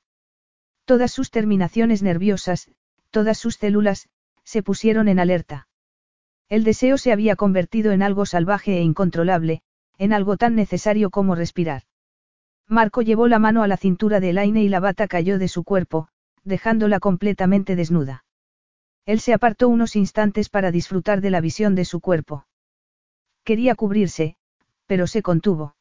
[0.88, 2.72] Todas sus terminaciones nerviosas,
[3.12, 4.08] todas sus células,
[4.46, 5.68] se pusieron en alerta.
[6.48, 9.64] El deseo se había convertido en algo salvaje e incontrolable,
[9.98, 11.84] en algo tan necesario como respirar.
[12.70, 15.66] Marco llevó la mano a la cintura de Elaine y la bata cayó de su
[15.66, 16.08] cuerpo,
[16.46, 18.24] dejándola completamente desnuda.
[19.06, 22.48] Él se apartó unos instantes para disfrutar de la visión de su cuerpo.
[23.44, 24.38] Quería cubrirse,
[24.86, 25.76] pero se contuvo.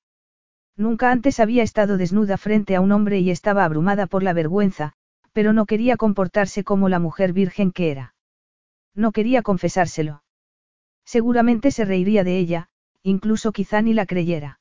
[0.76, 4.92] Nunca antes había estado desnuda frente a un hombre y estaba abrumada por la vergüenza,
[5.32, 8.14] pero no quería comportarse como la mujer virgen que era.
[8.94, 10.22] No quería confesárselo.
[11.04, 12.68] Seguramente se reiría de ella,
[13.02, 14.60] incluso quizá ni la creyera.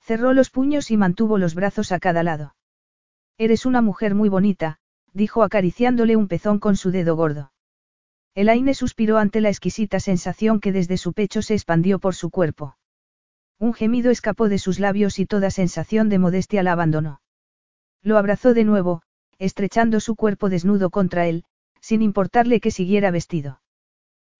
[0.00, 2.54] Cerró los puños y mantuvo los brazos a cada lado.
[3.38, 4.78] Eres una mujer muy bonita,
[5.12, 7.52] dijo acariciándole un pezón con su dedo gordo.
[8.34, 12.76] Elaine suspiró ante la exquisita sensación que desde su pecho se expandió por su cuerpo.
[13.58, 17.20] Un gemido escapó de sus labios y toda sensación de modestia la abandonó.
[18.02, 19.02] Lo abrazó de nuevo,
[19.38, 21.44] estrechando su cuerpo desnudo contra él,
[21.80, 23.60] sin importarle que siguiera vestido.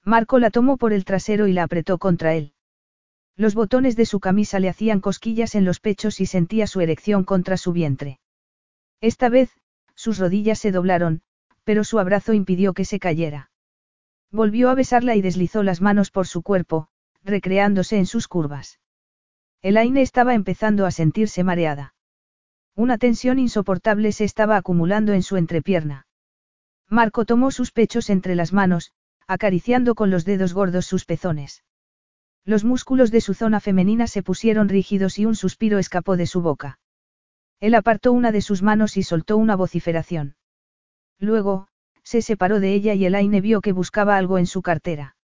[0.05, 2.53] Marco la tomó por el trasero y la apretó contra él.
[3.37, 7.25] Los botones de su camisa le hacían cosquillas en los pechos y sentía su erección
[7.25, 8.21] contra su vientre.
[9.01, 9.51] Esta vez,
[9.95, 11.23] sus rodillas se doblaron,
[11.65, 13.51] pero su abrazo impidió que se cayera.
[14.31, 16.89] Volvió a besarla y deslizó las manos por su cuerpo,
[17.25, 18.79] recreándose en sus curvas.
[19.63, 21.95] Elaine estaba empezando a sentirse mareada.
[22.75, 26.07] Una tensión insoportable se estaba acumulando en su entrepierna.
[26.89, 28.93] Marco tomó sus pechos entre las manos,
[29.27, 31.65] acariciando con los dedos gordos sus pezones.
[32.45, 36.43] Los músculos de su zona femenina se pusieron rígidos y un suspiro escapó de su
[36.43, 36.79] boca.
[37.59, 40.37] Él apartó una de sus manos y soltó una vociferación.
[41.19, 41.69] Luego,
[42.05, 45.17] se separó de ella y Elaine vio que buscaba algo en su cartera.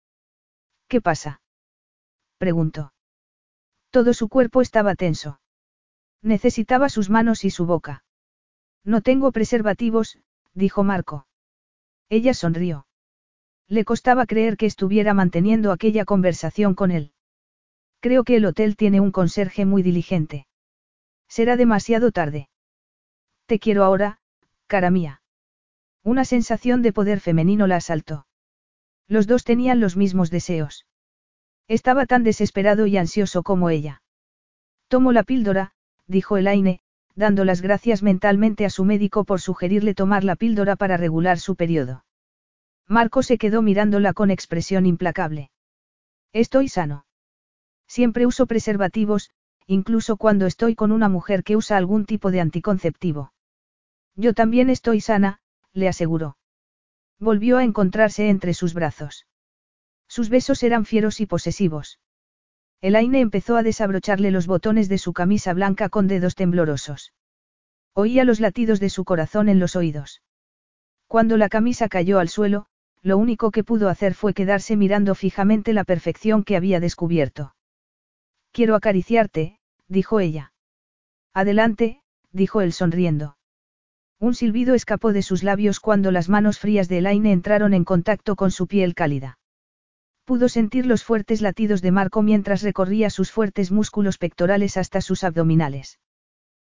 [0.89, 1.41] ¿Qué pasa?
[2.39, 2.92] preguntó.
[3.93, 5.39] Todo su cuerpo estaba tenso.
[6.23, 8.05] Necesitaba sus manos y su boca.
[8.85, 10.19] No tengo preservativos,
[10.55, 11.27] dijo Marco.
[12.09, 12.87] Ella sonrió.
[13.69, 17.13] Le costaba creer que estuviera manteniendo aquella conversación con él.
[18.01, 20.47] Creo que el hotel tiene un conserje muy diligente.
[21.29, 22.49] Será demasiado tarde.
[23.45, 24.21] Te quiero ahora,
[24.69, 25.21] cara mía.
[26.03, 28.27] Una sensación de poder femenino la asaltó.
[29.07, 30.87] Los dos tenían los mismos deseos.
[31.69, 34.03] Estaba tan desesperado y ansioso como ella.
[34.89, 35.73] Tomo la píldora,
[36.07, 36.81] dijo Elaine,
[37.15, 41.57] dando las gracias mentalmente a su médico por sugerirle tomar la píldora para regular su
[41.57, 42.05] periodo.
[42.89, 45.51] Marco se quedó mirándola con expresión implacable.
[46.33, 47.07] Estoy sano.
[47.87, 49.31] Siempre uso preservativos,
[49.67, 53.33] incluso cuando estoy con una mujer que usa algún tipo de anticonceptivo.
[54.17, 55.41] Yo también estoy sana,
[55.73, 56.37] le aseguró.
[57.19, 59.27] Volvió a encontrarse entre sus brazos.
[60.13, 61.99] Sus besos eran fieros y posesivos.
[62.83, 67.15] Elaine empezó a desabrocharle los botones de su camisa blanca con dedos temblorosos.
[67.95, 70.21] Oía los latidos de su corazón en los oídos.
[71.07, 72.67] Cuando la camisa cayó al suelo,
[73.01, 77.55] lo único que pudo hacer fue quedarse mirando fijamente la perfección que había descubierto.
[78.51, 80.53] Quiero acariciarte, dijo ella.
[81.33, 83.39] Adelante, dijo él sonriendo.
[84.19, 88.37] Un silbido escapó de sus labios cuando las manos frías de Elaine entraron en contacto
[88.37, 89.39] con su piel cálida.
[90.25, 95.25] Pudo sentir los fuertes latidos de Marco mientras recorría sus fuertes músculos pectorales hasta sus
[95.25, 95.99] abdominales.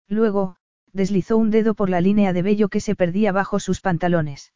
[0.08, 0.58] Luego,
[0.94, 4.54] deslizó un dedo por la línea de vello que se perdía bajo sus pantalones.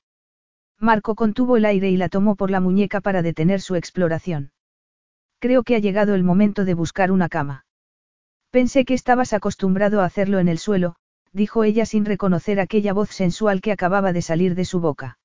[0.79, 4.51] Marco contuvo el aire y la tomó por la muñeca para detener su exploración.
[5.39, 7.65] Creo que ha llegado el momento de buscar una cama.
[8.49, 10.95] Pensé que estabas acostumbrado a hacerlo en el suelo,
[11.31, 15.17] dijo ella sin reconocer aquella voz sensual que acababa de salir de su boca.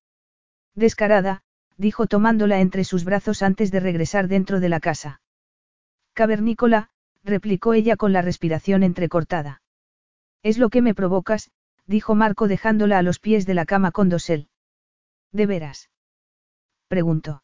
[0.75, 1.43] Descarada,
[1.79, 5.21] dijo tomándola entre sus brazos antes de regresar dentro de la casa.
[6.13, 6.89] Cavernícola,
[7.23, 9.61] replicó ella con la respiración entrecortada.
[10.43, 11.51] Es lo que me provocas,
[11.85, 14.49] dijo Marco dejándola a los pies de la cama con dosel.
[15.31, 15.89] ¿De veras?
[16.89, 17.43] Preguntó.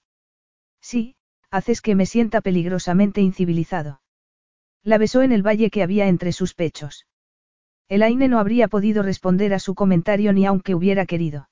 [0.82, 1.16] Sí,
[1.50, 4.02] haces que me sienta peligrosamente incivilizado.
[4.84, 7.08] La besó en el valle que había entre sus pechos.
[7.88, 11.50] Elaine no habría podido responder a su comentario ni aunque hubiera querido.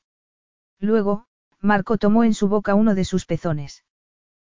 [0.80, 1.28] Luego,
[1.64, 3.86] Marco tomó en su boca uno de sus pezones.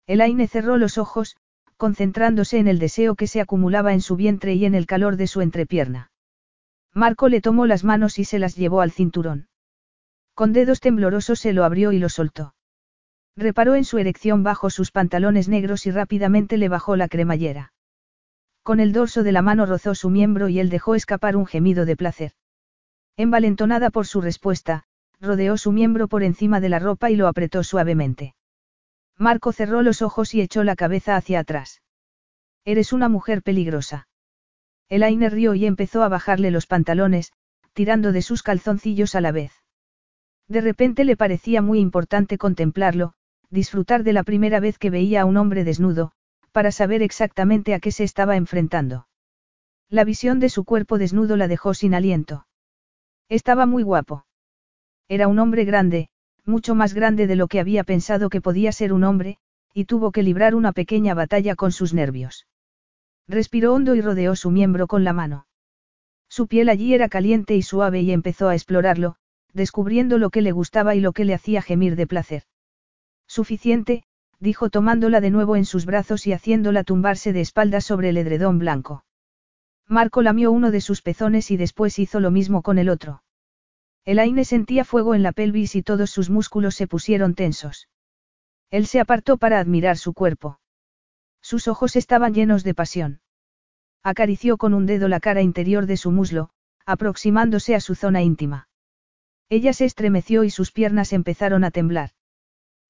[0.06, 1.36] Elaine cerró los ojos,
[1.76, 5.26] concentrándose en el deseo que se acumulaba en su vientre y en el calor de
[5.26, 6.10] su entrepierna.
[6.94, 9.48] Marco le tomó las manos y se las llevó al cinturón.
[10.32, 12.54] Con dedos temblorosos se lo abrió y lo soltó.
[13.36, 17.74] Reparó en su erección bajo sus pantalones negros y rápidamente le bajó la cremallera.
[18.62, 21.84] Con el dorso de la mano rozó su miembro y él dejó escapar un gemido
[21.84, 22.32] de placer.
[23.18, 24.84] Envalentonada por su respuesta,
[25.24, 28.34] rodeó su miembro por encima de la ropa y lo apretó suavemente.
[29.18, 31.82] Marco cerró los ojos y echó la cabeza hacia atrás.
[32.64, 34.08] Eres una mujer peligrosa.
[34.88, 37.32] Elaine rió y empezó a bajarle los pantalones,
[37.72, 39.52] tirando de sus calzoncillos a la vez.
[40.48, 43.14] De repente le parecía muy importante contemplarlo,
[43.50, 46.12] disfrutar de la primera vez que veía a un hombre desnudo,
[46.52, 49.08] para saber exactamente a qué se estaba enfrentando.
[49.88, 52.46] La visión de su cuerpo desnudo la dejó sin aliento.
[53.28, 54.26] Estaba muy guapo.
[55.08, 56.08] Era un hombre grande,
[56.44, 59.38] mucho más grande de lo que había pensado que podía ser un hombre,
[59.72, 62.46] y tuvo que librar una pequeña batalla con sus nervios.
[63.26, 65.46] Respiró hondo y rodeó su miembro con la mano.
[66.28, 69.16] Su piel allí era caliente y suave y empezó a explorarlo,
[69.52, 72.42] descubriendo lo que le gustaba y lo que le hacía gemir de placer.
[73.26, 74.04] Suficiente,
[74.40, 78.58] dijo tomándola de nuevo en sus brazos y haciéndola tumbarse de espaldas sobre el edredón
[78.58, 79.04] blanco.
[79.88, 83.23] Marco lamió uno de sus pezones y después hizo lo mismo con el otro.
[84.06, 87.88] Elaine sentía fuego en la pelvis y todos sus músculos se pusieron tensos.
[88.70, 90.60] Él se apartó para admirar su cuerpo.
[91.40, 93.20] Sus ojos estaban llenos de pasión.
[94.02, 96.50] Acarició con un dedo la cara interior de su muslo,
[96.84, 98.68] aproximándose a su zona íntima.
[99.48, 102.10] Ella se estremeció y sus piernas empezaron a temblar.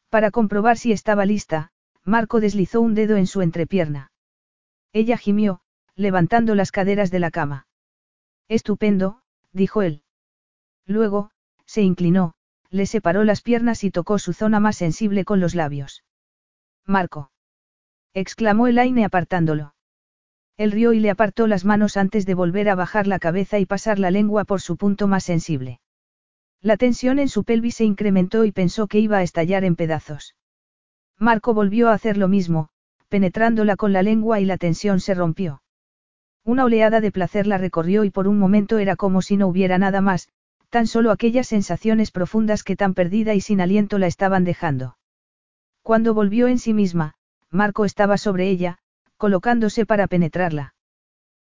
[0.08, 1.72] Para comprobar si estaba lista,
[2.04, 4.12] Marco deslizó un dedo en su entrepierna.
[4.92, 5.60] Ella gimió,
[5.96, 7.66] levantando las caderas de la cama.
[8.48, 10.03] Estupendo, dijo él.
[10.86, 11.30] Luego,
[11.66, 12.34] se inclinó,
[12.70, 16.04] le separó las piernas y tocó su zona más sensible con los labios.
[16.86, 17.30] Marco.
[18.12, 19.74] exclamó Elaine apartándolo.
[20.56, 23.66] Él rió y le apartó las manos antes de volver a bajar la cabeza y
[23.66, 25.80] pasar la lengua por su punto más sensible.
[26.60, 30.36] La tensión en su pelvis se incrementó y pensó que iba a estallar en pedazos.
[31.18, 32.68] Marco volvió a hacer lo mismo,
[33.08, 35.62] penetrándola con la lengua y la tensión se rompió.
[36.44, 39.78] Una oleada de placer la recorrió y por un momento era como si no hubiera
[39.78, 40.28] nada más,
[40.74, 44.98] tan solo aquellas sensaciones profundas que tan perdida y sin aliento la estaban dejando.
[45.82, 47.14] Cuando volvió en sí misma,
[47.48, 48.78] Marco estaba sobre ella,
[49.16, 50.74] colocándose para penetrarla.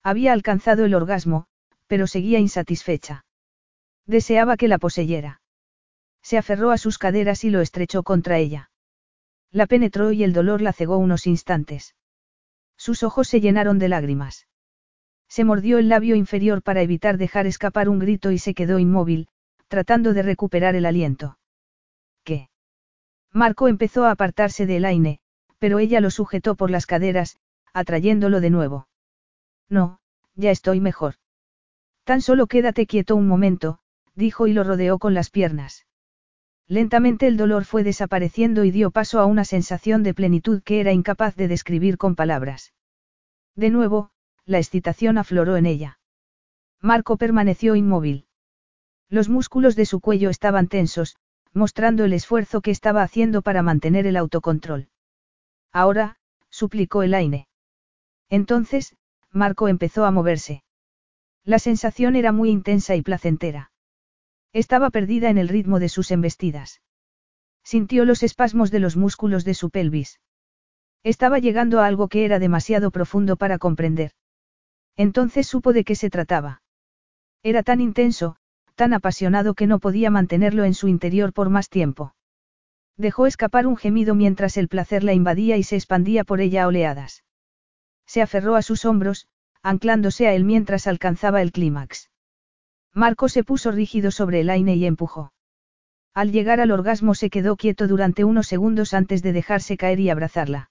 [0.02, 1.47] Había alcanzado el orgasmo,
[1.86, 3.25] pero seguía insatisfecha.
[4.07, 5.41] Deseaba que la poseyera.
[6.20, 8.73] Se aferró a sus caderas y lo estrechó contra ella.
[9.52, 11.94] La penetró y el dolor la cegó unos instantes.
[12.76, 14.49] Sus ojos se llenaron de lágrimas.
[15.33, 19.28] Se mordió el labio inferior para evitar dejar escapar un grito y se quedó inmóvil,
[19.67, 21.39] tratando de recuperar el aliento.
[22.23, 22.51] ¿Qué?
[23.31, 25.20] Marco empezó a apartarse de Elaine,
[25.59, 27.39] pero ella lo sujetó por las caderas,
[27.73, 28.89] atrayéndolo de nuevo.
[29.70, 30.01] No,
[30.35, 31.15] ya estoy mejor.
[32.05, 33.78] Tan solo quédate quieto un momento,
[34.15, 35.86] dijo y lo rodeó con las piernas.
[36.69, 40.93] Lentamente el dolor fue desapareciendo y dio paso a una sensación de plenitud que era
[40.93, 42.75] incapaz de describir con palabras.
[43.57, 44.12] De nuevo,
[44.47, 45.99] la excitación afloró en ella.
[46.81, 48.27] Marco permaneció inmóvil.
[49.09, 51.17] Los músculos de su cuello estaban tensos,
[51.53, 54.89] mostrando el esfuerzo que estaba haciendo para mantener el autocontrol.
[55.73, 56.17] Ahora,
[56.51, 57.47] suplicó Elaine.
[58.29, 58.97] Entonces,
[59.31, 60.62] Marco empezó a moverse.
[61.45, 63.71] La sensación era muy intensa y placentera.
[64.53, 66.83] Estaba perdida en el ritmo de sus embestidas.
[67.65, 70.21] Sintió los espasmos de los músculos de su pelvis.
[71.05, 74.12] Estaba llegando a algo que era demasiado profundo para comprender.
[74.97, 76.62] Entonces supo de qué se trataba.
[77.43, 78.37] Era tan intenso,
[78.75, 82.15] tan apasionado que no podía mantenerlo en su interior por más tiempo.
[82.97, 86.67] Dejó escapar un gemido mientras el placer la invadía y se expandía por ella a
[86.67, 87.25] oleadas.
[88.07, 89.29] Se aferró a sus hombros,
[89.62, 92.11] anclándose a él mientras alcanzaba el clímax.
[92.93, 95.33] Marco se puso rígido sobre el aine y empujó.
[96.15, 100.11] Al llegar al orgasmo se quedó quieto durante unos segundos antes de dejarse caer y
[100.11, 100.71] abrazarla.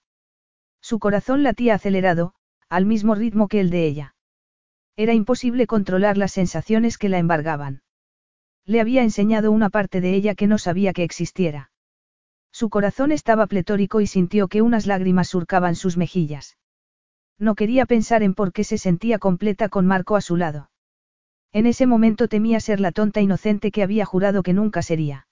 [0.80, 2.34] Su corazón latía acelerado,
[2.68, 4.11] al mismo ritmo que el de ella.
[4.96, 7.82] Era imposible controlar las sensaciones que la embargaban.
[8.64, 11.70] Le había enseñado una parte de ella que no sabía que existiera.
[12.52, 16.58] Su corazón estaba pletórico y sintió que unas lágrimas surcaban sus mejillas.
[17.38, 20.70] No quería pensar en por qué se sentía completa con Marco a su lado.
[21.52, 25.26] En ese momento temía ser la tonta inocente que había jurado que nunca sería.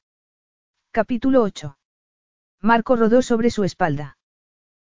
[0.91, 1.79] Capítulo 8.
[2.61, 4.19] Marco rodó sobre su espalda.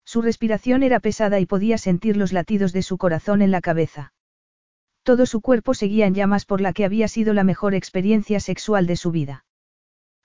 [0.05, 4.13] Su respiración era pesada y podía sentir los latidos de su corazón en la cabeza.
[5.07, 8.87] Todo su cuerpo seguía en llamas por la que había sido la mejor experiencia sexual
[8.87, 9.45] de su vida.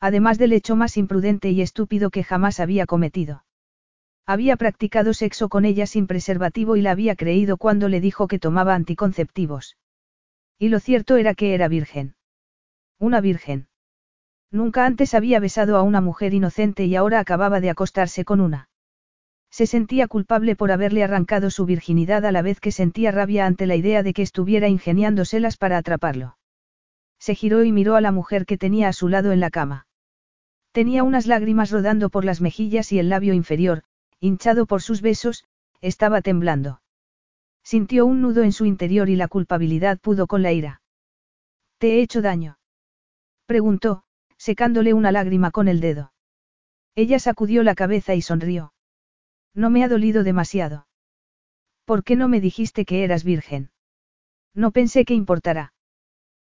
[0.00, 3.44] Además del hecho más imprudente y estúpido que jamás había cometido.
[4.26, 8.40] Había practicado sexo con ella sin preservativo y la había creído cuando le dijo que
[8.40, 9.76] tomaba anticonceptivos.
[10.58, 12.16] Y lo cierto era que era virgen.
[12.98, 13.68] Una virgen.
[14.50, 18.68] Nunca antes había besado a una mujer inocente y ahora acababa de acostarse con una.
[19.52, 23.66] Se sentía culpable por haberle arrancado su virginidad a la vez que sentía rabia ante
[23.66, 26.38] la idea de que estuviera ingeniándoselas para atraparlo.
[27.18, 29.86] Se giró y miró a la mujer que tenía a su lado en la cama.
[30.72, 33.82] Tenía unas lágrimas rodando por las mejillas y el labio inferior,
[34.20, 35.44] hinchado por sus besos,
[35.82, 36.80] estaba temblando.
[37.62, 40.80] Sintió un nudo en su interior y la culpabilidad pudo con la ira.
[41.76, 42.58] ¿Te he hecho daño?
[43.44, 44.04] Preguntó,
[44.38, 46.14] secándole una lágrima con el dedo.
[46.94, 48.72] Ella sacudió la cabeza y sonrió.
[49.54, 50.86] No me ha dolido demasiado.
[51.84, 53.70] ¿Por qué no me dijiste que eras virgen?
[54.54, 55.72] No pensé que importara.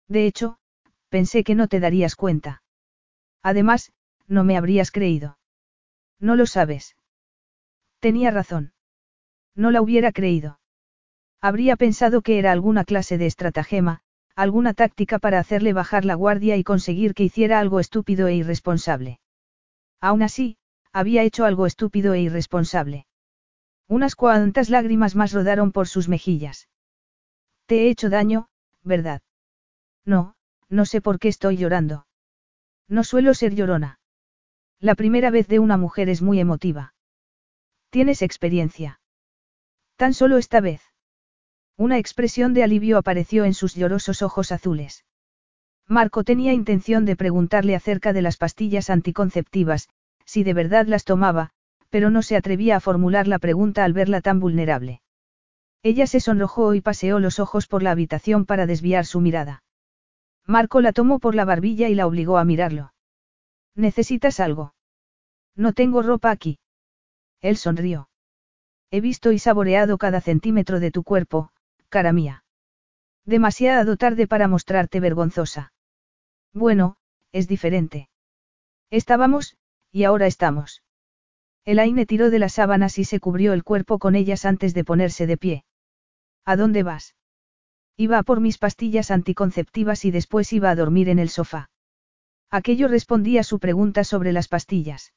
[0.08, 0.58] De hecho,
[1.08, 2.62] pensé que no te darías cuenta.
[3.42, 3.92] Además,
[4.26, 5.38] no me habrías creído.
[6.18, 6.96] No lo sabes.
[8.00, 8.72] Tenía razón.
[9.54, 10.60] No la hubiera creído.
[11.40, 14.00] Habría pensado que era alguna clase de estratagema,
[14.34, 19.20] alguna táctica para hacerle bajar la guardia y conseguir que hiciera algo estúpido e irresponsable.
[20.00, 20.58] Aún así,
[20.96, 23.06] había hecho algo estúpido e irresponsable.
[23.86, 26.70] Unas cuantas lágrimas más rodaron por sus mejillas.
[27.66, 28.48] Te he hecho daño,
[28.82, 29.20] ¿verdad?
[30.06, 30.36] No,
[30.70, 32.06] no sé por qué estoy llorando.
[32.88, 34.00] No suelo ser llorona.
[34.80, 36.94] La primera vez de una mujer es muy emotiva.
[37.90, 39.00] ¿Tienes experiencia?
[39.96, 40.80] Tan solo esta vez.
[41.76, 45.04] Una expresión de alivio apareció en sus llorosos ojos azules.
[45.86, 49.90] Marco tenía intención de preguntarle acerca de las pastillas anticonceptivas,
[50.26, 51.50] si de verdad las tomaba,
[51.88, 55.00] pero no se atrevía a formular la pregunta al verla tan vulnerable.
[55.82, 59.62] Ella se sonrojó y paseó los ojos por la habitación para desviar su mirada.
[60.44, 62.92] Marco la tomó por la barbilla y la obligó a mirarlo.
[63.74, 64.74] ¿Necesitas algo?
[65.54, 66.58] No tengo ropa aquí.
[67.40, 68.08] Él sonrió.
[68.90, 71.50] He visto y saboreado cada centímetro de tu cuerpo,
[71.88, 72.44] cara mía.
[73.24, 75.72] Demasiado tarde para mostrarte vergonzosa.
[76.52, 76.96] Bueno,
[77.32, 78.08] es diferente.
[78.90, 79.56] Estábamos,
[79.92, 80.82] y ahora estamos.
[81.64, 85.26] Elaine tiró de las sábanas y se cubrió el cuerpo con ellas antes de ponerse
[85.26, 85.64] de pie.
[86.44, 87.16] ¿A dónde vas?
[87.96, 91.70] Iba a por mis pastillas anticonceptivas y después iba a dormir en el sofá.
[92.50, 95.12] Aquello respondía a su pregunta sobre las pastillas.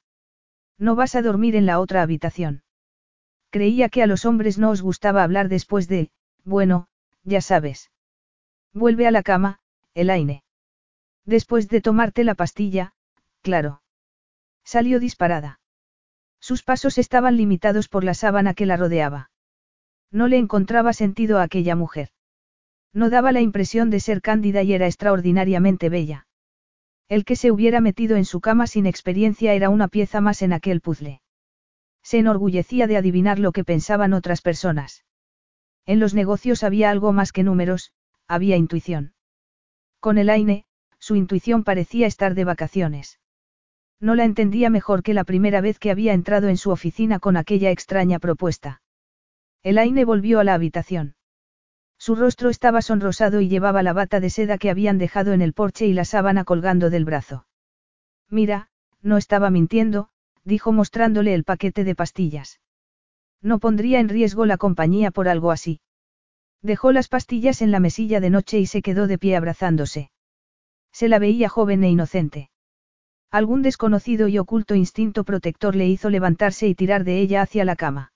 [0.77, 2.63] No vas a dormir en la otra habitación.
[3.51, 6.09] Creía que a los hombres no os gustaba hablar después de,
[6.43, 6.87] bueno,
[7.23, 7.91] ya sabes.
[8.73, 9.59] Vuelve a la cama,
[9.93, 10.43] Elaine.
[11.25, 12.93] Después de tomarte la pastilla,
[13.41, 13.81] claro.
[14.69, 15.61] Salió disparada.
[16.39, 19.31] Sus pasos estaban limitados por la sábana que la rodeaba.
[20.11, 22.09] No le encontraba sentido a aquella mujer.
[22.93, 26.27] No daba la impresión de ser cándida y era extraordinariamente bella.
[27.07, 30.53] El que se hubiera metido en su cama sin experiencia era una pieza más en
[30.53, 31.23] aquel puzzle.
[32.03, 35.03] Se enorgullecía de adivinar lo que pensaban otras personas.
[35.87, 37.91] En los negocios había algo más que números,
[38.27, 39.15] había intuición.
[39.99, 40.65] Con el Aine,
[40.99, 43.19] su intuición parecía estar de vacaciones.
[43.99, 47.35] No la entendía mejor que la primera vez que había entrado en su oficina con
[47.35, 48.81] aquella extraña propuesta.
[49.61, 51.15] Elaine volvió a la habitación.
[51.97, 55.51] Su rostro estaba sonrosado y llevaba la bata de seda que habían dejado en el
[55.51, 57.45] porche y la sábana colgando del brazo.
[58.29, 58.69] Mira,
[59.01, 60.09] no estaba mintiendo,
[60.45, 62.61] dijo mostrándole el paquete de pastillas.
[63.41, 65.81] No pondría en riesgo la compañía por algo así.
[66.61, 70.11] Dejó las pastillas en la mesilla de noche y se quedó de pie abrazándose.
[70.91, 72.49] Se la veía joven e inocente.
[73.31, 77.75] Algún desconocido y oculto instinto protector le hizo levantarse y tirar de ella hacia la
[77.75, 78.11] cama.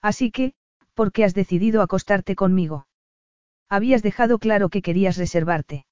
[0.00, 0.54] Así que,
[0.94, 2.86] ¿por qué has decidido acostarte conmigo?
[3.68, 5.86] Habías dejado claro que querías reservarte.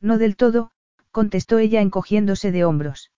[0.00, 0.70] No del todo,
[1.10, 3.10] contestó ella encogiéndose de hombros.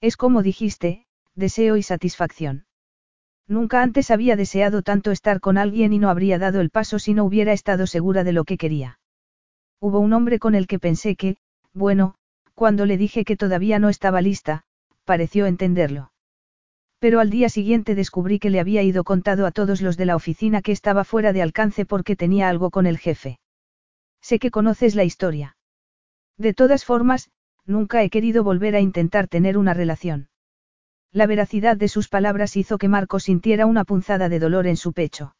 [0.00, 2.66] Es como dijiste, deseo y satisfacción.
[3.48, 7.14] Nunca antes había deseado tanto estar con alguien y no habría dado el paso si
[7.14, 9.00] no hubiera estado segura de lo que quería.
[9.80, 11.36] Hubo un hombre con el que pensé que,
[11.72, 12.14] bueno,
[12.60, 14.64] cuando le dije que todavía no estaba lista,
[15.06, 16.12] pareció entenderlo.
[16.98, 20.14] Pero al día siguiente descubrí que le había ido contado a todos los de la
[20.14, 23.40] oficina que estaba fuera de alcance porque tenía algo con el jefe.
[24.20, 25.56] Sé que conoces la historia.
[26.36, 27.30] De todas formas,
[27.64, 30.28] nunca he querido volver a intentar tener una relación.
[31.12, 34.92] La veracidad de sus palabras hizo que Marco sintiera una punzada de dolor en su
[34.92, 35.34] pecho.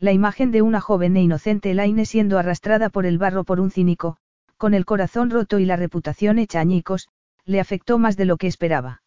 [0.00, 3.70] La imagen de una joven e inocente Elaine siendo arrastrada por el barro por un
[3.70, 4.18] cínico,
[4.62, 7.08] con el corazón roto y la reputación hecha añicos,
[7.44, 9.02] le afectó más de lo que esperaba.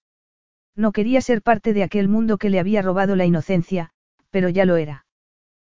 [0.75, 3.91] No quería ser parte de aquel mundo que le había robado la inocencia,
[4.31, 5.05] pero ya lo era.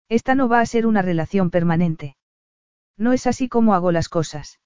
[0.09, 2.17] Esta no va a ser una relación permanente.
[2.97, 4.59] No es así como hago las cosas.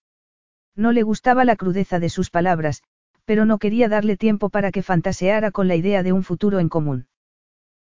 [0.78, 2.82] No le gustaba la crudeza de sus palabras,
[3.26, 6.70] pero no quería darle tiempo para que fantaseara con la idea de un futuro en
[6.70, 7.08] común.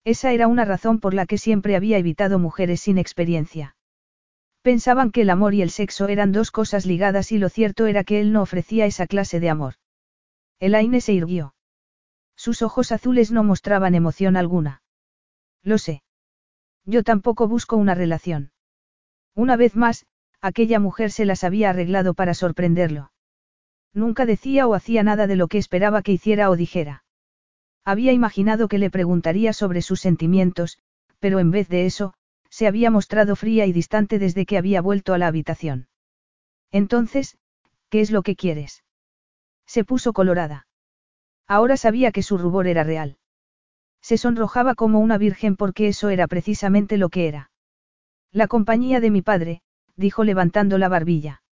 [0.05, 3.74] Esa era una razón por la que siempre había evitado mujeres sin experiencia.
[4.65, 8.02] Pensaban que el amor y el sexo eran dos cosas ligadas y lo cierto era
[8.02, 9.75] que él no ofrecía esa clase de amor.
[10.59, 11.55] Elaine se irguió.
[12.34, 14.83] Sus ojos azules no mostraban emoción alguna.
[15.62, 16.02] Lo sé.
[16.86, 18.52] Yo tampoco busco una relación.
[19.34, 20.07] Una vez más,
[20.41, 23.12] aquella mujer se las había arreglado para sorprenderlo.
[23.93, 27.05] Nunca decía o hacía nada de lo que esperaba que hiciera o dijera.
[27.84, 30.78] Había imaginado que le preguntaría sobre sus sentimientos,
[31.18, 32.15] pero en vez de eso,
[32.55, 35.89] se había mostrado fría y distante desde que había vuelto a la habitación.
[36.70, 37.36] Entonces,
[37.89, 38.84] ¿qué es lo que quieres?
[39.66, 40.68] Se puso colorada.
[41.49, 43.18] Ahora sabía que su rubor era real.
[44.00, 47.50] Se sonrojaba como una virgen porque eso era precisamente lo que era.
[48.31, 49.60] La compañía de mi padre,
[49.97, 51.42] dijo levantando la barbilla.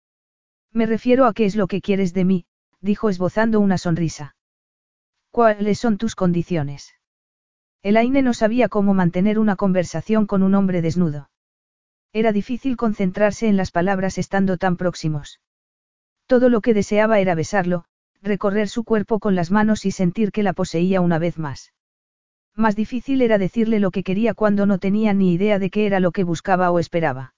[0.70, 2.46] Me refiero a qué es lo que quieres de mí,
[2.80, 4.36] dijo esbozando una sonrisa.
[5.32, 6.94] ¿Cuáles son tus condiciones?
[7.82, 11.30] Elaine no sabía cómo mantener una conversación con un hombre desnudo.
[12.12, 15.40] Era difícil concentrarse en las palabras estando tan próximos.
[16.26, 17.84] Todo lo que deseaba era besarlo,
[18.22, 21.72] recorrer su cuerpo con las manos y sentir que la poseía una vez más.
[22.54, 26.00] Más difícil era decirle lo que quería cuando no tenía ni idea de qué era
[26.00, 27.34] lo que buscaba o esperaba.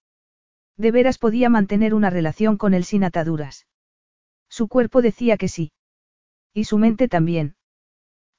[0.76, 3.66] De veras podía mantener una relación con él sin ataduras.
[4.48, 5.72] Su cuerpo decía que sí.
[6.52, 7.54] Y su mente también.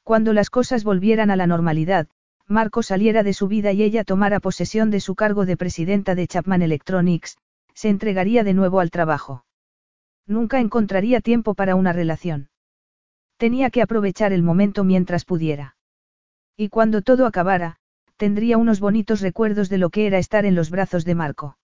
[0.06, 2.08] Cuando las cosas volvieran a la normalidad,
[2.48, 6.28] Marco saliera de su vida y ella tomara posesión de su cargo de presidenta de
[6.28, 7.40] Chapman Electronics,
[7.74, 9.46] se entregaría de nuevo al trabajo.
[10.28, 12.50] Nunca encontraría tiempo para una relación.
[13.38, 15.76] Tenía que aprovechar el momento mientras pudiera.
[16.56, 17.78] Y cuando todo acabara,
[18.16, 21.58] tendría unos bonitos recuerdos de lo que era estar en los brazos de Marco.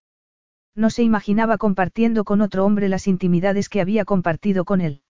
[0.74, 5.04] No se imaginaba compartiendo con otro hombre las intimidades que había compartido con él.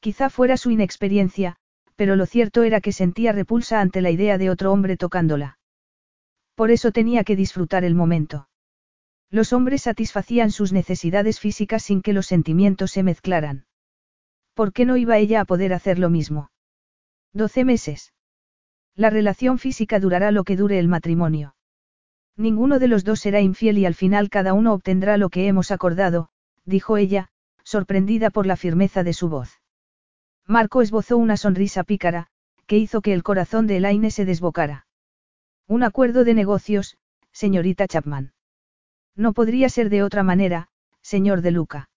[0.00, 1.56] Quizá fuera su inexperiencia,
[1.96, 5.58] pero lo cierto era que sentía repulsa ante la idea de otro hombre tocándola.
[6.54, 8.48] Por eso tenía que disfrutar el momento.
[9.30, 13.64] Los hombres satisfacían sus necesidades físicas sin que los sentimientos se mezclaran.
[14.54, 16.50] ¿Por qué no iba ella a poder hacer lo mismo?
[17.32, 18.12] Doce meses.
[18.94, 21.54] La relación física durará lo que dure el matrimonio.
[22.36, 25.70] Ninguno de los dos será infiel y al final cada uno obtendrá lo que hemos
[25.70, 26.28] acordado,
[26.66, 27.30] dijo ella,
[27.64, 29.61] sorprendida por la firmeza de su voz.
[30.46, 32.28] Marco esbozó una sonrisa pícara,
[32.66, 34.86] que hizo que el corazón de Elaine se desbocara.
[35.66, 36.96] Un acuerdo de negocios,
[37.32, 38.32] señorita Chapman.
[39.14, 40.68] No podría ser de otra manera,
[41.00, 41.90] señor de Luca.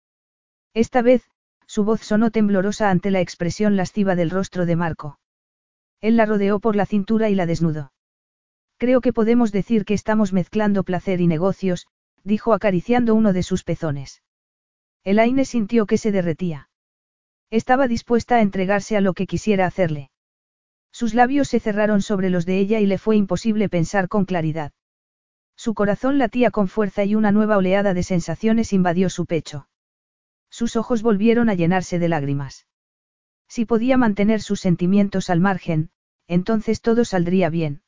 [0.73, 1.23] Esta vez,
[1.65, 5.19] su voz sonó temblorosa ante la expresión lasciva del rostro de Marco.
[6.01, 7.91] Él la rodeó por la cintura y la desnudó.
[8.77, 11.87] Creo que podemos decir que estamos mezclando placer y negocios,
[12.23, 14.21] dijo acariciando uno de sus pezones.
[15.03, 16.69] Elaine sintió que se derretía.
[17.51, 20.11] Estaba dispuesta a entregarse a lo que quisiera hacerle.
[20.91, 24.71] Sus labios se cerraron sobre los de ella y le fue imposible pensar con claridad.
[25.55, 29.67] Su corazón latía con fuerza y una nueva oleada de sensaciones invadió su pecho.
[30.49, 32.67] Sus ojos volvieron a llenarse de lágrimas.
[33.47, 35.89] Si podía mantener sus sentimientos al margen,
[36.27, 37.81] entonces todo saldría bien.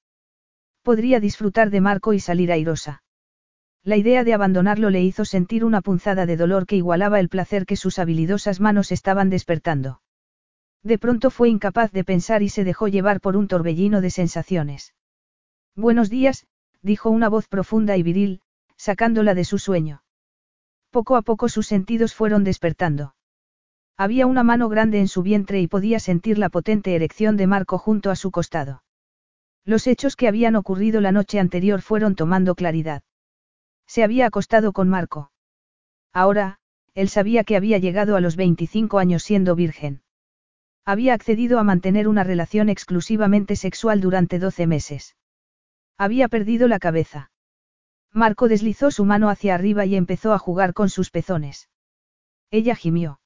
[0.82, 3.03] Podría disfrutar de Marco y salir airosa.
[3.88, 7.66] La idea de abandonarlo le hizo sentir una punzada de dolor que igualaba el placer
[7.66, 10.01] que sus habilidosas manos estaban despertando.
[10.83, 14.93] De pronto fue incapaz de pensar y se dejó llevar por un torbellino de sensaciones.
[15.74, 16.48] Buenos días,
[16.82, 18.41] dijo una voz profunda y viril,
[18.75, 20.03] sacándola de su sueño.
[20.91, 23.16] Poco a poco sus sentidos fueron despertando.
[23.95, 27.77] Había una mano grande en su vientre y podía sentir la potente erección de Marco
[27.77, 28.83] junto a su costado.
[29.64, 33.03] Los hechos que habían ocurrido la noche anterior fueron tomando claridad.
[33.88, 35.32] Se había acostado con Marco.
[36.14, 36.59] Ahora,
[36.93, 40.01] él sabía que había llegado a los 25 años siendo virgen.
[40.85, 45.16] Había accedido a mantener una relación exclusivamente sexual durante 12 meses.
[45.98, 47.32] Había perdido la cabeza.
[48.14, 51.69] Marco deslizó su mano hacia arriba y empezó a jugar con sus pezones.
[52.51, 53.19] Ella gimió.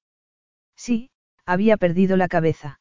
[0.75, 1.11] Sí,
[1.45, 2.79] había perdido la cabeza.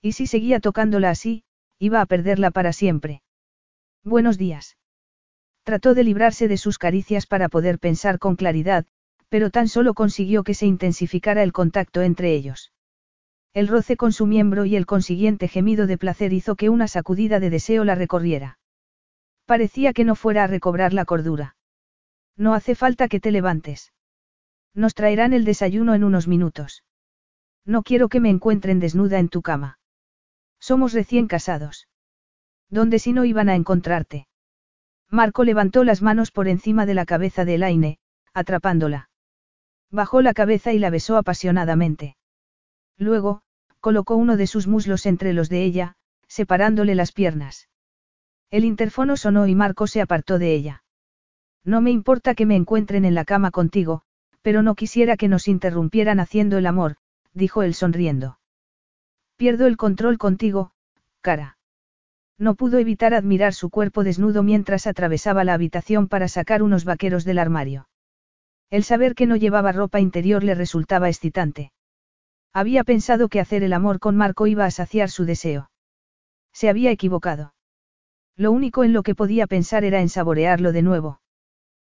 [0.00, 1.44] Y si seguía tocándola así,
[1.78, 3.22] iba a perderla para siempre.
[4.02, 4.76] Buenos días.
[5.64, 8.84] Trató de librarse de sus caricias para poder pensar con claridad,
[9.28, 12.72] pero tan solo consiguió que se intensificara el contacto entre ellos.
[13.54, 17.38] El roce con su miembro y el consiguiente gemido de placer hizo que una sacudida
[17.38, 18.58] de deseo la recorriera.
[19.46, 21.56] Parecía que no fuera a recobrar la cordura.
[22.36, 23.92] No hace falta que te levantes.
[24.74, 26.82] Nos traerán el desayuno en unos minutos.
[27.64, 29.78] No quiero que me encuentren desnuda en tu cama.
[30.58, 31.88] Somos recién casados.
[32.70, 34.26] ¿Dónde si no iban a encontrarte?
[35.12, 37.98] Marco levantó las manos por encima de la cabeza de Elaine,
[38.32, 39.10] atrapándola.
[39.90, 42.16] Bajó la cabeza y la besó apasionadamente.
[42.96, 43.42] Luego,
[43.80, 45.96] colocó uno de sus muslos entre los de ella,
[46.28, 47.68] separándole las piernas.
[48.50, 50.82] El interfono sonó y Marco se apartó de ella.
[51.62, 54.04] No me importa que me encuentren en la cama contigo,
[54.40, 56.96] pero no quisiera que nos interrumpieran haciendo el amor,
[57.34, 58.38] dijo él sonriendo.
[59.36, 60.72] Pierdo el control contigo,
[61.20, 61.58] cara.
[62.42, 67.24] No pudo evitar admirar su cuerpo desnudo mientras atravesaba la habitación para sacar unos vaqueros
[67.24, 67.86] del armario.
[68.68, 71.70] El saber que no llevaba ropa interior le resultaba excitante.
[72.52, 75.70] Había pensado que hacer el amor con Marco iba a saciar su deseo.
[76.52, 77.54] Se había equivocado.
[78.36, 81.20] Lo único en lo que podía pensar era en saborearlo de nuevo.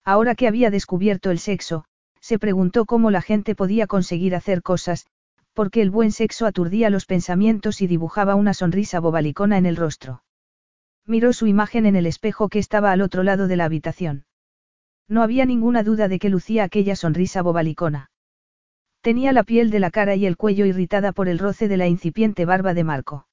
[0.05, 1.87] Ahora que había descubierto el sexo,
[2.21, 5.07] se preguntó cómo la gente podía conseguir hacer cosas,
[5.55, 10.24] porque el buen sexo aturdía los pensamientos y dibujaba una sonrisa bobalicona en el rostro.
[11.07, 14.25] Miró su imagen en el espejo que estaba al otro lado de la habitación.
[15.07, 18.11] No había ninguna duda de que lucía aquella sonrisa bobalicona.
[19.03, 21.87] Tenía la piel de la cara y el cuello irritada por el roce de la
[21.89, 23.29] incipiente barba de Marco.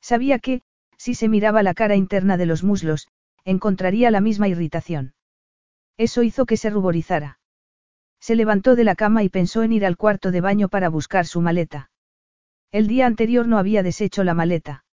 [0.00, 0.62] Sabía que,
[0.96, 3.08] si se miraba la cara interna de los muslos,
[3.44, 5.12] encontraría la misma irritación.
[5.98, 7.40] Eso hizo que se ruborizara.
[8.20, 11.26] Se levantó de la cama y pensó en ir al cuarto de baño para buscar
[11.26, 11.90] su maleta.
[12.72, 14.85] El día anterior no había deshecho la maleta.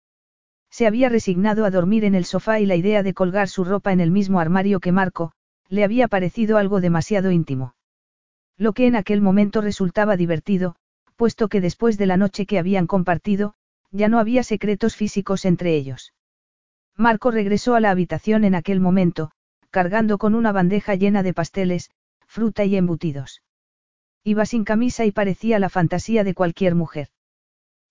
[0.71, 3.91] Se había resignado a dormir en el sofá y la idea de colgar su ropa
[3.91, 5.33] en el mismo armario que Marco,
[5.67, 7.75] le había parecido algo demasiado íntimo.
[8.57, 10.75] Lo que en aquel momento resultaba divertido,
[11.17, 13.53] puesto que después de la noche que habían compartido,
[13.91, 16.13] ya no había secretos físicos entre ellos.
[16.95, 19.31] Marco regresó a la habitación en aquel momento,
[19.71, 21.91] cargando con una bandeja llena de pasteles,
[22.27, 23.41] fruta y embutidos.
[24.23, 27.09] Iba sin camisa y parecía la fantasía de cualquier mujer.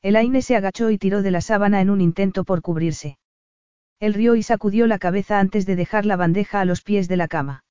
[0.02, 3.18] Elaine se agachó y tiró de la sábana en un intento por cubrirse.
[3.98, 7.18] Él rió y sacudió la cabeza antes de dejar la bandeja a los pies de
[7.18, 7.64] la cama.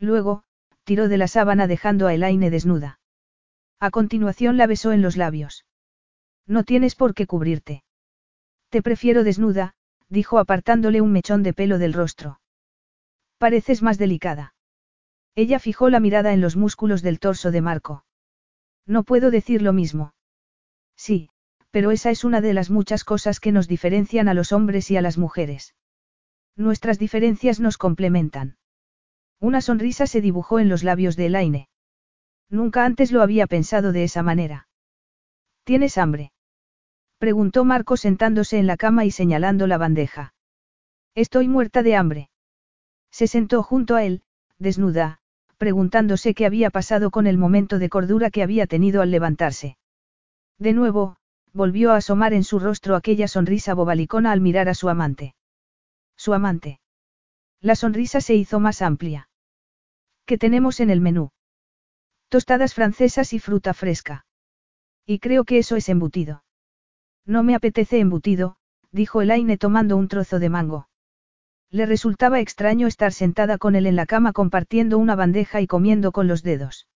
[0.00, 0.42] Luego,
[0.82, 2.98] tiró de la sábana dejando a Elaine desnuda.
[3.78, 5.64] A continuación la besó en los labios.
[6.46, 7.84] No tienes por qué cubrirte.
[8.68, 9.74] Te prefiero desnuda,
[10.08, 12.40] dijo apartándole un mechón de pelo del rostro.
[13.38, 14.54] Pareces más delicada.
[15.36, 18.04] Ella fijó la mirada en los músculos del torso de Marco.
[18.86, 20.14] No puedo decir lo mismo.
[20.96, 21.30] Sí,
[21.74, 24.96] pero esa es una de las muchas cosas que nos diferencian a los hombres y
[24.96, 25.74] a las mujeres.
[26.54, 28.58] Nuestras diferencias nos complementan.
[29.40, 31.68] Una sonrisa se dibujó en los labios de Elaine.
[32.48, 34.68] Nunca antes lo había pensado de esa manera.
[35.64, 36.30] ¿Tienes hambre?
[37.18, 40.32] Preguntó Marco sentándose en la cama y señalando la bandeja.
[41.16, 42.30] Estoy muerta de hambre.
[43.10, 44.22] Se sentó junto a él,
[44.60, 45.18] desnuda,
[45.58, 49.76] preguntándose qué había pasado con el momento de cordura que había tenido al levantarse.
[50.60, 51.16] De nuevo,
[51.54, 55.34] volvió a asomar en su rostro aquella sonrisa bobalicona al mirar a su amante.
[56.16, 56.80] Su amante.
[57.60, 59.28] La sonrisa se hizo más amplia.
[60.26, 61.30] ¿Qué tenemos en el menú?
[62.28, 64.26] Tostadas francesas y fruta fresca.
[65.06, 66.44] Y creo que eso es embutido.
[67.24, 68.56] No me apetece embutido,
[68.90, 70.88] dijo Elaine tomando un trozo de mango.
[71.70, 76.12] Le resultaba extraño estar sentada con él en la cama compartiendo una bandeja y comiendo
[76.12, 76.88] con los dedos.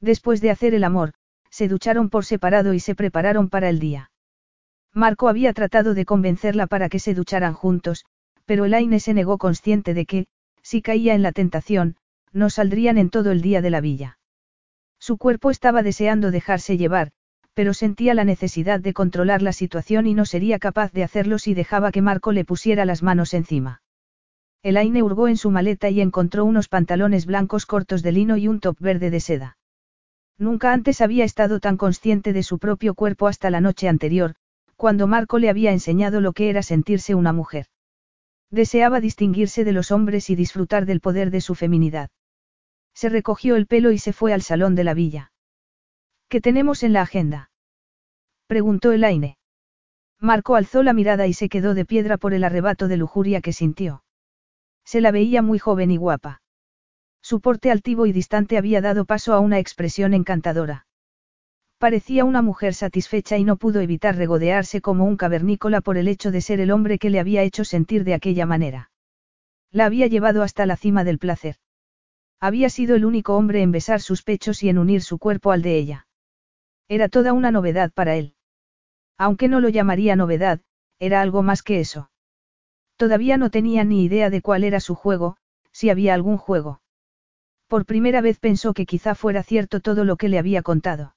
[0.00, 1.14] Después de hacer el amor,
[1.56, 4.10] se ducharon por separado y se prepararon para el día.
[4.92, 8.04] Marco había tratado de convencerla para que se ducharan juntos,
[8.44, 10.26] pero Elaine se negó consciente de que,
[10.60, 11.96] si caía en la tentación,
[12.30, 14.18] no saldrían en todo el día de la villa.
[14.98, 17.12] Su cuerpo estaba deseando dejarse llevar,
[17.54, 21.54] pero sentía la necesidad de controlar la situación y no sería capaz de hacerlo si
[21.54, 23.80] dejaba que Marco le pusiera las manos encima.
[24.62, 28.60] Elaine hurgó en su maleta y encontró unos pantalones blancos cortos de lino y un
[28.60, 29.56] top verde de seda.
[30.38, 34.34] Nunca antes había estado tan consciente de su propio cuerpo hasta la noche anterior,
[34.76, 37.66] cuando Marco le había enseñado lo que era sentirse una mujer.
[38.50, 42.10] Deseaba distinguirse de los hombres y disfrutar del poder de su feminidad.
[42.94, 45.32] Se recogió el pelo y se fue al salón de la villa.
[46.28, 47.50] ¿Qué tenemos en la agenda?
[48.46, 49.38] preguntó Elaine.
[50.20, 53.52] Marco alzó la mirada y se quedó de piedra por el arrebato de lujuria que
[53.52, 54.02] sintió.
[54.84, 56.40] Se la veía muy joven y guapa.
[57.28, 60.86] Su porte altivo y distante había dado paso a una expresión encantadora.
[61.76, 66.30] Parecía una mujer satisfecha y no pudo evitar regodearse como un cavernícola por el hecho
[66.30, 68.92] de ser el hombre que le había hecho sentir de aquella manera.
[69.72, 71.56] La había llevado hasta la cima del placer.
[72.38, 75.62] Había sido el único hombre en besar sus pechos y en unir su cuerpo al
[75.62, 76.06] de ella.
[76.86, 78.36] Era toda una novedad para él.
[79.18, 80.60] Aunque no lo llamaría novedad,
[81.00, 82.08] era algo más que eso.
[82.94, 85.38] Todavía no tenía ni idea de cuál era su juego,
[85.72, 86.82] si había algún juego.
[87.68, 91.16] Por primera vez pensó que quizá fuera cierto todo lo que le había contado.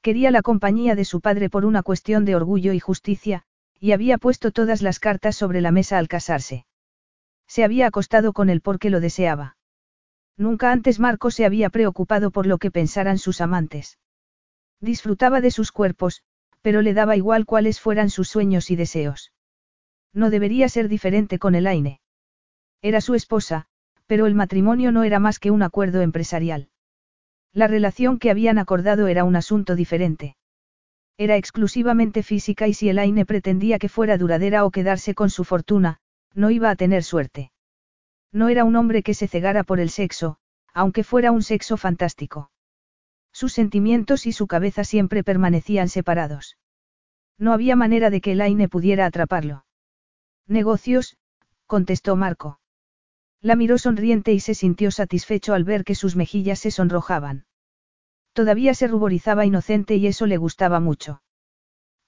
[0.00, 3.42] Quería la compañía de su padre por una cuestión de orgullo y justicia,
[3.80, 6.66] y había puesto todas las cartas sobre la mesa al casarse.
[7.48, 9.56] Se había acostado con él porque lo deseaba.
[10.36, 13.98] Nunca antes Marco se había preocupado por lo que pensaran sus amantes.
[14.80, 16.22] Disfrutaba de sus cuerpos,
[16.60, 19.32] pero le daba igual cuáles fueran sus sueños y deseos.
[20.12, 22.00] No debería ser diferente con Elaine.
[22.82, 23.68] Era su esposa,
[24.06, 26.68] Pero el matrimonio no era más que un acuerdo empresarial.
[27.52, 30.36] La relación que habían acordado era un asunto diferente.
[31.18, 35.98] Era exclusivamente física y si Elaine pretendía que fuera duradera o quedarse con su fortuna,
[36.34, 37.50] no iba a tener suerte.
[38.32, 40.36] No era un hombre que se cegara por el sexo,
[40.74, 42.50] aunque fuera un sexo fantástico.
[43.32, 46.58] Sus sentimientos y su cabeza siempre permanecían separados.
[47.38, 49.64] No había manera de que Elaine pudiera atraparlo.
[50.46, 51.16] Negocios,
[51.66, 52.60] contestó Marco.
[53.42, 57.46] La miró sonriente y se sintió satisfecho al ver que sus mejillas se sonrojaban.
[58.32, 61.22] Todavía se ruborizaba inocente y eso le gustaba mucho.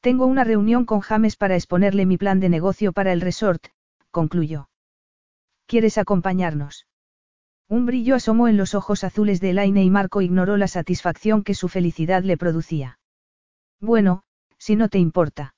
[0.00, 3.66] Tengo una reunión con James para exponerle mi plan de negocio para el resort,
[4.10, 4.68] concluyó.
[5.66, 6.86] ¿Quieres acompañarnos?
[7.68, 11.54] Un brillo asomó en los ojos azules de Elaine y Marco ignoró la satisfacción que
[11.54, 12.98] su felicidad le producía.
[13.80, 14.22] Bueno,
[14.56, 15.54] si no te importa.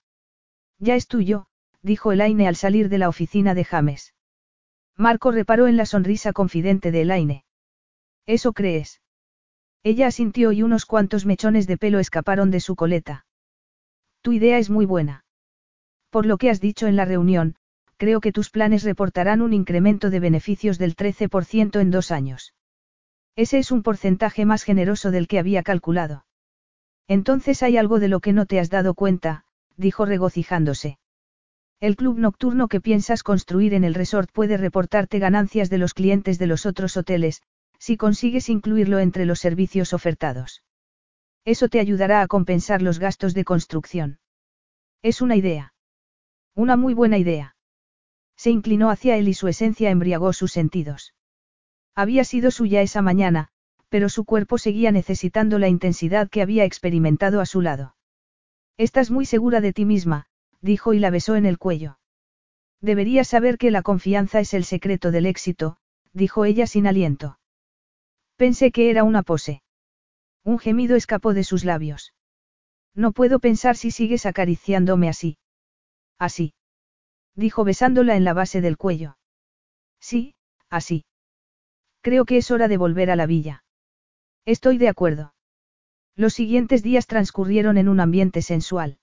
[0.78, 1.46] Ya es tuyo,
[1.82, 4.14] dijo Elaine al salir de la oficina de James.
[5.00, 7.44] Marco reparó en la sonrisa confidente de Elaine.
[8.26, 9.00] ¿Eso crees?
[9.82, 13.24] Ella asintió y unos cuantos mechones de pelo escaparon de su coleta.
[14.20, 15.24] Tu idea es muy buena.
[16.10, 17.56] Por lo que has dicho en la reunión,
[17.96, 22.52] creo que tus planes reportarán un incremento de beneficios del 13% en dos años.
[23.36, 26.26] Ese es un porcentaje más generoso del que había calculado.
[27.08, 29.44] Entonces hay algo de lo que no te has dado cuenta,
[29.78, 30.98] dijo regocijándose.
[31.80, 36.38] El club nocturno que piensas construir en el resort puede reportarte ganancias de los clientes
[36.38, 37.42] de los otros hoteles,
[37.78, 40.62] si consigues incluirlo entre los servicios ofertados.
[41.46, 44.18] Eso te ayudará a compensar los gastos de construcción.
[45.00, 45.72] Es una idea.
[46.54, 47.56] Una muy buena idea.
[48.36, 51.14] Se inclinó hacia él y su esencia embriagó sus sentidos.
[51.94, 53.48] Había sido suya esa mañana,
[53.88, 57.96] pero su cuerpo seguía necesitando la intensidad que había experimentado a su lado.
[58.76, 60.26] Estás muy segura de ti misma,
[60.60, 61.98] dijo y la besó en el cuello.
[62.80, 65.76] Deberías saber que la confianza es el secreto del éxito,
[66.12, 67.38] dijo ella sin aliento.
[68.36, 69.62] Pensé que era una pose.
[70.44, 72.14] Un gemido escapó de sus labios.
[72.94, 75.36] No puedo pensar si sigues acariciándome así.
[76.18, 76.54] Así.
[77.34, 79.18] Dijo besándola en la base del cuello.
[80.00, 80.34] Sí,
[80.70, 81.04] así.
[82.00, 83.62] Creo que es hora de volver a la villa.
[84.46, 85.34] Estoy de acuerdo.
[86.16, 88.99] Los siguientes días transcurrieron en un ambiente sensual.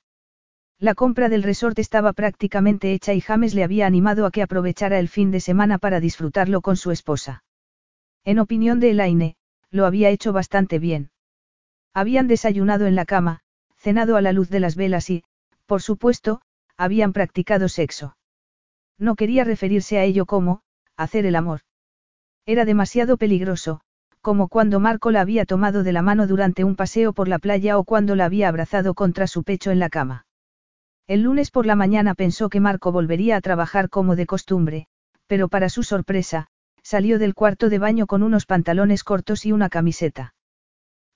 [0.80, 5.00] La compra del resort estaba prácticamente hecha y James le había animado a que aprovechara
[5.00, 7.44] el fin de semana para disfrutarlo con su esposa.
[8.24, 9.38] En opinión de Elaine,
[9.72, 11.10] lo había hecho bastante bien.
[11.96, 13.40] Habían desayunado en la cama,
[13.76, 15.24] cenado a la luz de las velas y,
[15.66, 16.42] por supuesto,
[16.78, 18.16] habían practicado sexo.
[19.00, 20.62] No quería referirse a ello como,
[20.96, 21.62] hacer el amor.
[22.46, 23.82] Era demasiado peligroso,
[24.22, 27.80] como cuando Marco la había tomado de la mano durante un paseo por la playa
[27.80, 30.27] o cuando la había abrazado contra su pecho en la cama.
[31.08, 34.88] El lunes por la mañana pensó que Marco volvería a trabajar como de costumbre,
[35.26, 36.48] pero para su sorpresa,
[36.84, 40.36] salió del cuarto de baño con unos pantalones cortos y una camiseta.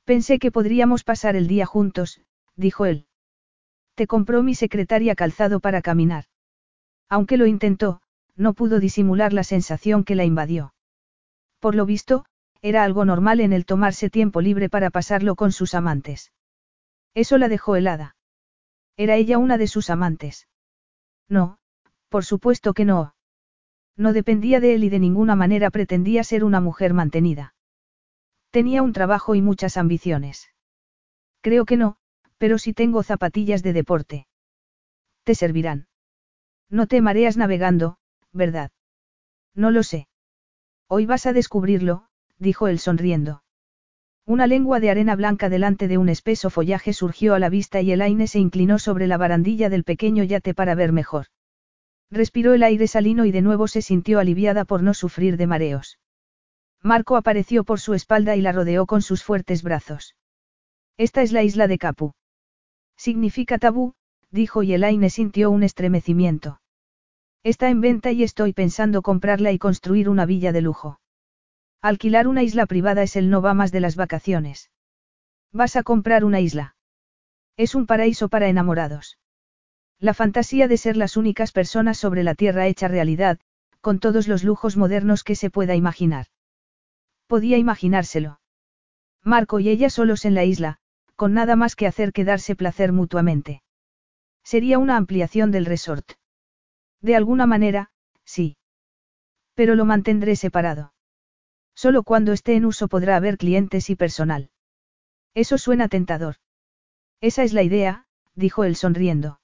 [0.06, 2.22] Pensé que podríamos pasar el día juntos,
[2.56, 3.06] dijo él.
[3.96, 6.26] Te compró mi secretaria calzado para caminar.
[7.10, 8.02] Aunque lo intentó,
[8.38, 10.74] no pudo disimular la sensación que la invadió.
[11.60, 12.26] Por lo visto,
[12.62, 16.32] era algo normal en el tomarse tiempo libre para pasarlo con sus amantes.
[17.14, 18.16] Eso la dejó helada.
[18.98, 20.48] ¿Era ella una de sus amantes?
[21.30, 21.60] No,
[22.10, 23.16] por supuesto que no.
[23.98, 27.56] No dependía de él y de ninguna manera pretendía ser una mujer mantenida.
[28.50, 30.52] Tenía un trabajo y muchas ambiciones.
[31.42, 31.98] Creo que no,
[32.38, 34.28] pero si tengo zapatillas de deporte.
[35.24, 35.88] Te servirán.
[36.70, 37.98] No te mareas navegando,
[38.32, 38.72] ¿verdad?
[39.54, 40.08] No lo sé.
[40.88, 43.44] Hoy vas a descubrirlo, dijo él sonriendo.
[44.32, 47.92] Una lengua de arena blanca delante de un espeso follaje surgió a la vista y
[47.92, 51.26] Elaine se inclinó sobre la barandilla del pequeño yate para ver mejor.
[52.10, 56.00] Respiró el aire salino y de nuevo se sintió aliviada por no sufrir de mareos.
[56.82, 60.16] Marco apareció por su espalda y la rodeó con sus fuertes brazos.
[60.96, 62.14] Esta es la isla de Capu.
[62.96, 63.96] Significa tabú,
[64.30, 66.62] dijo y Elaine sintió un estremecimiento.
[67.44, 71.01] Está en venta y estoy pensando comprarla y construir una villa de lujo.
[71.82, 74.70] Alquilar una isla privada es el no va más de las vacaciones.
[75.52, 76.76] Vas a comprar una isla.
[77.58, 79.18] Es un paraíso para enamorados.
[80.00, 83.40] La fantasía de ser las únicas personas sobre la Tierra hecha realidad,
[83.82, 86.28] con todos los lujos modernos que se pueda imaginar.
[87.26, 88.40] Podía imaginárselo.
[89.24, 90.78] Marco y ella solos en la isla,
[91.16, 93.64] con nada más que hacer que darse placer mutuamente.
[94.44, 96.14] Sería una ampliación del resort.
[97.02, 97.92] De alguna manera,
[98.24, 98.58] sí.
[99.56, 100.94] Pero lo mantendré separado.
[101.84, 104.52] Solo cuando esté en uso podrá haber clientes y personal.
[105.34, 106.36] Eso suena tentador.
[107.22, 109.40] Esa es la idea, dijo él sonriendo.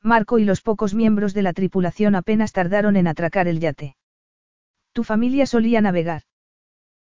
[0.00, 3.98] Marco y los pocos miembros de la tripulación apenas tardaron en atracar el yate.
[4.94, 6.22] ¿Tu familia solía navegar?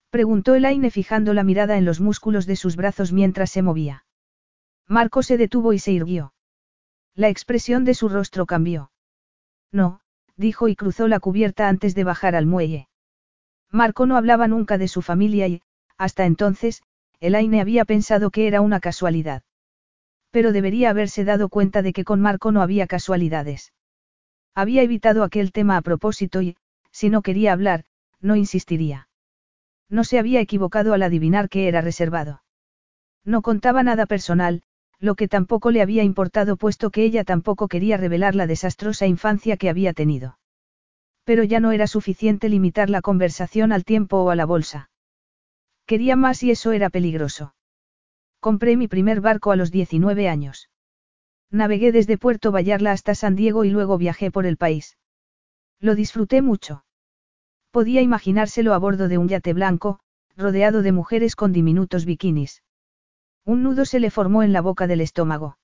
[0.10, 4.04] Preguntó Elaine fijando la mirada en los músculos de sus brazos mientras se movía.
[4.90, 6.34] Marco se detuvo y se irguió.
[7.16, 8.92] La expresión de su rostro cambió.
[9.72, 10.02] No,
[10.36, 12.89] dijo y cruzó la cubierta antes de bajar al muelle.
[13.72, 15.62] Marco no hablaba nunca de su familia y,
[15.98, 16.82] hasta entonces,
[17.20, 19.44] Elaine había pensado que era una casualidad.
[20.32, 23.74] Pero debería haberse dado cuenta de que con Marco no había casualidades.
[24.56, 26.58] Había evitado aquel tema a propósito y,
[26.92, 27.86] si no quería hablar,
[28.20, 29.08] no insistiría.
[29.90, 32.44] No se había equivocado al adivinar que era reservado.
[33.24, 34.64] No contaba nada personal,
[35.00, 39.58] lo que tampoco le había importado puesto que ella tampoco quería revelar la desastrosa infancia
[39.58, 40.39] que había tenido.
[41.30, 44.90] Pero ya no era suficiente limitar la conversación al tiempo o a la bolsa.
[45.86, 47.54] Quería más y eso era peligroso.
[48.40, 50.72] Compré mi primer barco a los 19 años.
[51.52, 54.98] Navegué desde Puerto Vallarla hasta San Diego y luego viajé por el país.
[55.80, 56.84] Lo disfruté mucho.
[57.70, 60.00] Podía imaginárselo a bordo de un yate blanco,
[60.36, 62.64] rodeado de mujeres con diminutos bikinis.
[63.46, 65.60] Un nudo se le formó en la boca del estómago.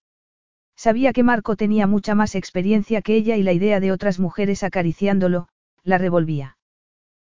[0.75, 4.61] Sabía que Marco tenía mucha más experiencia que ella y la idea de otras mujeres
[4.61, 5.47] acariciándolo,
[5.85, 6.57] la revolvía.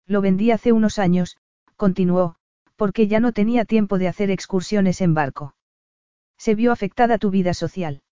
[0.05, 1.37] Lo vendí hace unos años,
[1.75, 2.35] continuó,
[2.77, 5.55] porque ya no tenía tiempo de hacer excursiones en barco.
[6.37, 8.03] ¿Se vio afectada tu vida social?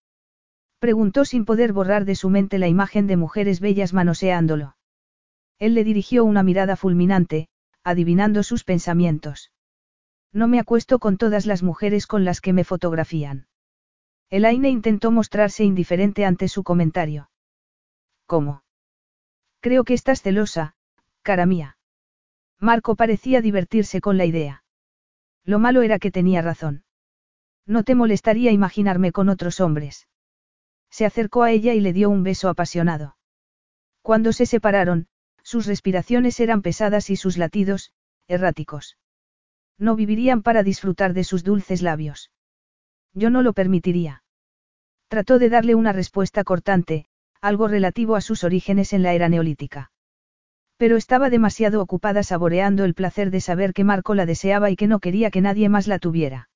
[0.78, 4.76] Preguntó sin poder borrar de su mente la imagen de mujeres bellas manoseándolo.
[5.58, 7.48] Él le dirigió una mirada fulminante,
[7.84, 9.52] adivinando sus pensamientos.
[10.32, 13.46] No me acuesto con todas las mujeres con las que me fotografían.
[14.30, 17.30] Elaine intentó mostrarse indiferente ante su comentario.
[18.26, 18.62] ¿Cómo?
[19.62, 20.74] Creo que estás celosa,
[21.22, 21.78] cara mía.
[22.58, 24.64] Marco parecía divertirse con la idea.
[25.44, 26.84] Lo malo era que tenía razón.
[27.64, 30.08] No te molestaría imaginarme con otros hombres.
[30.90, 33.16] Se acercó a ella y le dio un beso apasionado.
[34.02, 35.06] Cuando se separaron,
[35.44, 37.92] sus respiraciones eran pesadas y sus latidos,
[38.26, 38.98] erráticos.
[39.78, 42.32] No vivirían para disfrutar de sus dulces labios.
[43.14, 44.24] Yo no lo permitiría.
[45.06, 47.06] Trató de darle una respuesta cortante,
[47.42, 49.90] algo relativo a sus orígenes en la era neolítica.
[50.76, 54.86] Pero estaba demasiado ocupada saboreando el placer de saber que Marco la deseaba y que
[54.86, 56.48] no quería que nadie más la tuviera.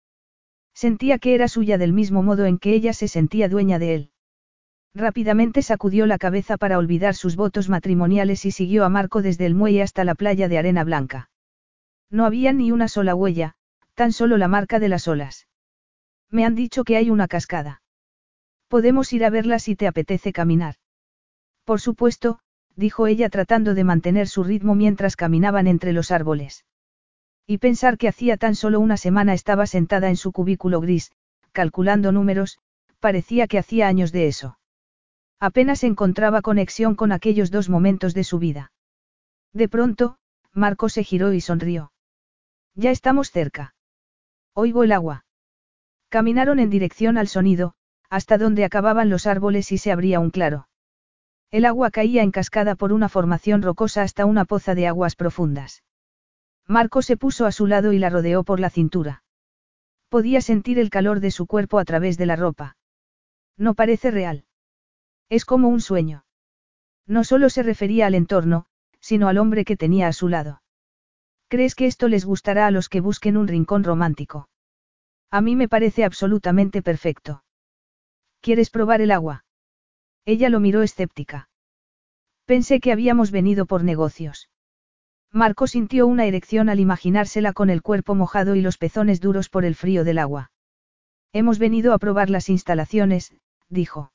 [0.74, 4.10] Sentía que era suya del mismo modo en que ella se sentía dueña de él.
[4.94, 9.54] Rápidamente sacudió la cabeza para olvidar sus votos matrimoniales y siguió a Marco desde el
[9.54, 11.30] muelle hasta la playa de arena blanca.
[12.10, 13.54] No había ni una sola huella,
[13.94, 15.48] tan solo la marca de las olas.
[16.30, 17.82] Me han dicho que hay una cascada.
[18.68, 20.76] Podemos ir a verla si te apetece caminar.
[21.64, 22.40] Por supuesto,
[22.74, 26.64] dijo ella tratando de mantener su ritmo mientras caminaban entre los árboles.
[27.46, 31.12] Y pensar que hacía tan solo una semana estaba sentada en su cubículo gris,
[31.52, 32.58] calculando números,
[32.98, 34.58] parecía que hacía años de eso.
[35.38, 38.72] Apenas encontraba conexión con aquellos dos momentos de su vida.
[39.52, 40.18] De pronto,
[40.52, 41.92] Marco se giró y sonrió.
[42.74, 43.74] Ya estamos cerca.
[44.54, 45.24] Oigo el agua.
[46.08, 47.74] Caminaron en dirección al sonido,
[48.10, 50.68] hasta donde acababan los árboles y se abría un claro.
[51.50, 55.84] El agua caía en cascada por una formación rocosa hasta una poza de aguas profundas.
[56.66, 59.22] Marco se puso a su lado y la rodeó por la cintura.
[60.08, 62.76] Podía sentir el calor de su cuerpo a través de la ropa.
[63.56, 64.44] No parece real.
[65.28, 66.24] Es como un sueño.
[67.06, 68.66] No solo se refería al entorno,
[69.00, 70.62] sino al hombre que tenía a su lado.
[71.48, 74.48] ¿Crees que esto les gustará a los que busquen un rincón romántico?
[75.30, 77.44] A mí me parece absolutamente perfecto.
[78.40, 79.44] ¿Quieres probar el agua?
[80.24, 81.48] Ella lo miró escéptica.
[82.44, 84.48] Pensé que habíamos venido por negocios.
[85.32, 89.64] Marco sintió una erección al imaginársela con el cuerpo mojado y los pezones duros por
[89.64, 90.50] el frío del agua.
[91.32, 93.34] Hemos venido a probar las instalaciones,
[93.68, 94.12] dijo.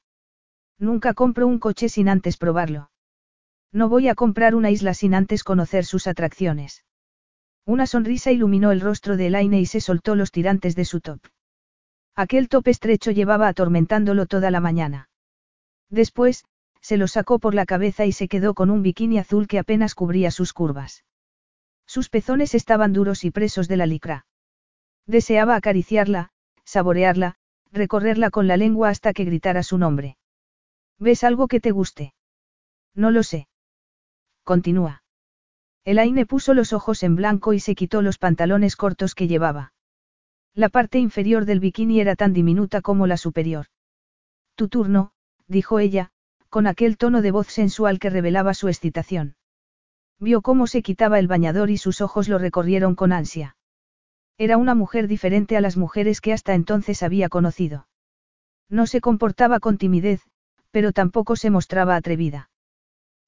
[0.79, 2.89] Nunca compro un coche sin antes probarlo.
[3.71, 6.83] No voy a comprar una isla sin antes conocer sus atracciones.
[7.65, 11.19] Una sonrisa iluminó el rostro de Elaine y se soltó los tirantes de su top.
[12.21, 15.09] Aquel top estrecho llevaba atormentándolo toda la mañana.
[15.89, 16.45] Después,
[16.79, 19.95] se lo sacó por la cabeza y se quedó con un bikini azul que apenas
[19.95, 21.03] cubría sus curvas.
[21.87, 24.27] Sus pezones estaban duros y presos de la licra.
[25.07, 26.29] Deseaba acariciarla,
[26.63, 27.37] saborearla,
[27.71, 30.19] recorrerla con la lengua hasta que gritara su nombre.
[30.99, 32.13] ¿Ves algo que te guste?
[32.93, 33.47] No lo sé.
[34.43, 35.01] Continúa.
[35.85, 39.73] Elaine puso los ojos en blanco y se quitó los pantalones cortos que llevaba.
[40.53, 43.67] La parte inferior del bikini era tan diminuta como la superior.
[44.55, 45.11] Tu turno,
[45.47, 46.11] dijo ella,
[46.49, 49.35] con aquel tono de voz sensual que revelaba su excitación.
[50.19, 53.55] Vio cómo se quitaba el bañador y sus ojos lo recorrieron con ansia.
[54.37, 57.87] Era una mujer diferente a las mujeres que hasta entonces había conocido.
[58.69, 60.21] No se comportaba con timidez,
[60.71, 62.49] pero tampoco se mostraba atrevida.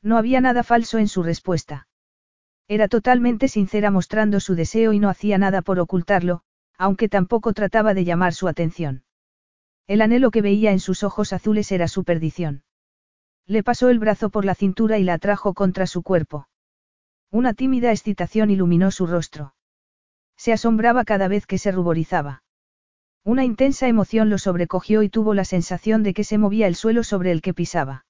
[0.01, 1.87] No había nada falso en su respuesta.
[2.67, 6.43] Era totalmente sincera mostrando su deseo y no hacía nada por ocultarlo,
[6.77, 9.03] aunque tampoco trataba de llamar su atención.
[9.87, 12.63] El anhelo que veía en sus ojos azules era su perdición.
[13.45, 16.47] Le pasó el brazo por la cintura y la atrajo contra su cuerpo.
[17.29, 19.55] Una tímida excitación iluminó su rostro.
[20.37, 22.43] Se asombraba cada vez que se ruborizaba.
[23.25, 27.03] Una intensa emoción lo sobrecogió y tuvo la sensación de que se movía el suelo
[27.03, 28.05] sobre el que pisaba.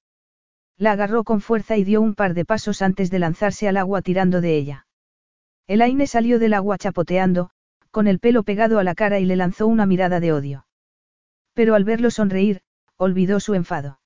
[0.76, 4.02] La agarró con fuerza y dio un par de pasos antes de lanzarse al agua
[4.02, 4.86] tirando de ella.
[5.66, 7.50] El Aine salió del agua chapoteando,
[7.94, 10.66] con el pelo pegado a la cara y le lanzó una mirada de odio.
[11.52, 12.60] Pero al verlo sonreír,
[12.96, 14.00] olvidó su enfado.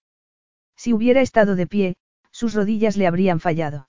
[0.76, 1.96] Si hubiera estado de pie,
[2.30, 3.88] sus rodillas le habrían fallado.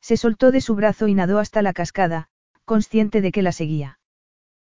[0.00, 2.28] Se soltó de su brazo y nadó hasta la cascada,
[2.64, 3.98] consciente de que la seguía.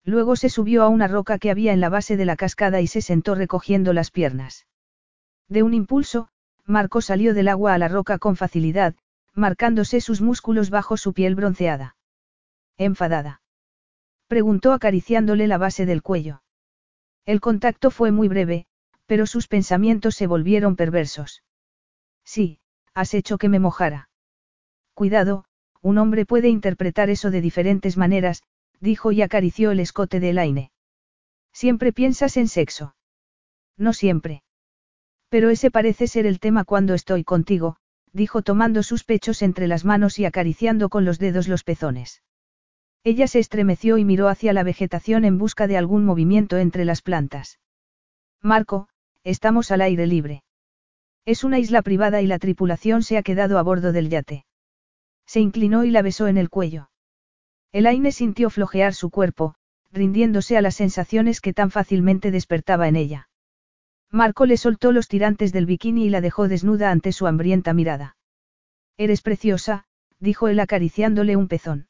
[0.03, 2.89] Luego se subió a una roca que había en la base de la cascada y
[2.89, 4.67] se sentó recogiendo las piernas.
[5.49, 6.31] De un impulso,
[6.67, 8.97] Marco salió del agua a la roca con facilidad,
[9.35, 11.95] marcándose sus músculos bajo su piel bronceada.
[12.77, 13.42] Enfadada.
[14.33, 16.43] Preguntó acariciándole la base del cuello.
[17.27, 18.65] El contacto fue muy breve,
[19.05, 21.43] pero sus pensamientos se volvieron perversos.
[22.25, 22.59] Sí,
[22.95, 24.09] has hecho que me mojara.
[24.95, 25.45] Cuidado,
[25.83, 28.43] un hombre puede interpretar eso de diferentes maneras,
[28.81, 30.73] dijo y acarició el escote de Elaine.
[31.53, 32.97] Siempre piensas en sexo.
[33.77, 34.45] No siempre.
[35.29, 37.77] Pero ese parece ser el tema cuando estoy contigo,
[38.15, 42.23] dijo tomando sus pechos entre las manos y acariciando con los dedos los pezones.
[43.05, 47.03] Ella se estremeció y miró hacia la vegetación en busca de algún movimiento entre las
[47.03, 47.59] plantas.
[48.41, 48.89] Marco,
[49.25, 50.45] estamos al aire libre.
[51.25, 54.45] Es una isla privada y la tripulación se ha quedado a bordo del yate.
[55.27, 56.91] Se inclinó y la besó en el cuello.
[57.73, 59.55] Elaine sintió flojear su cuerpo,
[59.91, 63.29] rindiéndose a las sensaciones que tan fácilmente despertaba en ella.
[64.11, 68.17] Marco le soltó los tirantes del bikini y la dejó desnuda ante su hambrienta mirada.
[68.97, 69.87] Eres preciosa,
[70.19, 71.89] dijo él acariciándole un pezón.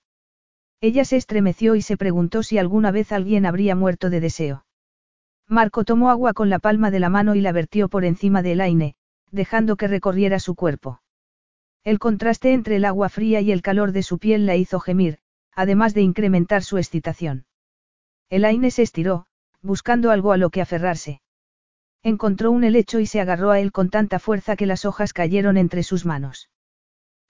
[0.83, 4.67] Ella se estremeció y se preguntó si alguna vez alguien habría muerto de deseo.
[5.47, 8.53] Marco tomó agua con la palma de la mano y la vertió por encima de
[8.53, 8.97] Elaine,
[9.31, 11.01] dejando que recorriera su cuerpo.
[11.85, 15.19] El contraste entre el agua fría y el calor de su piel la hizo gemir,
[15.55, 17.47] además de incrementar su excitación.
[18.29, 19.27] Elaine se estiró,
[19.61, 21.21] buscando algo a lo que aferrarse.
[22.03, 25.57] Encontró un helecho y se agarró a él con tanta fuerza que las hojas cayeron
[25.57, 26.51] entre sus manos.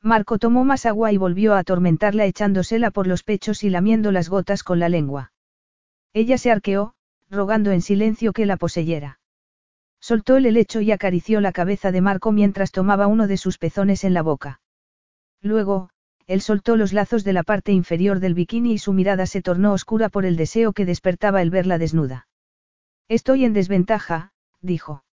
[0.02, 4.28] Marco tomó más agua y volvió a atormentarla echándosela por los pechos y lamiendo las
[4.28, 5.32] gotas con la lengua.
[6.12, 6.94] Ella se arqueó,
[7.30, 9.20] rogando en silencio que la poseyera.
[10.00, 14.02] Soltó el helecho y acarició la cabeza de Marco mientras tomaba uno de sus pezones
[14.02, 14.60] en la boca.
[15.40, 15.90] Luego,
[16.26, 19.72] él soltó los lazos de la parte inferior del bikini y su mirada se tornó
[19.72, 22.26] oscura por el deseo que despertaba el verla desnuda.
[23.08, 25.04] Estoy en desventaja, dijo.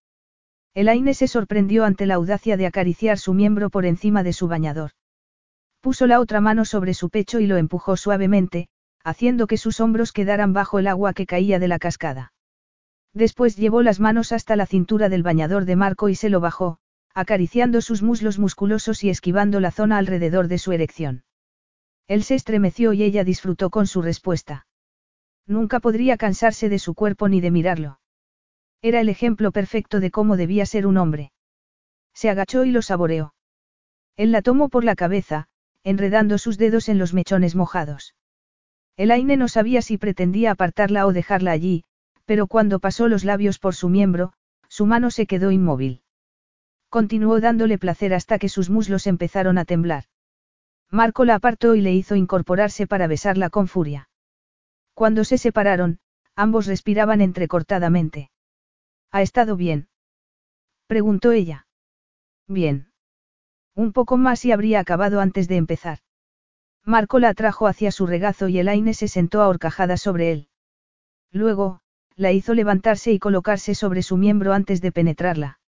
[0.74, 4.92] Elaine se sorprendió ante la audacia de acariciar su miembro por encima de su bañador.
[5.80, 8.68] Puso la otra mano sobre su pecho y lo empujó suavemente,
[9.02, 12.32] haciendo que sus hombros quedaran bajo el agua que caía de la cascada.
[13.12, 16.78] Después llevó las manos hasta la cintura del bañador de Marco y se lo bajó,
[17.14, 21.24] acariciando sus muslos musculosos y esquivando la zona alrededor de su erección.
[22.06, 24.66] Él se estremeció y ella disfrutó con su respuesta.
[25.46, 28.00] Nunca podría cansarse de su cuerpo ni de mirarlo.
[28.82, 31.32] Era el ejemplo perfecto de cómo debía ser un hombre.
[32.14, 33.34] Se agachó y lo saboreó.
[34.16, 35.48] Él la tomó por la cabeza,
[35.84, 38.14] enredando sus dedos en los mechones mojados.
[38.96, 41.84] El Aine no sabía si pretendía apartarla o dejarla allí,
[42.24, 44.32] pero cuando pasó los labios por su miembro,
[44.68, 46.02] su mano se quedó inmóvil.
[46.88, 50.04] Continuó dándole placer hasta que sus muslos empezaron a temblar.
[50.90, 54.08] Marco la apartó y le hizo incorporarse para besarla con furia.
[54.94, 56.00] Cuando se separaron,
[56.34, 58.30] ambos respiraban entrecortadamente.
[59.12, 59.88] ¿Ha estado bien?
[60.86, 61.66] preguntó ella.
[62.46, 62.92] Bien.
[63.74, 65.98] Un poco más y habría acabado antes de empezar.
[66.84, 70.48] Marco la atrajo hacia su regazo y Elaine se sentó ahorcajada sobre él.
[71.30, 71.80] Luego,
[72.16, 75.60] la hizo levantarse y colocarse sobre su miembro antes de penetrarla.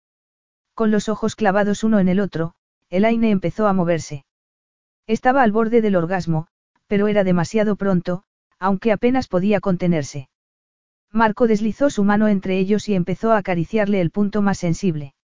[0.75, 2.55] Con los ojos clavados uno en el otro,
[2.89, 4.25] Elaine empezó a moverse.
[5.07, 6.47] Estaba al borde del orgasmo,
[6.87, 8.25] pero era demasiado pronto,
[8.59, 10.30] aunque apenas podía contenerse.
[11.13, 15.15] Marco deslizó su mano entre ellos y empezó a acariciarle el punto más sensible.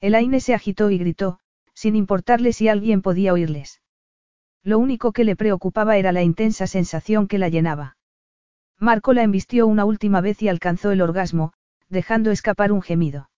[0.00, 1.38] Elaine se agitó y gritó,
[1.72, 3.80] sin importarle si alguien podía oírles.
[4.62, 7.96] Lo único que le preocupaba era la intensa sensación que la llenaba.
[8.80, 11.52] Marco la embistió una última vez y alcanzó el orgasmo,
[11.88, 13.30] dejando escapar un gemido.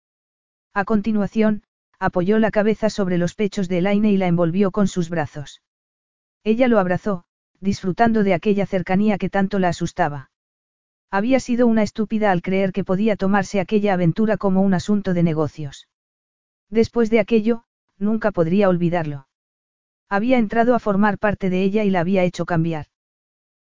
[0.73, 1.63] A continuación,
[1.99, 5.63] apoyó la cabeza sobre los pechos de Elaine y la envolvió con sus brazos.
[6.43, 7.25] Ella lo abrazó,
[7.61, 10.31] disfrutando de aquella cercanía que tanto la asustaba.
[11.17, 15.23] Había sido una estúpida al creer que podía tomarse aquella aventura como un asunto de
[15.23, 15.89] negocios.
[16.69, 17.65] Después de aquello,
[17.97, 19.27] nunca podría olvidarlo.
[20.11, 22.89] Había entrado a formar parte de ella y la había hecho cambiar.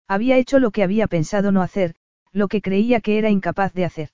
[0.07, 1.93] Había hecho lo que había pensado no hacer,
[2.32, 4.09] lo que creía que era incapaz de hacer.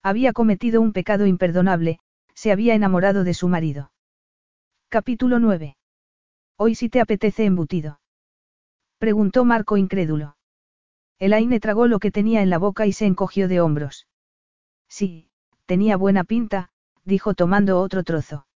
[0.00, 1.98] Había cometido un pecado imperdonable,
[2.32, 3.90] se había enamorado de su marido.
[4.88, 5.76] Capítulo 9.
[6.58, 7.98] Hoy si te apetece embutido.
[8.98, 10.36] Preguntó Marco incrédulo.
[11.22, 14.08] Elaine tragó lo que tenía en la boca y se encogió de hombros.
[14.88, 15.28] Sí,
[15.66, 16.70] tenía buena pinta,
[17.04, 18.48] dijo tomando otro trozo.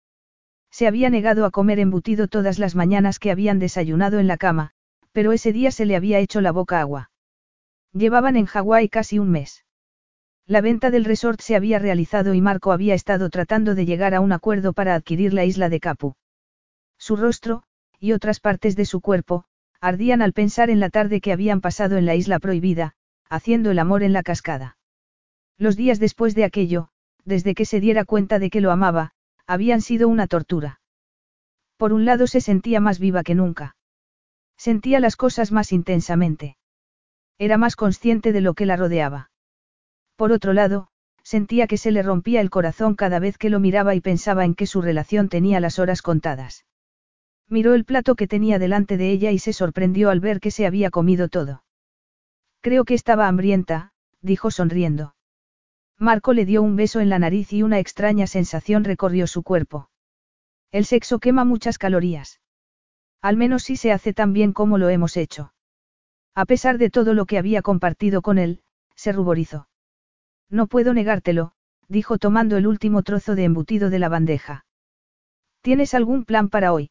[0.71, 4.71] Se había negado a comer embutido todas las mañanas que habían desayunado en la cama,
[5.13, 7.11] pero ese día se le había hecho la boca agua.
[7.93, 9.67] Llevaban en Hawái casi un mes.
[10.47, 14.23] La venta del resort se había realizado y Marco había estado tratando de llegar a
[14.23, 16.15] un acuerdo para adquirir la isla de Capu.
[16.97, 17.65] Su rostro,
[18.01, 19.45] y otras partes de su cuerpo,
[19.85, 22.95] ardían al pensar en la tarde que habían pasado en la isla prohibida,
[23.29, 24.79] haciendo el amor en la cascada.
[25.59, 26.89] Los días después de aquello,
[27.27, 29.13] desde que se diera cuenta de que lo amaba,
[29.47, 30.81] habían sido una tortura.
[31.77, 33.77] Por un lado se sentía más viva que nunca.
[34.57, 36.57] Sentía las cosas más intensamente.
[37.39, 39.31] Era más consciente de lo que la rodeaba.
[40.17, 40.89] Por otro lado,
[41.23, 44.55] sentía que se le rompía el corazón cada vez que lo miraba y pensaba en
[44.55, 46.65] que su relación tenía las horas contadas.
[47.49, 50.67] Miró el plato que tenía delante de ella y se sorprendió al ver que se
[50.67, 51.65] había comido todo.
[52.61, 53.93] Creo que estaba hambrienta,
[54.23, 55.15] dijo sonriendo.
[55.99, 59.91] Marco le dio un beso en la nariz y una extraña sensación recorrió su cuerpo.
[60.73, 62.41] El sexo quema muchas calorías.
[63.21, 65.53] Al menos si se hace tan bien como lo hemos hecho.
[66.35, 68.63] A pesar de todo lo que había compartido con él,
[68.97, 69.69] se ruborizó.
[70.51, 71.53] No puedo negártelo,
[71.89, 74.67] dijo tomando el último trozo de embutido de la bandeja.
[75.63, 76.91] ¿Tienes algún plan para hoy?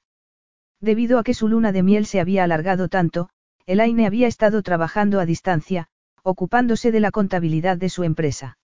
[0.84, 3.30] Debido a que su luna de miel se había alargado tanto,
[3.66, 5.88] Elaine había estado trabajando a distancia,
[6.24, 8.58] ocupándose de la contabilidad de su empresa.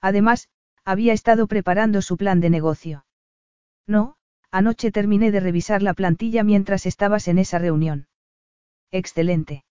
[0.00, 0.48] Además,
[0.84, 3.06] había estado preparando su plan de negocio.
[3.86, 4.16] No,
[4.50, 8.08] anoche terminé de revisar la plantilla mientras estabas en esa reunión.
[8.90, 9.62] Excelente.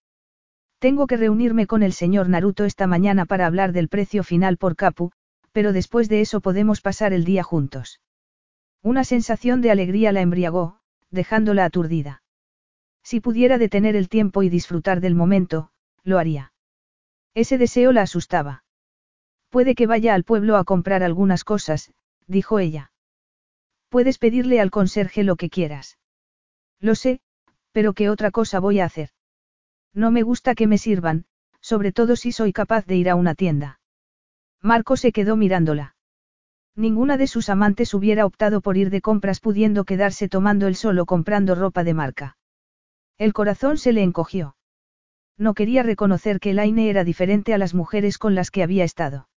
[0.80, 4.78] Tengo que reunirme con el señor Naruto esta mañana para hablar del precio final por
[4.78, 5.12] Capu,
[5.52, 8.00] pero después de eso podemos pasar el día juntos.
[8.82, 10.80] Una sensación de alegría la embriagó,
[11.16, 12.22] dejándola aturdida.
[13.04, 15.72] Si pudiera detener el tiempo y disfrutar del momento,
[16.04, 16.54] lo haría.
[17.34, 18.64] Ese deseo la asustaba.
[19.50, 21.92] Puede que vaya al pueblo a comprar algunas cosas,
[22.28, 22.92] dijo ella.
[23.90, 25.98] Puedes pedirle al conserje lo que quieras.
[26.80, 27.22] Lo sé,
[27.72, 29.10] pero ¿qué otra cosa voy a hacer?
[29.94, 31.26] No me gusta que me sirvan,
[31.62, 33.80] sobre todo si soy capaz de ir a una tienda.
[34.62, 35.95] Marco se quedó mirándola.
[36.76, 41.06] Ninguna de sus amantes hubiera optado por ir de compras pudiendo quedarse tomando el solo
[41.06, 42.38] comprando ropa de marca.
[43.18, 44.58] El corazón se le encogió.
[45.38, 49.30] No quería reconocer que Elaine era diferente a las mujeres con las que había estado.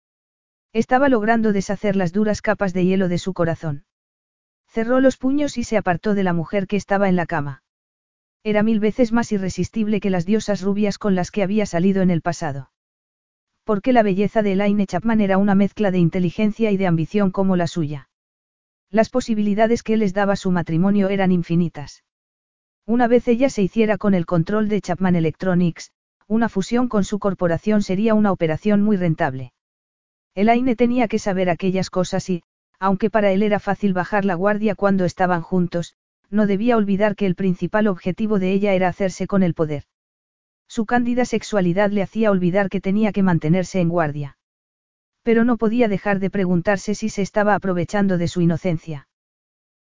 [0.74, 3.86] Estaba logrando deshacer las duras capas de hielo de su corazón.
[4.68, 7.64] Cerró los puños y se apartó de la mujer que estaba en la cama.
[8.44, 12.12] Era mil veces más irresistible que las diosas rubias con las que había salido en
[12.12, 12.72] el pasado.
[13.68, 17.58] Porque la belleza de Elaine Chapman era una mezcla de inteligencia y de ambición como
[17.58, 18.08] la suya.
[18.90, 22.06] Las posibilidades que les daba su matrimonio eran infinitas.
[22.86, 25.92] Una vez ella se hiciera con el control de Chapman Electronics,
[26.28, 29.52] una fusión con su corporación sería una operación muy rentable.
[30.34, 32.44] Elaine tenía que saber aquellas cosas y,
[32.80, 35.94] aunque para él era fácil bajar la guardia cuando estaban juntos,
[36.30, 39.84] no debía olvidar que el principal objetivo de ella era hacerse con el poder.
[40.68, 44.38] Su cándida sexualidad le hacía olvidar que tenía que mantenerse en guardia.
[45.24, 49.08] Pero no podía dejar de preguntarse si se estaba aprovechando de su inocencia.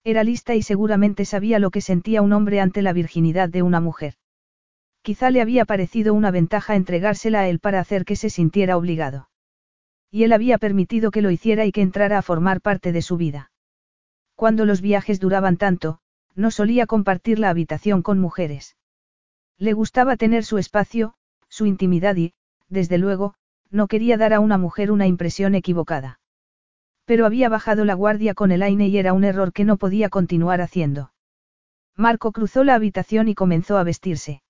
[0.04, 3.80] Era lista y seguramente sabía lo que sentía un hombre ante la virginidad de una
[3.80, 4.14] mujer.
[5.02, 9.28] Quizá le había parecido una ventaja entregársela a él para hacer que se sintiera obligado.
[10.10, 13.16] Y él había permitido que lo hiciera y que entrara a formar parte de su
[13.16, 13.50] vida.
[14.34, 16.00] Cuando los viajes duraban tanto,
[16.34, 18.76] no solía compartir la habitación con mujeres.
[19.62, 21.14] Le gustaba tener su espacio,
[21.48, 22.32] su intimidad y,
[22.68, 23.34] desde luego,
[23.70, 26.18] no quería dar a una mujer una impresión equivocada.
[27.04, 30.08] Pero había bajado la guardia con el aine y era un error que no podía
[30.08, 31.12] continuar haciendo.
[31.96, 34.42] Marco cruzó la habitación y comenzó a vestirse.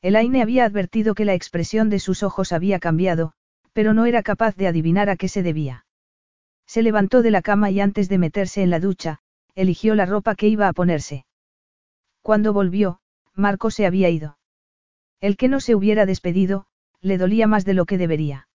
[0.00, 3.34] Elaine había advertido que la expresión de sus ojos había cambiado,
[3.74, 5.84] pero no era capaz de adivinar a qué se debía.
[6.66, 9.20] Se levantó de la cama y antes de meterse en la ducha,
[9.54, 11.26] eligió la ropa que iba a ponerse.
[12.22, 12.99] Cuando volvió,
[13.40, 14.38] Marco se había ido.
[15.20, 16.66] El que no se hubiera despedido,
[17.00, 18.48] le dolía más de lo que debería.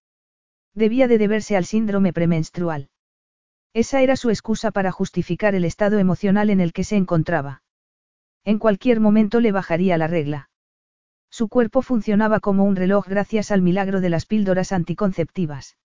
[0.73, 2.89] Debía de deberse al síndrome premenstrual.
[3.73, 7.63] Esa era su excusa para justificar el estado emocional en el que se encontraba.
[8.45, 10.49] En cualquier momento le bajaría la regla.
[11.29, 15.77] Su cuerpo funcionaba como un reloj gracias al milagro de las píldoras anticonceptivas.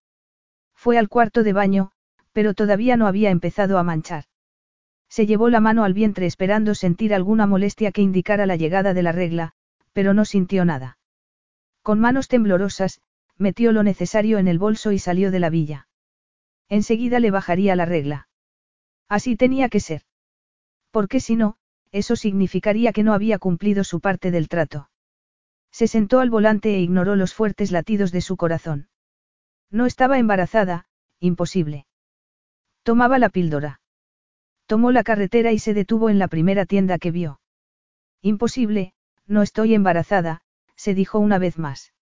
[0.74, 1.90] Fue al cuarto de baño,
[2.32, 4.24] pero todavía no había empezado a manchar.
[5.10, 9.02] Se llevó la mano al vientre esperando sentir alguna molestia que indicara la llegada de
[9.02, 9.52] la regla,
[9.92, 10.98] pero no sintió nada.
[11.82, 13.00] Con manos temblorosas,
[13.36, 15.88] metió lo necesario en el bolso y salió de la villa.
[16.68, 18.28] Enseguida le bajaría la regla.
[19.08, 20.02] Así tenía que ser.
[20.92, 21.56] Porque si no,
[21.90, 24.90] eso significaría que no había cumplido su parte del trato.
[25.72, 28.88] Se sentó al volante e ignoró los fuertes latidos de su corazón.
[29.70, 30.86] No estaba embarazada,
[31.18, 31.86] imposible.
[32.84, 33.79] Tomaba la píldora.
[34.70, 37.40] Tomó la carretera y se detuvo en la primera tienda que vio.
[38.22, 38.92] Imposible,
[39.26, 40.42] no estoy embarazada,
[40.76, 41.92] se dijo una vez más.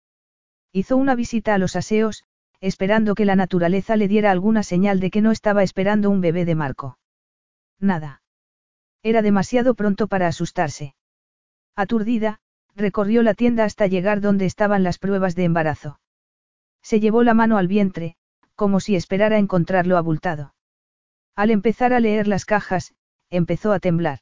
[0.71, 2.25] Hizo una visita a los aseos,
[2.61, 6.45] esperando que la naturaleza le diera alguna señal de que no estaba esperando un bebé
[6.45, 6.99] de Marco.
[7.81, 8.21] Nada.
[9.03, 10.95] Era demasiado pronto para asustarse.
[11.75, 12.41] Aturdida,
[12.77, 16.01] recorrió la tienda hasta llegar donde estaban las pruebas de embarazo.
[16.83, 18.17] Se llevó la mano al vientre,
[18.57, 20.53] como si esperara encontrarlo abultado.
[21.39, 22.95] Al empezar a leer las cajas,
[23.31, 24.19] empezó a temblar.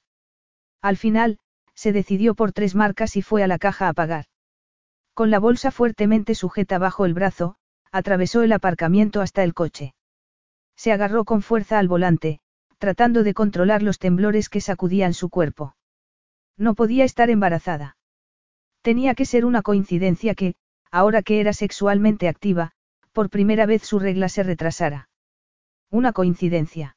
[0.82, 1.38] Al final,
[1.72, 4.26] se decidió por tres marcas y fue a la caja a pagar.
[5.14, 7.56] Con la bolsa fuertemente sujeta bajo el brazo,
[7.90, 9.94] atravesó el aparcamiento hasta el coche.
[10.76, 12.40] Se agarró con fuerza al volante,
[12.76, 15.74] tratando de controlar los temblores que sacudían su cuerpo.
[16.58, 17.96] No podía estar embarazada.
[18.82, 20.56] Tenía que ser una coincidencia que,
[20.90, 22.72] ahora que era sexualmente activa,
[23.12, 25.08] por primera vez su regla se retrasara.
[25.90, 26.95] Una coincidencia.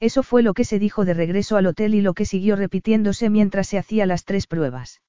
[0.00, 3.30] Eso fue lo que se dijo de regreso al hotel y lo que siguió repitiéndose
[3.30, 5.02] mientras se hacía las tres pruebas.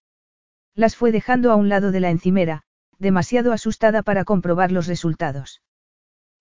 [0.74, 2.64] Las fue dejando a un lado de la encimera,
[2.98, 5.61] demasiado asustada para comprobar los resultados.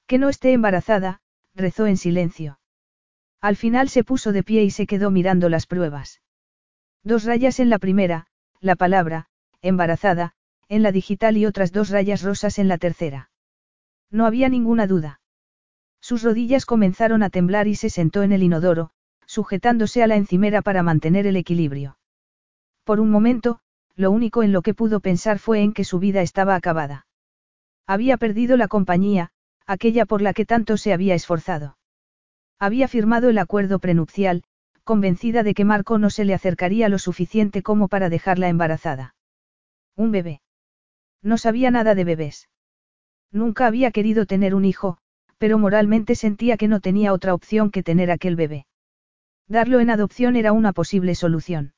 [0.06, 1.20] Que no esté embarazada,
[1.54, 2.58] rezó en silencio.
[3.40, 6.22] Al final se puso de pie y se quedó mirando las pruebas.
[7.04, 8.26] Dos rayas en la primera,
[8.60, 9.26] la palabra,
[9.62, 10.32] embarazada,
[10.68, 13.30] en la digital y otras dos rayas rosas en la tercera.
[14.10, 15.20] No había ninguna duda.
[16.00, 18.90] Sus rodillas comenzaron a temblar y se sentó en el inodoro,
[19.26, 21.98] sujetándose a la encimera para mantener el equilibrio.
[22.84, 23.60] Por un momento,
[23.94, 27.06] lo único en lo que pudo pensar fue en que su vida estaba acabada.
[27.86, 29.30] Había perdido la compañía,
[29.66, 31.76] aquella por la que tanto se había esforzado.
[32.58, 34.44] Había firmado el acuerdo prenupcial,
[34.84, 39.14] convencida de que Marco no se le acercaría lo suficiente como para dejarla embarazada.
[39.96, 40.40] Un bebé.
[41.22, 42.48] No sabía nada de bebés.
[43.30, 44.98] Nunca había querido tener un hijo,
[45.38, 48.66] pero moralmente sentía que no tenía otra opción que tener aquel bebé.
[49.48, 51.72] Darlo en adopción era una posible solución.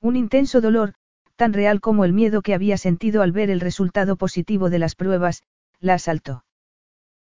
[0.00, 0.94] Un intenso dolor,
[1.36, 4.94] tan real como el miedo que había sentido al ver el resultado positivo de las
[4.94, 5.42] pruebas,
[5.80, 6.44] la asaltó.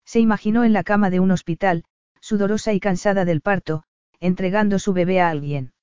[0.05, 1.85] Se imaginó en la cama de un hospital,
[2.19, 3.83] sudorosa y cansada del parto,
[4.19, 5.73] entregando su bebé a alguien.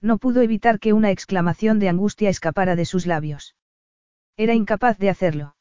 [0.00, 3.56] No pudo evitar que una exclamación de angustia escapara de sus labios.
[4.36, 5.55] Era incapaz de hacerlo.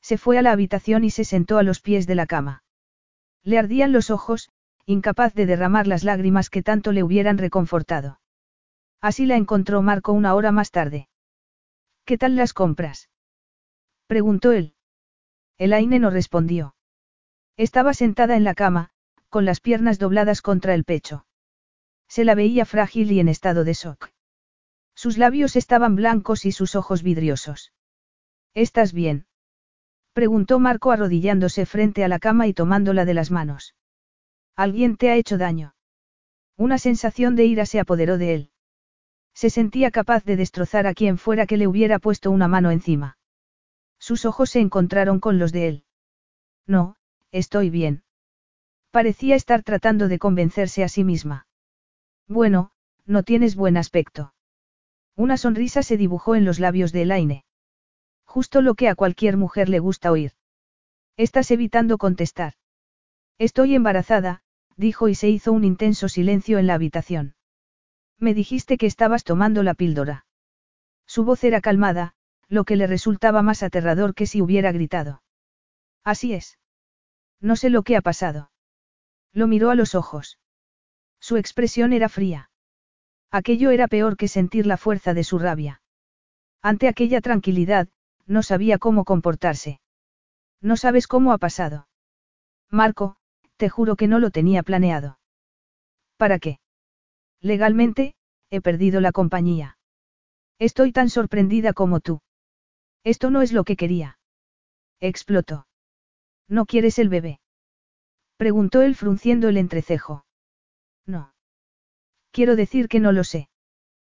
[0.00, 2.64] Se fue a la habitación y se sentó a los pies de la cama.
[3.42, 4.50] Le ardían los ojos,
[4.86, 8.20] incapaz de derramar las lágrimas que tanto le hubieran reconfortado.
[9.00, 11.08] Así la encontró Marco una hora más tarde.
[12.04, 13.08] ¿Qué tal las compras?
[14.06, 14.74] preguntó él.
[15.58, 16.74] Elaine no respondió.
[17.56, 18.90] Estaba sentada en la cama,
[19.28, 21.26] con las piernas dobladas contra el pecho.
[22.08, 24.10] Se la veía frágil y en estado de shock.
[24.94, 27.72] Sus labios estaban blancos y sus ojos vidriosos.
[28.54, 29.26] ¿Estás bien?
[30.12, 33.74] Preguntó Marco arrodillándose frente a la cama y tomándola de las manos.
[34.56, 35.74] ¿Alguien te ha hecho daño?
[36.56, 38.50] Una sensación de ira se apoderó de él.
[39.32, 43.16] Se sentía capaz de destrozar a quien fuera que le hubiera puesto una mano encima.
[43.98, 45.84] Sus ojos se encontraron con los de él.
[46.66, 46.96] No,
[47.30, 48.02] estoy bien.
[48.90, 51.46] Parecía estar tratando de convencerse a sí misma.
[52.26, 52.72] Bueno,
[53.06, 54.34] no tienes buen aspecto.
[55.16, 57.44] Una sonrisa se dibujó en los labios de Elaine.
[58.30, 60.34] Justo lo que a cualquier mujer le gusta oír.
[61.16, 62.52] Estás evitando contestar.
[63.38, 64.42] Estoy embarazada,
[64.76, 67.34] dijo y se hizo un intenso silencio en la habitación.
[68.20, 70.26] Me dijiste que estabas tomando la píldora.
[71.08, 72.14] Su voz era calmada,
[72.46, 75.24] lo que le resultaba más aterrador que si hubiera gritado.
[76.04, 76.56] Así es.
[77.40, 78.52] No sé lo que ha pasado.
[79.32, 80.38] Lo miró a los ojos.
[81.18, 82.52] Su expresión era fría.
[83.32, 85.82] Aquello era peor que sentir la fuerza de su rabia.
[86.62, 87.88] Ante aquella tranquilidad,
[88.26, 89.80] no sabía cómo comportarse.
[90.60, 91.88] No sabes cómo ha pasado.
[92.70, 93.16] Marco,
[93.56, 95.18] te juro que no lo tenía planeado.
[96.16, 96.60] ¿Para qué?
[97.40, 98.14] Legalmente,
[98.50, 99.78] he perdido la compañía.
[100.58, 102.20] Estoy tan sorprendida como tú.
[103.02, 104.18] Esto no es lo que quería.
[105.00, 105.66] Explotó.
[106.48, 107.40] ¿No quieres el bebé?
[108.36, 110.24] Preguntó él frunciendo el entrecejo.
[111.06, 111.34] No.
[112.30, 113.48] Quiero decir que no lo sé.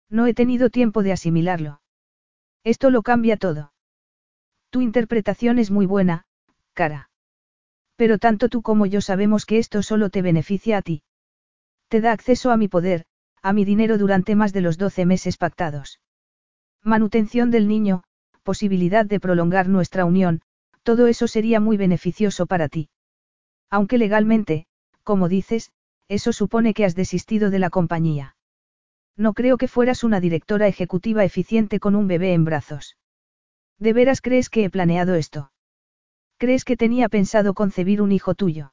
[0.08, 1.80] No he tenido tiempo de asimilarlo.
[2.64, 3.72] Esto lo cambia todo.
[4.70, 6.24] Tu interpretación es muy buena,
[6.74, 7.10] cara.
[7.96, 11.02] Pero tanto tú como yo sabemos que esto solo te beneficia a ti.
[11.88, 13.04] Te da acceso a mi poder,
[13.42, 16.00] a mi dinero durante más de los doce meses pactados.
[16.82, 18.04] Manutención del niño,
[18.42, 20.40] posibilidad de prolongar nuestra unión,
[20.82, 22.88] todo eso sería muy beneficioso para ti.
[23.70, 24.66] Aunque legalmente,
[25.02, 25.72] como dices,
[26.08, 28.36] eso supone que has desistido de la compañía.
[29.16, 32.96] No creo que fueras una directora ejecutiva eficiente con un bebé en brazos.
[33.80, 35.50] ¿De veras crees que he planeado esto?
[36.36, 38.72] ¿Crees que tenía pensado concebir un hijo tuyo?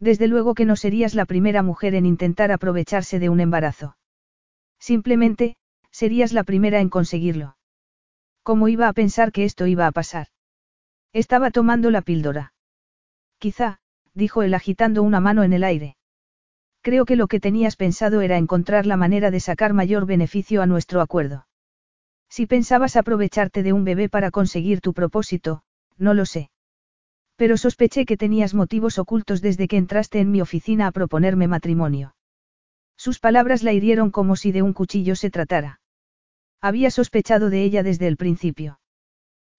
[0.00, 3.96] Desde luego que no serías la primera mujer en intentar aprovecharse de un embarazo.
[4.80, 5.56] Simplemente,
[5.90, 7.56] serías la primera en conseguirlo.
[8.42, 10.28] ¿Cómo iba a pensar que esto iba a pasar?
[11.12, 12.54] Estaba tomando la píldora.
[13.38, 13.78] Quizá,
[14.14, 15.96] dijo él agitando una mano en el aire.
[16.80, 20.66] Creo que lo que tenías pensado era encontrar la manera de sacar mayor beneficio a
[20.66, 21.46] nuestro acuerdo.
[22.36, 25.62] Si pensabas aprovecharte de un bebé para conseguir tu propósito,
[25.98, 26.50] no lo sé.
[27.36, 32.16] Pero sospeché que tenías motivos ocultos desde que entraste en mi oficina a proponerme matrimonio.
[32.96, 35.78] Sus palabras la hirieron como si de un cuchillo se tratara.
[36.60, 38.80] Había sospechado de ella desde el principio.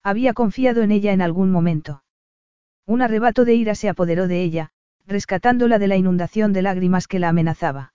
[0.02, 2.04] Había confiado en ella en algún momento.
[2.84, 4.68] Un arrebato de ira se apoderó de ella,
[5.06, 7.94] rescatándola de la inundación de lágrimas que la amenazaba.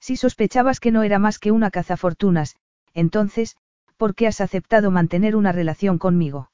[0.00, 2.56] Si sospechabas que no era más que una cazafortunas,
[2.94, 3.56] entonces,
[4.02, 6.50] ¿por qué has aceptado mantener una relación conmigo?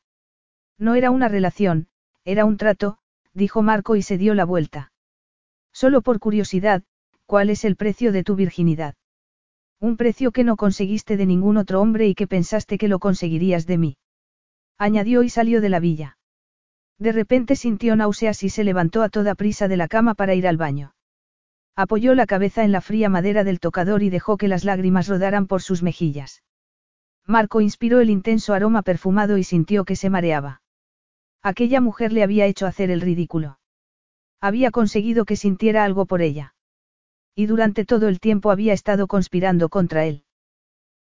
[0.78, 1.88] No era una relación,
[2.26, 2.98] era un trato,
[3.32, 4.92] dijo Marco y se dio la vuelta.
[5.72, 6.82] Solo por curiosidad,
[7.24, 8.96] ¿cuál es el precio de tu virginidad?
[9.80, 13.66] Un precio que no conseguiste de ningún otro hombre y que pensaste que lo conseguirías
[13.66, 13.96] de mí.
[14.76, 16.18] Añadió y salió de la villa.
[16.98, 20.46] De repente sintió náuseas y se levantó a toda prisa de la cama para ir
[20.46, 20.92] al baño.
[21.74, 25.46] Apoyó la cabeza en la fría madera del tocador y dejó que las lágrimas rodaran
[25.46, 26.42] por sus mejillas.
[27.28, 30.62] Marco inspiró el intenso aroma perfumado y sintió que se mareaba.
[31.42, 33.58] Aquella mujer le había hecho hacer el ridículo.
[34.40, 36.54] Había conseguido que sintiera algo por ella.
[37.34, 40.24] Y durante todo el tiempo había estado conspirando contra él.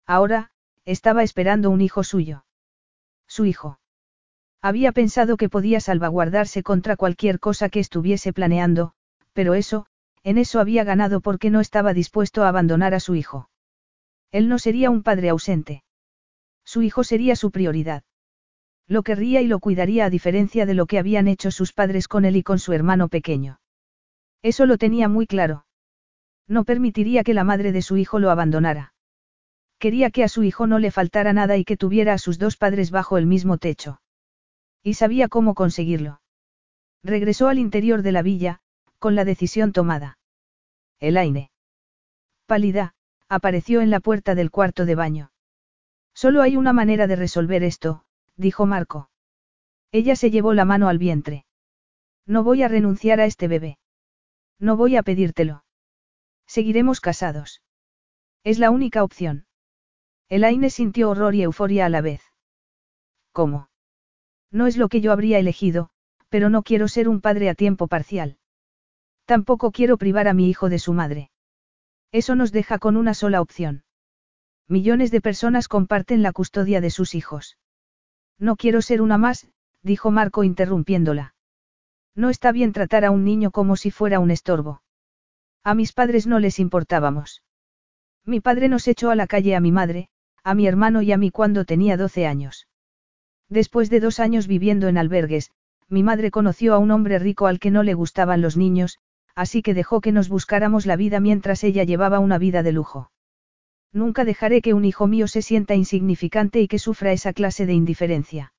[0.06, 0.52] Ahora,
[0.84, 2.44] estaba esperando un hijo suyo.
[3.26, 3.80] Su hijo.
[4.62, 8.92] Había pensado que podía salvaguardarse contra cualquier cosa que estuviese planeando,
[9.32, 9.86] pero eso,
[10.24, 13.50] en eso había ganado porque no estaba dispuesto a abandonar a su hijo.
[14.32, 15.84] Él no sería un padre ausente.
[16.68, 18.04] Su hijo sería su prioridad.
[18.88, 22.26] Lo querría y lo cuidaría a diferencia de lo que habían hecho sus padres con
[22.26, 23.62] él y con su hermano pequeño.
[24.42, 25.66] Eso lo tenía muy claro.
[26.46, 28.94] No permitiría que la madre de su hijo lo abandonara.
[29.80, 32.58] Quería que a su hijo no le faltara nada y que tuviera a sus dos
[32.58, 34.02] padres bajo el mismo techo.
[34.84, 36.20] Y sabía cómo conseguirlo.
[37.02, 38.60] Regresó al interior de la villa,
[39.00, 40.20] con la decisión tomada.
[41.00, 41.50] Elaine.
[42.46, 42.94] Pálida,
[43.30, 45.32] apareció en la puerta del cuarto de baño.
[46.18, 48.04] Solo hay una manera de resolver esto,
[48.38, 49.12] dijo Marco.
[49.92, 51.46] Ella se llevó la mano al vientre.
[52.26, 53.78] No voy a renunciar a este bebé.
[54.58, 55.64] No voy a pedírtelo.
[56.48, 57.62] Seguiremos casados.
[58.44, 59.46] Es la única opción.
[60.28, 62.24] Elaine sintió horror y euforia a la vez.
[63.32, 63.70] ¿Cómo?
[64.50, 65.92] No es lo que yo habría elegido,
[66.30, 68.40] pero no quiero ser un padre a tiempo parcial.
[69.26, 71.30] Tampoco quiero privar a mi hijo de su madre.
[72.12, 73.84] Eso nos deja con una sola opción.
[74.70, 77.58] Millones de personas comparten la custodia de sus hijos.
[78.38, 79.48] No quiero ser una más,
[79.82, 81.36] dijo Marco interrumpiéndola.
[82.16, 84.82] No está bien tratar a un niño como si fuera un estorbo.
[85.64, 87.44] A mis padres no les importábamos.
[88.26, 90.10] Mi padre nos echó a la calle a mi madre,
[90.44, 92.68] a mi hermano y a mí cuando tenía 12 años.
[93.48, 95.52] Después de dos años viviendo en albergues,
[95.88, 99.00] mi madre conoció a un hombre rico al que no le gustaban los niños,
[99.34, 103.12] así que dejó que nos buscáramos la vida mientras ella llevaba una vida de lujo.
[103.94, 107.74] Nunca dejaré que un hijo mío se sienta insignificante y que sufra esa clase de
[107.74, 108.54] indiferencia.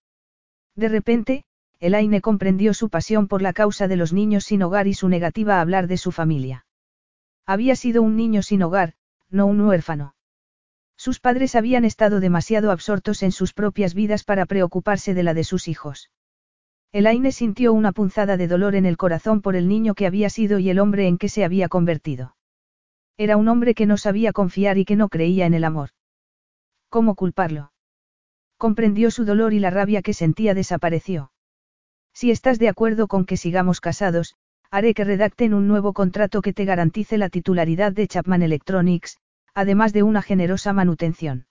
[0.74, 1.44] De repente,
[1.80, 5.56] Elaine comprendió su pasión por la causa de los niños sin hogar y su negativa
[5.56, 6.66] a hablar de su familia.
[7.46, 8.94] Había sido un niño sin hogar,
[9.30, 10.14] no un huérfano.
[10.96, 15.44] Sus padres habían estado demasiado absortos en sus propias vidas para preocuparse de la de
[15.44, 16.10] sus hijos.
[16.90, 20.58] Elaine sintió una punzada de dolor en el corazón por el niño que había sido
[20.58, 22.34] y el hombre en que se había convertido.
[23.18, 25.90] Era un hombre que no sabía confiar y que no creía en el amor.
[26.88, 27.72] ¿Cómo culparlo?
[28.56, 31.32] Comprendió su dolor y la rabia que sentía desapareció.
[32.14, 34.36] Si estás de acuerdo con que sigamos casados,
[34.70, 39.18] haré que redacten un nuevo contrato que te garantice la titularidad de Chapman Electronics,
[39.52, 41.46] además de una generosa manutención.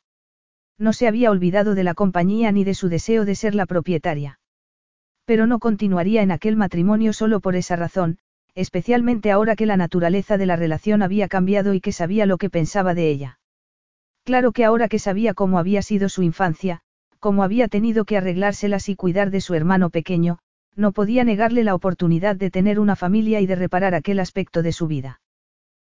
[0.78, 4.40] No se había olvidado de la compañía ni de su deseo de ser la propietaria.
[5.26, 8.20] Pero no continuaría en aquel matrimonio solo por esa razón,
[8.58, 12.50] especialmente ahora que la naturaleza de la relación había cambiado y que sabía lo que
[12.50, 13.40] pensaba de ella.
[14.24, 16.82] Claro que ahora que sabía cómo había sido su infancia,
[17.20, 20.40] cómo había tenido que arreglárselas y cuidar de su hermano pequeño,
[20.76, 24.72] no podía negarle la oportunidad de tener una familia y de reparar aquel aspecto de
[24.72, 25.22] su vida.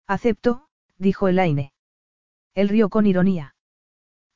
[0.08, 0.68] Acepto,
[0.98, 1.74] dijo Elaine.
[2.56, 3.56] Él rió con ironía.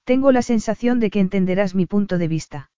[0.04, 2.72] Tengo la sensación de que entenderás mi punto de vista.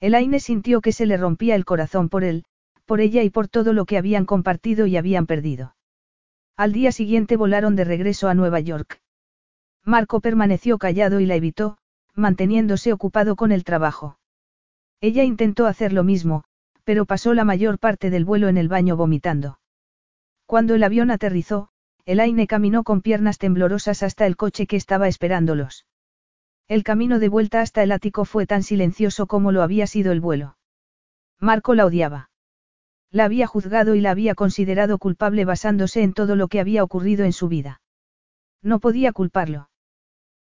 [0.00, 2.44] Elaine sintió que se le rompía el corazón por él,
[2.86, 5.76] por ella y por todo lo que habían compartido y habían perdido.
[6.56, 9.02] Al día siguiente volaron de regreso a Nueva York.
[9.84, 11.76] Marco permaneció callado y la evitó,
[12.14, 14.18] manteniéndose ocupado con el trabajo.
[15.00, 16.44] Ella intentó hacer lo mismo,
[16.84, 19.58] pero pasó la mayor parte del vuelo en el baño vomitando.
[20.46, 21.68] Cuando el avión aterrizó,
[22.06, 25.86] Elaine caminó con piernas temblorosas hasta el coche que estaba esperándolos.
[26.68, 30.20] El camino de vuelta hasta el ático fue tan silencioso como lo había sido el
[30.20, 30.56] vuelo.
[31.38, 32.30] Marco la odiaba.
[33.16, 37.24] La había juzgado y la había considerado culpable basándose en todo lo que había ocurrido
[37.24, 37.80] en su vida.
[38.62, 39.70] No podía culparlo.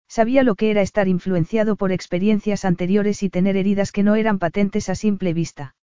[0.09, 4.39] Sabía lo que era estar influenciado por experiencias anteriores y tener heridas que no eran
[4.39, 5.75] patentes a simple vista.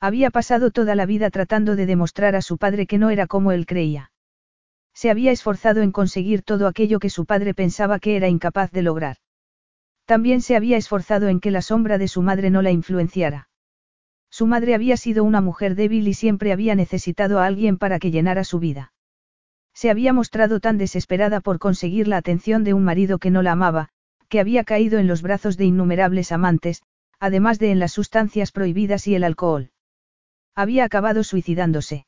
[0.00, 3.52] Había pasado toda la vida tratando de demostrar a su padre que no era como
[3.52, 4.10] él creía.
[4.94, 8.80] Se había esforzado en conseguir todo aquello que su padre pensaba que era incapaz de
[8.80, 9.18] lograr.
[10.06, 13.50] También se había esforzado en que la sombra de su madre no la influenciara.
[14.30, 18.10] Su madre había sido una mujer débil y siempre había necesitado a alguien para que
[18.10, 18.92] llenara su vida.
[19.74, 23.52] Se había mostrado tan desesperada por conseguir la atención de un marido que no la
[23.52, 23.90] amaba,
[24.28, 26.82] que había caído en los brazos de innumerables amantes,
[27.20, 29.70] además de en las sustancias prohibidas y el alcohol.
[30.54, 32.06] Había acabado suicidándose.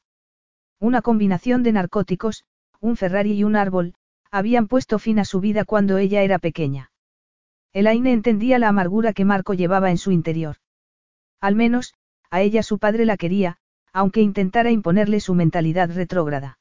[0.81, 2.45] Una combinación de narcóticos,
[2.81, 3.95] un Ferrari y un árbol,
[4.31, 6.91] habían puesto fin a su vida cuando ella era pequeña.
[7.73, 10.57] Elaine entendía la amargura que Marco llevaba en su interior.
[11.41, 11.95] Al menos,
[12.31, 13.59] a ella su padre la quería,
[13.93, 16.59] aunque intentara imponerle su mentalidad retrógrada.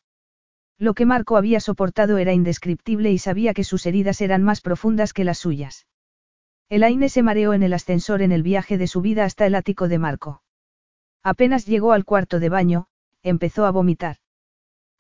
[0.80, 5.14] Lo que Marco había soportado era indescriptible y sabía que sus heridas eran más profundas
[5.14, 5.88] que las suyas.
[6.70, 9.88] Elaine se mareó en el ascensor en el viaje de su vida hasta el ático
[9.88, 10.44] de Marco.
[11.24, 12.88] Apenas llegó al cuarto de baño,
[13.24, 14.18] empezó a vomitar.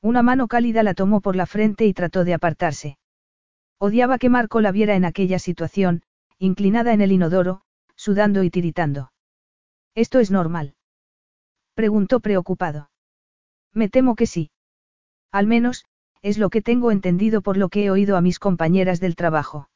[0.02, 2.98] Una mano cálida la tomó por la frente y trató de apartarse.
[3.80, 6.04] Odiaba que Marco la viera en aquella situación,
[6.40, 7.62] inclinada en el inodoro,
[7.96, 9.12] sudando y tiritando.
[9.98, 10.76] ¿Esto es normal?
[11.74, 12.92] Preguntó preocupado.
[13.74, 14.51] Me temo que sí.
[15.32, 15.85] Al menos,
[16.22, 19.72] es lo que tengo entendido por lo que he oído a mis compañeras del trabajo.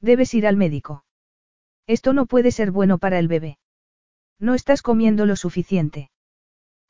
[0.00, 1.04] Debes ir al médico.
[1.86, 3.58] Esto no puede ser bueno para el bebé.
[4.40, 6.10] No estás comiendo lo suficiente.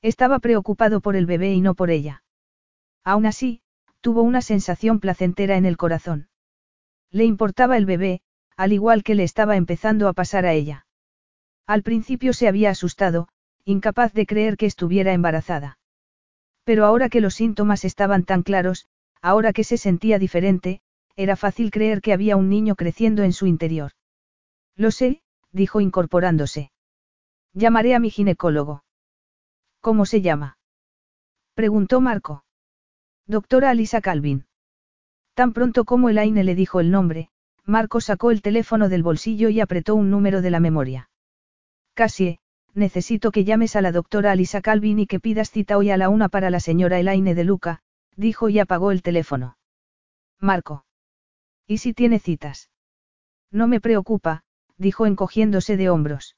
[0.00, 2.24] Estaba preocupado por el bebé y no por ella.
[3.04, 3.60] Aún así,
[4.00, 6.30] tuvo una sensación placentera en el corazón.
[7.10, 8.22] Le importaba el bebé,
[8.56, 10.85] al igual que le estaba empezando a pasar a ella.
[11.66, 13.28] Al principio se había asustado,
[13.64, 15.78] incapaz de creer que estuviera embarazada.
[16.64, 18.86] Pero ahora que los síntomas estaban tan claros,
[19.20, 20.80] ahora que se sentía diferente,
[21.16, 23.92] era fácil creer que había un niño creciendo en su interior.
[24.76, 25.22] Lo sé,
[25.52, 26.70] dijo incorporándose.
[27.52, 28.84] Llamaré a mi ginecólogo.
[29.80, 30.58] ¿Cómo se llama?
[31.54, 32.44] Preguntó Marco.
[33.26, 34.46] Doctora Alisa Calvin.
[35.34, 37.30] Tan pronto como Elaine le dijo el nombre,
[37.64, 41.10] Marco sacó el teléfono del bolsillo y apretó un número de la memoria.
[41.96, 42.40] Cassie,
[42.74, 46.10] necesito que llames a la doctora Alisa Calvin y que pidas cita hoy a la
[46.10, 47.80] una para la señora Elaine de Luca,
[48.16, 49.56] dijo y apagó el teléfono.
[50.38, 50.84] Marco.
[51.66, 52.70] ¿Y si tiene citas?
[53.50, 54.44] No me preocupa,
[54.76, 56.36] dijo encogiéndose de hombros.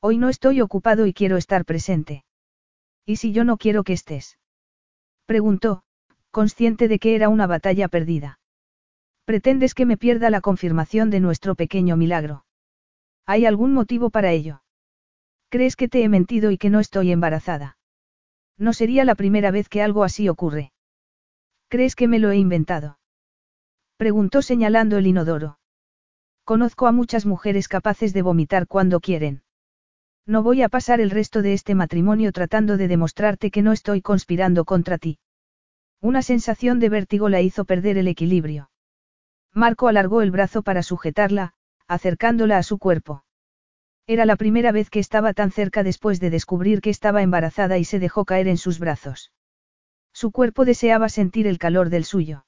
[0.00, 2.24] Hoy no estoy ocupado y quiero estar presente.
[3.04, 4.38] ¿Y si yo no quiero que estés?
[5.26, 5.82] Preguntó,
[6.30, 8.40] consciente de que era una batalla perdida.
[9.26, 12.46] ¿Pretendes que me pierda la confirmación de nuestro pequeño milagro?
[13.26, 14.62] ¿Hay algún motivo para ello?
[15.50, 17.76] ¿Crees que te he mentido y que no estoy embarazada?
[18.56, 20.72] No sería la primera vez que algo así ocurre.
[21.68, 23.00] ¿Crees que me lo he inventado?
[23.96, 25.58] Preguntó señalando el inodoro.
[26.44, 29.42] Conozco a muchas mujeres capaces de vomitar cuando quieren.
[30.24, 34.02] No voy a pasar el resto de este matrimonio tratando de demostrarte que no estoy
[34.02, 35.18] conspirando contra ti.
[36.00, 38.70] Una sensación de vértigo la hizo perder el equilibrio.
[39.52, 41.54] Marco alargó el brazo para sujetarla,
[41.88, 43.24] acercándola a su cuerpo.
[44.10, 47.84] Era la primera vez que estaba tan cerca después de descubrir que estaba embarazada y
[47.84, 49.30] se dejó caer en sus brazos.
[50.12, 52.44] Su cuerpo deseaba sentir el calor del suyo.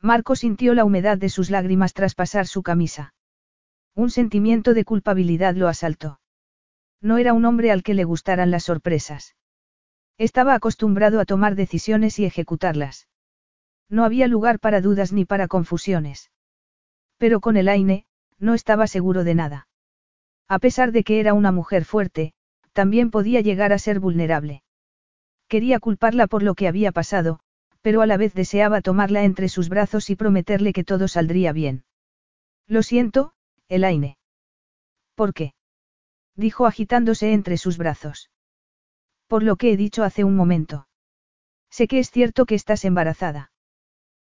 [0.00, 3.14] Marco sintió la humedad de sus lágrimas tras pasar su camisa.
[3.94, 6.18] Un sentimiento de culpabilidad lo asaltó.
[7.00, 9.36] No era un hombre al que le gustaran las sorpresas.
[10.18, 13.06] Estaba acostumbrado a tomar decisiones y ejecutarlas.
[13.88, 16.32] No había lugar para dudas ni para confusiones.
[17.18, 18.04] Pero con el Aine,
[18.40, 19.68] no estaba seguro de nada.
[20.52, 22.34] A pesar de que era una mujer fuerte,
[22.74, 24.62] también podía llegar a ser vulnerable.
[25.48, 27.40] Quería culparla por lo que había pasado,
[27.80, 31.84] pero a la vez deseaba tomarla entre sus brazos y prometerle que todo saldría bien.
[32.66, 33.32] Lo siento,
[33.70, 34.18] Elaine.
[35.14, 35.54] ¿Por qué?
[36.36, 38.28] dijo agitándose entre sus brazos.
[39.28, 40.86] Por lo que he dicho hace un momento.
[41.70, 43.52] Sé que es cierto que estás embarazada.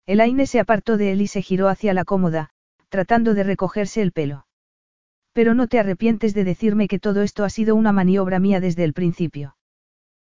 [0.06, 2.50] Elaine se apartó de él y se giró hacia la cómoda,
[2.88, 4.45] tratando de recogerse el pelo.
[5.36, 8.84] Pero no te arrepientes de decirme que todo esto ha sido una maniobra mía desde
[8.84, 9.54] el principio.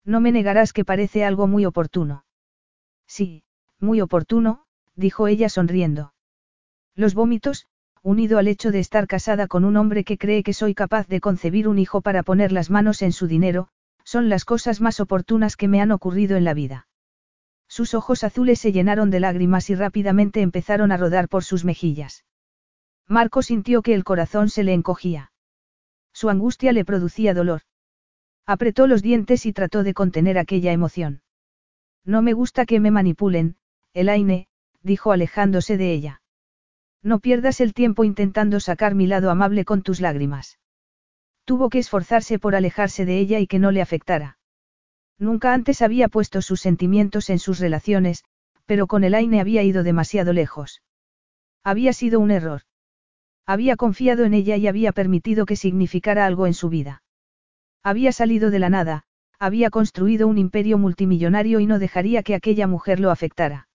[0.06, 2.24] No me negarás que parece algo muy oportuno.
[3.06, 3.44] Sí,
[3.82, 4.64] muy oportuno,
[4.96, 6.14] dijo ella sonriendo.
[6.96, 7.68] Los vómitos,
[8.02, 11.20] unido al hecho de estar casada con un hombre que cree que soy capaz de
[11.20, 13.68] concebir un hijo para poner las manos en su dinero,
[14.06, 16.88] son las cosas más oportunas que me han ocurrido en la vida.
[17.68, 22.24] Sus ojos azules se llenaron de lágrimas y rápidamente empezaron a rodar por sus mejillas.
[23.08, 25.32] Marco sintió que el corazón se le encogía.
[26.14, 27.62] Su angustia le producía dolor.
[28.46, 31.22] Apretó los dientes y trató de contener aquella emoción.
[32.06, 33.56] No me gusta que me manipulen,
[33.94, 34.48] Elaine,
[34.82, 36.22] dijo alejándose de ella.
[37.02, 40.60] No pierdas el tiempo intentando sacar mi lado amable con tus lágrimas.
[41.46, 44.38] Tuvo que esforzarse por alejarse de ella y que no le afectara.
[45.18, 48.24] Nunca antes había puesto sus sentimientos en sus relaciones,
[48.66, 50.82] pero con Elaine había ido demasiado lejos.
[51.64, 52.62] Había sido un error.
[53.46, 57.04] Había confiado en ella y había permitido que significara algo en su vida.
[57.84, 59.04] Había salido de la nada,
[59.38, 63.68] había construido un imperio multimillonario y no dejaría que aquella mujer lo afectara.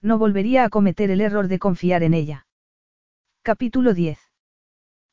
[0.00, 2.46] No volvería a cometer el error de confiar en ella.
[3.42, 4.18] Capítulo 10.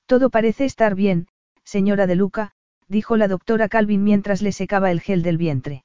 [0.05, 1.27] Todo parece estar bien,
[1.63, 2.51] señora de Luca,
[2.87, 5.83] dijo la doctora Calvin mientras le secaba el gel del vientre.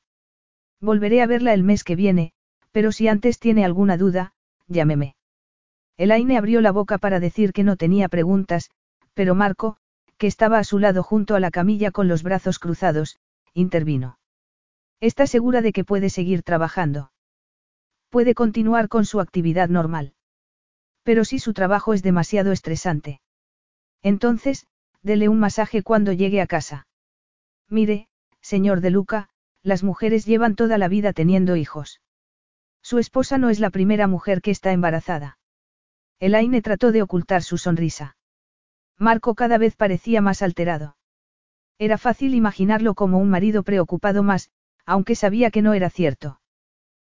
[0.81, 2.33] Volveré a verla el mes que viene,
[2.71, 4.33] pero si antes tiene alguna duda,
[4.69, 5.18] llámeme.
[5.99, 8.71] Elaine abrió la boca para decir que no tenía preguntas,
[9.15, 9.77] pero Marco,
[10.17, 13.19] que estaba a su lado junto a la camilla con los brazos cruzados,
[13.53, 14.19] intervino.
[15.01, 17.11] ¿Está segura de que puede seguir trabajando?
[18.11, 20.15] Puede continuar con su actividad normal.
[21.03, 23.21] Pero si su trabajo es demasiado estresante.
[24.03, 24.67] Entonces,
[25.03, 26.87] dele un masaje cuando llegue a casa.
[27.69, 28.09] Mire,
[28.41, 29.29] señor de Luca,
[29.63, 32.01] las mujeres llevan toda la vida teniendo hijos.
[32.83, 35.38] Su esposa no es la primera mujer que está embarazada.
[36.21, 38.17] Elaine trató de ocultar su sonrisa.
[38.99, 40.97] Marco cada vez parecía más alterado.
[41.79, 44.51] Era fácil imaginarlo como un marido preocupado más,
[44.85, 46.41] aunque sabía que no era cierto.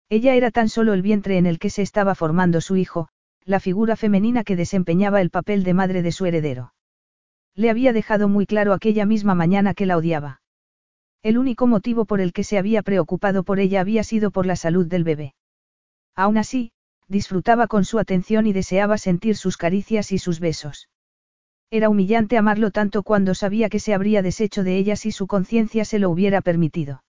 [0.09, 3.09] Ella era tan solo el vientre en el que se estaba formando su hijo,
[3.43, 6.73] la figura femenina que desempeñaba el papel de madre de su heredero.
[7.53, 10.41] Le había dejado muy claro aquella misma mañana que la odiaba.
[11.21, 14.55] El único motivo por el que se había preocupado por ella había sido por la
[14.55, 15.35] salud del bebé.
[16.15, 16.71] Aún así,
[17.07, 20.89] disfrutaba con su atención y deseaba sentir sus caricias y sus besos.
[21.71, 25.85] Era humillante amarlo tanto cuando sabía que se habría deshecho de ella si su conciencia
[25.85, 27.03] se lo hubiera permitido.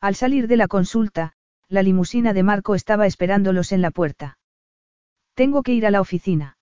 [0.00, 1.34] Al salir de la consulta,
[1.68, 4.38] la limusina de Marco estaba esperándolos en la puerta.
[5.34, 6.58] Tengo que ir a la oficina.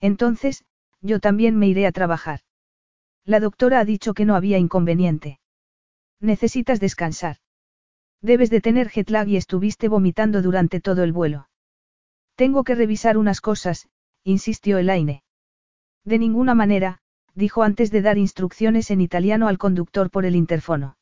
[0.00, 0.64] Entonces,
[1.00, 2.40] yo también me iré a trabajar.
[3.24, 5.38] La doctora ha dicho que no había inconveniente.
[6.20, 7.36] Necesitas descansar.
[8.20, 11.48] Debes de tener jet lag y estuviste vomitando durante todo el vuelo.
[12.34, 13.88] Tengo que revisar unas cosas,
[14.24, 15.22] insistió Elaine.
[16.04, 16.98] De ninguna manera,
[17.34, 20.96] dijo antes de dar instrucciones en italiano al conductor por el interfono.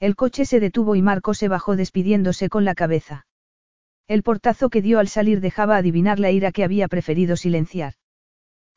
[0.00, 3.26] El coche se detuvo y Marco se bajó despidiéndose con la cabeza.
[4.08, 7.94] El portazo que dio al salir dejaba adivinar la ira que había preferido silenciar.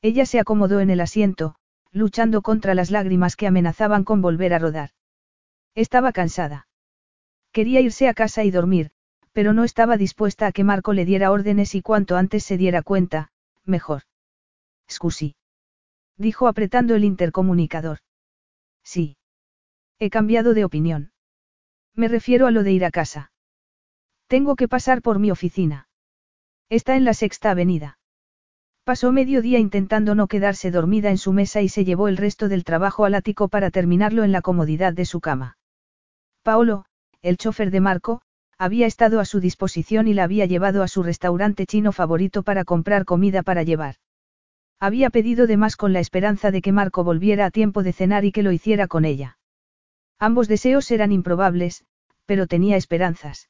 [0.02, 1.56] Ella se acomodó en el asiento,
[1.92, 4.92] luchando contra las lágrimas que amenazaban con volver a rodar.
[5.74, 6.68] Estaba cansada.
[7.52, 8.92] Quería irse a casa y dormir,
[9.36, 12.82] pero no estaba dispuesta a que Marco le diera órdenes y cuanto antes se diera
[12.82, 13.32] cuenta,
[13.66, 14.04] mejor.
[14.90, 15.36] Scusi.
[16.16, 17.98] Dijo apretando el intercomunicador.
[18.82, 19.18] Sí.
[20.00, 21.12] He cambiado de opinión.
[21.94, 23.34] Me refiero a lo de ir a casa.
[24.28, 25.90] Tengo que pasar por mi oficina.
[26.70, 28.00] Está en la sexta avenida.
[28.86, 32.48] Pasó medio día intentando no quedarse dormida en su mesa y se llevó el resto
[32.48, 35.58] del trabajo al ático para terminarlo en la comodidad de su cama.
[36.42, 36.86] Paolo,
[37.22, 38.22] el chofer de Marco,
[38.58, 42.64] había estado a su disposición y la había llevado a su restaurante chino favorito para
[42.64, 43.96] comprar comida para llevar.
[44.80, 48.26] Había pedido de más con la esperanza de que Marco volviera a tiempo de cenar
[48.26, 49.38] y que lo hiciera con ella.
[50.20, 51.86] Ambos deseos eran improbables,
[52.26, 53.50] pero tenía esperanzas.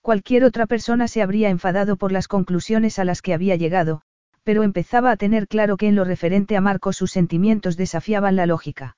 [0.00, 4.02] Cualquier otra persona se habría enfadado por las conclusiones a las que había llegado,
[4.42, 8.46] pero empezaba a tener claro que en lo referente a Marco sus sentimientos desafiaban la
[8.46, 8.96] lógica.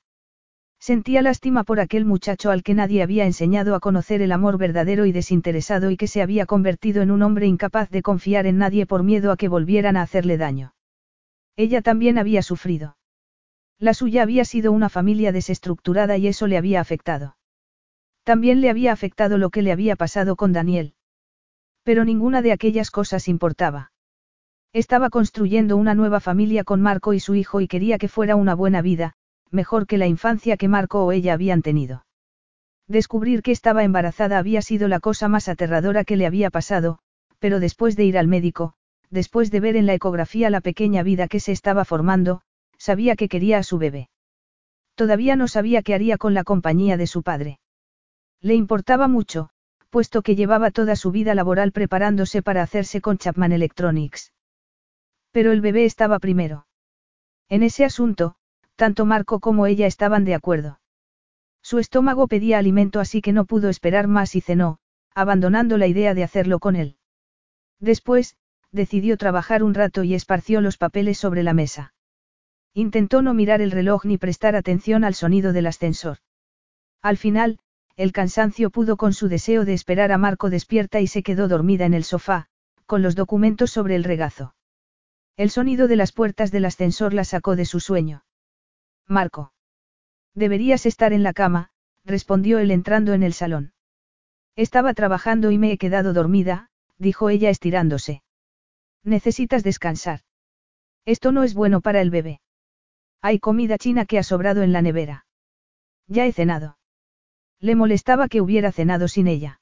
[0.85, 5.07] Sentía lástima por aquel muchacho al que nadie había enseñado a conocer el amor verdadero
[5.07, 8.85] y desinteresado y que se había convertido en un hombre incapaz de confiar en nadie
[8.85, 10.75] por miedo a que volvieran a hacerle daño.
[11.57, 12.99] Ella también había sufrido.
[13.79, 17.39] La suya había sido una familia desestructurada y eso le había afectado.
[18.23, 20.93] También le había afectado lo que le había pasado con Daniel.
[21.83, 23.93] Pero ninguna de aquellas cosas importaba.
[24.75, 28.55] Estaba construyendo una nueva familia con Marco y su hijo y quería que fuera una
[28.55, 29.17] buena vida,
[29.51, 32.05] mejor que la infancia que Marco o ella habían tenido.
[32.87, 36.99] Descubrir que estaba embarazada había sido la cosa más aterradora que le había pasado,
[37.39, 38.75] pero después de ir al médico,
[39.11, 42.43] después de ver en la ecografía la pequeña vida que se estaba formando,
[42.79, 44.11] sabía que quería a su bebé.
[44.95, 47.59] Todavía no sabía qué haría con la compañía de su padre.
[48.41, 49.51] Le importaba mucho,
[49.91, 54.33] puesto que llevaba toda su vida laboral preparándose para hacerse con Chapman Electronics.
[55.31, 56.67] Pero el bebé estaba primero.
[57.49, 58.37] En ese asunto,
[58.77, 60.81] tanto Marco como ella estaban de acuerdo.
[61.63, 64.79] Su estómago pedía alimento así que no pudo esperar más y cenó,
[65.15, 66.97] abandonando la idea de hacerlo con él.
[67.81, 68.37] Después,
[68.71, 71.95] decidió trabajar un rato y esparció los papeles sobre la mesa.
[72.75, 76.19] Intentó no mirar el reloj ni prestar atención al sonido del ascensor.
[77.01, 77.61] Al final,
[77.97, 81.87] el cansancio pudo con su deseo de esperar a Marco despierta y se quedó dormida
[81.87, 82.49] en el sofá,
[82.87, 84.55] con los documentos sobre el regazo.
[85.37, 88.25] El sonido de las puertas del ascensor la sacó de su sueño.
[89.09, 89.53] Marco.
[90.35, 91.71] Deberías estar en la cama,
[92.05, 93.73] respondió él entrando en el salón.
[94.57, 98.23] Estaba trabajando y me he quedado dormida, dijo ella estirándose.
[99.03, 100.21] Necesitas descansar.
[101.05, 102.41] Esto no es bueno para el bebé.
[103.21, 105.27] Hay comida china que ha sobrado en la nevera.
[106.07, 106.79] Ya he cenado.
[107.61, 109.61] Le molestaba que hubiera cenado sin ella.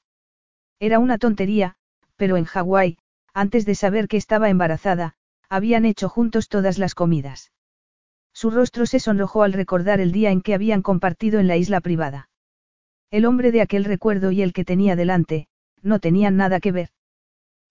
[0.79, 1.77] Era una tontería,
[2.17, 2.99] pero en Hawái,
[3.33, 5.15] antes de saber que estaba embarazada,
[5.49, 7.53] habían hecho juntos todas las comidas.
[8.33, 11.81] Su rostro se sonrojó al recordar el día en que habían compartido en la isla
[11.81, 12.29] privada.
[13.11, 15.49] El hombre de aquel recuerdo y el que tenía delante,
[15.83, 16.91] no tenían nada que ver.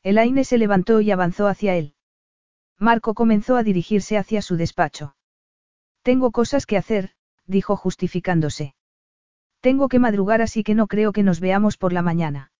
[0.04, 1.96] El Aine se levantó y avanzó hacia él.
[2.78, 5.16] Marco comenzó a dirigirse hacia su despacho.
[6.04, 7.12] Tengo cosas que hacer,
[7.46, 8.76] dijo justificándose.
[9.62, 12.52] Tengo que madrugar así que no creo que nos veamos por la mañana.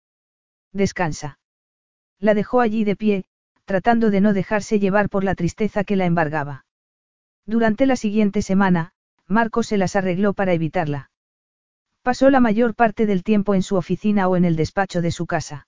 [0.72, 1.40] Descansa.
[2.20, 3.26] La dejó allí de pie,
[3.66, 6.66] tratando de no dejarse llevar por la tristeza que la embargaba.
[7.46, 8.94] Durante la siguiente semana,
[9.28, 11.10] Marco se las arregló para evitarla.
[12.04, 15.26] Pasó la mayor parte del tiempo en su oficina o en el despacho de su
[15.26, 15.68] casa.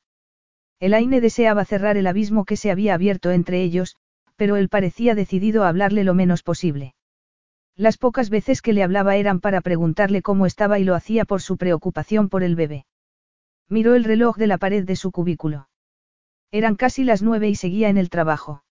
[0.80, 3.96] Elaine deseaba cerrar el abismo que se había abierto entre ellos,
[4.36, 6.96] pero él parecía decidido a hablarle lo menos posible.
[7.76, 11.42] Las pocas veces que le hablaba eran para preguntarle cómo estaba y lo hacía por
[11.42, 12.86] su preocupación por el bebé.
[13.70, 15.70] Miró el reloj de la pared de su cubículo.
[16.52, 18.63] Eran casi las nueve y seguía en el trabajo.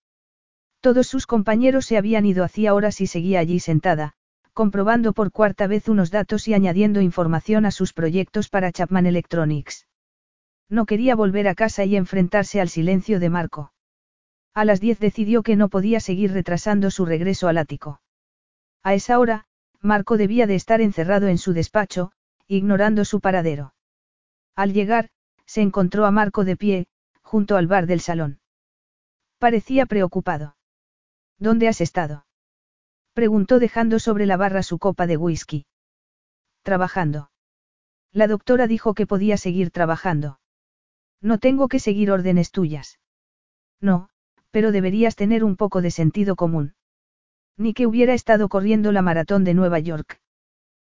[0.83, 4.15] Todos sus compañeros se habían ido hacía horas y seguía allí sentada,
[4.51, 9.87] comprobando por cuarta vez unos datos y añadiendo información a sus proyectos para Chapman Electronics.
[10.67, 13.71] No quería volver a casa y enfrentarse al silencio de Marco.
[14.53, 18.01] A las diez decidió que no podía seguir retrasando su regreso al ático.
[18.83, 19.45] A esa hora,
[19.79, 22.11] Marco debía de estar encerrado en su despacho,
[22.45, 23.73] ignorando su paradero.
[24.53, 25.11] Al llegar,
[25.45, 26.87] se encontró a Marco de pie,
[27.21, 28.41] junto al bar del salón.
[29.39, 30.57] Parecía preocupado.
[31.39, 32.25] ¿Dónde has estado?
[33.13, 35.65] Preguntó dejando sobre la barra su copa de whisky.
[36.63, 37.31] Trabajando.
[38.11, 40.39] La doctora dijo que podía seguir trabajando.
[41.21, 42.99] No tengo que seguir órdenes tuyas.
[43.81, 44.09] No,
[44.51, 46.75] pero deberías tener un poco de sentido común.
[47.57, 50.21] Ni que hubiera estado corriendo la maratón de Nueva York.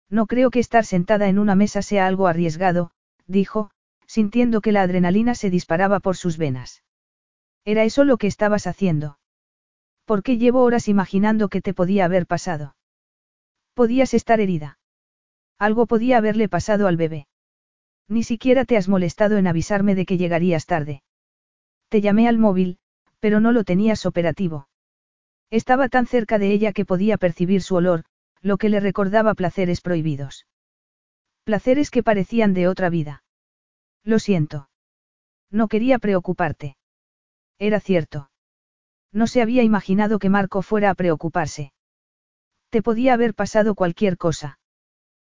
[0.09, 2.91] No creo que estar sentada en una mesa sea algo arriesgado,
[3.27, 3.71] dijo,
[4.05, 6.83] sintiendo que la adrenalina se disparaba por sus venas.
[7.63, 9.19] ¿Era eso lo que estabas haciendo?
[10.05, 12.75] ¿Por qué llevo horas imaginando que te podía haber pasado?
[13.73, 14.79] Podías estar herida.
[15.57, 17.27] Algo podía haberle pasado al bebé.
[18.07, 21.03] Ni siquiera te has molestado en avisarme de que llegarías tarde.
[21.89, 22.77] Te llamé al móvil,
[23.19, 24.67] pero no lo tenías operativo.
[25.49, 28.05] Estaba tan cerca de ella que podía percibir su olor,
[28.41, 30.47] lo que le recordaba placeres prohibidos.
[31.43, 33.23] Placeres que parecían de otra vida.
[34.03, 34.69] Lo siento.
[35.51, 36.77] No quería preocuparte.
[37.59, 38.30] Era cierto.
[39.11, 41.73] No se había imaginado que Marco fuera a preocuparse.
[42.69, 44.59] Te podía haber pasado cualquier cosa.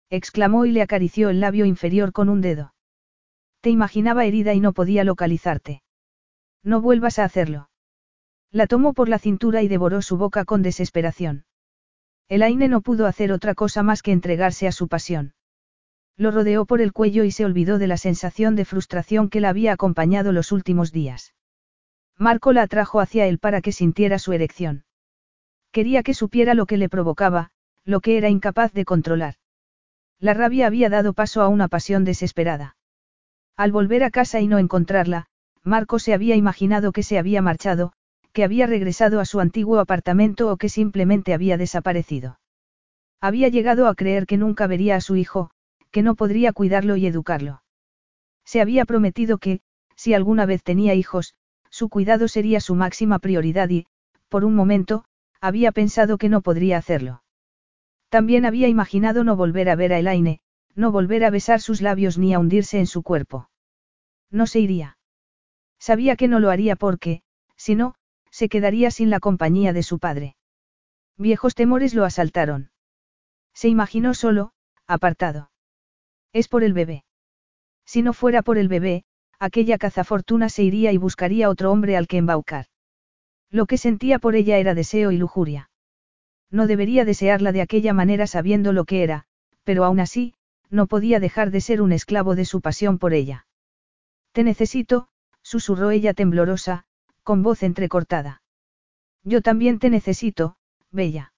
[0.09, 2.73] Exclamó y le acarició el labio inferior con un dedo.
[3.61, 5.81] Te imaginaba herida y no podía localizarte.
[6.63, 7.69] No vuelvas a hacerlo.
[8.51, 11.45] La tomó por la cintura y devoró su boca con desesperación.
[12.27, 15.33] Elaine no pudo hacer otra cosa más que entregarse a su pasión.
[16.17, 19.49] Lo rodeó por el cuello y se olvidó de la sensación de frustración que la
[19.49, 21.33] había acompañado los últimos días.
[22.21, 24.83] Marco la atrajo hacia él para que sintiera su erección.
[25.71, 27.49] Quería que supiera lo que le provocaba,
[27.83, 29.37] lo que era incapaz de controlar.
[30.19, 32.77] La rabia había dado paso a una pasión desesperada.
[33.57, 35.25] Al volver a casa y no encontrarla,
[35.63, 37.91] Marco se había imaginado que se había marchado,
[38.33, 42.39] que había regresado a su antiguo apartamento o que simplemente había desaparecido.
[43.19, 45.49] Había llegado a creer que nunca vería a su hijo,
[45.89, 47.63] que no podría cuidarlo y educarlo.
[48.45, 49.61] Se había prometido que,
[49.95, 51.33] si alguna vez tenía hijos,
[51.81, 53.87] su cuidado sería su máxima prioridad y,
[54.29, 55.03] por un momento,
[55.39, 57.23] había pensado que no podría hacerlo.
[58.09, 60.41] También había imaginado no volver a ver a Elaine,
[60.75, 63.49] no volver a besar sus labios ni a hundirse en su cuerpo.
[64.29, 64.99] No se iría.
[65.79, 67.23] Sabía que no lo haría porque,
[67.57, 67.95] si no,
[68.29, 70.35] se quedaría sin la compañía de su padre.
[71.17, 72.69] Viejos temores lo asaltaron.
[73.55, 74.51] Se imaginó solo,
[74.85, 75.49] apartado.
[76.31, 77.05] Es por el bebé.
[77.85, 79.03] Si no fuera por el bebé,
[79.41, 82.67] aquella cazafortuna se iría y buscaría otro hombre al que embaucar.
[83.49, 85.71] Lo que sentía por ella era deseo y lujuria.
[86.51, 89.25] No debería desearla de aquella manera sabiendo lo que era,
[89.63, 90.35] pero aún así,
[90.69, 93.47] no podía dejar de ser un esclavo de su pasión por ella.
[94.31, 95.07] Te necesito,
[95.41, 96.85] susurró ella temblorosa,
[97.23, 98.43] con voz entrecortada.
[99.23, 100.55] Yo también te necesito,
[100.91, 101.33] bella.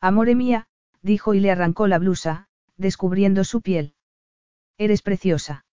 [0.00, 0.66] Amore mía,
[1.02, 2.48] dijo y le arrancó la blusa,
[2.78, 3.94] descubriendo su piel.
[4.78, 5.66] Eres preciosa.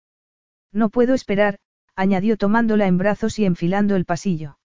[0.71, 1.59] No puedo esperar,
[1.95, 4.59] añadió tomándola en brazos y enfilando el pasillo.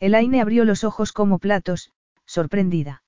[0.00, 1.92] Elaine abrió los ojos como platos,
[2.26, 3.02] sorprendida.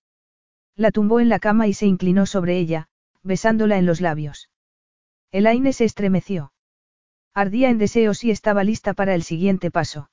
[0.75, 2.89] La tumbó en la cama y se inclinó sobre ella,
[3.23, 4.51] besándola en los labios.
[5.33, 6.53] Elaine se estremeció.
[7.35, 10.11] Ardía en deseos y estaba lista para el siguiente paso.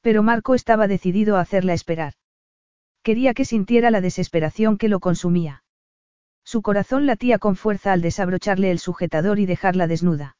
[0.00, 2.14] Pero Marco estaba decidido a hacerla esperar.
[3.02, 5.64] Quería que sintiera la desesperación que lo consumía.
[6.44, 10.36] Su corazón latía con fuerza al desabrocharle el sujetador y dejarla desnuda.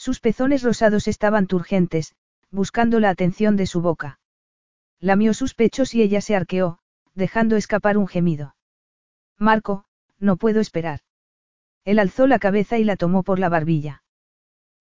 [0.00, 2.14] Sus pezones rosados estaban turgentes,
[2.50, 4.18] buscando la atención de su boca.
[4.98, 6.78] Lamió sus pechos y ella se arqueó,
[7.14, 8.56] dejando escapar un gemido.
[9.36, 9.84] Marco,
[10.18, 11.00] no puedo esperar.
[11.84, 14.02] Él alzó la cabeza y la tomó por la barbilla.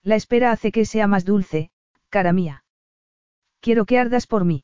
[0.04, 1.70] La espera hace que sea más dulce,
[2.08, 2.64] cara mía.
[3.60, 4.64] Quiero que ardas por mí.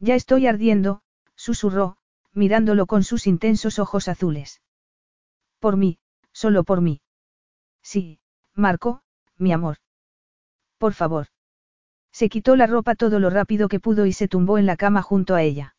[0.00, 1.00] Ya estoy ardiendo,
[1.34, 1.96] susurró,
[2.34, 4.60] mirándolo con sus intensos ojos azules.
[5.60, 5.98] Por mí,
[6.30, 7.00] solo por mí.
[7.80, 8.20] Sí,
[8.54, 9.01] Marco,
[9.42, 9.76] mi amor.
[10.78, 11.26] Por favor.
[12.12, 15.02] Se quitó la ropa todo lo rápido que pudo y se tumbó en la cama
[15.02, 15.74] junto a ella.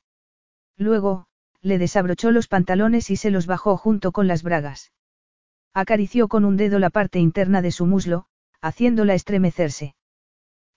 [0.78, 1.26] Luego,
[1.62, 4.92] le desabrochó los pantalones y se los bajó junto con las bragas.
[5.74, 8.26] Acarició con un dedo la parte interna de su muslo,
[8.62, 9.96] haciéndola estremecerse.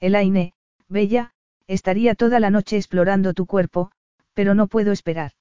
[0.01, 0.55] Elaine,
[0.89, 1.33] bella,
[1.67, 3.91] estaría toda la noche explorando tu cuerpo,
[4.35, 5.33] pero no puedo esperar.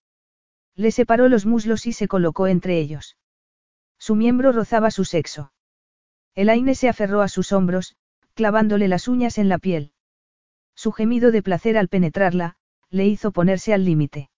[0.75, 3.17] Le separó los muslos y se colocó entre ellos.
[3.97, 5.51] Su miembro rozaba su sexo.
[6.35, 7.95] Elaine se aferró a sus hombros,
[8.33, 9.93] clavándole las uñas en la piel.
[10.75, 12.57] Su gemido de placer al penetrarla,
[12.89, 14.29] le hizo ponerse al límite.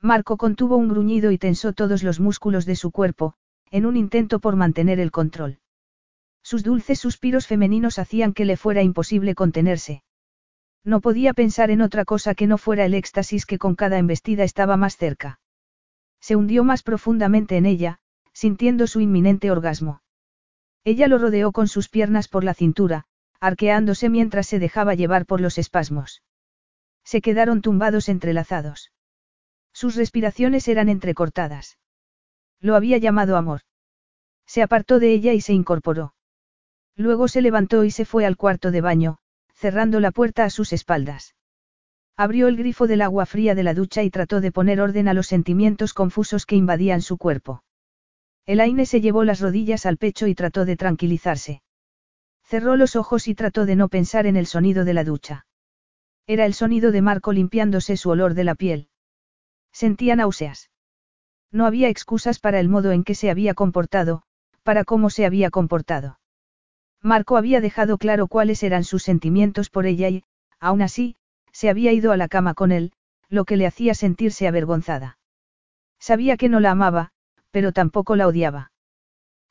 [0.00, 3.34] Marco contuvo un gruñido y tensó todos los músculos de su cuerpo,
[3.70, 5.60] en un intento por mantener el control.
[6.42, 10.04] Sus dulces suspiros femeninos hacían que le fuera imposible contenerse.
[10.84, 14.44] No podía pensar en otra cosa que no fuera el éxtasis que con cada embestida
[14.44, 15.40] estaba más cerca.
[16.20, 17.98] Se hundió más profundamente en ella,
[18.34, 20.03] sintiendo su inminente orgasmo.
[20.84, 23.06] Ella lo rodeó con sus piernas por la cintura,
[23.40, 26.22] arqueándose mientras se dejaba llevar por los espasmos.
[27.04, 28.92] Se quedaron tumbados entrelazados.
[29.72, 31.78] Sus respiraciones eran entrecortadas.
[32.60, 33.62] Lo había llamado amor.
[34.46, 36.14] Se apartó de ella y se incorporó.
[36.96, 39.18] Luego se levantó y se fue al cuarto de baño,
[39.54, 41.34] cerrando la puerta a sus espaldas.
[42.16, 45.14] Abrió el grifo del agua fría de la ducha y trató de poner orden a
[45.14, 47.63] los sentimientos confusos que invadían su cuerpo.
[48.46, 51.62] Elaine se llevó las rodillas al pecho y trató de tranquilizarse.
[52.44, 55.46] Cerró los ojos y trató de no pensar en el sonido de la ducha.
[56.26, 58.88] Era el sonido de Marco limpiándose su olor de la piel.
[59.72, 60.70] Sentía náuseas.
[61.50, 64.22] No había excusas para el modo en que se había comportado,
[64.62, 66.18] para cómo se había comportado.
[67.00, 70.24] Marco había dejado claro cuáles eran sus sentimientos por ella y,
[70.58, 71.16] aún así,
[71.52, 72.92] se había ido a la cama con él,
[73.28, 75.18] lo que le hacía sentirse avergonzada.
[75.98, 77.12] Sabía que no la amaba,
[77.54, 78.72] pero tampoco la odiaba.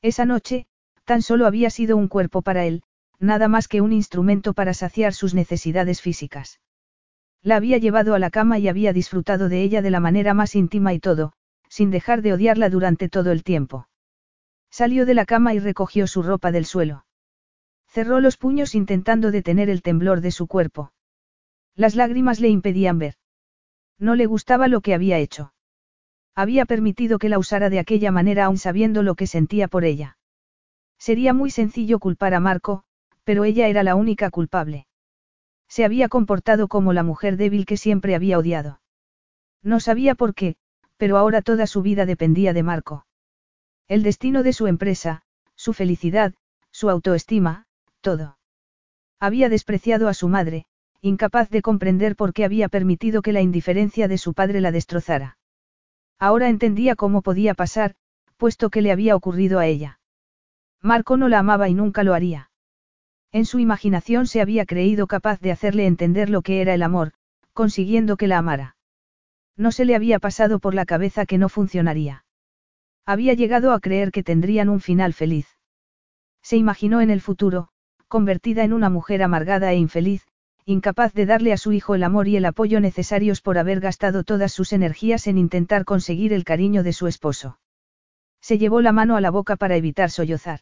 [0.02, 0.66] Esa noche,
[1.06, 2.84] tan solo había sido un cuerpo para él,
[3.18, 6.60] nada más que un instrumento para saciar sus necesidades físicas.
[7.42, 10.54] La había llevado a la cama y había disfrutado de ella de la manera más
[10.54, 11.32] íntima y todo,
[11.70, 13.88] sin dejar de odiarla durante todo el tiempo.
[14.70, 17.06] Salió de la cama y recogió su ropa del suelo.
[17.88, 20.92] Cerró los puños intentando detener el temblor de su cuerpo.
[21.74, 23.16] Las lágrimas le impedían ver.
[23.98, 25.53] No le gustaba lo que había hecho.
[26.36, 30.18] Había permitido que la usara de aquella manera aún sabiendo lo que sentía por ella.
[30.98, 32.84] Sería muy sencillo culpar a Marco,
[33.24, 34.88] pero ella era la única culpable.
[35.68, 38.82] Se había comportado como la mujer débil que siempre había odiado.
[39.62, 40.56] No sabía por qué,
[40.98, 43.06] pero ahora toda su vida dependía de Marco.
[43.88, 45.24] El destino de su empresa,
[45.56, 46.34] su felicidad,
[46.72, 47.66] su autoestima,
[48.02, 48.38] todo.
[49.20, 50.66] Había despreciado a su madre,
[51.02, 55.38] incapaz de comprender por qué había permitido que la indiferencia de su padre la destrozara.
[56.20, 57.96] Ahora entendía cómo podía pasar,
[58.38, 60.00] puesto que le había ocurrido a ella.
[60.82, 62.52] Marco no la amaba y nunca lo haría.
[63.32, 67.14] En su imaginación se había creído capaz de hacerle entender lo que era el amor,
[67.54, 68.76] consiguiendo que la amara.
[69.56, 72.26] No se le había pasado por la cabeza que no funcionaría.
[73.06, 75.48] Había llegado a creer que tendrían un final feliz.
[76.42, 77.70] Se imaginó en el futuro,
[78.08, 80.28] convertida en una mujer amargada e infeliz,
[80.66, 84.24] incapaz de darle a su hijo el amor y el apoyo necesarios por haber gastado
[84.24, 87.60] todas sus energías en intentar conseguir el cariño de su esposo.
[88.42, 90.62] Se llevó la mano a la boca para evitar sollozar.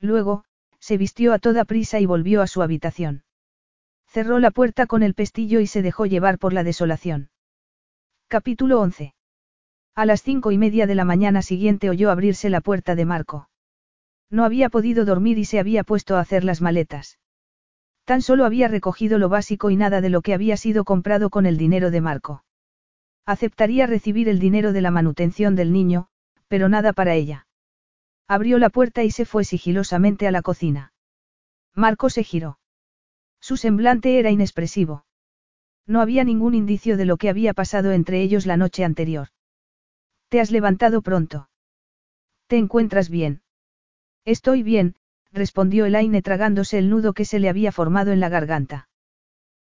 [0.00, 0.44] Luego,
[0.80, 3.24] se vistió a toda prisa y volvió a su habitación.
[4.06, 7.30] Cerró la puerta con el pestillo y se dejó llevar por la desolación.
[8.28, 9.14] Capítulo 11.
[9.94, 13.48] A las cinco y media de la mañana siguiente oyó abrirse la puerta de Marco.
[14.30, 17.18] No había podido dormir y se había puesto a hacer las maletas.
[18.08, 21.44] Tan solo había recogido lo básico y nada de lo que había sido comprado con
[21.44, 22.42] el dinero de Marco.
[23.26, 26.08] Aceptaría recibir el dinero de la manutención del niño,
[26.48, 27.46] pero nada para ella.
[28.26, 30.94] Abrió la puerta y se fue sigilosamente a la cocina.
[31.74, 32.58] Marco se giró.
[33.40, 35.04] Su semblante era inexpresivo.
[35.86, 39.28] No había ningún indicio de lo que había pasado entre ellos la noche anterior.
[40.30, 41.50] ¿Te has levantado pronto?
[42.46, 43.42] ¿Te encuentras bien?
[44.24, 44.94] Estoy bien,
[45.38, 48.88] respondió Elaine tragándose el nudo que se le había formado en la garganta.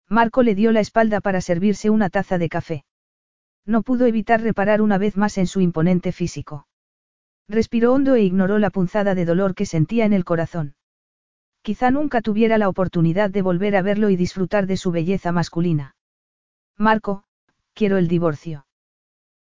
[0.08, 2.84] Marco le dio la espalda para servirse una taza de café.
[3.64, 6.66] No pudo evitar reparar una vez más en su imponente físico.
[7.48, 10.74] Respiró hondo e ignoró la punzada de dolor que sentía en el corazón.
[11.62, 15.96] Quizá nunca tuviera la oportunidad de volver a verlo y disfrutar de su belleza masculina.
[16.76, 17.24] Marco,
[17.74, 18.66] quiero el divorcio.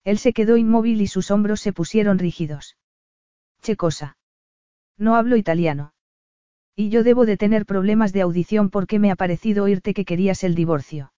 [0.04, 2.76] Él se quedó inmóvil y sus hombros se pusieron rígidos.
[3.60, 4.16] Che cosa.
[4.98, 5.91] No hablo italiano.
[6.74, 10.42] Y yo debo de tener problemas de audición porque me ha parecido oírte que querías
[10.44, 11.12] el divorcio.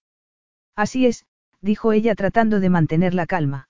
[0.74, 1.26] Así es,
[1.60, 3.68] dijo ella tratando de mantener la calma.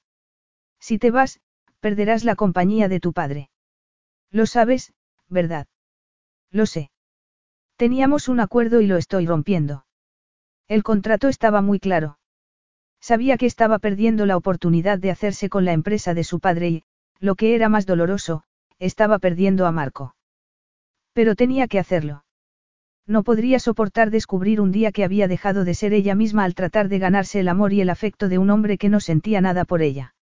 [0.81, 1.41] Si te vas,
[1.81, 3.51] perderás la compañía de tu padre.
[4.31, 4.95] Lo sabes,
[5.29, 5.67] ¿verdad?
[6.51, 6.91] Lo sé.
[7.77, 9.85] Teníamos un acuerdo y lo estoy rompiendo.
[10.67, 12.19] El contrato estaba muy claro.
[13.01, 16.85] Sabía que estaba perdiendo la oportunidad de hacerse con la empresa de su padre y,
[17.19, 18.45] lo que era más doloroso,
[18.79, 20.17] estaba perdiendo a Marco.
[21.15, 22.25] Pero tenía que hacerlo.
[23.07, 26.89] No podría soportar descubrir un día que había dejado de ser ella misma al tratar
[26.89, 29.81] de ganarse el amor y el afecto de un hombre que no sentía nada por
[29.81, 30.15] ella.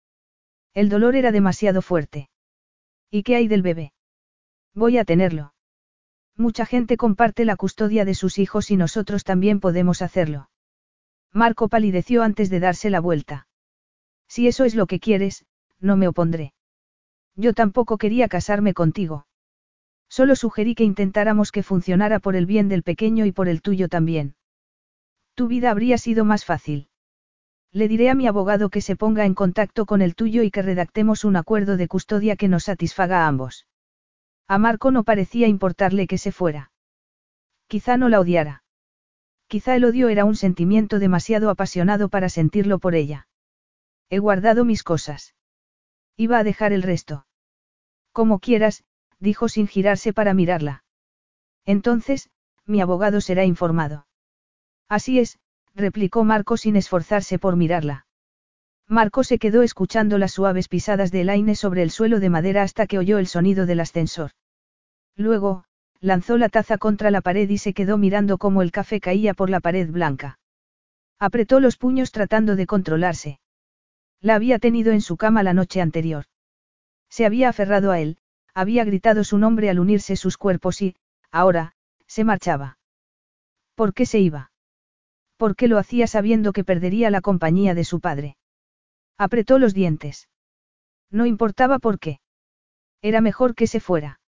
[0.75, 2.29] El dolor era demasiado fuerte.
[3.11, 3.93] ¿Y qué hay del bebé?
[4.75, 5.55] Voy a tenerlo.
[6.37, 10.51] Mucha gente comparte la custodia de sus hijos y nosotros también podemos hacerlo.
[11.33, 13.47] Marco palideció antes de darse la vuelta.
[14.29, 15.45] Si eso es lo que quieres,
[15.79, 16.53] no me opondré.
[17.37, 19.27] Yo tampoco quería casarme contigo.
[20.18, 23.89] Solo sugerí que intentáramos que funcionara por el bien del pequeño y por el tuyo
[23.89, 24.34] también.
[25.34, 26.89] Tu vida habría sido más fácil.
[27.73, 30.60] Le diré a mi abogado que se ponga en contacto con el tuyo y que
[30.60, 33.66] redactemos un acuerdo de custodia que nos satisfaga a ambos.
[34.49, 36.73] A Marco no parecía importarle que se fuera.
[37.66, 38.65] Quizá no la odiara.
[39.47, 43.28] Quizá el odio era un sentimiento demasiado apasionado para sentirlo por ella.
[44.10, 45.34] He guardado mis cosas.
[46.18, 47.24] Iba a dejar el resto.
[48.12, 48.84] Como quieras,
[49.23, 50.83] dijo sin girarse para mirarla.
[51.65, 52.28] Entonces,
[52.67, 54.07] mi abogado será informado.
[54.89, 55.39] Así es,
[55.75, 58.07] replicó Marco sin esforzarse por mirarla.
[58.89, 62.86] Marco se quedó escuchando las suaves pisadas de Elaine sobre el suelo de madera hasta
[62.86, 64.33] que oyó el sonido del ascensor.
[65.17, 65.65] Luego,
[66.01, 69.51] lanzó la taza contra la pared y se quedó mirando cómo el café caía por
[69.51, 70.41] la pared blanca.
[71.18, 73.39] Apretó los puños tratando de controlarse.
[74.20, 76.25] La había tenido en su cama la noche anterior.
[77.09, 78.18] Se había aferrado a él,
[78.55, 80.97] había gritado su nombre al unirse sus cuerpos y,
[81.31, 81.75] ahora,
[82.07, 82.79] se marchaba.
[83.75, 84.53] ¿Por qué se iba?
[85.37, 88.37] ¿Por qué lo hacía sabiendo que perdería la compañía de su padre?
[89.19, 90.29] Apretó los dientes.
[91.11, 92.21] No importaba por qué.
[93.01, 94.21] Era mejor que se fuera.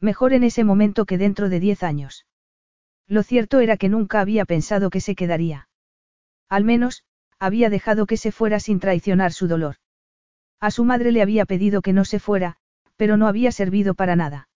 [0.00, 2.26] Mejor en ese momento que dentro de diez años.
[3.06, 5.68] Lo cierto era que nunca había pensado que se quedaría.
[6.48, 7.04] Al menos,
[7.38, 9.76] había dejado que se fuera sin traicionar su dolor.
[10.60, 12.56] A su madre le había pedido que no se fuera,
[13.00, 14.50] pero no había servido para nada.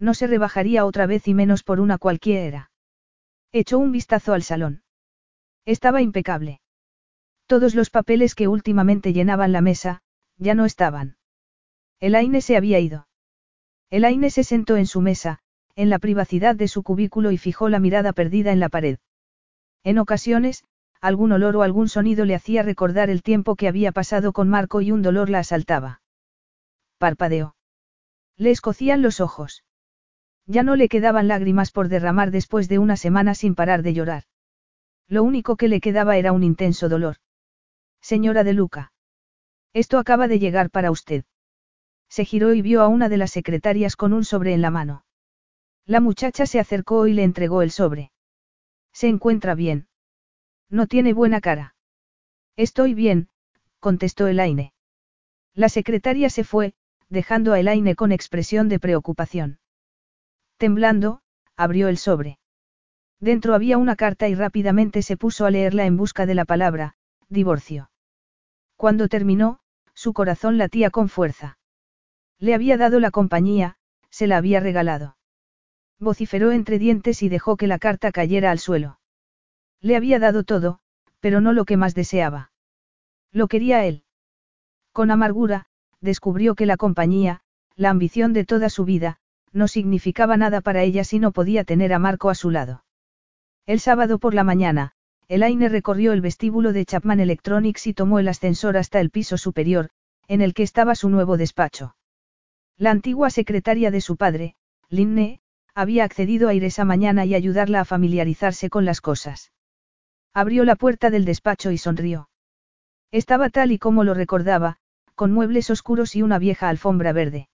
[0.00, 2.72] No se rebajaría otra vez y menos por una cualquiera.
[3.52, 4.82] Echó un vistazo al salón.
[5.66, 6.60] Estaba impecable.
[7.46, 10.02] Todos los papeles que últimamente llenaban la mesa,
[10.36, 11.16] ya no estaban.
[12.00, 13.06] Elaine se había ido.
[13.88, 15.38] Elaine se sentó en su mesa,
[15.76, 18.98] en la privacidad de su cubículo y fijó la mirada perdida en la pared.
[19.84, 20.64] En ocasiones,
[21.00, 24.80] algún olor o algún sonido le hacía recordar el tiempo que había pasado con Marco
[24.80, 26.02] y un dolor la asaltaba.
[26.98, 27.54] Parpadeó.
[28.40, 29.64] Le escocían los ojos.
[30.46, 34.24] Ya no le quedaban lágrimas por derramar después de una semana sin parar de llorar.
[35.08, 37.16] Lo único que le quedaba era un intenso dolor.
[38.00, 38.94] Señora de Luca.
[39.74, 41.26] Esto acaba de llegar para usted.
[42.08, 45.04] Se giró y vio a una de las secretarias con un sobre en la mano.
[45.84, 48.10] La muchacha se acercó y le entregó el sobre.
[48.94, 49.86] Se encuentra bien.
[50.70, 51.74] No tiene buena cara.
[52.56, 53.28] Estoy bien,
[53.80, 54.72] contestó Elaine.
[55.52, 56.72] La secretaria se fue,
[57.10, 59.58] dejando a Elaine con expresión de preocupación.
[60.56, 61.20] Temblando,
[61.56, 62.38] abrió el sobre.
[63.18, 66.94] Dentro había una carta y rápidamente se puso a leerla en busca de la palabra,
[67.28, 67.90] divorcio.
[68.76, 69.58] Cuando terminó,
[69.92, 71.58] su corazón latía con fuerza.
[72.38, 73.76] Le había dado la compañía,
[74.08, 75.18] se la había regalado.
[75.98, 79.00] Vociferó entre dientes y dejó que la carta cayera al suelo.
[79.82, 80.80] Le había dado todo,
[81.20, 82.52] pero no lo que más deseaba.
[83.32, 84.04] Lo quería él.
[84.92, 85.66] Con amargura,
[86.00, 87.40] descubrió que la compañía,
[87.76, 89.18] la ambición de toda su vida,
[89.52, 92.84] no significaba nada para ella si no podía tener a Marco a su lado.
[93.66, 94.92] El sábado por la mañana,
[95.28, 99.90] Elaine recorrió el vestíbulo de Chapman Electronics y tomó el ascensor hasta el piso superior,
[100.26, 101.96] en el que estaba su nuevo despacho.
[102.76, 104.56] La antigua secretaria de su padre,
[104.88, 105.40] Linne,
[105.74, 109.52] había accedido a ir esa mañana y ayudarla a familiarizarse con las cosas.
[110.32, 112.28] Abrió la puerta del despacho y sonrió.
[113.12, 114.78] Estaba tal y como lo recordaba,
[115.20, 117.50] con muebles oscuros y una vieja alfombra verde.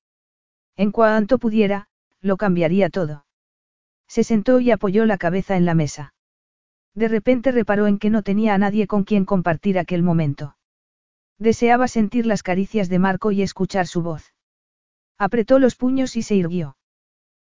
[0.76, 1.88] En cuanto pudiera,
[2.20, 3.26] lo cambiaría todo.
[4.06, 6.14] Se sentó y apoyó la cabeza en la mesa.
[6.94, 10.56] De repente reparó en que no tenía a nadie con quien compartir aquel momento.
[11.40, 14.32] Deseaba sentir las caricias de Marco y escuchar su voz.
[15.18, 16.76] Apretó los puños y se irguió.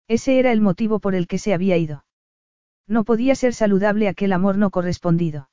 [0.07, 2.05] Ese era el motivo por el que se había ido.
[2.87, 5.49] No podía ser saludable aquel amor no correspondido.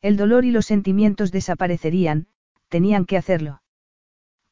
[0.00, 2.28] El dolor y los sentimientos desaparecerían,
[2.70, 3.60] tenían que hacerlo.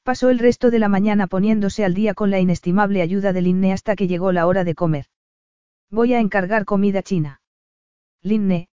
[0.02, 3.72] Pasó el resto de la mañana poniéndose al día con la inestimable ayuda de Linne
[3.72, 5.06] hasta que llegó la hora de comer.
[5.90, 7.40] Voy a encargar comida china.
[8.20, 8.68] Linne,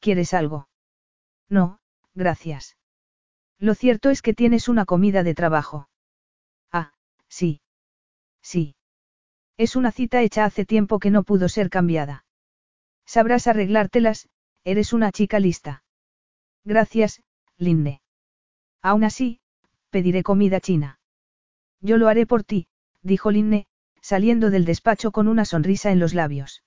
[0.00, 0.68] ¿quieres algo?
[1.48, 1.78] No,
[2.14, 2.76] gracias.
[3.58, 5.88] Lo cierto es que tienes una comida de trabajo.
[6.70, 6.92] Ah,
[7.28, 7.60] sí.
[8.42, 8.76] Sí.
[9.56, 12.24] Es una cita hecha hace tiempo que no pudo ser cambiada.
[13.06, 14.28] Sabrás arreglártelas,
[14.64, 15.84] eres una chica lista.
[16.64, 17.22] Gracias,
[17.56, 18.02] Linne.
[18.82, 19.40] Aún así,
[19.94, 20.98] pediré comida china.
[21.80, 22.66] Yo lo haré por ti,
[23.04, 23.66] dijo Linne,
[24.02, 26.64] saliendo del despacho con una sonrisa en los labios.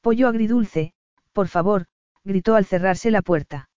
[0.00, 0.92] Pollo agridulce,
[1.32, 1.86] por favor,
[2.22, 3.68] gritó al cerrarse la puerta.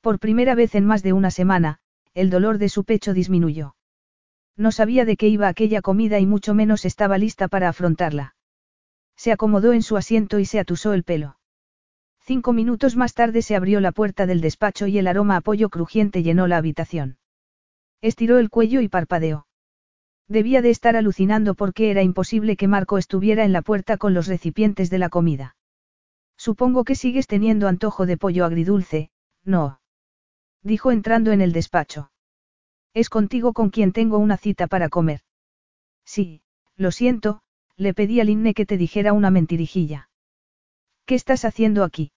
[0.00, 1.80] Por primera vez en más de una semana,
[2.14, 3.76] el dolor de su pecho disminuyó.
[4.56, 8.36] No sabía de qué iba aquella comida y mucho menos estaba lista para afrontarla.
[9.16, 11.36] Se acomodó en su asiento y se atusó el pelo.
[12.20, 15.68] Cinco minutos más tarde se abrió la puerta del despacho y el aroma a pollo
[15.68, 17.18] crujiente llenó la habitación.
[18.02, 19.46] Estiró el cuello y parpadeó.
[20.28, 24.26] Debía de estar alucinando porque era imposible que Marco estuviera en la puerta con los
[24.26, 25.56] recipientes de la comida.
[26.36, 29.10] Supongo que sigues teniendo antojo de pollo agridulce,
[29.44, 29.80] no.
[30.62, 32.10] Dijo entrando en el despacho.
[32.94, 35.20] Es contigo con quien tengo una cita para comer.
[36.04, 36.42] Sí,
[36.76, 37.42] lo siento,
[37.76, 40.10] le pedí a Linne que te dijera una mentirijilla.
[41.06, 42.12] ¿Qué estás haciendo aquí?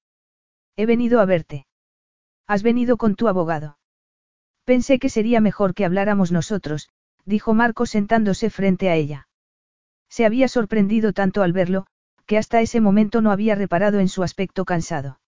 [0.76, 1.68] He venido a verte.
[2.48, 3.78] Has venido con tu abogado.
[4.66, 6.90] Pensé que sería mejor que habláramos nosotros,
[7.24, 9.27] dijo Marco sentándose frente a ella.
[10.10, 11.85] Se había sorprendido tanto al verlo,
[12.26, 15.19] que hasta ese momento no había reparado en su aspecto cansado.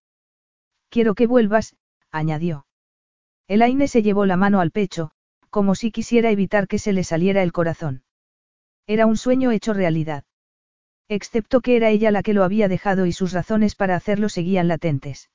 [0.89, 1.75] Quiero que vuelvas,
[2.11, 2.65] añadió.
[3.47, 5.11] Elaine se llevó la mano al pecho,
[5.49, 8.03] como si quisiera evitar que se le saliera el corazón.
[8.87, 10.23] Era un sueño hecho realidad.
[11.09, 14.67] Excepto que era ella la que lo había dejado y sus razones para hacerlo seguían
[14.67, 15.29] latentes.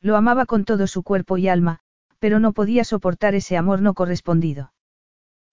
[0.00, 1.80] Lo amaba con todo su cuerpo y alma,
[2.18, 4.72] pero no podía soportar ese amor no correspondido.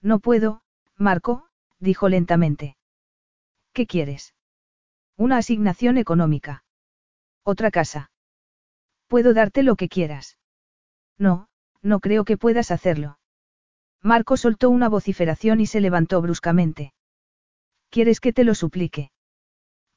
[0.02, 0.62] No puedo,
[0.98, 1.48] Marco,
[1.80, 2.78] dijo lentamente.
[3.74, 4.34] ¿Qué quieres?
[5.18, 6.64] Una asignación económica.
[7.44, 8.12] Otra casa.
[9.08, 10.38] Puedo darte lo que quieras.
[11.18, 11.48] No,
[11.82, 13.20] no creo que puedas hacerlo.
[14.02, 16.94] Marco soltó una vociferación y se levantó bruscamente.
[17.90, 19.12] ¿Quieres que te lo suplique?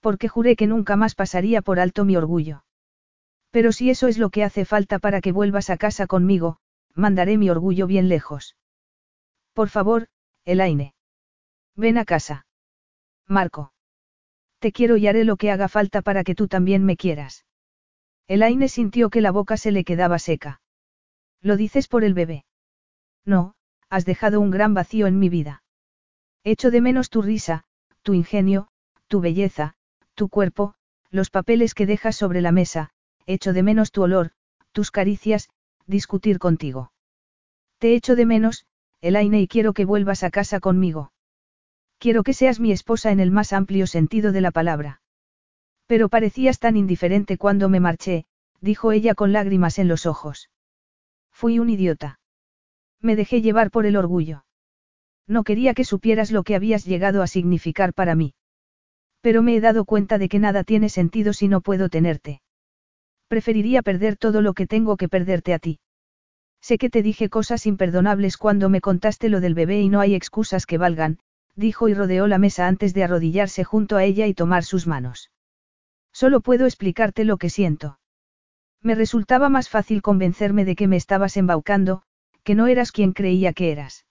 [0.00, 2.65] Porque juré que nunca más pasaría por alto mi orgullo.
[3.50, 6.58] Pero si eso es lo que hace falta para que vuelvas a casa conmigo,
[6.94, 8.57] mandaré mi orgullo bien lejos.
[9.52, 10.08] Por favor,
[10.44, 10.94] Elaine.
[11.75, 12.47] Ven a casa.
[13.26, 13.73] Marco.
[14.58, 17.44] Te quiero y haré lo que haga falta para que tú también me quieras.
[18.28, 20.60] Elaine sintió que la boca se le quedaba seca.
[21.41, 22.44] ¿Lo dices por el bebé?
[23.25, 23.55] No,
[23.89, 25.62] has dejado un gran vacío en mi vida.
[26.42, 27.65] Echo de menos tu risa,
[28.02, 28.68] tu ingenio,
[29.07, 29.75] tu belleza,
[30.15, 30.75] tu cuerpo,
[31.10, 32.91] los papeles que dejas sobre la mesa,
[33.26, 34.30] echo de menos tu olor,
[34.72, 35.50] tus caricias,
[35.86, 36.92] discutir contigo.
[37.78, 38.66] Te echo de menos,
[39.00, 41.12] Elaine, y quiero que vuelvas a casa conmigo.
[41.98, 45.00] Quiero que seas mi esposa en el más amplio sentido de la palabra.
[45.86, 48.24] Pero parecías tan indiferente cuando me marché,
[48.60, 50.50] dijo ella con lágrimas en los ojos.
[51.32, 52.18] Fui un idiota.
[53.00, 54.44] Me dejé llevar por el orgullo.
[55.26, 58.34] No quería que supieras lo que habías llegado a significar para mí.
[59.20, 62.40] Pero me he dado cuenta de que nada tiene sentido si no puedo tenerte.
[63.28, 65.80] Preferiría perder todo lo que tengo que perderte a ti.
[66.60, 70.14] Sé que te dije cosas imperdonables cuando me contaste lo del bebé y no hay
[70.14, 71.18] excusas que valgan,
[71.55, 75.30] dijo y rodeó la mesa antes de arrodillarse junto a ella y tomar sus manos.
[76.12, 77.98] Solo puedo explicarte lo que siento.
[78.82, 82.02] Me resultaba más fácil convencerme de que me estabas embaucando,
[82.44, 84.06] que no eras quien creía que eras.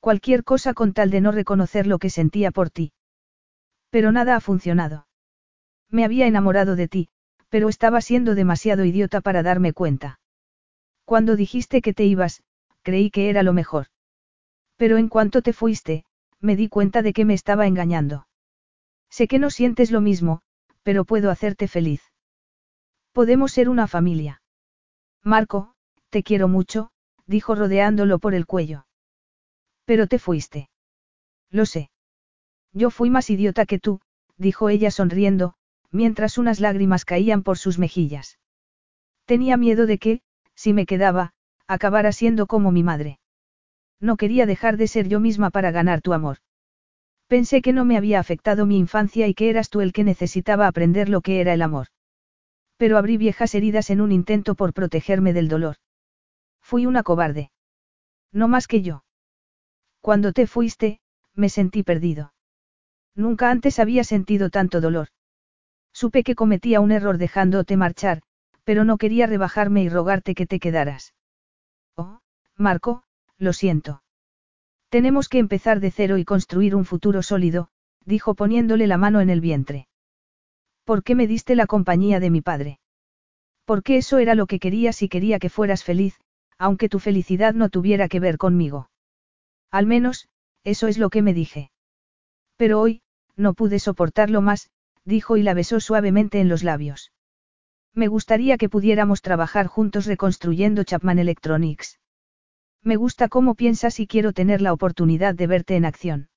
[0.00, 2.92] Cualquier cosa con tal de no reconocer lo que sentía por ti.
[3.90, 5.06] Pero nada ha funcionado.
[5.88, 7.08] Me había enamorado de ti,
[7.54, 10.18] pero estaba siendo demasiado idiota para darme cuenta.
[11.04, 12.42] Cuando dijiste que te ibas,
[12.82, 13.86] creí que era lo mejor.
[14.74, 16.04] Pero en cuanto te fuiste,
[16.40, 18.26] me di cuenta de que me estaba engañando.
[19.08, 20.42] Sé que no sientes lo mismo,
[20.82, 22.02] pero puedo hacerte feliz.
[23.12, 24.42] Podemos ser una familia.
[25.22, 25.76] Marco,
[26.10, 26.90] te quiero mucho,
[27.24, 28.84] dijo rodeándolo por el cuello.
[29.84, 30.70] Pero te fuiste.
[31.52, 31.92] Lo sé.
[32.72, 34.00] Yo fui más idiota que tú,
[34.38, 35.54] dijo ella sonriendo,
[35.94, 38.38] mientras unas lágrimas caían por sus mejillas.
[39.26, 40.20] Tenía miedo de que,
[40.56, 41.32] si me quedaba,
[41.68, 43.20] acabara siendo como mi madre.
[44.00, 46.38] No quería dejar de ser yo misma para ganar tu amor.
[47.28, 50.66] Pensé que no me había afectado mi infancia y que eras tú el que necesitaba
[50.66, 51.86] aprender lo que era el amor.
[52.76, 55.76] Pero abrí viejas heridas en un intento por protegerme del dolor.
[56.60, 57.52] Fui una cobarde.
[58.32, 59.04] No más que yo.
[60.00, 61.00] Cuando te fuiste,
[61.34, 62.34] me sentí perdido.
[63.14, 65.08] Nunca antes había sentido tanto dolor.
[65.94, 68.20] Supe que cometía un error dejándote marchar,
[68.64, 71.14] pero no quería rebajarme y rogarte que te quedaras.
[71.96, 72.18] Oh,
[72.56, 73.04] Marco,
[73.38, 74.02] lo siento.
[74.88, 77.68] Tenemos que empezar de cero y construir un futuro sólido,
[78.04, 79.86] dijo poniéndole la mano en el vientre.
[80.84, 82.80] ¿Por qué me diste la compañía de mi padre?
[83.64, 86.20] Porque eso era lo que querías y quería que fueras feliz,
[86.58, 88.90] aunque tu felicidad no tuviera que ver conmigo.
[89.70, 90.28] Al menos,
[90.64, 91.70] eso es lo que me dije.
[92.56, 93.02] Pero hoy,
[93.36, 94.70] no pude soportarlo más,
[95.04, 97.12] dijo y la besó suavemente en los labios.
[97.94, 102.00] Me gustaría que pudiéramos trabajar juntos reconstruyendo Chapman Electronics.
[102.82, 106.28] Me gusta cómo piensas y quiero tener la oportunidad de verte en acción.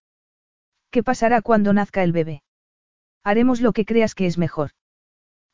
[0.91, 2.43] ¿Qué pasará cuando nazca el bebé?
[3.23, 4.71] Haremos lo que creas que es mejor.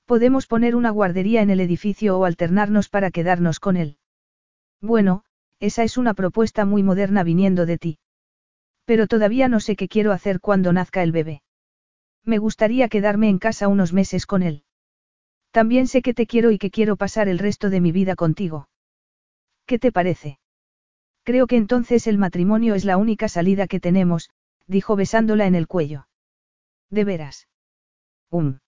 [0.05, 3.97] Podemos poner una guardería en el edificio o alternarnos para quedarnos con él.
[4.81, 5.23] Bueno,
[5.59, 7.99] esa es una propuesta muy moderna viniendo de ti.
[8.85, 11.42] Pero todavía no sé qué quiero hacer cuando nazca el bebé.
[12.25, 14.63] Me gustaría quedarme en casa unos meses con él.
[15.51, 18.69] También sé que te quiero y que quiero pasar el resto de mi vida contigo.
[19.65, 20.39] ¿Qué te parece?
[21.23, 24.29] Creo que entonces el matrimonio es la única salida que tenemos,
[24.67, 26.07] dijo besándola en el cuello.
[26.89, 27.47] ¿De veras?
[28.29, 28.59] Um.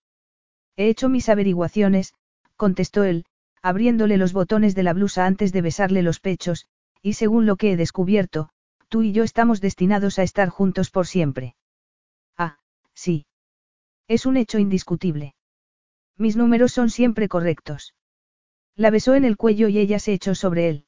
[0.76, 2.14] He hecho mis averiguaciones,
[2.56, 3.24] contestó él,
[3.62, 6.66] abriéndole los botones de la blusa antes de besarle los pechos,
[7.02, 8.50] y según lo que he descubierto,
[8.88, 11.56] tú y yo estamos destinados a estar juntos por siempre.
[12.36, 12.58] Ah,
[12.94, 13.26] sí.
[14.08, 15.34] Es un hecho indiscutible.
[16.16, 17.94] Mis números son siempre correctos.
[18.74, 20.86] La besó en el cuello y ella se echó sobre él.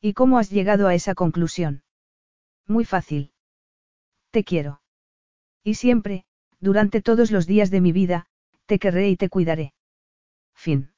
[0.00, 1.82] ¿Y cómo has llegado a esa conclusión?
[2.66, 3.32] Muy fácil.
[4.30, 4.80] Te quiero.
[5.64, 6.24] Y siempre,
[6.60, 8.26] durante todos los días de mi vida,
[8.66, 9.72] te querré y te cuidaré.
[10.54, 10.92] Fin.